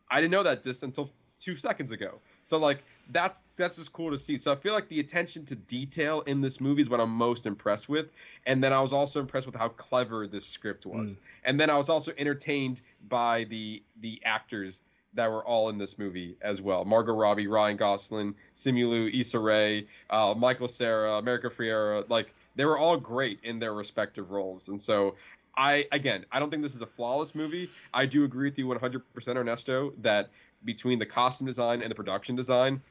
I 0.09 0.19
didn't 0.19 0.31
know 0.31 0.43
that 0.43 0.63
just 0.63 0.81
until 0.81 1.11
two 1.39 1.55
seconds 1.55 1.91
ago. 1.91 2.19
So 2.43 2.57
like 2.57 2.83
that's 3.11 3.43
that's 3.55 3.75
just 3.77 3.91
cool 3.93 4.11
to 4.11 4.19
see. 4.19 4.37
So 4.37 4.51
i 4.51 4.55
feel 4.55 4.73
like 4.73 4.87
the 4.89 4.99
attention 4.99 5.45
to 5.45 5.55
detail 5.55 6.21
in 6.21 6.41
this 6.41 6.61
movie 6.61 6.81
is 6.81 6.89
what 6.89 6.99
i'm 6.99 7.11
most 7.11 7.45
impressed 7.45 7.89
with. 7.89 8.07
And 8.45 8.63
then 8.63 8.73
i 8.73 8.81
was 8.81 8.93
also 8.93 9.19
impressed 9.19 9.45
with 9.45 9.55
how 9.55 9.69
clever 9.69 10.27
this 10.27 10.45
script 10.45 10.85
was. 10.85 11.11
Mm. 11.11 11.17
and 11.45 11.59
then 11.59 11.69
i 11.69 11.77
was 11.77 11.89
also 11.89 12.11
entertained 12.17 12.81
by 13.09 13.45
the 13.45 13.83
the 14.01 14.21
actors 14.25 14.81
that 15.15 15.29
were 15.29 15.45
all 15.45 15.69
in 15.69 15.77
this 15.77 15.99
movie 15.99 16.35
as 16.41 16.61
well. 16.61 16.85
Margot 16.85 17.13
robbie 17.13 17.47
ryan 17.47 17.77
gosling 17.77 18.35
simu 18.55 19.19
Issa 19.19 19.39
Rae, 19.39 19.87
uh, 20.09 20.33
michael 20.35 20.67
Cera, 20.67 21.17
america 21.17 21.49
Ferrera, 21.49 22.09
like 22.09 22.33
they 22.55 22.65
were 22.65 22.77
all 22.77 22.97
great 22.97 23.39
in 23.43 23.59
their 23.59 23.73
respective 23.73 24.31
roles. 24.31 24.69
And 24.69 24.81
so 24.81 25.15
I 25.55 25.87
again, 25.91 26.25
I 26.31 26.39
don't 26.39 26.49
think 26.49 26.63
this 26.63 26.75
is 26.75 26.81
a 26.81 26.87
flawless 26.87 27.35
movie. 27.35 27.69
I 27.93 28.05
do 28.05 28.23
agree 28.23 28.49
with 28.49 28.57
you 28.57 28.65
100% 28.67 29.01
Ernesto 29.35 29.93
that 30.01 30.29
between 30.65 30.99
the 30.99 31.05
costume 31.05 31.47
design 31.47 31.81
and 31.81 31.91
the 31.91 31.95
production 31.95 32.35
design, 32.35 32.81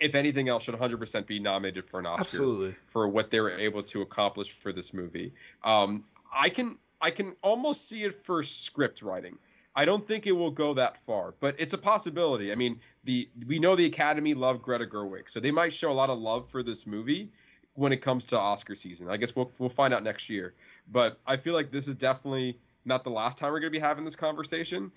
if 0.00 0.14
anything 0.14 0.48
else, 0.48 0.64
should 0.64 0.74
100% 0.74 1.26
be 1.26 1.38
nominated 1.38 1.84
for 1.88 2.00
an 2.00 2.06
Oscar 2.06 2.22
absolutely. 2.22 2.74
for 2.88 3.06
what 3.06 3.30
they 3.30 3.40
were 3.40 3.50
able 3.50 3.82
to 3.84 4.00
accomplish 4.00 4.52
for 4.52 4.72
this 4.72 4.92
movie. 4.94 5.32
Um, 5.62 6.04
I 6.32 6.48
can 6.48 6.76
I 7.02 7.10
can 7.10 7.34
almost 7.42 7.88
see 7.88 8.04
it 8.04 8.24
for 8.24 8.42
script 8.42 9.02
writing. 9.02 9.38
I 9.76 9.84
don't 9.84 10.06
think 10.06 10.26
it 10.26 10.32
will 10.32 10.50
go 10.50 10.74
that 10.74 10.96
far, 11.06 11.34
but 11.40 11.54
it's 11.58 11.72
a 11.72 11.78
possibility. 11.78 12.50
I 12.50 12.54
mean, 12.54 12.80
the 13.04 13.28
we 13.46 13.58
know 13.58 13.76
the 13.76 13.86
Academy 13.86 14.34
loved 14.34 14.62
Greta 14.62 14.86
Gerwig, 14.86 15.28
so 15.28 15.38
they 15.38 15.50
might 15.50 15.72
show 15.72 15.90
a 15.90 15.94
lot 15.94 16.10
of 16.10 16.18
love 16.18 16.48
for 16.50 16.62
this 16.62 16.86
movie 16.86 17.30
when 17.74 17.92
it 17.92 17.98
comes 17.98 18.24
to 18.26 18.38
Oscar 18.38 18.74
season. 18.74 19.08
I 19.08 19.16
guess 19.16 19.36
we'll 19.36 19.52
we'll 19.58 19.70
find 19.70 19.94
out 19.94 20.02
next 20.02 20.28
year. 20.28 20.54
But 20.90 21.20
I 21.26 21.36
feel 21.36 21.54
like 21.54 21.70
this 21.70 21.86
is 21.86 21.94
definitely 21.94 22.58
not 22.84 23.04
the 23.04 23.10
last 23.10 23.38
time 23.38 23.52
we're 23.52 23.60
going 23.60 23.72
to 23.72 23.78
be 23.78 23.82
having 23.82 24.04
this 24.04 24.16
conversation 24.16 24.90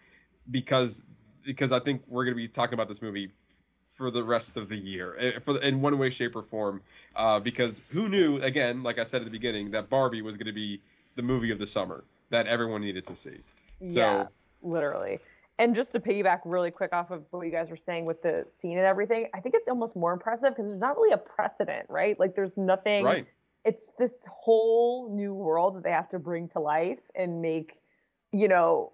because 0.49 1.03
because 1.43 1.71
I 1.71 1.79
think 1.79 2.01
we're 2.07 2.25
going 2.25 2.35
to 2.35 2.41
be 2.41 2.47
talking 2.47 2.73
about 2.73 2.87
this 2.87 3.01
movie 3.01 3.31
for 3.95 4.11
the 4.11 4.23
rest 4.23 4.57
of 4.57 4.69
the 4.69 4.77
year 4.77 5.15
eh, 5.19 5.39
for 5.43 5.61
in 5.61 5.81
one 5.81 5.97
way 5.97 6.09
shape 6.09 6.35
or 6.35 6.43
form 6.43 6.81
uh, 7.15 7.39
because 7.39 7.81
who 7.89 8.09
knew 8.09 8.37
again 8.37 8.83
like 8.83 8.99
i 8.99 9.03
said 9.03 9.21
at 9.21 9.25
the 9.25 9.31
beginning 9.31 9.71
that 9.71 9.89
barbie 9.89 10.21
was 10.21 10.37
going 10.37 10.47
to 10.47 10.53
be 10.53 10.81
the 11.15 11.21
movie 11.21 11.51
of 11.51 11.59
the 11.59 11.67
summer 11.67 12.03
that 12.29 12.47
everyone 12.47 12.81
needed 12.81 13.05
to 13.05 13.15
see 13.15 13.37
so 13.83 13.99
yeah, 13.99 14.25
literally. 14.61 15.19
And 15.59 15.75
just 15.75 15.91
to 15.91 15.99
piggyback 15.99 16.41
really 16.45 16.71
quick 16.71 16.93
off 16.93 17.11
of 17.11 17.23
what 17.29 17.45
you 17.45 17.51
guys 17.51 17.69
were 17.69 17.77
saying 17.77 18.05
with 18.05 18.23
the 18.23 18.45
scene 18.47 18.77
and 18.77 18.87
everything, 18.87 19.27
I 19.33 19.39
think 19.39 19.55
it's 19.55 19.67
almost 19.67 19.95
more 19.95 20.11
impressive 20.11 20.49
because 20.49 20.69
there's 20.69 20.81
not 20.81 20.97
really 20.97 21.13
a 21.13 21.17
precedent, 21.17 21.85
right? 21.89 22.19
Like 22.19 22.35
there's 22.35 22.57
nothing. 22.57 23.05
right 23.05 23.27
It's 23.63 23.89
this 23.99 24.15
whole 24.27 25.13
new 25.15 25.33
world 25.33 25.75
that 25.75 25.83
they 25.83 25.91
have 25.91 26.09
to 26.09 26.19
bring 26.19 26.47
to 26.49 26.59
life 26.59 26.99
and 27.15 27.41
make 27.41 27.79
you 28.31 28.47
know, 28.47 28.93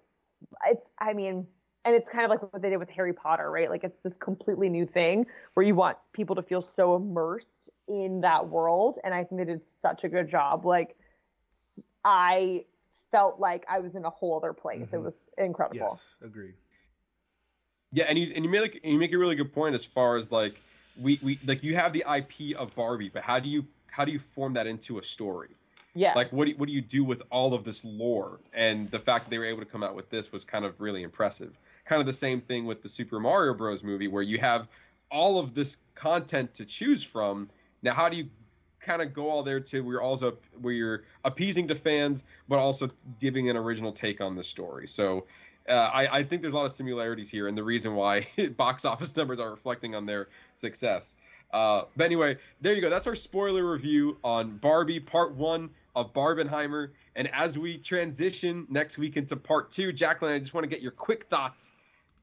it's 0.66 0.92
I 0.98 1.14
mean, 1.14 1.46
and 1.84 1.94
it's 1.94 2.08
kind 2.08 2.24
of 2.24 2.30
like 2.30 2.42
what 2.52 2.60
they 2.60 2.70
did 2.70 2.78
with 2.78 2.90
Harry 2.90 3.12
Potter, 3.12 3.50
right? 3.50 3.70
Like 3.70 3.84
it's 3.84 3.98
this 4.02 4.16
completely 4.16 4.68
new 4.68 4.86
thing 4.86 5.26
where 5.54 5.64
you 5.64 5.74
want 5.74 5.96
people 6.12 6.36
to 6.36 6.42
feel 6.42 6.60
so 6.60 6.96
immersed 6.96 7.70
in 7.88 8.20
that 8.20 8.48
world, 8.48 8.98
and 9.02 9.14
I 9.14 9.24
think 9.24 9.40
they 9.40 9.44
did 9.46 9.64
such 9.64 10.04
a 10.04 10.08
good 10.08 10.28
job. 10.28 10.66
Like 10.66 10.96
I 12.04 12.64
felt 13.10 13.40
like 13.40 13.64
I 13.68 13.78
was 13.78 13.94
in 13.94 14.04
a 14.04 14.10
whole 14.10 14.36
other 14.36 14.52
place. 14.52 14.92
It 14.92 14.96
Mhm. 14.96 15.04
was 15.04 15.26
incredible. 15.38 15.90
Yes, 15.92 16.14
agreed. 16.22 16.54
Yeah, 17.92 18.04
and 18.08 18.18
you 18.18 18.32
and 18.34 18.44
you 18.44 18.50
make 18.50 18.60
like, 18.60 18.84
you 18.84 18.98
make 18.98 19.12
a 19.12 19.18
really 19.18 19.34
good 19.34 19.52
point 19.52 19.74
as 19.74 19.84
far 19.84 20.16
as 20.16 20.30
like 20.30 20.60
we 21.00 21.18
we 21.22 21.40
like 21.44 21.62
you 21.62 21.76
have 21.76 21.92
the 21.92 22.04
IP 22.06 22.54
of 22.56 22.74
Barbie, 22.74 23.08
but 23.08 23.22
how 23.22 23.40
do 23.40 23.48
you 23.48 23.66
how 23.88 24.04
do 24.04 24.12
you 24.12 24.20
form 24.34 24.52
that 24.54 24.66
into 24.66 24.98
a 24.98 25.04
story? 25.04 25.48
Yeah. 25.94 26.12
Like 26.14 26.30
what 26.32 26.44
do 26.44 26.52
you, 26.52 26.56
what 26.56 26.66
do 26.66 26.72
you 26.72 26.82
do 26.82 27.02
with 27.02 27.22
all 27.30 27.52
of 27.52 27.64
this 27.64 27.84
lore? 27.84 28.38
And 28.52 28.88
the 28.90 29.00
fact 29.00 29.24
that 29.24 29.30
they 29.30 29.38
were 29.38 29.46
able 29.46 29.60
to 29.60 29.66
come 29.66 29.82
out 29.82 29.96
with 29.96 30.08
this 30.10 30.30
was 30.30 30.44
kind 30.44 30.64
of 30.64 30.80
really 30.80 31.02
impressive. 31.02 31.52
Kind 31.90 31.98
of 31.98 32.06
the 32.06 32.12
same 32.12 32.40
thing 32.40 32.66
with 32.66 32.84
the 32.84 32.88
Super 32.88 33.18
Mario 33.18 33.52
Bros. 33.52 33.82
movie, 33.82 34.06
where 34.06 34.22
you 34.22 34.38
have 34.38 34.68
all 35.10 35.40
of 35.40 35.54
this 35.54 35.78
content 35.96 36.54
to 36.54 36.64
choose 36.64 37.02
from. 37.02 37.50
Now, 37.82 37.94
how 37.94 38.08
do 38.08 38.16
you 38.16 38.28
kind 38.78 39.02
of 39.02 39.12
go 39.12 39.28
all 39.28 39.42
there 39.42 39.58
to 39.58 39.80
where 39.80 39.94
you're 39.94 40.00
also 40.00 40.38
where 40.60 40.72
you're 40.72 41.02
appeasing 41.24 41.66
to 41.66 41.74
fans, 41.74 42.22
but 42.48 42.60
also 42.60 42.90
giving 43.18 43.50
an 43.50 43.56
original 43.56 43.90
take 43.90 44.20
on 44.20 44.36
the 44.36 44.44
story? 44.44 44.86
So. 44.86 45.26
Uh, 45.68 45.72
I, 45.72 46.18
I 46.20 46.24
think 46.24 46.42
there's 46.42 46.54
a 46.54 46.56
lot 46.56 46.64
of 46.64 46.72
similarities 46.72 47.30
here, 47.30 47.46
and 47.46 47.56
the 47.56 47.62
reason 47.62 47.94
why 47.94 48.26
box 48.56 48.84
office 48.84 49.14
numbers 49.14 49.38
are 49.38 49.50
reflecting 49.50 49.94
on 49.94 50.06
their 50.06 50.28
success. 50.54 51.14
Uh, 51.52 51.82
but 51.96 52.06
anyway, 52.06 52.38
there 52.60 52.72
you 52.72 52.80
go. 52.80 52.88
That's 52.88 53.06
our 53.06 53.14
spoiler 53.14 53.70
review 53.70 54.16
on 54.24 54.56
Barbie 54.56 55.00
Part 55.00 55.34
One 55.34 55.70
of 55.94 56.12
Barbenheimer. 56.12 56.90
And 57.14 57.28
as 57.32 57.58
we 57.58 57.76
transition 57.78 58.66
next 58.70 58.96
week 58.96 59.16
into 59.16 59.36
Part 59.36 59.70
Two, 59.70 59.92
Jaclyn, 59.92 60.32
I 60.32 60.38
just 60.38 60.54
want 60.54 60.64
to 60.64 60.68
get 60.68 60.80
your 60.80 60.92
quick 60.92 61.26
thoughts 61.26 61.70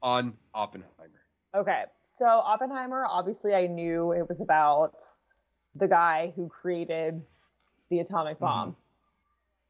on 0.02 0.34
Oppenheimer. 0.54 1.22
Okay, 1.54 1.84
so 2.02 2.26
Oppenheimer, 2.26 3.06
obviously, 3.08 3.54
I 3.54 3.66
knew 3.66 4.12
it 4.12 4.28
was 4.28 4.40
about 4.40 5.02
the 5.74 5.88
guy 5.88 6.32
who 6.36 6.48
created 6.48 7.22
the 7.90 8.00
atomic 8.00 8.38
bomb. 8.38 8.76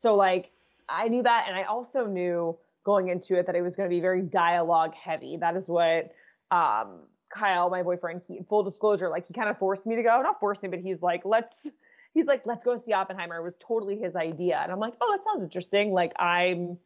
So, 0.00 0.14
like, 0.14 0.50
I 0.88 1.08
knew 1.08 1.22
that, 1.22 1.46
and 1.48 1.56
I 1.56 1.64
also 1.64 2.06
knew 2.06 2.56
going 2.84 3.08
into 3.08 3.38
it 3.38 3.46
that 3.46 3.54
it 3.54 3.62
was 3.62 3.76
going 3.76 3.88
to 3.88 3.94
be 3.94 4.00
very 4.00 4.22
dialogue 4.22 4.94
heavy. 4.94 5.36
That 5.36 5.56
is 5.56 5.68
what 5.68 6.12
um, 6.50 7.00
Kyle, 7.28 7.70
my 7.70 7.82
boyfriend, 7.82 8.22
he, 8.26 8.40
full 8.48 8.62
disclosure, 8.62 9.08
like, 9.08 9.26
he 9.26 9.34
kind 9.34 9.48
of 9.48 9.58
forced 9.58 9.86
me 9.86 9.96
to 9.96 10.02
go. 10.02 10.20
Not 10.22 10.40
forced 10.40 10.62
me, 10.62 10.68
but 10.68 10.80
he's 10.80 11.02
like, 11.02 11.24
let's. 11.24 11.68
He's 12.14 12.26
like, 12.26 12.42
let's 12.46 12.64
go 12.64 12.76
see 12.80 12.92
Oppenheimer. 12.92 13.36
It 13.36 13.42
was 13.44 13.58
totally 13.58 13.96
his 13.96 14.16
idea. 14.16 14.58
And 14.60 14.72
I'm 14.72 14.80
like, 14.80 14.94
oh, 15.00 15.14
that 15.14 15.22
sounds 15.24 15.44
interesting. 15.44 15.92
Like, 15.92 16.12
I'm 16.18 16.78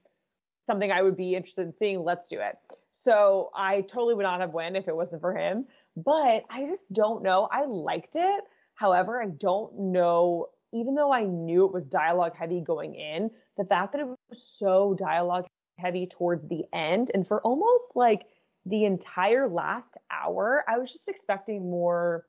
something 0.66 0.90
I 0.90 1.00
would 1.00 1.16
be 1.16 1.36
interested 1.36 1.62
in 1.62 1.74
seeing. 1.74 2.02
Let's 2.02 2.28
do 2.28 2.40
it. 2.40 2.58
So 2.92 3.50
I 3.56 3.82
totally 3.82 4.14
would 4.14 4.22
not 4.22 4.40
have 4.40 4.52
won 4.52 4.76
if 4.76 4.86
it 4.86 4.96
wasn't 4.96 5.22
for 5.22 5.34
him. 5.36 5.66
But 5.96 6.44
I 6.50 6.66
just 6.68 6.84
don't 6.92 7.22
know. 7.22 7.48
I 7.50 7.64
liked 7.64 8.14
it. 8.14 8.44
However, 8.74 9.22
I 9.22 9.26
don't 9.26 9.92
know, 9.92 10.46
even 10.72 10.94
though 10.94 11.12
I 11.12 11.24
knew 11.24 11.64
it 11.66 11.72
was 11.72 11.84
dialogue 11.86 12.34
heavy 12.36 12.60
going 12.60 12.94
in, 12.94 13.30
the 13.56 13.64
fact 13.64 13.92
that 13.92 14.00
it 14.00 14.06
was 14.06 14.18
so 14.58 14.94
dialogue 14.98 15.46
heavy 15.78 16.06
towards 16.06 16.46
the 16.48 16.64
end 16.72 17.10
and 17.14 17.26
for 17.26 17.40
almost 17.42 17.96
like 17.96 18.26
the 18.66 18.84
entire 18.84 19.48
last 19.48 19.96
hour, 20.10 20.64
I 20.68 20.78
was 20.78 20.92
just 20.92 21.08
expecting 21.08 21.70
more, 21.70 22.26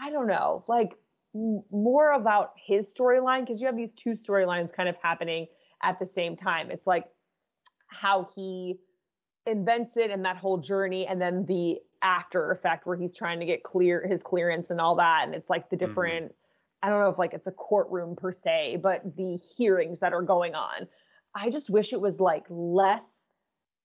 I 0.00 0.10
don't 0.10 0.26
know, 0.26 0.64
like 0.68 0.94
more 1.34 2.12
about 2.12 2.52
his 2.56 2.92
storyline 2.92 3.40
because 3.40 3.60
you 3.60 3.66
have 3.66 3.76
these 3.76 3.92
two 3.92 4.10
storylines 4.10 4.72
kind 4.72 4.88
of 4.88 4.96
happening 5.02 5.46
at 5.82 5.98
the 5.98 6.06
same 6.06 6.36
time. 6.36 6.70
It's 6.70 6.86
like 6.86 7.04
how 7.88 8.28
he 8.34 8.78
invents 9.46 9.96
it 9.96 10.10
and 10.10 10.24
that 10.24 10.36
whole 10.36 10.58
journey 10.58 11.06
and 11.06 11.20
then 11.20 11.44
the 11.46 11.78
after 12.02 12.50
effect 12.50 12.86
where 12.86 12.96
he's 12.96 13.12
trying 13.12 13.40
to 13.40 13.46
get 13.46 13.62
clear 13.62 14.06
his 14.06 14.22
clearance 14.22 14.70
and 14.70 14.80
all 14.80 14.96
that. 14.96 15.22
And 15.24 15.34
it's 15.34 15.50
like 15.50 15.70
the 15.70 15.76
mm-hmm. 15.76 15.86
different 15.86 16.34
i 16.84 16.88
don't 16.88 17.00
know 17.00 17.10
if 17.10 17.18
like 17.18 17.32
it's 17.32 17.46
a 17.46 17.52
courtroom 17.52 18.16
per 18.16 18.32
se 18.32 18.76
but 18.82 19.02
the 19.16 19.38
hearings 19.56 20.00
that 20.00 20.12
are 20.12 20.22
going 20.22 20.54
on. 20.54 20.88
I 21.34 21.50
just 21.50 21.70
wish 21.70 21.92
it 21.92 22.00
was 22.00 22.20
like 22.20 22.44
less 22.50 23.04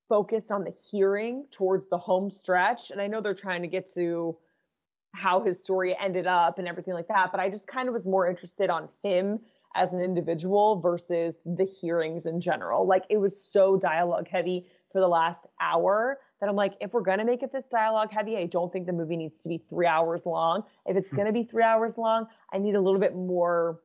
focused 0.10 0.52
on 0.52 0.64
the 0.64 0.74
hearing 0.92 1.46
towards 1.52 1.88
the 1.90 1.98
home 1.98 2.30
stretch. 2.32 2.92
And 2.92 3.02
i 3.02 3.08
know 3.08 3.22
they're 3.22 3.34
trying 3.34 3.62
to 3.62 3.68
get 3.68 3.94
to 3.94 4.38
how 5.14 5.44
his 5.44 5.60
story 5.64 5.96
ended 6.00 6.28
up 6.28 6.60
and 6.60 6.68
everything 6.68 6.94
like 6.94 7.08
that 7.08 7.32
but 7.32 7.40
i 7.40 7.50
just 7.50 7.66
kind 7.66 7.88
of 7.88 7.94
was 7.94 8.06
more 8.06 8.28
interested 8.28 8.70
on 8.70 8.90
him 9.04 9.40
as 9.78 9.94
an 9.94 10.02
individual 10.02 10.80
versus 10.82 11.38
the 11.46 11.66
hearings 11.66 12.26
in 12.26 12.42
general. 12.42 12.86
Like 12.88 13.04
it 13.10 13.18
was 13.18 13.42
so 13.42 13.78
dialogue 13.78 14.28
heavy 14.28 14.66
for 14.92 15.02
the 15.02 15.08
last 15.08 15.48
hour 15.60 16.20
that 16.40 16.50
I'm 16.50 16.56
like, 16.56 16.74
if 16.80 16.94
we're 16.94 17.02
gonna 17.02 17.26
make 17.26 17.44
it 17.44 17.52
this 17.52 17.68
dialogue 17.68 18.12
heavy, 18.12 18.38
I 18.38 18.46
don't 18.46 18.72
think 18.72 18.86
the 18.86 18.94
movie 18.94 19.18
needs 19.18 19.42
to 19.44 19.50
be 19.50 19.58
three 19.58 19.88
hours 19.88 20.26
long. 20.26 20.64
If 20.86 20.96
it's 20.98 21.12
gonna 21.14 21.32
be 21.32 21.44
three 21.44 21.64
hours 21.64 21.98
long, 21.98 22.28
I 22.54 22.58
need 22.58 22.76
a 22.76 22.82
little 22.82 23.00
bit 23.00 23.16
more 23.16 23.82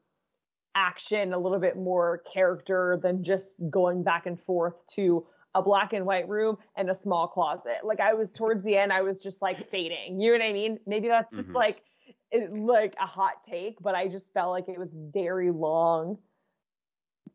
action, 0.74 1.32
a 1.32 1.38
little 1.38 1.58
bit 1.58 1.76
more 1.76 2.22
character 2.32 2.98
than 3.02 3.22
just 3.22 3.48
going 3.68 4.02
back 4.02 4.26
and 4.26 4.40
forth 4.40 4.74
to 4.94 5.26
a 5.54 5.62
black 5.62 5.92
and 5.92 6.06
white 6.06 6.28
room 6.28 6.56
and 6.76 6.88
a 6.88 6.94
small 6.94 7.28
closet. 7.28 7.84
Like 7.84 8.00
I 8.00 8.14
was 8.14 8.30
towards 8.32 8.64
the 8.64 8.76
end, 8.76 8.92
I 8.92 9.02
was 9.02 9.22
just 9.22 9.42
like 9.42 9.70
fading. 9.70 10.20
You 10.20 10.32
know 10.32 10.38
what 10.38 10.48
I 10.48 10.52
mean? 10.54 10.78
Maybe 10.86 11.08
that's 11.08 11.36
just 11.36 11.50
Mhm. 11.50 11.54
like 11.54 11.82
it, 12.30 12.50
like 12.52 12.94
a 12.98 13.06
hot 13.06 13.44
take, 13.44 13.78
but 13.82 13.94
I 13.94 14.08
just 14.08 14.32
felt 14.32 14.50
like 14.50 14.68
it 14.68 14.78
was 14.78 14.88
very 14.94 15.50
long 15.50 16.18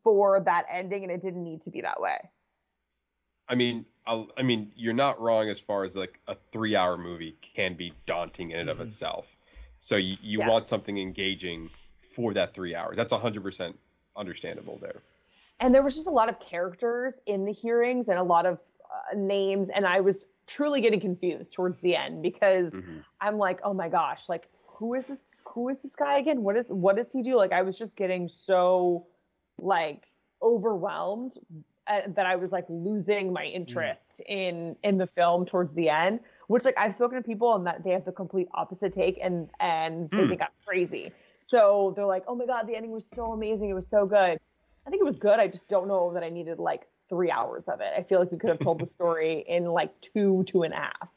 for 0.02 0.40
that 0.40 0.66
ending, 0.68 1.04
and 1.04 1.12
it 1.12 1.22
didn't 1.22 1.44
need 1.44 1.62
to 1.62 1.70
be 1.70 1.80
that 1.82 2.00
way. 2.00 2.18
I 3.48 3.54
mean, 3.54 3.84
I'll, 4.06 4.28
I 4.36 4.42
mean, 4.42 4.72
you're 4.76 4.92
not 4.94 5.20
wrong 5.20 5.48
as 5.48 5.58
far 5.58 5.84
as 5.84 5.96
like 5.96 6.18
a 6.28 6.36
three-hour 6.52 6.96
movie 6.98 7.36
can 7.40 7.74
be 7.74 7.92
daunting 8.06 8.50
in 8.52 8.60
and 8.60 8.70
of 8.70 8.78
Mhm. 8.78 8.86
itself. 8.86 9.26
So 9.80 9.96
you, 9.96 10.16
you 10.22 10.38
Yeah. 10.40 10.48
want 10.48 10.66
something 10.66 10.98
engaging 10.98 11.70
for 12.14 12.34
that 12.34 12.54
three 12.54 12.74
hours. 12.74 12.96
That's 12.96 13.12
100% 13.12 13.76
understandable 14.16 14.78
there. 14.78 15.00
and 15.60 15.74
there 15.74 15.82
was 15.82 15.94
just 15.96 16.06
a 16.06 16.10
lot 16.10 16.28
of 16.28 16.38
characters 16.38 17.18
in 17.26 17.44
the 17.44 17.52
hearings 17.52 18.08
and 18.08 18.16
a 18.18 18.22
lot 18.22 18.46
of 18.46 18.60
uh, 18.84 19.16
names 19.16 19.68
and 19.70 19.84
i 19.86 19.98
was 20.00 20.24
truly 20.46 20.80
getting 20.80 21.00
confused 21.00 21.52
towards 21.52 21.80
the 21.80 21.94
end 21.96 22.22
because 22.22 22.72
Mhm. 22.74 23.02
i'm 23.20 23.38
like 23.38 23.58
oh 23.64 23.74
my 23.74 23.88
gosh 23.88 24.28
like 24.28 24.48
who 24.66 24.94
is 24.94 25.06
this 25.06 25.18
who 25.44 25.68
is 25.68 25.80
this 25.80 25.96
guy 25.96 26.18
again 26.18 26.42
what 26.42 26.56
is 26.56 26.68
what 26.72 26.94
does 26.96 27.12
he 27.12 27.22
do 27.22 27.36
like 27.36 27.52
i 27.52 27.62
was 27.62 27.76
just 27.78 27.96
getting 27.96 28.28
so 28.28 29.06
like 29.58 30.06
overwhelmed 30.42 31.32
uh, 31.88 32.00
that 32.08 32.26
i 32.26 32.36
was 32.36 32.52
like 32.52 32.66
losing 32.68 33.32
my 33.32 33.44
interest 33.44 34.20
in 34.28 34.76
in 34.84 34.98
the 34.98 35.06
film 35.06 35.44
towards 35.46 35.74
the 35.74 35.88
end 35.88 36.20
which 36.48 36.64
like 36.64 36.76
i've 36.78 36.94
spoken 36.94 37.16
to 37.16 37.22
people 37.26 37.54
and 37.54 37.66
that 37.66 37.82
they 37.84 37.90
have 37.90 38.04
the 38.04 38.12
complete 38.12 38.48
opposite 38.54 38.92
take 38.92 39.18
and 39.22 39.48
and 39.60 40.10
they 40.16 40.24
Hmm. 40.24 40.28
think 40.28 40.42
i'm 40.42 40.48
crazy 40.66 41.12
so 41.40 41.92
they're 41.96 42.06
like 42.06 42.24
oh 42.28 42.34
my 42.34 42.46
god 42.46 42.66
the 42.66 42.74
ending 42.74 42.90
was 42.92 43.04
so 43.14 43.32
amazing 43.32 43.70
it 43.70 43.74
was 43.74 43.88
so 43.88 44.06
good 44.06 44.38
I 44.86 44.90
think 44.90 45.02
it 45.02 45.04
was 45.04 45.18
good. 45.18 45.38
I 45.38 45.48
just 45.48 45.68
don't 45.68 45.86
know 45.86 46.14
that 46.14 46.22
I 46.22 46.30
needed 46.30 46.58
like 46.58 46.86
three 47.10 47.30
hours 47.30 47.64
of 47.68 47.82
it. 47.82 47.92
I 47.94 48.02
feel 48.02 48.20
like 48.20 48.32
we 48.32 48.38
could 48.38 48.48
have 48.48 48.58
told 48.58 48.80
the 48.80 48.86
story 48.86 49.44
in 49.46 49.66
like 49.66 49.92
two, 50.00 50.44
two 50.44 50.62
and 50.62 50.72
a 50.72 50.78
half. 50.78 51.08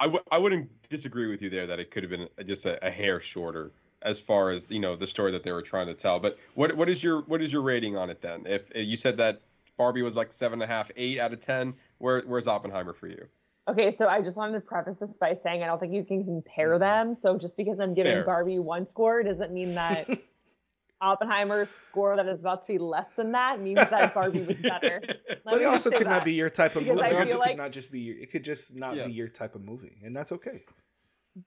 I 0.00 0.06
w- 0.06 0.24
I 0.30 0.38
wouldn't 0.38 0.70
disagree 0.88 1.28
with 1.30 1.42
you 1.42 1.50
there 1.50 1.66
that 1.66 1.78
it 1.78 1.90
could 1.90 2.02
have 2.02 2.10
been 2.10 2.28
just 2.46 2.66
a, 2.66 2.84
a 2.84 2.90
hair 2.90 3.20
shorter 3.20 3.72
as 4.04 4.18
far 4.18 4.50
as 4.50 4.66
you 4.68 4.80
know 4.80 4.96
the 4.96 5.06
story 5.06 5.32
that 5.32 5.42
they 5.42 5.52
were 5.52 5.62
trying 5.62 5.86
to 5.86 5.94
tell. 5.94 6.18
But 6.18 6.38
what 6.54 6.76
what 6.76 6.88
is 6.88 7.02
your 7.02 7.22
what 7.22 7.42
is 7.42 7.52
your 7.52 7.62
rating 7.62 7.96
on 7.96 8.10
it 8.10 8.20
then? 8.20 8.44
If, 8.46 8.62
if 8.74 8.86
you 8.86 8.96
said 8.96 9.16
that 9.18 9.42
Barbie 9.76 10.02
was 10.02 10.14
like 10.14 10.32
seven 10.32 10.62
and 10.62 10.70
a 10.70 10.72
half, 10.72 10.90
eight 10.96 11.18
out 11.18 11.32
of 11.32 11.40
ten, 11.40 11.74
where 11.98 12.22
where's 12.22 12.46
Oppenheimer 12.46 12.92
for 12.92 13.08
you? 13.08 13.26
Okay, 13.68 13.92
so 13.92 14.08
I 14.08 14.20
just 14.20 14.36
wanted 14.36 14.54
to 14.54 14.60
preface 14.60 14.98
this 14.98 15.16
by 15.16 15.34
saying 15.34 15.62
I 15.62 15.66
don't 15.66 15.78
think 15.78 15.92
you 15.92 16.04
can 16.04 16.24
compare 16.24 16.70
mm-hmm. 16.70 16.80
them. 16.80 17.14
So 17.14 17.38
just 17.38 17.56
because 17.56 17.78
I'm 17.78 17.94
giving 17.94 18.12
Fair. 18.12 18.24
Barbie 18.24 18.58
one 18.58 18.88
score 18.88 19.22
doesn't 19.22 19.52
mean 19.52 19.74
that 19.74 20.08
Oppenheimer's 21.00 21.70
score 21.90 22.16
that 22.16 22.26
is 22.26 22.40
about 22.40 22.62
to 22.62 22.68
be 22.68 22.78
less 22.78 23.08
than 23.16 23.32
that 23.32 23.60
means 23.60 23.80
that 23.90 24.14
Barbie 24.14 24.42
was 24.42 24.56
better. 24.62 25.00
Let 25.04 25.44
But 25.44 25.60
it 25.60 25.64
also 25.64 25.90
say 25.90 25.98
could 25.98 26.08
not 26.08 26.24
be 26.24 26.32
your 26.32 26.50
type 26.50 26.76
of 26.76 26.84
Because 26.84 26.96
movie. 26.96 27.08
I 27.08 27.10
It 27.10 27.14
also 27.14 27.26
feel 27.26 27.42
could 27.42 27.56
not 27.56 27.72
just 27.72 27.90
be 27.90 28.00
your. 28.00 28.18
It 28.18 28.30
could 28.32 28.44
just 28.44 28.74
not 28.74 28.96
Yeah. 28.96 29.06
be 29.06 29.12
your 29.12 29.28
type 29.28 29.54
of 29.54 29.64
movie, 29.64 29.98
and 30.04 30.14
that's 30.14 30.32
okay. 30.32 30.64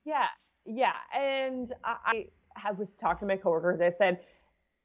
Yeah, 0.05 0.27
yeah. 0.65 0.93
And 1.13 1.71
I, 1.83 2.27
I 2.63 2.71
was 2.71 2.89
talking 2.99 3.27
to 3.27 3.33
my 3.33 3.37
coworkers. 3.37 3.81
I 3.81 3.91
said 3.91 4.19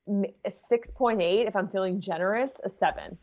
m- 0.08 0.24
a 0.44 0.50
six 0.50 0.90
point 0.90 1.22
eight 1.22 1.46
if 1.46 1.54
I'm 1.56 1.68
feeling 1.68 2.00
generous, 2.00 2.58
a 2.64 2.68
seven. 2.68 3.16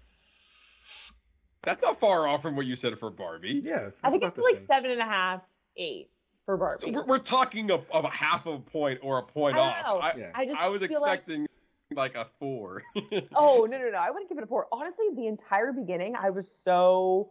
That's 1.64 1.82
not 1.82 2.00
far 2.00 2.28
off 2.28 2.42
from 2.42 2.56
what 2.56 2.66
you 2.66 2.76
said 2.76 2.98
for 3.00 3.10
Barbie. 3.10 3.62
Yeah, 3.64 3.90
I 4.04 4.10
think 4.10 4.24
it's 4.24 4.38
like 4.38 4.58
same. 4.58 4.68
seven 4.68 4.92
and 4.92 5.02
a 5.02 5.06
half, 5.06 5.42
eight 5.76 6.10
for 6.46 6.56
So 6.56 6.60
Barbie. 6.60 6.92
we're, 6.92 7.06
we're 7.06 7.20
talking 7.20 7.72
of, 7.72 7.86
of 7.92 8.06
a 8.06 8.10
half 8.10 8.46
of 8.46 8.54
a 8.56 8.60
point 8.60 9.00
or 9.04 9.18
a 9.20 9.24
point 9.24 9.56
I 9.58 9.60
off. 9.60 10.04
I, 10.04 10.18
Yeah. 10.18 10.32
I 10.34 10.46
just 10.46 10.60
I 10.60 10.70
was 10.70 10.80
feel 10.82 11.02
like- 11.02 11.20
expecting 11.20 11.48
like, 11.96 12.16
a 12.16 12.28
four. 12.40 12.84
oh 13.36 13.66
no 13.70 13.78
no 13.78 13.90
no! 13.90 13.98
I 13.98 14.12
wouldn't 14.12 14.30
give 14.30 14.38
it 14.38 14.44
a 14.44 14.48
four. 14.48 14.68
Honestly, 14.72 15.06
the 15.16 15.28
entire 15.28 15.72
beginning, 15.72 16.16
I 16.18 16.30
was 16.32 16.50
so 16.52 17.30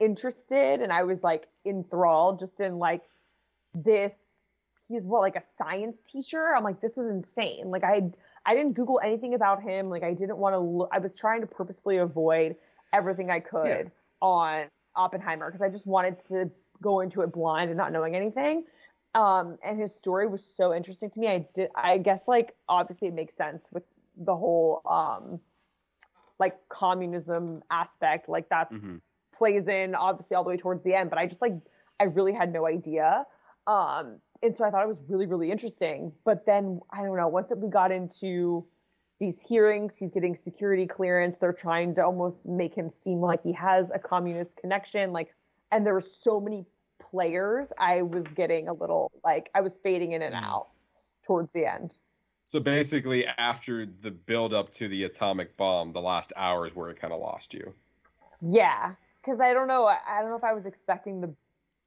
interested 0.00 0.80
and 0.80 0.92
I 0.92 1.04
was 1.04 1.22
like 1.22 1.46
enthralled 1.64 2.40
just 2.40 2.60
in 2.60 2.78
like 2.78 3.02
this 3.74 4.31
he's 4.88 5.06
what 5.06 5.20
like 5.20 5.36
a 5.36 5.42
science 5.42 5.98
teacher. 6.04 6.54
I'm 6.54 6.64
like, 6.64 6.80
this 6.80 6.98
is 6.98 7.06
insane. 7.06 7.70
Like 7.70 7.84
I 7.84 8.10
I 8.44 8.54
didn't 8.54 8.72
Google 8.72 9.00
anything 9.02 9.34
about 9.34 9.62
him. 9.62 9.88
Like 9.88 10.02
I 10.02 10.14
didn't 10.14 10.38
want 10.38 10.54
to 10.54 10.58
look. 10.58 10.90
I 10.92 10.98
was 10.98 11.14
trying 11.16 11.40
to 11.40 11.46
purposefully 11.46 11.98
avoid 11.98 12.56
everything 12.92 13.30
I 13.30 13.40
could 13.40 13.66
Yeah. 13.66 13.88
on 14.20 14.66
Oppenheimer 14.96 15.46
because 15.46 15.62
I 15.62 15.68
just 15.68 15.86
wanted 15.86 16.18
to 16.28 16.50
go 16.82 17.00
into 17.00 17.22
it 17.22 17.32
blind 17.32 17.70
and 17.70 17.78
not 17.78 17.92
knowing 17.92 18.16
anything. 18.16 18.64
Um, 19.14 19.58
and 19.62 19.78
his 19.78 19.94
story 19.94 20.26
was 20.26 20.42
so 20.44 20.74
interesting 20.74 21.10
to 21.10 21.20
me. 21.20 21.28
I 21.28 21.46
did. 21.54 21.70
I 21.74 21.98
guess 21.98 22.26
like 22.28 22.54
obviously 22.68 23.08
it 23.08 23.14
makes 23.14 23.34
sense 23.34 23.68
with 23.72 23.84
the 24.16 24.34
whole 24.34 24.82
um, 24.84 25.40
like 26.38 26.56
communism 26.68 27.62
aspect. 27.70 28.28
Like 28.28 28.48
that's 28.48 28.76
Mhm. 28.76 29.02
plays 29.32 29.68
in 29.68 29.94
obviously 29.94 30.34
all 30.34 30.44
the 30.44 30.50
way 30.50 30.56
towards 30.56 30.82
the 30.82 30.94
end. 30.94 31.08
But 31.10 31.18
I 31.18 31.26
just 31.26 31.40
like 31.40 31.54
I 32.00 32.04
really 32.04 32.32
had 32.32 32.52
no 32.52 32.66
idea. 32.66 33.26
Um, 33.66 34.20
and 34.42 34.56
so 34.56 34.64
I 34.64 34.70
thought 34.70 34.82
it 34.82 34.88
was 34.88 34.98
really, 35.08 35.26
really 35.26 35.50
interesting. 35.50 36.12
But 36.24 36.46
then 36.46 36.80
I 36.90 37.02
don't 37.02 37.16
know, 37.16 37.28
once 37.28 37.52
we 37.56 37.68
got 37.68 37.92
into 37.92 38.66
these 39.20 39.40
hearings, 39.40 39.96
he's 39.96 40.10
getting 40.10 40.34
security 40.34 40.86
clearance. 40.86 41.38
They're 41.38 41.52
trying 41.52 41.94
to 41.96 42.04
almost 42.04 42.46
make 42.48 42.74
him 42.74 42.90
seem 42.90 43.20
like 43.20 43.42
he 43.42 43.52
has 43.52 43.90
a 43.90 43.98
communist 43.98 44.56
connection. 44.56 45.12
Like, 45.12 45.34
and 45.70 45.86
there 45.86 45.94
were 45.94 46.00
so 46.00 46.40
many 46.40 46.66
players, 47.12 47.72
I 47.78 48.02
was 48.02 48.24
getting 48.34 48.68
a 48.68 48.72
little 48.72 49.12
like 49.24 49.50
I 49.54 49.60
was 49.60 49.78
fading 49.82 50.12
in 50.12 50.22
and 50.22 50.34
mm. 50.34 50.42
out 50.42 50.68
towards 51.24 51.52
the 51.52 51.66
end. 51.66 51.96
So 52.48 52.60
basically, 52.60 53.26
after 53.26 53.86
the 53.86 54.10
build 54.10 54.52
up 54.52 54.72
to 54.74 54.88
the 54.88 55.04
atomic 55.04 55.56
bomb, 55.56 55.92
the 55.92 56.00
last 56.00 56.32
hour 56.36 56.66
is 56.66 56.74
where 56.74 56.90
it 56.90 57.00
kind 57.00 57.12
of 57.12 57.20
lost 57.20 57.54
you. 57.54 57.72
Yeah, 58.40 58.94
because 59.22 59.40
I 59.40 59.54
don't 59.54 59.68
know. 59.68 59.86
I 59.86 60.20
don't 60.20 60.30
know 60.30 60.36
if 60.36 60.44
I 60.44 60.52
was 60.52 60.66
expecting 60.66 61.20
the 61.20 61.32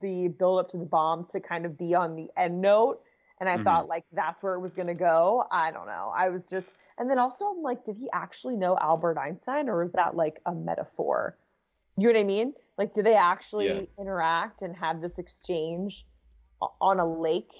the 0.02 0.28
build 0.28 0.60
up 0.60 0.70
to 0.70 0.78
the 0.78 0.86
bomb 0.86 1.26
to 1.30 1.40
kind 1.40 1.66
of 1.66 1.78
be 1.78 1.94
on 1.94 2.16
the 2.16 2.30
end 2.38 2.62
note, 2.62 3.02
and 3.40 3.50
I 3.50 3.58
Mhm. 3.58 3.64
thought 3.64 3.88
like 3.88 4.06
that's 4.14 4.42
where 4.44 4.54
it 4.56 4.60
was 4.60 4.74
gonna 4.74 4.94
go. 4.96 5.46
I 5.52 5.72
don't 5.72 5.88
know. 5.88 6.12
I 6.16 6.30
was 6.30 6.50
just, 6.50 6.74
and 6.98 7.10
then 7.10 7.20
also 7.20 7.46
I'm 7.46 7.62
like, 7.62 7.84
did 7.84 7.98
he 7.98 8.10
actually 8.14 8.56
know 8.56 8.78
Albert 8.78 9.18
Einstein, 9.18 9.70
or 9.70 9.84
is 9.84 9.92
that 9.94 10.16
like 10.16 10.42
a 10.46 10.54
metaphor? 10.54 11.38
You 11.98 12.08
know 12.08 12.14
what 12.14 12.20
I 12.20 12.26
mean? 12.26 12.54
Like, 12.78 12.94
do 12.94 13.02
they 13.04 13.16
actually 13.16 13.66
Yeah. 13.68 13.82
interact 14.00 14.62
and 14.62 14.76
have 14.76 15.02
this 15.02 15.18
exchange 15.18 16.06
on 16.82 17.00
a 17.00 17.06
lake, 17.06 17.54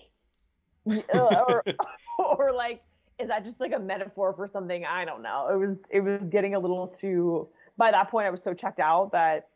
or, 1.10 1.64
or 2.20 2.52
like, 2.54 2.84
is 3.18 3.30
that 3.30 3.46
just 3.46 3.60
like 3.62 3.72
a 3.74 3.80
metaphor 3.80 4.34
for 4.34 4.48
something? 4.48 4.86
I 4.86 5.06
don't 5.06 5.22
know. 5.22 5.48
It 5.50 5.58
was 5.58 5.78
it 5.92 6.02
was 6.02 6.30
getting 6.30 6.54
a 6.56 6.60
little 6.60 6.88
too. 6.88 7.50
By 7.78 7.92
that 7.92 8.10
point, 8.10 8.28
I 8.28 8.30
was 8.30 8.44
so 8.44 8.54
checked 8.54 8.80
out 8.80 9.12
that 9.14 9.50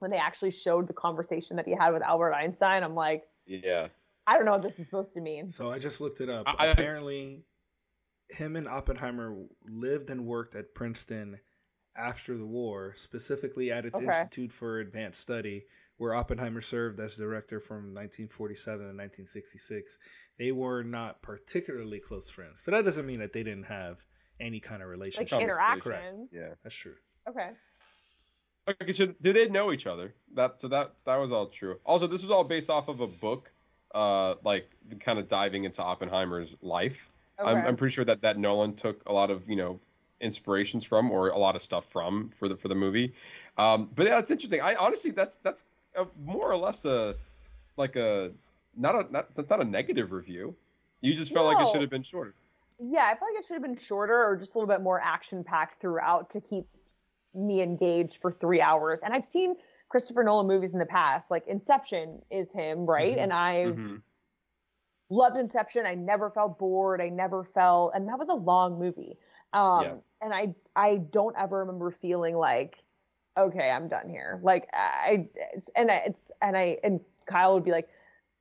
when 0.00 0.10
they 0.10 0.18
actually 0.18 0.50
showed 0.50 0.86
the 0.88 0.92
conversation 0.92 1.56
that 1.56 1.66
he 1.66 1.74
had 1.74 1.90
with 1.92 2.02
Albert 2.02 2.34
Einstein, 2.34 2.82
I'm 2.82 2.94
like, 2.94 3.24
Yeah. 3.46 3.88
I 4.26 4.36
don't 4.36 4.46
know 4.46 4.52
what 4.52 4.62
this 4.62 4.78
is 4.78 4.86
supposed 4.86 5.12
to 5.14 5.20
mean. 5.20 5.52
So 5.52 5.70
I 5.70 5.78
just 5.78 6.00
looked 6.00 6.20
it 6.20 6.30
up. 6.30 6.46
I- 6.46 6.54
I- 6.58 6.66
Apparently, 6.68 7.44
him 8.30 8.56
and 8.56 8.66
Oppenheimer 8.66 9.36
lived 9.68 10.08
and 10.10 10.24
worked 10.26 10.54
at 10.54 10.74
Princeton 10.74 11.40
after 11.96 12.36
the 12.36 12.46
war, 12.46 12.94
specifically 12.96 13.70
at 13.70 13.84
its 13.84 13.94
Okay. 13.94 14.06
Institute 14.06 14.50
for 14.52 14.80
Advanced 14.80 15.20
Study, 15.20 15.66
where 15.98 16.14
Oppenheimer 16.14 16.60
served 16.62 16.98
as 17.00 17.16
director 17.16 17.60
from 17.60 17.92
1947 17.94 18.78
to 18.80 18.94
1966. 18.94 19.98
They 20.38 20.50
were 20.52 20.82
not 20.82 21.22
particularly 21.22 22.00
close 22.00 22.28
friends, 22.30 22.62
but 22.64 22.72
that 22.72 22.84
doesn't 22.84 23.06
mean 23.06 23.20
that 23.20 23.32
they 23.32 23.42
didn't 23.44 23.64
have 23.66 24.04
any 24.40 24.58
kind 24.58 24.82
of 24.82 24.88
relationship. 24.88 25.28
Conversation. 25.38 25.50
interactions. 25.50 26.30
Yeah. 26.32 26.54
That's 26.64 26.74
true. 26.74 26.96
Okay. 27.28 27.50
Okay, 28.68 28.92
so 28.92 29.06
did 29.20 29.36
they 29.36 29.48
know 29.48 29.72
each 29.72 29.86
other? 29.86 30.14
That 30.34 30.60
so 30.60 30.68
that 30.68 30.94
that 31.04 31.16
was 31.16 31.32
all 31.32 31.46
true. 31.46 31.78
Also, 31.84 32.06
this 32.06 32.22
was 32.22 32.30
all 32.30 32.44
based 32.44 32.70
off 32.70 32.88
of 32.88 33.00
a 33.00 33.06
book, 33.06 33.50
uh, 33.94 34.36
like 34.44 34.70
kind 35.00 35.18
of 35.18 35.28
diving 35.28 35.64
into 35.64 35.82
Oppenheimer's 35.82 36.48
life. 36.62 36.96
I'm, 37.38 37.58
Okay. 37.58 37.68
I'm 37.68 37.76
pretty 37.76 37.94
sure 37.94 38.04
that 38.04 38.22
that 38.22 38.38
Nolan 38.38 38.74
took 38.74 39.06
a 39.08 39.12
lot 39.12 39.30
of 39.30 39.48
you 39.48 39.56
know 39.56 39.80
inspirations 40.20 40.84
from 40.84 41.10
or 41.10 41.28
a 41.28 41.38
lot 41.38 41.56
of 41.56 41.62
stuff 41.62 41.84
from 41.92 42.32
for 42.38 42.48
the 42.48 42.56
for 42.56 42.68
the 42.68 42.74
movie. 42.74 43.12
Um, 43.58 43.90
but 43.94 44.06
yeah, 44.06 44.18
it's 44.18 44.30
interesting. 44.30 44.60
I 44.62 44.74
honestly 44.76 45.10
that's 45.10 45.36
that's 45.38 45.64
a, 45.96 46.06
more 46.24 46.50
or 46.50 46.56
less 46.56 46.84
a 46.84 47.16
like 47.76 47.96
a 47.96 48.32
not 48.76 48.94
a 48.94 49.12
not 49.12 49.34
that's 49.34 49.50
not 49.50 49.60
a 49.60 49.64
negative 49.64 50.10
review. 50.12 50.54
You 51.02 51.14
just 51.14 51.34
felt 51.34 51.46
like 51.46 51.66
it 51.66 51.70
should 51.70 51.82
have 51.82 51.90
been 51.90 52.02
shorter. 52.02 52.34
Yeah, 52.80 53.10
I 53.12 53.18
feel 53.18 53.28
like 53.28 53.44
it 53.44 53.46
should 53.46 53.54
have 53.54 53.62
been 53.62 53.76
shorter 53.76 54.24
or 54.24 54.36
just 54.36 54.54
a 54.54 54.58
little 54.58 54.72
bit 54.72 54.80
more 54.80 55.00
action 55.00 55.44
packed 55.44 55.80
throughout 55.80 56.30
to 56.30 56.40
keep 56.40 56.66
me 57.34 57.62
engaged 57.62 58.20
for 58.20 58.30
three 58.30 58.60
hours. 58.60 59.00
And 59.02 59.12
I've 59.12 59.24
seen 59.24 59.56
Christopher 59.88 60.22
Nolan 60.24 60.46
movies 60.46 60.72
in 60.72 60.78
the 60.78 60.86
past, 60.86 61.30
like 61.30 61.46
Inception 61.46 62.22
is 62.30 62.50
him, 62.52 62.86
right? 62.86 63.16
Mhm. 63.16 63.22
And 63.22 63.32
I've 63.32 63.76
Mhm. 63.76 64.02
loved 65.10 65.36
Inception. 65.36 65.86
I 65.86 65.94
never 65.94 66.30
felt 66.30 66.58
bored. 66.58 67.00
I 67.00 67.08
never 67.08 67.44
felt, 67.44 67.92
and 67.94 68.08
that 68.08 68.18
was 68.18 68.28
a 68.28 68.34
long 68.34 68.78
movie. 68.78 69.18
Um, 69.52 69.82
Yeah. 69.82 69.94
and 70.20 70.34
I 70.34 70.54
I 70.76 70.96
don't 70.96 71.36
ever 71.38 71.58
remember 71.60 71.90
feeling 71.92 72.36
like, 72.36 72.82
okay, 73.36 73.70
I'm 73.70 73.88
done 73.88 74.08
here. 74.08 74.40
Like 74.42 74.68
I 74.72 75.28
and 75.76 75.90
I, 75.90 75.96
it's 76.06 76.32
and 76.42 76.56
I 76.56 76.78
and 76.82 77.00
Kyle 77.26 77.54
would 77.54 77.64
be 77.64 77.70
like, 77.70 77.88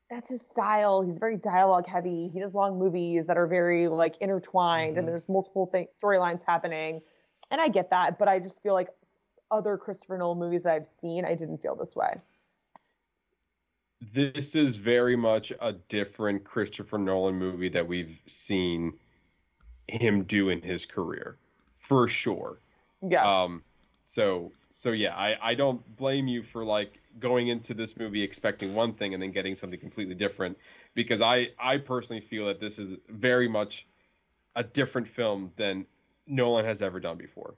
that's 0.10 0.30
his 0.30 0.42
style. 0.42 1.02
He's 1.02 1.18
very 1.20 1.38
dialogue 1.38 1.88
heavy. 1.88 2.30
He 2.30 2.40
does 2.40 2.54
long 2.54 2.80
movies 2.80 3.26
that 3.28 3.38
are 3.38 3.48
very 3.48 3.88
like 3.88 4.18
intertwined, 4.22 4.96
Mhm. 4.96 5.00
and 5.00 5.08
there's 5.08 5.30
multiple 5.30 5.68
thing, 5.68 5.88
storylines 5.94 6.42
happening. 6.44 7.02
And 7.54 7.62
I 7.62 7.70
get 7.70 7.92
that, 7.92 8.18
but 8.18 8.28
I 8.28 8.40
just 8.40 8.62
feel 8.64 8.74
like 8.74 8.90
other 9.52 9.78
Christopher 9.78 10.18
Nolan 10.18 10.40
movies 10.40 10.64
that 10.64 10.74
I've 10.74 10.88
seen, 10.88 11.24
I 11.24 11.36
didn't 11.36 11.60
feel 11.60 11.76
this 11.76 11.96
way. 11.96 12.16
this 14.12 14.56
is 14.56 14.76
very 14.76 15.16
much 15.16 15.54
a 15.62 15.74
different 15.74 16.44
Christopher 16.44 16.98
Nolan 16.98 17.36
movie 17.36 17.70
that 17.70 17.88
we've 17.88 18.18
seen 18.26 18.94
him 19.88 20.24
do 20.24 20.50
in 20.50 20.62
his 20.62 20.86
career, 20.86 21.38
for 21.78 22.08
sure. 22.08 22.58
Yeah. 23.08 23.44
Um, 23.44 23.62
so 24.04 24.52
so 24.72 24.92
yeah, 24.92 25.16
I 25.16 25.52
I 25.52 25.56
don't 25.56 25.96
blame 25.96 26.28
you 26.28 26.44
for 26.44 26.66
like 26.66 27.00
going 27.20 27.50
into 27.50 27.74
this 27.74 27.96
movie 27.96 28.24
expecting 28.24 28.74
one 28.74 28.94
thing 28.94 29.14
and 29.14 29.22
then 29.22 29.32
getting 29.32 29.56
something 29.56 29.80
completely 29.80 30.16
different, 30.16 30.58
because 30.96 31.22
I 31.22 31.50
I 31.60 31.78
personally 31.78 32.22
feel 32.22 32.48
that 32.48 32.60
this 32.60 32.80
is 32.80 32.98
very 33.10 33.48
much 33.48 33.86
a 34.56 34.64
different 34.64 35.08
film 35.08 35.52
than 35.56 35.86
Nolan 36.28 36.66
has 36.66 36.82
ever 36.82 37.00
done 37.00 37.18
before. 37.18 37.56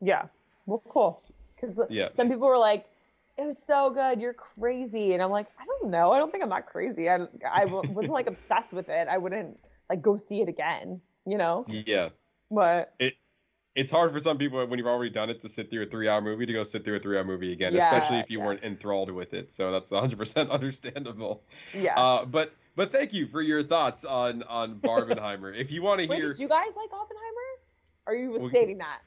Yeah. 0.00 0.24
Well, 0.66 0.82
cool. 0.88 1.22
Because 1.54 1.76
Yeah. 1.90 2.08
some 2.12 2.28
people 2.28 2.46
were 2.48 2.58
like, 2.58 2.86
"It 3.38 3.46
was 3.46 3.56
so 3.66 3.90
good. 3.90 4.20
You're 4.20 4.34
crazy," 4.34 5.12
and 5.14 5.22
I'm 5.22 5.30
like, 5.30 5.46
"I 5.58 5.64
don't 5.66 5.90
know. 5.90 6.12
I 6.12 6.18
don't 6.18 6.30
think 6.30 6.42
I'm 6.44 6.50
that 6.50 6.66
crazy. 6.66 7.08
I, 7.08 7.26
I 7.50 7.64
wasn't 7.64 8.10
like 8.12 8.26
obsessed 8.26 8.72
with 8.72 8.88
it. 8.88 9.08
I 9.08 9.18
wouldn't 9.18 9.58
like 9.88 10.02
go 10.02 10.16
see 10.16 10.40
it 10.42 10.48
again. 10.48 11.00
You 11.24 11.38
know? 11.38 11.64
Yeah. 11.68 12.10
But 12.50 12.94
it, 13.00 13.14
it's 13.74 13.90
hard 13.90 14.12
for 14.12 14.20
some 14.20 14.38
people 14.38 14.64
when 14.66 14.78
you've 14.78 14.86
already 14.86 15.10
done 15.10 15.28
it 15.30 15.42
to 15.42 15.48
sit 15.48 15.70
through 15.70 15.82
a 15.84 15.86
three 15.86 16.08
hour 16.08 16.20
movie 16.20 16.46
to 16.46 16.52
go 16.52 16.62
sit 16.64 16.84
through 16.84 16.96
a 16.96 17.00
three 17.00 17.16
hour 17.18 17.24
movie 17.24 17.52
again, 17.52 17.74
Yeah, 17.74 17.82
especially 17.84 18.18
if 18.18 18.30
you 18.30 18.38
yeah. 18.38 18.44
weren't 18.46 18.62
enthralled 18.62 19.10
with 19.10 19.34
it. 19.34 19.52
So 19.52 19.72
that's 19.72 19.90
100% 19.90 20.50
understandable. 20.50 21.42
yeah. 21.74 21.98
Uh, 21.98 22.24
but 22.24 22.52
but 22.76 22.92
thank 22.92 23.12
you 23.14 23.26
for 23.26 23.40
your 23.42 23.62
thoughts 23.62 24.04
on 24.04 24.42
on 24.44 24.76
Barbenheimer. 24.80 25.58
if 25.58 25.70
you 25.72 25.82
want 25.82 26.00
to 26.00 26.06
Wait, 26.06 26.16
hear, 26.16 26.28
did 26.32 26.40
you 26.40 26.48
guys 26.48 26.68
like 26.76 26.92
Oppenheimer? 26.92 27.45
Or 28.06 28.12
are 28.12 28.16
you 28.16 28.30
We- 28.38 28.50
saving 28.50 28.78
that? 28.78 29.00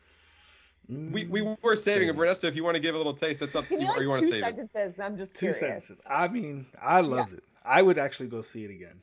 we, 0.88 1.26
we 1.28 1.42
were 1.62 1.76
saving 1.76 2.08
it, 2.10 2.14
Saving. 2.14 2.20
Ernesto. 2.20 2.48
If 2.48 2.56
you 2.56 2.64
want 2.64 2.74
to 2.76 2.80
give 2.80 2.96
a 2.96 2.98
little 2.98 3.14
taste, 3.14 3.40
that's 3.42 3.56
up 3.56 3.68
to 3.68 3.76
you. 3.76 3.82
me 3.82 3.88
Or 3.88 4.02
you 4.02 4.10
want 4.10 4.24
to 4.24 4.28
two 4.28 4.34
save 4.34 4.44
it? 4.44 4.46
sentences. 4.72 5.00
I'm 5.00 5.18
just 5.18 5.34
Two 5.36 5.40
curious. 5.54 5.60
sentences. 5.60 6.00
I 6.10 6.28
mean, 6.28 6.66
I 6.82 7.02
loved 7.02 7.34
it. 7.34 7.44
I 7.64 7.82
would 7.84 8.00
actually 8.00 8.30
go 8.30 8.42
see 8.42 8.64
it 8.66 8.72
again. 8.72 9.00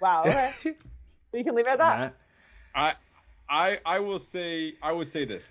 Wow. 0.00 0.22
Okay. 0.26 0.74
you 1.32 1.44
can 1.44 1.54
leave 1.56 1.66
it 1.66 1.72
at 1.72 1.78
that. 1.80 1.98
Nah. 1.98 2.10
I 2.74 2.94
I 3.48 3.78
I 3.84 3.98
will 4.00 4.18
say 4.20 4.74
I 4.82 4.92
will 4.92 5.04
say 5.04 5.24
this, 5.24 5.50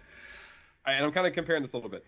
I, 0.86 0.94
and 0.94 1.06
I'm 1.06 1.12
kind 1.12 1.28
of 1.28 1.34
comparing 1.34 1.62
this 1.62 1.74
a 1.74 1.78
little 1.78 1.90
bit. 1.92 2.06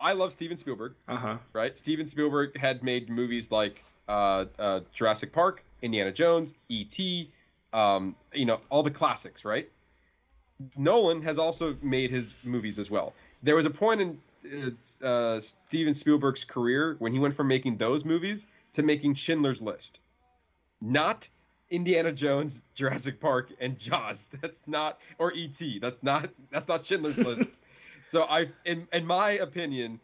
I 0.00 0.12
love 0.12 0.32
Steven 0.32 0.56
Spielberg. 0.58 0.94
Uh-huh. 1.08 1.38
right? 1.54 1.76
Steven 1.78 2.06
Spielberg 2.06 2.56
had 2.58 2.82
made 2.84 3.08
movies 3.08 3.50
like 3.50 3.82
uh, 4.08 4.44
uh, 4.58 4.80
Jurassic 4.92 5.32
Park, 5.32 5.64
Indiana 5.82 6.12
Jones, 6.12 6.52
E.T., 6.68 7.32
um, 7.72 8.14
you 8.34 8.44
know, 8.44 8.60
all 8.68 8.82
the 8.82 8.90
classics, 8.90 9.44
right? 9.44 9.70
Nolan 10.76 11.22
has 11.22 11.38
also 11.38 11.76
made 11.82 12.10
his 12.10 12.34
movies 12.44 12.78
as 12.78 12.90
well. 12.90 13.12
There 13.42 13.56
was 13.56 13.66
a 13.66 13.70
point 13.70 14.00
in 14.00 14.18
uh, 15.02 15.06
uh, 15.06 15.40
Steven 15.40 15.94
Spielberg's 15.94 16.44
career 16.44 16.96
when 16.98 17.12
he 17.12 17.18
went 17.18 17.36
from 17.36 17.48
making 17.48 17.76
those 17.76 18.04
movies 18.04 18.46
to 18.72 18.82
making 18.82 19.14
Schindler's 19.14 19.60
List, 19.60 20.00
not 20.80 21.28
Indiana 21.70 22.12
Jones, 22.12 22.62
Jurassic 22.74 23.20
Park, 23.20 23.52
and 23.60 23.78
Jaws. 23.78 24.30
That's 24.40 24.66
not, 24.66 24.98
or 25.18 25.32
E.T. 25.32 25.78
That's 25.80 26.02
not, 26.02 26.30
that's 26.50 26.68
not 26.68 26.86
Schindler's 26.86 27.18
List. 27.18 27.50
So 28.06 28.22
I, 28.22 28.52
in 28.64 28.86
in 28.92 29.04
my 29.04 29.32
opinion, 29.32 29.98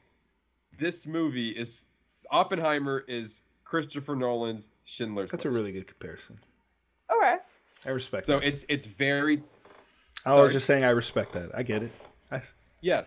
this 0.77 1.07
movie 1.07 1.51
is 1.51 1.83
Oppenheimer 2.33 3.05
is 3.07 3.41
Christopher 3.65 4.16
Nolan's 4.16 4.66
Schindler's 4.85 5.31
That's 5.31 5.45
a 5.45 5.51
really 5.51 5.70
good 5.70 5.87
comparison. 5.87 6.41
Okay. 7.15 7.37
I 7.87 7.91
respect 7.91 8.27
so 8.27 8.41
that. 8.41 8.49
it's 8.49 8.65
it's 8.69 8.87
very 8.87 9.45
I 10.24 10.40
was 10.40 10.53
just 10.53 10.66
saying 10.66 10.85
I 10.85 10.90
respect 10.90 11.32
that. 11.32 11.51
I 11.55 11.62
get 11.62 11.82
it. 11.82 11.93
I, 12.31 12.43
yeah 12.81 13.03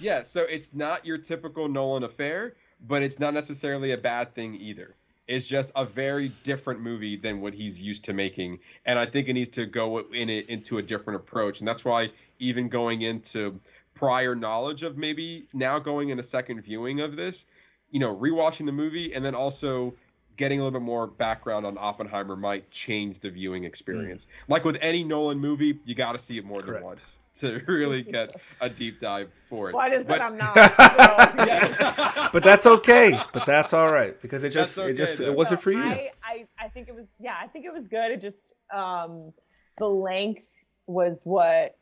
yeah. 0.00 0.22
So 0.22 0.42
it's 0.42 0.74
not 0.74 1.04
your 1.04 1.18
typical 1.18 1.68
Nolan 1.68 2.04
affair, 2.04 2.54
but 2.86 3.02
it's 3.02 3.18
not 3.18 3.34
necessarily 3.34 3.92
a 3.92 3.98
bad 3.98 4.34
thing 4.34 4.54
either. 4.54 4.94
It's 5.26 5.46
just 5.46 5.72
a 5.74 5.86
very 5.86 6.34
different 6.42 6.80
movie 6.80 7.16
than 7.16 7.40
what 7.40 7.54
he's 7.54 7.80
used 7.80 8.04
to 8.04 8.12
making, 8.12 8.58
and 8.84 8.98
I 8.98 9.06
think 9.06 9.28
it 9.28 9.32
needs 9.32 9.50
to 9.50 9.64
go 9.64 10.00
in 10.12 10.28
it 10.28 10.50
into 10.50 10.76
a 10.78 10.82
different 10.82 11.20
approach, 11.20 11.60
and 11.60 11.68
that's 11.68 11.84
why 11.84 12.10
even 12.38 12.68
going 12.68 13.02
into 13.02 13.58
prior 13.94 14.34
knowledge 14.34 14.82
of 14.82 14.98
maybe 14.98 15.46
now 15.54 15.78
going 15.78 16.10
in 16.10 16.18
a 16.18 16.22
second 16.22 16.60
viewing 16.60 17.00
of 17.00 17.16
this, 17.16 17.46
you 17.90 18.00
know, 18.00 18.14
rewatching 18.14 18.66
the 18.66 18.72
movie 18.72 19.14
and 19.14 19.24
then 19.24 19.34
also 19.34 19.94
getting 20.36 20.60
a 20.60 20.64
little 20.64 20.78
bit 20.78 20.84
more 20.84 21.06
background 21.06 21.64
on 21.66 21.76
Oppenheimer 21.78 22.36
might 22.36 22.70
change 22.70 23.20
the 23.20 23.30
viewing 23.30 23.64
experience. 23.64 24.26
Like 24.48 24.64
with 24.64 24.76
any 24.80 25.04
Nolan 25.04 25.38
movie, 25.38 25.78
you 25.84 25.94
got 25.94 26.12
to 26.12 26.18
see 26.18 26.38
it 26.38 26.44
more 26.44 26.60
Correct. 26.60 26.78
than 26.80 26.84
once 26.84 27.18
to 27.36 27.60
really 27.68 28.02
get 28.02 28.34
a 28.60 28.68
deep 28.70 29.00
dive 29.00 29.30
for 29.48 29.68
it. 29.70 29.74
Well, 29.74 29.82
I 29.84 29.90
just 29.90 30.06
But- 30.06 30.14
said 30.18 30.22
I'm 30.22 30.36
not. 30.36 30.54
so- 30.54 31.44
Yeah. 31.46 32.28
But 32.32 32.42
that's 32.42 32.66
okay. 32.66 33.20
But 33.32 33.46
that's 33.46 33.72
all 33.72 33.92
right 33.92 34.20
because 34.20 34.44
it 34.44 34.50
just 34.50 34.76
That's 34.76 34.88
it 34.90 34.96
just 34.96 35.20
okay, 35.20 35.30
it 35.30 35.36
wasn't 35.36 35.60
No, 35.60 35.62
for 35.62 35.72
you. 35.72 35.82
I, 35.82 36.10
I, 36.24 36.46
I 36.58 36.68
think 36.68 36.88
it 36.88 36.94
was 36.94 37.06
yeah, 37.20 37.34
I 37.40 37.46
think 37.48 37.64
it 37.64 37.72
was 37.72 37.88
good. 37.88 38.10
It 38.12 38.20
just 38.20 38.44
um 38.74 39.32
the 39.78 39.86
length 39.88 40.46
was 40.86 41.22
what 41.24 41.76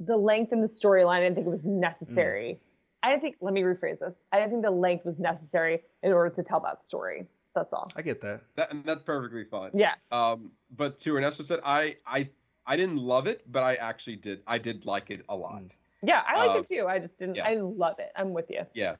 the 0.00 0.16
length 0.16 0.52
in 0.52 0.60
the 0.60 0.66
storyline, 0.66 1.16
I 1.18 1.20
didn't 1.20 1.36
think 1.36 1.46
it 1.46 1.50
was 1.52 1.64
necessary. 1.66 2.58
I 3.02 3.10
didn't 3.10 3.22
think 3.22 3.36
let 3.40 3.52
me 3.54 3.62
rephrase 3.62 3.98
this. 4.00 4.22
I 4.32 4.38
didn't 4.38 4.50
think 4.52 4.62
the 4.64 4.70
length 4.70 5.04
was 5.04 5.18
necessary 5.18 5.80
in 6.02 6.12
order 6.12 6.34
to 6.36 6.42
tell 6.42 6.60
that 6.60 6.86
story. 6.86 7.26
That's 7.54 7.72
all. 7.72 7.90
I 7.94 8.02
get 8.02 8.20
that. 8.22 8.40
that, 8.56 8.72
and 8.72 8.84
that's 8.84 9.02
perfectly 9.02 9.44
fine. 9.44 9.70
Yeah. 9.74 9.94
Um, 10.10 10.52
but 10.74 10.98
to 11.00 11.16
Ernesto 11.16 11.42
said, 11.42 11.60
I, 11.64 11.96
I, 12.06 12.30
I 12.66 12.76
didn't 12.76 12.96
love 12.96 13.26
it, 13.26 13.42
but 13.50 13.62
I 13.62 13.74
actually 13.74 14.16
did. 14.16 14.40
I 14.46 14.58
did 14.58 14.86
like 14.86 15.10
it 15.10 15.24
a 15.28 15.36
lot. 15.36 15.62
Mm. 15.62 15.76
Yeah, 16.02 16.22
I 16.26 16.38
liked 16.38 16.56
Uh, 16.56 16.58
it 16.60 16.68
too. 16.68 16.86
I 16.88 16.98
just 16.98 17.18
didn't 17.18 17.36
yeah. 17.36 17.46
I 17.46 17.54
love 17.54 17.98
it. 17.98 18.10
I'm 18.16 18.32
with 18.32 18.50
you. 18.50 18.62
Yeah. 18.74 18.96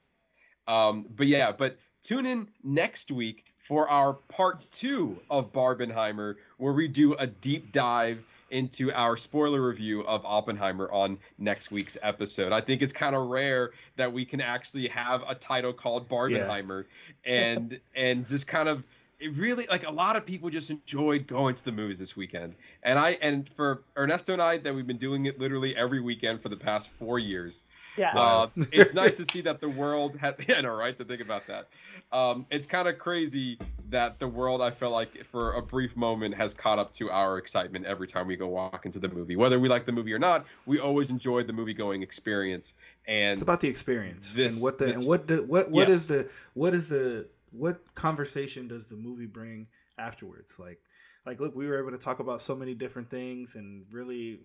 Um, 0.68 1.06
but 1.16 1.26
yeah, 1.26 1.50
but 1.52 1.78
tune 2.02 2.26
in 2.26 2.48
next 2.62 3.10
week 3.10 3.44
for 3.66 3.88
our 3.88 4.12
part 4.12 4.70
two 4.70 5.18
of 5.30 5.52
Barbenheimer, 5.52 6.36
where 6.58 6.72
we 6.72 6.88
do 6.88 7.14
a 7.14 7.26
deep 7.26 7.72
dive 7.72 8.24
into 8.52 8.92
our 8.92 9.16
spoiler 9.16 9.60
review 9.60 10.02
of 10.02 10.24
Oppenheimer 10.24 10.88
on 10.92 11.18
next 11.38 11.72
week's 11.72 11.96
episode. 12.02 12.52
I 12.52 12.60
think 12.60 12.82
it's 12.82 12.92
kind 12.92 13.16
of 13.16 13.26
rare 13.26 13.72
that 13.96 14.12
we 14.12 14.24
can 14.24 14.40
actually 14.40 14.88
have 14.88 15.22
a 15.26 15.34
title 15.34 15.72
called 15.72 16.08
Barbenheimer 16.08 16.84
and 17.24 17.80
and 17.96 18.28
just 18.28 18.46
kind 18.46 18.68
of 18.68 18.84
it 19.18 19.34
really 19.36 19.66
like 19.70 19.86
a 19.86 19.90
lot 19.90 20.16
of 20.16 20.26
people 20.26 20.50
just 20.50 20.68
enjoyed 20.70 21.26
going 21.26 21.54
to 21.54 21.64
the 21.64 21.72
movies 21.72 21.98
this 21.98 22.16
weekend. 22.16 22.54
And 22.82 22.98
I 22.98 23.16
and 23.22 23.48
for 23.56 23.82
Ernesto 23.96 24.32
and 24.32 24.42
I 24.42 24.58
that 24.58 24.74
we've 24.74 24.86
been 24.86 24.98
doing 24.98 25.26
it 25.26 25.38
literally 25.38 25.76
every 25.76 26.00
weekend 26.00 26.42
for 26.42 26.48
the 26.48 26.56
past 26.56 26.90
4 26.98 27.18
years. 27.18 27.62
Yeah. 27.96 28.18
Uh, 28.18 28.48
it's 28.72 28.94
nice 28.94 29.16
to 29.18 29.26
see 29.26 29.40
that 29.42 29.60
the 29.60 29.68
world 29.68 30.16
has, 30.16 30.34
yeah, 30.48 30.60
no, 30.62 30.70
right? 30.70 30.96
To 30.98 31.04
think 31.04 31.20
about 31.20 31.46
that. 31.48 31.68
Um, 32.10 32.46
it's 32.50 32.66
kind 32.66 32.88
of 32.88 32.98
crazy 32.98 33.58
that 33.90 34.18
the 34.18 34.28
world, 34.28 34.62
I 34.62 34.70
felt 34.70 34.92
like, 34.92 35.24
for 35.30 35.52
a 35.54 35.62
brief 35.62 35.94
moment, 35.96 36.34
has 36.34 36.54
caught 36.54 36.78
up 36.78 36.92
to 36.94 37.10
our 37.10 37.36
excitement 37.38 37.84
every 37.84 38.06
time 38.06 38.26
we 38.26 38.36
go 38.36 38.48
walk 38.48 38.86
into 38.86 38.98
the 38.98 39.08
movie. 39.08 39.36
Whether 39.36 39.60
we 39.60 39.68
like 39.68 39.84
the 39.84 39.92
movie 39.92 40.12
or 40.12 40.18
not, 40.18 40.46
we 40.64 40.78
always 40.78 41.10
enjoyed 41.10 41.46
the 41.46 41.52
movie 41.52 41.74
going 41.74 42.02
experience. 42.02 42.74
And 43.06 43.32
It's 43.34 43.42
about 43.42 43.60
the 43.60 43.68
experience 43.68 44.32
this- 44.32 44.54
and 44.54 44.62
what 44.62 44.78
the 44.78 44.86
this- 44.86 44.96
and 44.96 45.06
what 45.06 45.26
the 45.26 45.42
what 45.42 45.70
what 45.70 45.90
is 45.90 46.08
Yes. 46.10 46.24
the 46.24 46.30
what 46.54 46.74
is 46.74 46.88
the 46.88 47.28
what 47.50 47.94
conversation 47.94 48.68
does 48.68 48.86
the 48.88 48.96
movie 48.96 49.26
bring 49.26 49.66
afterwards? 49.98 50.58
Like 50.58 50.80
like 51.26 51.40
look, 51.40 51.54
we 51.54 51.66
were 51.68 51.78
able 51.78 51.90
to 51.90 51.98
talk 52.02 52.20
about 52.20 52.40
so 52.40 52.54
many 52.56 52.74
different 52.74 53.10
things 53.10 53.54
and 53.54 53.84
really 53.92 54.40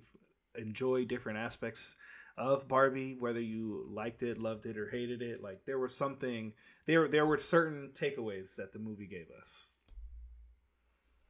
enjoy 0.56 1.06
different 1.06 1.38
aspects 1.38 1.96
of 2.38 2.68
Barbie, 2.68 3.16
whether 3.20 3.40
you 3.40 3.88
liked 3.92 4.22
it, 4.24 4.38
loved 4.38 4.66
it, 4.66 4.78
or 4.78 4.88
hated 4.90 5.22
it. 5.22 5.42
Like 5.42 5.66
there 5.66 5.80
was 5.80 5.96
something 5.96 6.54
there 6.86 7.08
there 7.08 7.26
were 7.26 7.38
certain 7.38 7.90
takeaways 7.94 8.56
that 8.58 8.74
the 8.74 8.80
movie 8.80 9.08
gave 9.08 9.28
us. 9.42 9.66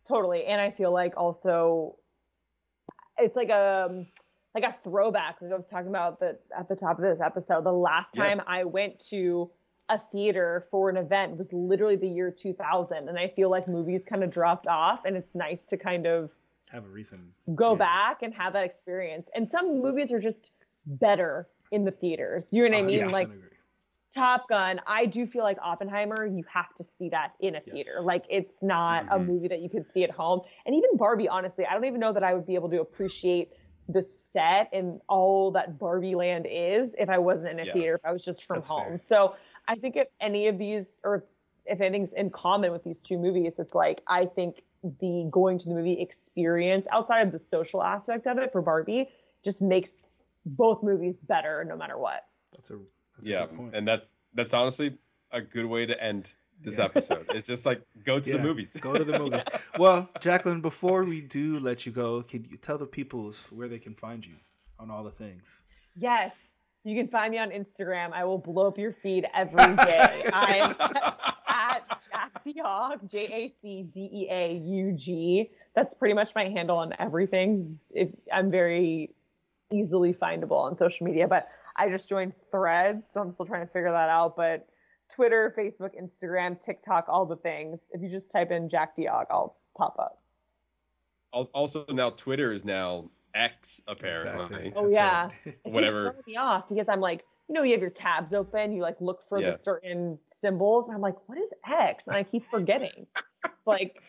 Totally. 0.07 0.45
And 0.45 0.61
I 0.61 0.71
feel 0.71 0.91
like 0.91 1.13
also 1.17 1.95
it's 3.17 3.35
like 3.35 3.49
a 3.49 4.05
like 4.55 4.63
a 4.63 4.75
throwback 4.83 5.37
like 5.41 5.51
I 5.51 5.55
was 5.55 5.69
talking 5.69 5.89
about 5.89 6.19
the 6.19 6.37
at 6.57 6.67
the 6.69 6.75
top 6.75 6.97
of 6.97 7.03
this 7.03 7.19
episode. 7.21 7.63
The 7.63 7.71
last 7.73 8.09
Yeah. 8.15 8.23
time 8.27 8.41
I 8.47 8.63
went 8.63 8.99
to 9.09 9.49
a 9.89 9.99
theater 10.11 10.67
for 10.69 10.89
an 10.89 10.97
event 10.97 11.37
was 11.37 11.51
literally 11.53 11.95
the 11.95 12.07
year 12.09 12.29
2000 12.31 13.07
and 13.07 13.17
I 13.17 13.29
feel 13.29 13.49
like 13.49 13.67
movies 13.69 14.03
kind 14.05 14.23
of 14.23 14.29
dropped 14.29 14.67
off 14.67 15.05
and 15.05 15.15
it's 15.15 15.33
nice 15.35 15.61
to 15.63 15.77
kind 15.77 16.05
of 16.05 16.31
Have 16.71 16.83
a 16.85 16.89
reason. 16.89 17.33
go 17.55 17.71
Yeah. 17.71 17.77
back 17.77 18.21
and 18.21 18.33
have 18.33 18.51
that 18.53 18.65
experience. 18.65 19.29
And 19.33 19.49
some 19.49 19.81
movies 19.81 20.11
are 20.11 20.19
just 20.19 20.51
better 20.87 21.47
in 21.71 21.83
the 21.85 21.91
theaters. 21.91 22.49
You 22.51 22.67
know 22.67 22.77
what 22.77 22.83
I 22.83 22.87
mean? 22.87 23.01
100% 23.01 23.11
Like. 23.11 23.29
Top 24.15 24.47
Gun, 24.47 24.79
I 24.87 25.05
do 25.05 25.27
feel 25.27 25.43
like 25.43 25.57
Oppenheimer, 25.61 26.25
you 26.25 26.43
have 26.51 26.73
to 26.75 26.83
see 26.83 27.09
that 27.09 27.33
in 27.41 27.55
a 27.55 27.59
Yes. 27.59 27.73
theater. 27.73 27.99
Like 28.01 28.23
it's 28.29 28.63
not 28.63 29.05
a 29.11 29.19
Mhm. 29.19 29.27
movie 29.27 29.47
that 29.49 29.59
you 29.59 29.69
could 29.69 29.91
see 29.91 30.03
at 30.05 30.11
home. 30.11 30.41
And 30.65 30.73
even 30.73 30.95
Barbie, 30.95 31.27
honestly, 31.27 31.65
I 31.65 31.73
don't 31.73 31.83
even 31.85 31.99
know 31.99 32.13
that 32.13 32.23
I 32.23 32.33
would 32.33 32.45
be 32.45 32.55
able 32.55 32.69
to 32.69 32.79
appreciate 32.79 33.51
the 33.89 34.01
set 34.01 34.69
and 34.71 35.01
all 35.09 35.51
that 35.51 35.77
Barbie 35.77 36.15
land 36.15 36.47
is 36.49 36.95
if 36.97 37.09
I 37.09 37.17
wasn't 37.19 37.59
in 37.59 37.59
a 37.59 37.65
Yeah. 37.65 37.73
theater, 37.73 37.95
if 37.95 38.05
I 38.05 38.13
was 38.13 38.23
just 38.23 38.45
from 38.45 38.59
That's 38.59 38.69
home. 38.69 38.91
fair. 38.91 38.99
So 38.99 39.35
I 39.67 39.75
think 39.75 39.97
if 39.97 40.07
any 40.21 40.47
of 40.47 40.57
these 40.57 41.01
or 41.03 41.25
if 41.65 41.81
anything's 41.81 42.13
in 42.13 42.29
common 42.29 42.71
with 42.71 42.85
these 42.85 42.99
two 42.99 43.17
movies, 43.17 43.59
it's 43.59 43.75
like 43.75 44.01
I 44.07 44.25
think 44.25 44.63
the 44.83 45.27
going 45.29 45.59
to 45.59 45.67
the 45.69 45.75
movie 45.75 45.99
experience 45.99 46.87
outside 46.93 47.27
of 47.27 47.33
the 47.33 47.39
social 47.39 47.83
aspect 47.83 48.25
of 48.25 48.37
it 48.37 48.53
for 48.53 48.61
Barbie 48.61 49.09
just 49.43 49.61
makes 49.61 49.97
both 50.47 50.83
movies 50.83 51.17
better 51.17 51.63
no 51.67 51.75
matter 51.75 51.97
what. 51.97 52.25
That's 52.53 52.69
a 52.69 52.79
that's 53.15 53.27
a 53.27 53.29
yeah, 53.29 53.45
good 53.47 53.57
point. 53.57 53.75
and 53.75 53.87
that's 53.87 54.09
that's 54.33 54.53
honestly 54.53 54.97
a 55.31 55.41
good 55.41 55.65
way 55.65 55.85
to 55.85 56.01
end 56.03 56.33
this 56.63 56.77
Yeah. 56.77 56.85
episode. 56.85 57.25
It's 57.29 57.47
just 57.47 57.65
like 57.65 57.81
go 58.05 58.19
to 58.19 58.31
the 58.31 58.39
movies. 58.39 58.75
Go 58.79 58.93
to 58.93 59.03
the 59.03 59.19
movies. 59.23 59.43
well, 59.77 60.09
Jaclyn, 60.19 60.61
before 60.61 61.03
we 61.03 61.21
do 61.21 61.59
let 61.59 61.85
you 61.85 61.91
go, 61.91 62.21
can 62.23 62.45
you 62.49 62.57
tell 62.57 62.77
the 62.77 62.85
peoples 62.85 63.47
where 63.51 63.67
they 63.67 63.79
can 63.79 63.93
find 63.93 64.25
you 64.25 64.35
on 64.79 64.89
all 64.89 65.03
the 65.03 65.11
things? 65.11 65.63
Yes. 65.95 66.33
You 66.83 66.95
can 66.95 67.09
find 67.09 67.31
me 67.31 67.37
on 67.37 67.49
Instagram. 67.49 68.13
I 68.13 68.23
will 68.23 68.37
blow 68.37 68.67
up 68.67 68.77
your 68.77 68.93
feed 68.93 69.25
every 69.35 69.75
day. 69.75 70.23
I'm 70.33 70.73
at 71.49 71.81
Jack 72.09 72.43
Deaug, 72.45 73.11
J 73.11 73.17
A 73.25 73.53
C 73.61 73.83
D 73.83 74.09
E 74.13 74.27
A 74.31 74.53
U 74.53 74.93
G. 74.93 75.49
That's 75.75 75.93
pretty 75.93 76.13
much 76.13 76.31
my 76.33 76.45
handle 76.47 76.77
on 76.77 76.93
everything. 76.97 77.77
If 77.91 78.09
I'm 78.31 78.49
very 78.49 79.13
easily 79.71 80.13
findable 80.13 80.57
on 80.63 80.77
social 80.77 81.05
media, 81.05 81.27
but 81.27 81.47
I 81.75 81.89
just 81.89 82.07
joined 82.09 82.33
Threads, 82.51 83.05
so 83.09 83.21
I'm 83.21 83.31
still 83.31 83.45
trying 83.45 83.65
to 83.65 83.71
figure 83.71 83.91
that 83.91 84.09
out. 84.09 84.35
But 84.35 84.67
Twitter, 85.13 85.53
Facebook, 85.57 85.91
Instagram, 86.01 86.61
TikTok, 86.61 87.05
all 87.09 87.25
the 87.25 87.35
things. 87.37 87.79
If 87.91 88.01
you 88.01 88.09
just 88.09 88.31
type 88.31 88.51
in 88.51 88.69
Jack 88.69 88.95
Diog, 88.95 89.27
I'll 89.29 89.57
pop 89.77 89.95
up. 89.99 90.21
Also, 91.53 91.85
now 91.89 92.09
Twitter 92.11 92.51
is 92.53 92.63
now 92.65 93.09
X 93.35 93.81
apparently. 93.87 94.67
Exactly. 94.67 94.73
Oh, 94.75 94.83
That's 94.83 94.95
yeah. 94.95 95.23
right. 95.23 95.31
It 95.45 95.71
Whatever. 95.71 96.11
keeps 96.11 96.23
throwing 96.23 96.23
me 96.27 96.35
off 96.37 96.69
because 96.69 96.87
I'm 96.89 97.01
like, 97.01 97.23
you 97.47 97.53
know, 97.53 97.63
you 97.63 97.71
have 97.73 97.81
your 97.81 97.89
tabs 97.91 98.33
open, 98.33 98.71
you 98.73 98.81
like 98.81 98.99
look 98.99 99.21
for 99.29 99.39
Yeah. 99.39 99.51
the 99.51 99.57
certain 99.57 100.17
symbols, 100.27 100.87
and 100.87 100.95
I'm 100.95 101.01
like, 101.01 101.15
what 101.27 101.37
is 101.37 101.53
X? 101.69 102.07
And 102.07 102.15
I 102.15 102.23
keep 102.23 102.43
forgetting. 102.49 103.05
like, 103.65 104.01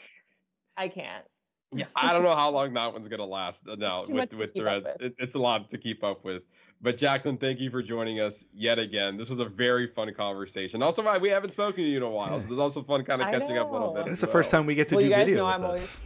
I 0.77 0.89
can't. 0.89 1.25
Yeah, 1.73 1.87
I 1.97 2.13
don't 2.13 2.23
know 2.23 2.35
how 2.35 2.51
long 2.51 2.73
that 2.75 2.93
one's 2.93 3.09
gonna 3.09 3.25
last 3.27 3.69
uh, 3.69 3.75
now 3.75 4.03
Too 4.03 4.15
with 4.15 4.33
with 4.35 4.53
keep 4.55 4.63
up 4.63 4.83
threads. 4.83 4.87
with. 5.01 5.03
It, 5.13 5.15
it's 5.19 5.35
a 5.35 5.39
lot 5.39 5.71
to 5.71 5.79
keep 5.79 6.03
up 6.03 6.25
with. 6.25 6.43
But 6.81 6.97
Jaclyn, 6.97 7.41
thank 7.41 7.59
you 7.59 7.71
for 7.71 7.83
joining 7.83 8.21
us 8.21 8.45
yet 8.55 8.79
again. 8.79 9.17
This 9.17 9.29
was 9.29 9.41
a 9.41 9.45
very 9.45 9.89
fun 9.89 10.15
conversation. 10.15 10.81
Also, 10.81 11.03
why 11.03 11.19
we 11.19 11.29
haven't 11.29 11.51
spoken 11.51 11.83
to 11.83 11.91
you 11.91 11.97
in 11.97 12.03
a 12.05 12.09
while, 12.11 12.41
so 12.41 12.47
it's 12.49 12.59
also 12.61 12.83
fun 12.85 13.05
kind 13.05 13.21
of 13.21 13.29
catching 13.33 13.59
up 13.59 13.69
a 13.69 13.73
little 13.73 13.93
bit. 13.93 14.03
And 14.03 14.11
as 14.11 14.13
it's 14.13 14.21
the 14.21 14.29
first 14.29 14.51
time 14.51 14.65
we 14.65 14.77
get 14.77 14.89
to 14.91 14.95
Well, 14.95 15.03
do 15.03 15.09
you 15.09 15.15
guys 15.15 15.27
video 15.27 15.39
know 15.39 15.47
with 15.47 15.55
I'm 15.57 15.65
us. 15.65 15.67
always- 15.67 16.01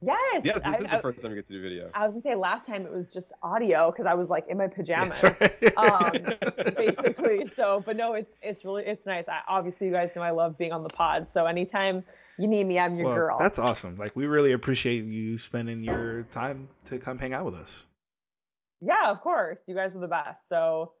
Yes. 0.00 0.42
Yes, 0.44 0.60
I, 0.64 0.70
this 0.72 0.80
is 0.80 0.86
I- 0.86 0.96
the 0.96 1.02
first 1.02 1.20
time 1.20 1.30
we 1.32 1.36
get 1.36 1.48
to 1.48 1.52
do 1.54 1.60
video. 1.62 1.90
I 1.92 2.06
was 2.06 2.14
gonna 2.14 2.22
say 2.22 2.34
last 2.36 2.66
time 2.66 2.86
it 2.86 2.92
was 2.92 3.08
just 3.08 3.32
audio 3.42 3.90
because 3.90 4.06
I 4.06 4.14
was 4.14 4.28
like 4.28 4.46
in 4.48 4.56
my 4.58 4.68
pajamas. 4.68 5.20
Right. 5.24 5.76
um, 5.76 6.12
basically. 6.76 7.50
So, 7.56 7.82
but 7.84 7.96
no, 7.96 8.14
it's 8.14 8.38
it's 8.40 8.64
really 8.64 8.84
it's 8.84 9.04
nice. 9.06 9.26
I, 9.28 9.40
obviously, 9.48 9.88
you 9.88 9.92
guys 9.92 10.10
know 10.14 10.22
I 10.22 10.30
love 10.30 10.56
being 10.56 10.70
on 10.72 10.84
the 10.84 10.88
pod. 10.88 11.26
So 11.32 11.46
anytime 11.46 12.04
you 12.38 12.46
need 12.46 12.64
me, 12.64 12.78
I'm 12.78 12.96
your 12.96 13.06
Well, 13.06 13.14
girl. 13.14 13.38
That's 13.38 13.58
awesome. 13.58 13.96
Like 13.96 14.14
we 14.14 14.26
really 14.26 14.52
appreciate 14.52 15.04
you 15.04 15.38
spending 15.38 15.82
your 15.82 16.22
time 16.30 16.68
to 16.84 16.98
come 16.98 17.18
hang 17.18 17.32
out 17.32 17.44
with 17.44 17.54
us. 17.54 17.84
Yeah, 18.80 19.10
of 19.10 19.20
course. 19.20 19.58
You 19.66 19.74
guys 19.74 19.96
are 19.96 20.00
the 20.00 20.08
best. 20.08 20.38
So 20.48 20.92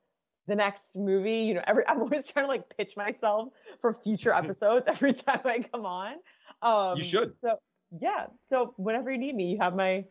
the 0.48 0.56
next 0.56 0.96
movie, 0.96 1.38
you 1.38 1.54
know, 1.54 1.62
every 1.66 1.86
I'm 1.88 2.00
always 2.00 2.26
trying 2.26 2.46
to 2.46 2.48
like 2.48 2.64
pitch 2.76 2.94
myself 2.96 3.50
for 3.80 3.96
future 4.02 4.32
episodes 4.34 4.86
every 4.88 5.14
time 5.14 5.40
I 5.44 5.60
come 5.72 5.86
on. 5.86 6.14
Um 6.62 6.98
You 6.98 7.04
should. 7.04 7.34
So 7.40 7.58
yeah. 8.00 8.26
So 8.50 8.74
whenever 8.76 9.10
you 9.10 9.18
need 9.18 9.34
me, 9.34 9.52
you 9.52 9.58
have 9.60 9.74
my 9.74 10.04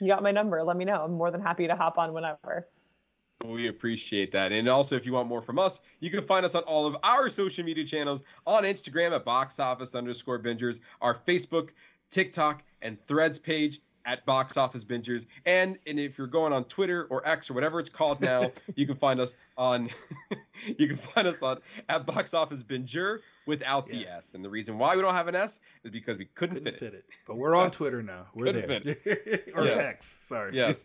you 0.00 0.08
got 0.08 0.22
my 0.22 0.30
number. 0.30 0.62
Let 0.62 0.76
me 0.76 0.84
know. 0.84 1.04
I'm 1.04 1.12
more 1.12 1.30
than 1.30 1.40
happy 1.40 1.66
to 1.66 1.76
hop 1.76 1.98
on 1.98 2.12
whenever. 2.12 2.68
We 3.44 3.68
appreciate 3.68 4.32
that. 4.32 4.52
And 4.52 4.68
also, 4.68 4.94
if 4.96 5.04
you 5.04 5.12
want 5.12 5.28
more 5.28 5.42
from 5.42 5.58
us, 5.58 5.80
you 6.00 6.10
can 6.10 6.24
find 6.24 6.46
us 6.46 6.54
on 6.54 6.62
all 6.62 6.86
of 6.86 6.96
our 7.02 7.28
social 7.28 7.64
media 7.64 7.84
channels 7.84 8.22
on 8.46 8.64
Instagram 8.64 9.12
at 9.12 9.24
box 9.24 9.58
office 9.58 9.94
underscore 9.94 10.38
bingers, 10.38 10.80
our 11.00 11.14
Facebook, 11.26 11.70
TikTok, 12.10 12.62
and 12.82 12.98
threads 13.06 13.38
page. 13.38 13.80
At 14.04 14.24
Box 14.26 14.56
Office 14.56 14.84
Bingers. 14.84 15.26
And 15.46 15.78
and 15.86 15.98
if 16.00 16.18
you're 16.18 16.26
going 16.26 16.52
on 16.52 16.64
Twitter 16.64 17.04
or 17.10 17.26
X 17.28 17.50
or 17.50 17.54
whatever 17.54 17.78
it's 17.80 17.90
called 17.90 18.20
now, 18.20 18.50
you 18.74 18.86
can 18.86 18.96
find 18.96 19.20
us 19.20 19.34
on 19.56 19.90
you 20.78 20.88
can 20.88 20.96
find 20.96 21.26
us 21.28 21.40
on 21.42 21.58
at 21.88 22.06
Box 22.06 22.34
Office 22.34 22.62
Binger 22.62 23.18
without 23.46 23.86
the 23.88 24.06
S. 24.06 24.34
And 24.34 24.44
the 24.44 24.48
reason 24.50 24.78
why 24.78 24.94
we 24.96 25.02
don't 25.02 25.14
have 25.14 25.28
an 25.28 25.34
S 25.34 25.58
is 25.84 25.90
because 25.90 26.16
we 26.18 26.26
couldn't, 26.26 26.56
Couldn't 26.56 26.72
fit, 26.72 26.78
fit 26.80 26.94
it. 26.94 26.98
it. 26.98 27.04
But 27.26 27.36
we're 27.36 27.54
on 27.56 27.66
Yes. 27.66 27.74
Twitter 27.76 28.02
now. 28.02 28.26
We're 28.34 28.46
Couldn't 28.46 28.84
there. 28.84 29.40
or 29.56 29.64
Yes. 29.64 29.84
X. 29.84 30.06
Sorry. 30.28 30.54
Yes. 30.56 30.84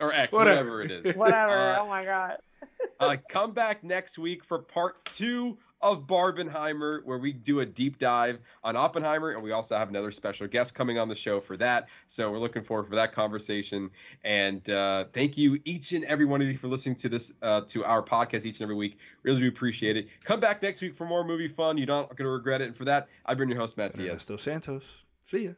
Or 0.00 0.12
X, 0.12 0.32
Whatever. 0.32 0.78
whatever, 0.78 0.82
it 0.82 1.06
is. 1.06 1.16
Whatever. 1.16 1.52
Uh, 1.72 1.78
oh 1.80 1.88
my 1.88 2.04
god. 2.04 2.38
uh, 3.00 3.16
come 3.30 3.52
back 3.52 3.82
next 3.84 4.18
week 4.18 4.44
for 4.44 4.58
part 4.58 5.04
two 5.06 5.56
of 5.80 6.06
Barbenheimer, 6.06 7.04
where 7.04 7.18
we 7.18 7.32
do 7.32 7.60
a 7.60 7.66
deep 7.66 7.98
dive 7.98 8.38
on 8.64 8.76
Oppenheimer, 8.76 9.30
and 9.30 9.42
we 9.42 9.52
also 9.52 9.76
have 9.76 9.88
another 9.88 10.10
special 10.10 10.46
guest 10.46 10.74
coming 10.74 10.98
on 10.98 11.08
the 11.08 11.16
show 11.16 11.40
for 11.40 11.56
that. 11.56 11.88
So 12.08 12.30
we're 12.30 12.38
looking 12.38 12.64
forward 12.64 12.88
for 12.88 12.96
that 12.96 13.12
conversation. 13.12 13.90
And 14.24 14.68
uh, 14.68 15.06
thank 15.12 15.36
you, 15.36 15.60
each 15.64 15.92
and 15.92 16.04
every 16.04 16.24
one 16.24 16.42
of 16.42 16.48
you, 16.48 16.58
for 16.58 16.68
listening 16.68 16.96
to 16.96 17.08
this 17.08 17.32
uh, 17.42 17.62
to 17.68 17.84
our 17.84 18.02
podcast 18.02 18.44
each 18.44 18.56
and 18.56 18.62
every 18.62 18.76
week. 18.76 18.98
Really 19.22 19.40
do 19.40 19.48
appreciate 19.48 19.96
it. 19.96 20.08
Come 20.24 20.40
back 20.40 20.62
next 20.62 20.80
week 20.80 20.96
for 20.96 21.06
more 21.06 21.24
movie 21.24 21.48
fun. 21.48 21.78
You're 21.78 21.86
not 21.86 22.08
going 22.16 22.26
to 22.26 22.30
regret 22.30 22.60
it. 22.60 22.68
And 22.68 22.76
for 22.76 22.84
that, 22.86 23.08
I've 23.26 23.38
been 23.38 23.48
your 23.48 23.58
host, 23.58 23.76
Matt 23.76 23.96
Diaz. 23.96 24.08
Ernesto 24.08 24.36
Santos. 24.36 25.04
See 25.24 25.44
ya. 25.44 25.52